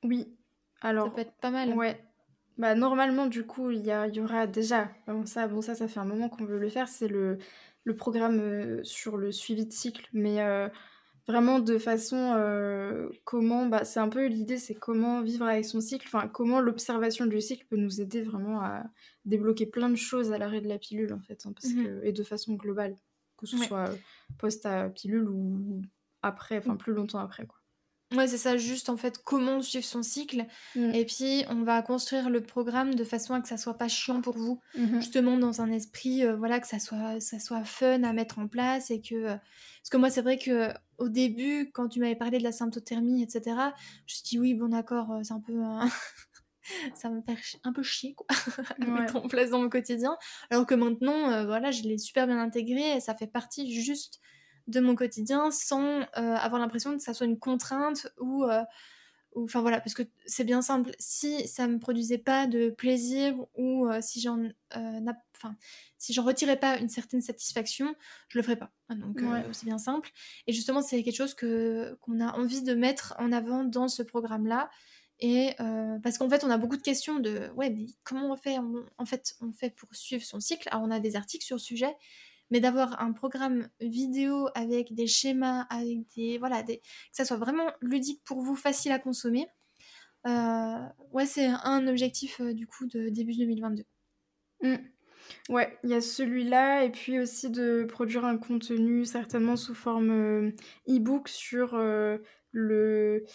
Oui, 0.03 0.33
alors. 0.81 1.07
Ça 1.07 1.11
peut 1.11 1.21
être 1.21 1.35
pas 1.41 1.51
mal. 1.51 1.73
Ouais. 1.73 2.01
Bah 2.57 2.75
normalement, 2.75 3.27
du 3.27 3.45
coup, 3.45 3.71
il 3.71 3.79
y, 3.81 3.89
y 3.89 4.21
aura 4.21 4.47
déjà, 4.47 4.91
bon 5.07 5.25
ça, 5.25 5.47
bon 5.47 5.61
ça, 5.61 5.73
ça 5.75 5.87
fait 5.87 5.99
un 5.99 6.05
moment 6.05 6.29
qu'on 6.29 6.45
veut 6.45 6.59
le 6.59 6.69
faire, 6.69 6.87
c'est 6.87 7.07
le, 7.07 7.39
le 7.83 7.95
programme 7.95 8.83
sur 8.83 9.17
le 9.17 9.31
suivi 9.31 9.65
de 9.65 9.73
cycle, 9.73 10.07
mais 10.13 10.39
vraiment 11.27 11.59
de 11.59 11.77
façon 11.77 12.33
euh, 12.35 13.09
comment 13.23 13.65
bah, 13.65 13.85
c'est 13.85 13.99
un 13.99 14.09
peu 14.09 14.25
l'idée 14.27 14.57
c'est 14.57 14.75
comment 14.75 15.21
vivre 15.21 15.45
avec 15.45 15.65
son 15.65 15.79
cycle 15.79 16.07
enfin 16.07 16.27
comment 16.27 16.59
l'observation 16.59 17.25
du 17.25 17.39
cycle 17.39 17.65
peut 17.69 17.77
nous 17.77 18.01
aider 18.01 18.21
vraiment 18.21 18.61
à 18.61 18.83
débloquer 19.25 19.65
plein 19.65 19.89
de 19.89 19.95
choses 19.95 20.31
à 20.31 20.37
l'arrêt 20.37 20.61
de 20.61 20.67
la 20.67 20.77
pilule 20.77 21.13
en 21.13 21.21
fait 21.21 21.45
hein, 21.45 21.53
parce 21.53 21.73
que, 21.73 22.03
et 22.03 22.11
de 22.11 22.23
façon 22.23 22.55
globale 22.55 22.95
que 23.37 23.45
ce 23.45 23.57
soit 23.57 23.89
euh, 23.89 23.95
post 24.37 24.65
à 24.65 24.89
pilule 24.89 25.29
ou 25.29 25.81
après 26.21 26.57
enfin 26.57 26.75
plus 26.75 26.93
longtemps 26.93 27.19
après 27.19 27.45
quoi 27.45 27.62
Ouais, 28.13 28.27
c'est 28.27 28.37
ça, 28.37 28.57
juste 28.57 28.89
en 28.89 28.97
fait 28.97 29.17
comment 29.17 29.61
suivre 29.61 29.85
son 29.85 30.03
cycle. 30.03 30.45
Mmh. 30.75 30.93
Et 30.93 31.05
puis 31.05 31.45
on 31.49 31.63
va 31.63 31.81
construire 31.81 32.29
le 32.29 32.41
programme 32.41 32.93
de 32.95 33.03
façon 33.03 33.33
à 33.33 33.41
que 33.41 33.47
ça 33.47 33.57
soit 33.57 33.77
pas 33.77 33.87
chiant 33.87 34.21
pour 34.21 34.37
vous. 34.37 34.59
Mmh 34.75 35.01
justement 35.03 35.37
dans 35.37 35.61
un 35.61 35.71
esprit, 35.71 36.23
euh, 36.23 36.35
voilà, 36.35 36.59
que 36.59 36.67
ça 36.67 36.79
soit, 36.79 37.19
ça 37.19 37.39
soit 37.39 37.63
fun 37.63 38.03
à 38.03 38.13
mettre 38.13 38.39
en 38.39 38.47
place 38.47 38.91
et 38.91 39.01
que. 39.01 39.15
Euh, 39.15 39.35
parce 39.35 39.89
que 39.89 39.97
moi, 39.97 40.09
c'est 40.09 40.21
vrai 40.21 40.37
que 40.37 40.69
au 40.97 41.09
début, 41.09 41.71
quand 41.73 41.89
tu 41.89 41.99
m'avais 41.99 42.15
parlé 42.15 42.37
de 42.37 42.43
la 42.43 42.51
symptothermie, 42.51 43.21
etc., 43.21 43.41
je 43.45 43.51
me 43.51 44.07
suis 44.07 44.23
dit 44.23 44.39
oui, 44.39 44.53
bon 44.53 44.69
d'accord, 44.69 45.11
euh, 45.11 45.19
c'est 45.23 45.33
un 45.33 45.41
peu. 45.41 45.59
ça 46.95 47.09
me 47.09 47.21
fait 47.21 47.37
un 47.65 47.73
peu 47.73 47.83
chier 47.83 48.13
quoi 48.13 48.25
à 48.81 48.85
mettre 48.85 49.17
en 49.17 49.27
place 49.27 49.49
dans 49.49 49.61
mon 49.61 49.67
quotidien 49.67 50.15
alors 50.49 50.65
que 50.65 50.73
maintenant 50.73 51.43
voilà 51.45 51.71
je 51.71 51.83
l'ai 51.83 51.97
super 51.97 52.25
bien 52.25 52.39
intégré 52.39 52.95
et 52.95 52.99
ça 53.01 53.13
fait 53.15 53.27
partie 53.27 53.69
juste 53.73 54.21
de 54.67 54.79
mon 54.79 54.95
quotidien 54.95 55.51
sans 55.51 56.01
euh, 56.01 56.35
avoir 56.35 56.59
l'impression 56.61 56.95
que 56.95 57.03
ça 57.03 57.13
soit 57.13 57.25
une 57.25 57.39
contrainte 57.39 58.07
ou 58.19 58.45
euh, 58.45 58.63
enfin 59.35 59.61
voilà 59.61 59.79
parce 59.81 59.93
que 59.93 60.03
c'est 60.25 60.43
bien 60.43 60.61
simple. 60.61 60.91
Si 60.99 61.47
ça 61.47 61.67
me 61.67 61.79
produisait 61.79 62.17
pas 62.17 62.47
de 62.47 62.69
plaisir 62.69 63.35
ou 63.55 63.87
euh, 63.87 63.99
si 64.01 64.21
j'en 64.21 64.49
enfin 65.35 65.55
si 65.97 66.13
j'en 66.13 66.23
retirais 66.23 66.57
pas 66.59 66.77
une 66.77 66.89
certaine 66.89 67.21
satisfaction 67.21 67.93
je 68.29 68.37
le 68.37 68.43
ferais 68.43 68.55
pas. 68.55 68.71
Hein, 68.89 68.95
donc 68.95 69.21
c'est 69.51 69.65
bien 69.65 69.77
simple. 69.77 70.11
Et 70.47 70.53
justement 70.53 70.81
c'est 70.81 71.03
quelque 71.03 71.15
chose 71.15 71.33
que 71.33 71.97
qu'on 72.01 72.21
a 72.21 72.31
envie 72.33 72.63
de 72.63 72.73
mettre 72.73 73.15
en 73.19 73.31
avant 73.31 73.63
dans 73.63 73.87
ce 73.87 74.03
programme 74.03 74.47
là 74.47 74.69
et 75.19 75.55
parce 76.03 76.17
qu'en 76.17 76.29
fait 76.29 76.43
on 76.43 76.49
a 76.49 76.57
beaucoup 76.57 76.77
de 76.77 76.81
questions 76.81 77.19
de 77.19 77.49
ouais 77.55 77.69
mais 77.69 77.87
comment 78.03 78.31
on 78.31 78.37
fait? 78.37 78.57
En 78.97 79.05
fait 79.05 79.35
on 79.41 79.51
fait 79.51 79.71
pour 79.71 79.93
suivre 79.93 80.23
son 80.23 80.39
cycle. 80.39 80.69
Alors 80.71 80.85
on 80.85 80.91
a 80.91 80.99
des 80.99 81.15
articles 81.17 81.45
sur 81.45 81.57
le 81.57 81.61
sujet 81.61 81.95
mais 82.51 82.59
d'avoir 82.59 83.01
un 83.01 83.13
programme 83.13 83.67
vidéo 83.79 84.47
avec 84.55 84.93
des 84.93 85.07
schémas, 85.07 85.61
avec 85.69 86.07
des 86.15 86.37
voilà, 86.37 86.63
que 86.63 86.73
ça 87.11 87.25
soit 87.25 87.37
vraiment 87.37 87.71
ludique 87.81 88.21
pour 88.25 88.41
vous, 88.41 88.55
facile 88.55 88.91
à 88.91 88.99
consommer. 88.99 89.47
Euh, 90.25 90.79
ouais, 91.11 91.25
c'est 91.25 91.47
un 91.47 91.87
objectif 91.87 92.39
euh, 92.39 92.53
du 92.53 92.67
coup 92.67 92.85
de 92.87 93.09
début 93.09 93.35
2022. 93.35 93.83
Mmh. 94.61 94.75
Ouais, 95.49 95.77
il 95.83 95.89
y 95.89 95.93
a 95.93 96.01
celui-là 96.01 96.83
et 96.83 96.91
puis 96.91 97.19
aussi 97.19 97.49
de 97.49 97.85
produire 97.89 98.25
un 98.25 98.37
contenu 98.37 99.05
certainement 99.05 99.55
sous 99.55 99.73
forme 99.73 100.11
euh, 100.11 100.51
e-book 100.87 101.27
sur 101.27 101.77
le 102.51 103.25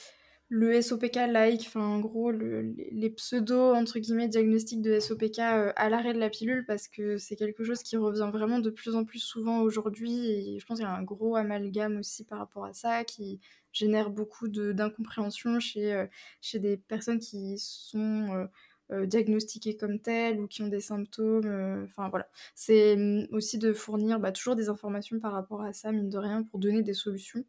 le 0.51 0.80
SOPK-like, 0.80 1.64
enfin 1.66 1.82
en 1.82 2.01
gros 2.01 2.30
les 2.30 3.11
pseudo 3.11 3.74
entre 3.74 3.99
guillemets 3.99 4.28
diagnostics 4.28 4.80
de 4.80 4.99
SOPK 4.99 5.40
euh, 5.40 5.72
à 5.76 5.90
l'arrêt 5.90 6.14
de 6.14 6.18
la 6.18 6.30
pilule 6.30 6.64
parce 6.66 6.88
que 6.88 7.18
c'est 7.18 7.36
quelque 7.36 7.64
chose 7.64 7.82
qui 7.82 7.99
revient 7.99 8.30
vraiment 8.32 8.59
de 8.59 8.70
plus 8.70 8.94
en 8.94 9.05
plus 9.05 9.18
souvent 9.18 9.61
aujourd'hui 9.61 10.26
et 10.30 10.59
je 10.59 10.64
pense 10.64 10.78
qu'il 10.78 10.86
y 10.86 10.90
a 10.90 10.94
un 10.94 11.03
gros 11.03 11.36
amalgame 11.36 11.99
aussi 11.99 12.24
par 12.24 12.38
rapport 12.38 12.64
à 12.64 12.72
ça 12.72 13.05
qui 13.05 13.40
génère 13.72 14.09
beaucoup 14.09 14.49
d'incompréhension 14.49 15.61
chez, 15.61 15.92
euh, 15.92 16.07
chez 16.40 16.59
des 16.59 16.78
personnes 16.78 17.18
qui 17.18 17.59
sont 17.59 18.49
euh, 18.90 19.05
diagnostiquées 19.05 19.76
comme 19.76 19.99
telles 20.01 20.40
ou 20.40 20.46
qui 20.46 20.62
ont 20.62 20.68
des 20.68 20.80
symptômes. 20.80 21.84
Enfin 21.84 22.09
voilà, 22.09 22.26
c'est 22.55 22.96
mm, 22.96 23.26
aussi 23.32 23.59
de 23.59 23.74
fournir 23.74 24.18
bah, 24.18 24.32
toujours 24.32 24.57
des 24.57 24.70
informations 24.70 25.20
par 25.20 25.32
rapport 25.32 25.61
à 25.61 25.74
ça 25.74 25.92
mine 25.92 26.09
de 26.09 26.16
rien 26.16 26.42
pour 26.42 26.59
donner 26.59 26.80
des 26.82 26.94
solutions. 26.94 27.44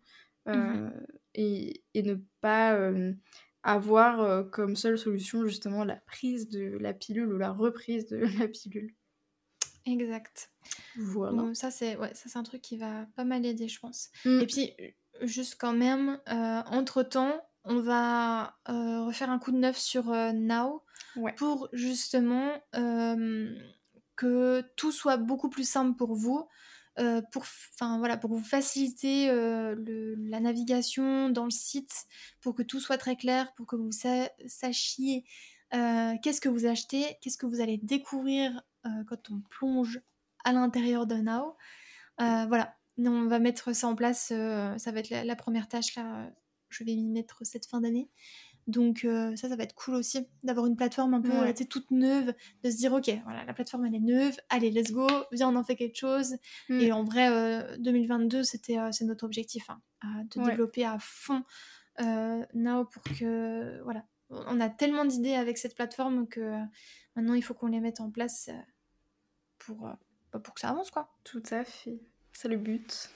Mmh 0.45 0.89
et, 1.36 1.84
et, 1.94 2.04
ne 2.04 2.16
pas 2.42 2.74
euh, 2.74 3.14
avoir 3.64 4.22
euh, 4.22 4.44
comme 4.44 4.76
seule 4.76 4.98
solution 4.98 5.46
justement 5.46 5.84
la 5.84 5.98
prise 5.98 6.50
de 6.50 6.78
la 6.80 6.94
pilule 6.94 7.34
ou 7.34 7.38
la 7.38 7.52
reprise 7.52 8.08
de 8.08 8.18
la 8.40 8.48
pilule. 8.48 8.94
Exact. 9.86 10.52
Voilà. 10.98 11.54
ça, 11.54 11.72
c'est 11.72 11.98
ouais, 11.98 12.12
un 12.36 12.44
truc 12.44 12.62
qui 12.62 12.78
va 12.78 13.08
pas 13.16 13.24
mal 13.24 13.46
aider, 13.46 13.68
je 13.68 13.80
pense. 13.80 14.10
Mmh. 14.26 14.40
Et 14.42 14.46
puis, 14.46 14.74
juste 15.22 15.56
quand 15.60 15.74
même, 15.74 16.20
entre-temps, 16.28 17.42
on 17.64 17.80
va 17.80 18.56
refaire 18.66 19.30
un 19.30 19.40
coup 19.40 19.52
de 19.52 19.58
neuf 19.58 19.78
sur 19.78 20.12
Now 20.34 20.84
pour 21.38 21.70
justement 21.74 22.52
que 24.16 24.62
tout 24.76 24.92
soit 24.92 25.18
beaucoup 25.18 25.50
plus 25.50 25.68
simple 25.68 25.96
pour 25.96 26.14
vous. 26.14 26.48
Euh, 26.98 27.22
pour, 27.32 27.46
voilà, 27.80 28.20
vous 28.22 28.44
faciliter 28.44 29.30
euh, 29.30 29.76
la 30.18 30.40
navigation 30.40 31.30
dans 31.30 31.46
le 31.46 31.52
site, 31.52 32.06
pour 32.42 32.56
que 32.56 32.64
tout 32.64 32.80
soit 32.80 32.98
très 32.98 33.16
clair, 33.16 33.54
pour 33.56 33.68
que 33.68 33.76
vous 33.76 33.92
sachiez 34.48 35.24
euh, 35.74 36.16
qu'est-ce 36.22 36.42
que 36.42 36.50
vous 36.50 36.66
achetez, 36.66 37.18
qu'est-ce 37.22 37.38
que 37.38 37.46
vous 37.46 37.62
allez 37.62 37.78
découvrir 37.78 38.62
quand 39.08 39.30
on 39.30 39.42
plonge 39.50 40.02
à 40.46 40.54
l'intérieur 40.54 41.06
de 41.06 41.16
Now. 41.16 41.56
voilà, 42.18 42.76
on 42.98 43.28
va 43.28 43.40
mettre 43.40 43.74
ça 43.74 43.88
en 43.88 43.96
place, 43.96 44.28
ça 44.28 44.92
va 44.92 45.00
être 45.00 45.10
la, 45.10 45.24
la 45.24 45.36
première 45.36 45.68
tâche 45.68 45.96
là, 45.96 46.32
je 46.70 46.84
vais 46.84 46.96
m'y 46.96 47.10
mettre 47.10 47.46
cette 47.46 47.66
fin 47.66 47.82
d'année. 47.82 48.10
Donc 48.70 49.03
euh, 49.03 49.36
ça, 49.36 49.49
ça 49.49 49.55
va 49.55 49.63
être 49.63 49.74
cool 49.74 49.95
aussi 49.95 50.28
d'avoir 50.43 50.67
une 50.67 50.76
plateforme 50.76 51.15
un 51.15 51.22
peu 51.22 51.32
toute 51.65 51.89
neuve, 51.89 52.34
de 52.63 52.70
se 52.70 52.78
dire 52.78 52.93
ok, 52.93 53.09
voilà, 53.24 53.43
la 53.43 53.53
plateforme 53.53 53.86
elle 53.86 53.95
est 53.95 53.99
neuve, 53.99 54.38
allez, 54.49 54.70
let's 54.70 54.91
go, 54.91 55.07
viens, 55.32 55.49
on 55.49 55.55
en 55.55 55.63
fait 55.63 55.76
quelque 55.76 55.97
chose. 55.97 56.36
Mm. 56.70 56.80
Et 56.80 56.91
en 56.91 57.03
vrai, 57.03 57.78
2022, 57.80 58.38
euh, 58.38 58.43
c'était 58.43 58.78
euh, 58.78 58.91
c'est 58.91 59.05
notre 59.05 59.26
objectif, 59.26 59.67
hein, 59.70 59.82
de 60.36 60.43
développer 60.43 60.86
à 60.86 60.97
fond 60.99 61.43
Now 61.99 62.86
pour 62.86 63.01
que 63.03 63.82
voilà, 63.84 64.05
on 64.30 64.59
a 64.59 64.70
tellement 64.70 65.03
d'idées 65.03 65.34
avec 65.34 65.57
cette 65.57 65.76
plateforme 65.76 66.28
que 66.28 66.59
maintenant 67.15 67.34
il 67.34 67.41
faut 67.41 67.55
qu'on 67.55 67.67
les 67.67 67.80
mette 67.80 68.01
en 68.01 68.11
place 68.11 68.49
pour 69.57 69.89
bah, 70.32 70.39
pour 70.39 70.53
que 70.53 70.61
ça 70.61 70.70
avance 70.70 70.91
quoi. 70.91 71.11
Tout 71.24 71.43
à 71.49 71.63
fait, 71.63 71.99
c'est 72.34 72.47
le 72.47 72.57
but. 72.57 73.09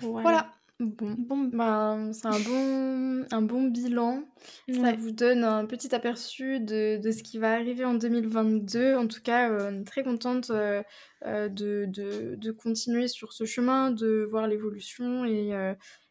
voilà. 0.00 0.52
Bon, 0.80 1.14
bon 1.16 1.38
ben, 1.44 2.12
c'est 2.12 2.26
un 2.26 2.40
bon, 2.40 3.26
un 3.30 3.42
bon 3.42 3.68
bilan. 3.68 4.24
Ça 4.68 4.92
vous 4.94 5.12
donne 5.12 5.44
un 5.44 5.66
petit 5.66 5.94
aperçu 5.94 6.58
de, 6.58 7.00
de, 7.00 7.10
ce 7.12 7.22
qui 7.22 7.38
va 7.38 7.52
arriver 7.52 7.84
en 7.84 7.94
2022. 7.94 8.96
En 8.96 9.06
tout 9.06 9.22
cas, 9.22 9.50
euh, 9.50 9.70
on 9.70 9.80
est 9.82 9.84
très 9.84 10.02
contente 10.02 10.50
euh, 10.50 10.82
euh, 11.26 11.48
de, 11.48 11.86
de, 11.86 12.34
de, 12.34 12.50
continuer 12.50 13.06
sur 13.06 13.32
ce 13.32 13.44
chemin, 13.44 13.92
de 13.92 14.26
voir 14.28 14.48
l'évolution 14.48 15.24
et, 15.24 15.52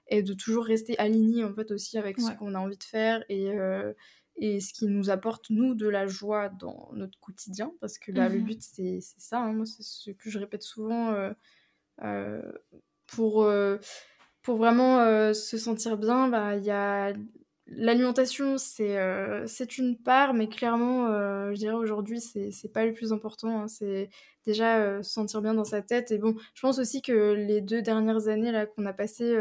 et 0.08 0.24
de 0.24 0.34
toujours 0.34 0.64
rester 0.64 0.98
aligné 0.98 1.44
en 1.44 1.54
fait 1.54 1.70
aussi 1.72 1.98
avec 1.98 2.22
ce 2.22 2.32
qu'on 2.32 2.56
a 2.56 2.60
envie 2.60 2.78
de 2.78 2.84
faire 2.86 3.22
et, 3.28 3.50
et 4.38 4.62
ce 4.62 4.72
qui 4.72 4.88
nous 4.88 5.10
apporte 5.10 5.50
nous 5.50 5.76
de 5.76 5.90
la 5.90 6.08
joie 6.08 6.48
dans 6.48 6.90
notre 6.94 7.20
quotidien. 7.20 7.74
Parce 7.82 7.98
que 7.98 8.14
bah, 8.14 8.30
le 8.30 8.40
mmh 8.40 8.44
but 8.46 8.62
c'est 8.62 9.00
ça, 9.02 9.40
hein. 9.40 9.52
moi 9.52 9.66
c'est 9.66 9.84
ce 9.84 10.12
que 10.12 10.30
je 10.30 10.40
répète 10.40 10.64
souvent 10.64 11.14
pour 13.08 13.46
pour 14.44 14.57
vraiment 14.57 14.99
euh, 14.99 15.34
se 15.34 15.57
sentir 15.57 15.98
bien, 15.98 16.28
bah, 16.28 16.57
y 16.57 16.70
a 16.70 17.14
l'alimentation, 17.68 18.57
c'est 18.57 18.98
euh, 18.99 19.48
c'est 19.48 19.78
une 19.78 19.98
part, 19.98 20.34
mais 20.34 20.49
clairement, 20.49 21.07
euh, 21.07 21.53
je 21.53 21.60
dirais 21.60 21.76
aujourd'hui, 21.76 22.20
c'est 22.20 22.74
pas 22.74 22.86
le 22.86 22.94
plus 22.94 23.14
important. 23.14 23.61
Hein. 23.61 23.68
c'est 23.70 24.10
déjà 24.45 25.02
se 25.02 25.10
sentir 25.10 25.41
bien 25.41 25.53
dans 25.53 25.64
sa 25.64 25.82
tête. 25.82 26.11
Et 26.11 26.18
bon, 26.18 26.36
je 26.53 26.61
pense 26.61 26.78
aussi 26.78 27.02
que 27.02 27.34
les 27.34 27.61
deux 27.61 27.82
dernières 27.82 28.28
années 28.28 28.52
là 28.52 28.65
qu'on 28.65 28.86
a 28.86 28.94
passées 28.94 29.34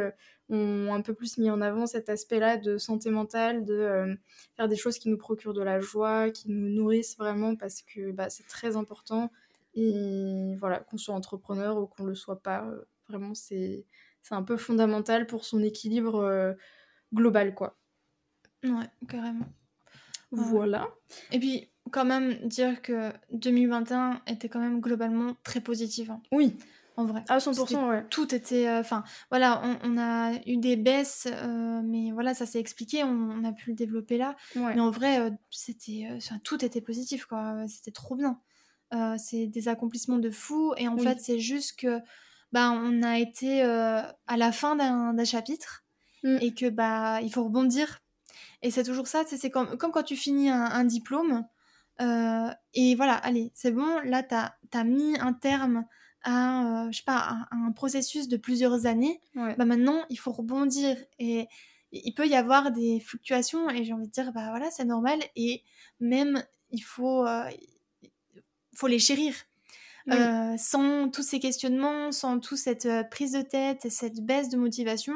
ont 0.49 0.95
un 0.95 1.01
peu 1.03 1.15
plus 1.15 1.39
mis 1.39 1.51
en 1.51 1.61
avant 1.61 1.87
cet 1.87 2.09
aspect-là 2.09 2.57
de 2.57 2.79
santé 2.79 3.11
mentale, 3.11 3.65
de 3.65 4.17
faire 4.57 4.69
des 4.69 4.77
choses 4.77 4.99
qui 4.99 5.09
nous 5.11 5.19
procurent 5.19 5.55
de 5.55 5.63
la 5.63 5.81
joie, 5.81 6.31
qui 6.31 6.49
nous 6.51 6.69
nourrissent 6.69 7.17
vraiment, 7.19 7.57
parce 7.57 7.83
que 7.83 8.13
bah, 8.13 8.31
c'est 8.31 8.47
très 8.47 8.77
important. 8.77 9.33
Et 9.75 10.57
voilà, 10.61 10.79
qu'on 10.79 10.99
soit 10.99 11.15
entrepreneur 11.15 11.77
ou 11.79 11.87
qu'on 11.87 12.05
le 12.05 12.15
soit 12.15 12.41
pas, 12.41 12.71
vraiment, 13.09 13.35
c'est 13.35 13.85
un 14.31 14.43
peu 14.43 14.57
fondamental 14.57 15.27
pour 15.27 15.45
son 15.45 15.63
équilibre 15.63 16.57
global, 17.13 17.55
quoi. 17.55 17.79
Ouais, 18.65 18.89
carrément. 19.09 19.47
Voilà. 20.31 20.89
Et 21.31 21.39
puis, 21.39 21.69
quand 21.91 22.05
même, 22.05 22.35
dire 22.47 22.81
que 22.83 23.13
2021 23.33 24.23
était 24.27 24.49
quand 24.49 24.61
même 24.61 24.81
globalement 24.81 25.37
très 25.43 25.61
positif. 25.61 26.11
Hein. 26.11 26.23
Oui. 26.33 26.57
En 26.97 27.05
vrai. 27.07 27.23
À 27.29 27.39
100%, 27.39 27.89
ouais. 27.89 28.05
Tout 28.11 28.35
était. 28.35 28.69
Euh, 28.69 28.81
enfin, 28.81 29.03
voilà, 29.31 29.63
on, 29.83 29.97
a 29.97 30.33
eu 30.47 30.59
des 30.59 30.77
baisses, 30.77 31.27
euh, 31.31 31.81
mais 31.83 32.13
voilà, 32.13 32.35
ça 32.35 32.45
s'est 32.45 32.61
expliqué, 32.61 33.03
on, 33.03 33.45
a 33.45 33.53
pu 33.53 33.71
le 33.71 33.77
développer 33.77 34.19
là. 34.19 34.37
Mais 34.55 34.81
en 34.81 34.91
vrai, 34.91 35.21
euh, 35.21 35.31
c'était. 35.51 36.09
tout 36.45 36.63
était 36.65 36.83
positif, 36.83 37.25
quoi. 37.25 37.65
C'était 37.67 37.93
trop 37.93 38.15
bien. 38.15 38.39
c'est 39.17 39.47
des 39.47 39.69
accomplissements 39.69 40.19
de 40.19 40.31
fou. 40.31 40.75
Et 40.77 40.89
en 40.89 40.97
fait, 40.97 41.19
c'est 41.21 41.39
juste 41.39 41.79
que. 41.79 41.99
Bah, 42.53 42.71
on 42.71 43.03
a 43.03 43.19
été 43.19 43.63
à 43.63 44.37
la 44.37 44.53
fin 44.53 44.77
d'un 44.77 45.25
chapitre. 45.25 45.85
Mm. 46.23 46.39
Et 46.41 46.55
que, 46.55 46.69
bah, 46.69 47.21
il 47.23 47.33
faut 47.33 47.43
rebondir 47.43 48.03
et 48.63 48.71
c'est 48.71 48.85
toujours 48.85 49.09
ça, 49.09 49.25
c'est 49.27 49.51
comme, 49.51 49.77
comme 49.77 49.91
quand 49.91 50.05
tu 50.05 50.17
finis 50.17 50.49
un, 50.49 50.85
diplôme. 50.85 51.45
Euh, 52.01 52.49
et 52.75 52.95
voilà, 52.95 53.15
allez, 53.15 53.51
c'est 53.55 53.73
bon, 53.73 53.99
là, 54.05 54.23
tu 54.23 54.35
as, 54.35 54.85
mis 54.85 55.19
un 55.19 55.33
terme 55.33 55.85
à, 56.23 56.85
euh, 56.85 56.93
je 56.93 56.99
sais 56.99 57.05
pas, 57.05 57.49
un 57.51 57.73
processus 57.73 58.29
de 58.29 58.37
plusieurs 58.37 58.87
années. 58.87 59.21
Bah 59.35 59.65
maintenant, 59.65 60.05
il 60.11 60.19
faut 60.19 60.33
rebondir. 60.33 60.97
Et 61.19 61.49
il 61.91 62.15
peut 62.15 62.29
y 62.29 62.37
avoir 62.37 62.71
des 62.71 63.01
fluctuations, 63.01 63.69
et 63.69 63.85
j'ai 63.85 63.93
envie 63.93 64.07
de 64.07 64.13
dire, 64.13 64.33
bah 64.33 64.51
voilà, 64.51 64.71
c'est 64.71 64.85
normal. 64.85 65.19
Et 65.35 65.65
même, 65.99 66.45
il 66.71 66.83
faut, 66.83 67.27
euh, 67.27 67.51
faut 68.75 68.87
les 68.87 69.01
chérir. 69.01 69.35
Sans 70.59 71.09
tous 71.11 71.23
ces 71.23 71.41
questionnements, 71.41 72.13
sans 72.13 72.39
toute 72.41 72.59
cette 72.59 72.89
prise 73.11 73.33
de 73.33 73.43
tête 73.43 73.85
et 73.85 73.91
cette 73.91 74.21
baisse 74.25 74.49
de 74.49 74.57
motivation, 74.57 75.15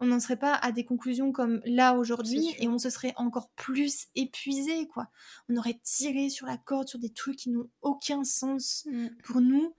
on 0.00 0.06
n'en 0.06 0.20
serait 0.20 0.36
pas 0.36 0.54
à 0.54 0.72
des 0.72 0.84
conclusions 0.84 1.32
comme 1.32 1.60
là 1.64 1.94
aujourd'hui 1.94 2.54
et 2.58 2.68
on 2.68 2.78
se 2.78 2.90
serait 2.90 3.14
encore 3.16 3.50
plus 3.50 4.06
épuisé 4.14 4.86
quoi. 4.88 5.08
On 5.48 5.56
aurait 5.56 5.80
tiré 5.82 6.28
sur 6.28 6.46
la 6.46 6.56
corde 6.56 6.88
sur 6.88 6.98
des 6.98 7.12
trucs 7.12 7.36
qui 7.36 7.50
n'ont 7.50 7.68
aucun 7.82 8.24
sens 8.24 8.86
mm. 8.90 9.08
pour 9.24 9.40
nous. 9.40 9.74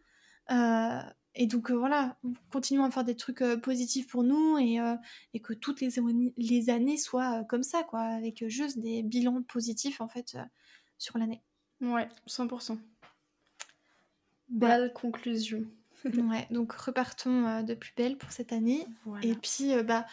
Euh, 0.51 0.99
et 1.35 1.45
donc 1.45 1.71
euh, 1.71 1.75
voilà, 1.75 2.17
continuons 2.51 2.83
à 2.83 2.91
faire 2.91 3.05
des 3.05 3.15
trucs 3.15 3.41
euh, 3.41 3.55
positifs 3.55 4.07
pour 4.07 4.23
nous 4.23 4.57
et, 4.57 4.79
et, 5.33 5.39
que 5.39 5.53
toutes 5.53 5.79
les, 5.79 5.89
les 6.37 6.69
années 6.69 6.97
soient 6.97 7.45
comme 7.45 7.63
ça 7.63 7.83
quoi, 7.83 8.01
avec 8.01 8.45
juste 8.47 8.79
des 8.79 9.03
bilans 9.03 9.41
positifs 9.43 10.01
en 10.01 10.09
fait 10.09 10.37
sur 10.97 11.17
l'année. 11.17 11.41
Ouais, 11.81 12.09
100%. 12.27 12.77
Belle 14.49 14.91
conclusion. 14.93 15.65
ouais, 16.05 16.47
donc 16.51 16.71
repartons 16.73 17.45
euh, 17.45 17.61
de 17.61 17.73
plus 17.73 17.93
belle 17.95 18.17
pour 18.17 18.31
cette 18.31 18.53
année. 18.53 18.85
Et 19.23 19.35
puis, 19.35 19.73
euh, 19.73 19.83
bah, 19.83 20.05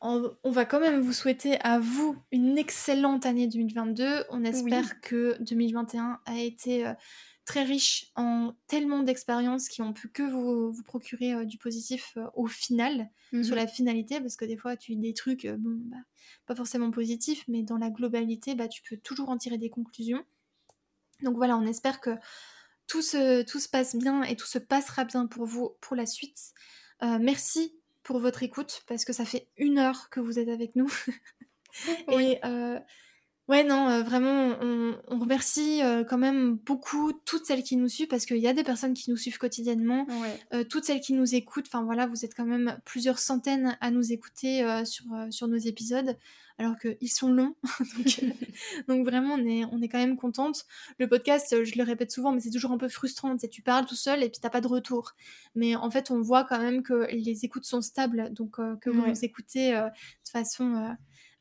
on, 0.00 0.34
va 0.44 0.64
quand 0.64 0.80
même 0.80 1.00
vous 1.00 1.12
souhaiter 1.12 1.58
à 1.60 1.78
vous 1.78 2.16
une 2.32 2.58
excellente 2.58 3.26
année 3.26 3.46
2022. 3.46 4.24
On 4.30 4.44
espère 4.44 5.00
que 5.00 5.36
2021 5.42 6.20
a 6.26 6.38
été 6.38 6.86
euh, 6.86 6.92
très 7.44 7.62
riche 7.62 8.10
en 8.16 8.54
tellement 8.66 9.02
d'expériences 9.02 9.68
qui 9.68 9.82
ont 9.82 9.92
pu 9.92 10.08
que 10.08 10.22
vous, 10.22 10.72
vous 10.72 10.82
procurer 10.82 11.44
du 11.46 11.58
positif 11.58 12.16
au 12.34 12.46
final, 12.46 13.10
sur 13.30 13.54
mhm. 13.54 13.56
la 13.56 13.66
finalité, 13.66 14.20
parce 14.20 14.36
que 14.36 14.44
des 14.44 14.56
fois, 14.56 14.76
tu 14.76 14.94
dis 14.94 15.00
des 15.00 15.14
trucs, 15.14 15.46
bon, 15.46 15.78
bah, 15.86 15.96
pas 16.46 16.54
forcément 16.54 16.90
positifs, 16.90 17.44
mais 17.48 17.62
dans 17.62 17.78
la 17.78 17.90
globalité, 17.90 18.54
bah, 18.54 18.68
tu 18.68 18.82
peux 18.82 18.96
toujours 18.96 19.28
en 19.28 19.36
tirer 19.36 19.58
des 19.58 19.70
conclusions. 19.70 20.24
Donc 21.22 21.36
voilà, 21.36 21.56
on 21.56 21.66
espère 21.66 22.00
que 22.00 22.10
tout 22.86 23.02
se, 23.02 23.42
tout 23.42 23.60
se 23.60 23.68
passe 23.68 23.96
bien 23.96 24.22
et 24.22 24.36
tout 24.36 24.46
se 24.46 24.58
passera 24.58 25.04
bien 25.04 25.26
pour 25.26 25.46
vous 25.46 25.76
pour 25.80 25.96
la 25.96 26.06
suite. 26.06 26.52
Euh, 27.02 27.18
merci 27.20 27.74
pour 28.02 28.18
votre 28.18 28.42
écoute 28.42 28.82
parce 28.86 29.04
que 29.04 29.12
ça 29.12 29.24
fait 29.24 29.48
une 29.56 29.78
heure 29.78 30.10
que 30.10 30.20
vous 30.20 30.38
êtes 30.38 30.48
avec 30.48 30.76
nous. 30.76 30.90
et 32.12 32.38
euh, 32.44 32.78
ouais, 33.48 33.64
non, 33.64 33.88
euh, 33.88 34.02
vraiment, 34.02 34.56
on, 34.60 35.18
remercie 35.18 35.80
quand 36.08 36.18
même 36.18 36.56
beaucoup 36.56 37.12
toutes 37.24 37.46
celles 37.46 37.62
qui 37.62 37.76
nous 37.76 37.88
suivent 37.88 38.08
parce 38.08 38.26
qu'il 38.26 38.38
y 38.38 38.48
a 38.48 38.52
des 38.52 38.64
personnes 38.64 38.94
qui 38.94 39.10
nous 39.10 39.16
suivent 39.16 39.38
quotidiennement, 39.38 40.06
toutes 40.68 40.84
celles 40.84 41.00
qui 41.00 41.14
nous 41.14 41.34
écoutent. 41.34 41.66
Enfin 41.66 41.82
voilà, 41.82 42.06
vous 42.06 42.24
êtes 42.24 42.34
quand 42.34 42.44
même 42.44 42.78
plusieurs 42.84 43.18
centaines 43.18 43.76
à 43.80 43.90
nous 43.90 44.12
écouter 44.12 44.64
sur, 44.84 45.04
sur 45.30 45.48
nos 45.48 45.56
épisodes 45.56 46.16
alors 46.58 46.76
qu'ils 46.78 47.10
sont 47.10 47.30
longs. 47.30 47.54
Euh, 48.22 48.32
donc, 48.88 49.04
vraiment, 49.04 49.34
on 49.34 49.46
est, 49.46 49.64
on 49.64 49.80
est 49.82 49.88
quand 49.88 49.98
même 49.98 50.16
contente. 50.16 50.64
Le 50.98 51.08
podcast, 51.08 51.52
euh, 51.52 51.64
je 51.64 51.76
le 51.76 51.84
répète 51.84 52.12
souvent, 52.12 52.32
mais 52.32 52.40
c'est 52.40 52.50
toujours 52.50 52.70
un 52.70 52.78
peu 52.78 52.88
frustrant. 52.88 53.36
Tu, 53.36 53.48
tu 53.48 53.62
parles 53.62 53.86
tout 53.86 53.96
seul 53.96 54.22
et 54.22 54.28
puis 54.28 54.40
t'as 54.40 54.50
pas 54.50 54.60
de 54.60 54.68
retour. 54.68 55.12
Mais 55.54 55.74
en 55.74 55.90
fait, 55.90 56.10
on 56.10 56.20
voit 56.20 56.44
quand 56.44 56.58
même 56.58 56.82
que 56.82 57.06
les 57.10 57.44
écoutes 57.44 57.64
sont 57.64 57.80
stables, 57.80 58.32
donc 58.32 58.58
euh, 58.58 58.76
que 58.76 58.90
vous 58.90 59.06
nous 59.06 59.24
écoutez 59.24 59.72
de 59.72 60.28
façon 60.28 60.94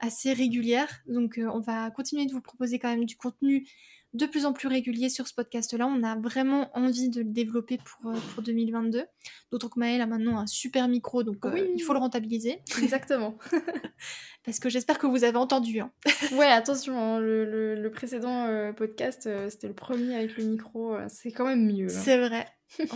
assez 0.03 0.33
régulière. 0.33 1.01
Donc 1.07 1.39
on 1.39 1.59
va 1.59 1.89
continuer 1.91 2.25
de 2.25 2.31
vous 2.31 2.41
proposer 2.41 2.79
quand 2.79 2.89
même 2.89 3.05
du 3.05 3.15
contenu 3.15 3.67
de 4.13 4.25
plus 4.27 4.45
en 4.45 4.53
plus 4.53 4.67
régulier 4.67 5.09
sur 5.09 5.27
ce 5.27 5.33
podcast-là. 5.33 5.87
On 5.87 6.03
a 6.03 6.15
vraiment 6.15 6.69
envie 6.77 7.09
de 7.09 7.21
le 7.21 7.29
développer 7.29 7.77
pour, 7.77 8.11
euh, 8.11 8.17
pour 8.33 8.43
2022. 8.43 9.05
D'autant 9.51 9.69
que 9.69 9.79
Maëlle 9.79 10.01
a 10.01 10.05
maintenant 10.05 10.37
un 10.37 10.45
super 10.45 10.87
micro, 10.87 11.23
donc 11.23 11.45
euh, 11.45 11.67
il 11.75 11.81
faut 11.81 11.93
le 11.93 11.99
rentabiliser. 11.99 12.59
Exactement. 12.81 13.37
Parce 14.45 14.59
que 14.59 14.69
j'espère 14.69 14.99
que 14.99 15.07
vous 15.07 15.23
avez 15.23 15.37
entendu. 15.37 15.79
Hein. 15.79 15.91
ouais, 16.33 16.47
attention, 16.47 16.97
hein, 16.97 17.19
le, 17.19 17.89
précédent 17.91 18.45
euh, 18.45 18.71
podcast, 18.71 19.29
c'était 19.49 19.67
le 19.67 19.73
premier 19.73 20.15
avec 20.15 20.37
le 20.37 20.43
micro. 20.43 20.95
c'est 21.07 21.31
quand 21.31 21.45
même 21.45 21.65
mieux. 21.65 21.85
Hein. 21.85 22.01
C'est 22.03 22.17
vrai. 22.17 22.45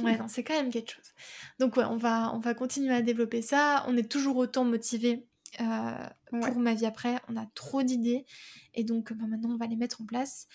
ouais, 0.03 0.19
c'est 0.27 0.43
quand 0.43 0.55
même 0.55 0.71
quelque 0.71 0.91
chose. 0.91 1.13
Donc 1.59 1.77
ouais, 1.77 1.85
on 1.85 1.97
va, 1.97 2.31
on 2.35 2.39
va 2.39 2.53
continuer 2.53 2.93
à 2.93 3.01
développer 3.01 3.41
ça. 3.41 3.85
On 3.87 3.97
est 3.97 4.11
toujours 4.11 4.37
autant 4.37 4.65
motivé 4.65 5.26
pour 5.57 6.57
ma 6.57 6.73
vie 6.73 6.85
après. 6.85 7.19
On 7.29 7.37
a 7.37 7.45
trop 7.55 7.83
d'idées. 7.83 8.25
Et 8.73 8.83
donc 8.83 9.13
bah, 9.13 9.25
maintenant, 9.27 9.51
on 9.51 9.57
va 9.57 9.67
les 9.67 9.75
mettre 9.75 10.01
en 10.01 10.05
place. 10.05 10.47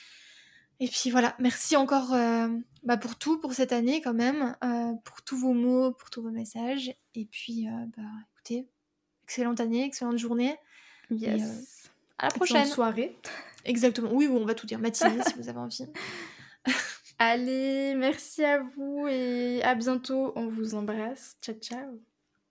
Et 0.83 0.89
puis 0.89 1.11
voilà, 1.11 1.37
merci 1.39 1.77
encore 1.77 2.13
euh, 2.13 2.49
bah, 2.83 2.97
pour 2.97 3.17
tout, 3.17 3.39
pour 3.39 3.53
cette 3.53 3.73
année 3.73 4.01
quand 4.01 4.15
même, 4.15 4.57
euh, 4.65 4.93
pour 5.05 5.23
tous 5.23 5.37
vos 5.37 5.53
mots, 5.53 5.93
pour 5.93 6.11
tous 6.11 6.23
vos 6.23 6.33
messages. 6.33 6.93
Et 7.15 7.25
puis, 7.27 7.69
euh, 7.69 7.87
bah, 7.97 8.03
écoutez, 8.33 8.69
excellente 9.23 9.61
année, 9.61 9.85
excellente 9.85 10.19
journée. 10.19 10.57
Yes. 11.09 11.89
à 12.19 12.25
la 12.25 12.31
prochaine. 12.31 12.67
soirée. 12.67 13.17
Exactement. 13.65 14.11
Oui, 14.13 14.27
on 14.27 14.45
va 14.45 14.55
tout 14.57 14.67
dire. 14.67 14.81
Matinée, 14.81 15.23
si 15.25 15.35
vous 15.35 15.49
avez 15.49 15.59
envie. 15.61 15.87
Allez, 17.21 17.95
merci 17.95 18.45
à 18.45 18.59
vous 18.61 19.07
et 19.09 19.63
à 19.63 19.77
bientôt. 19.77 20.33
On 20.35 20.49
vous 20.49 20.75
embrasse. 20.75 21.37
Ciao, 21.41 21.55
ciao. 21.61 22.12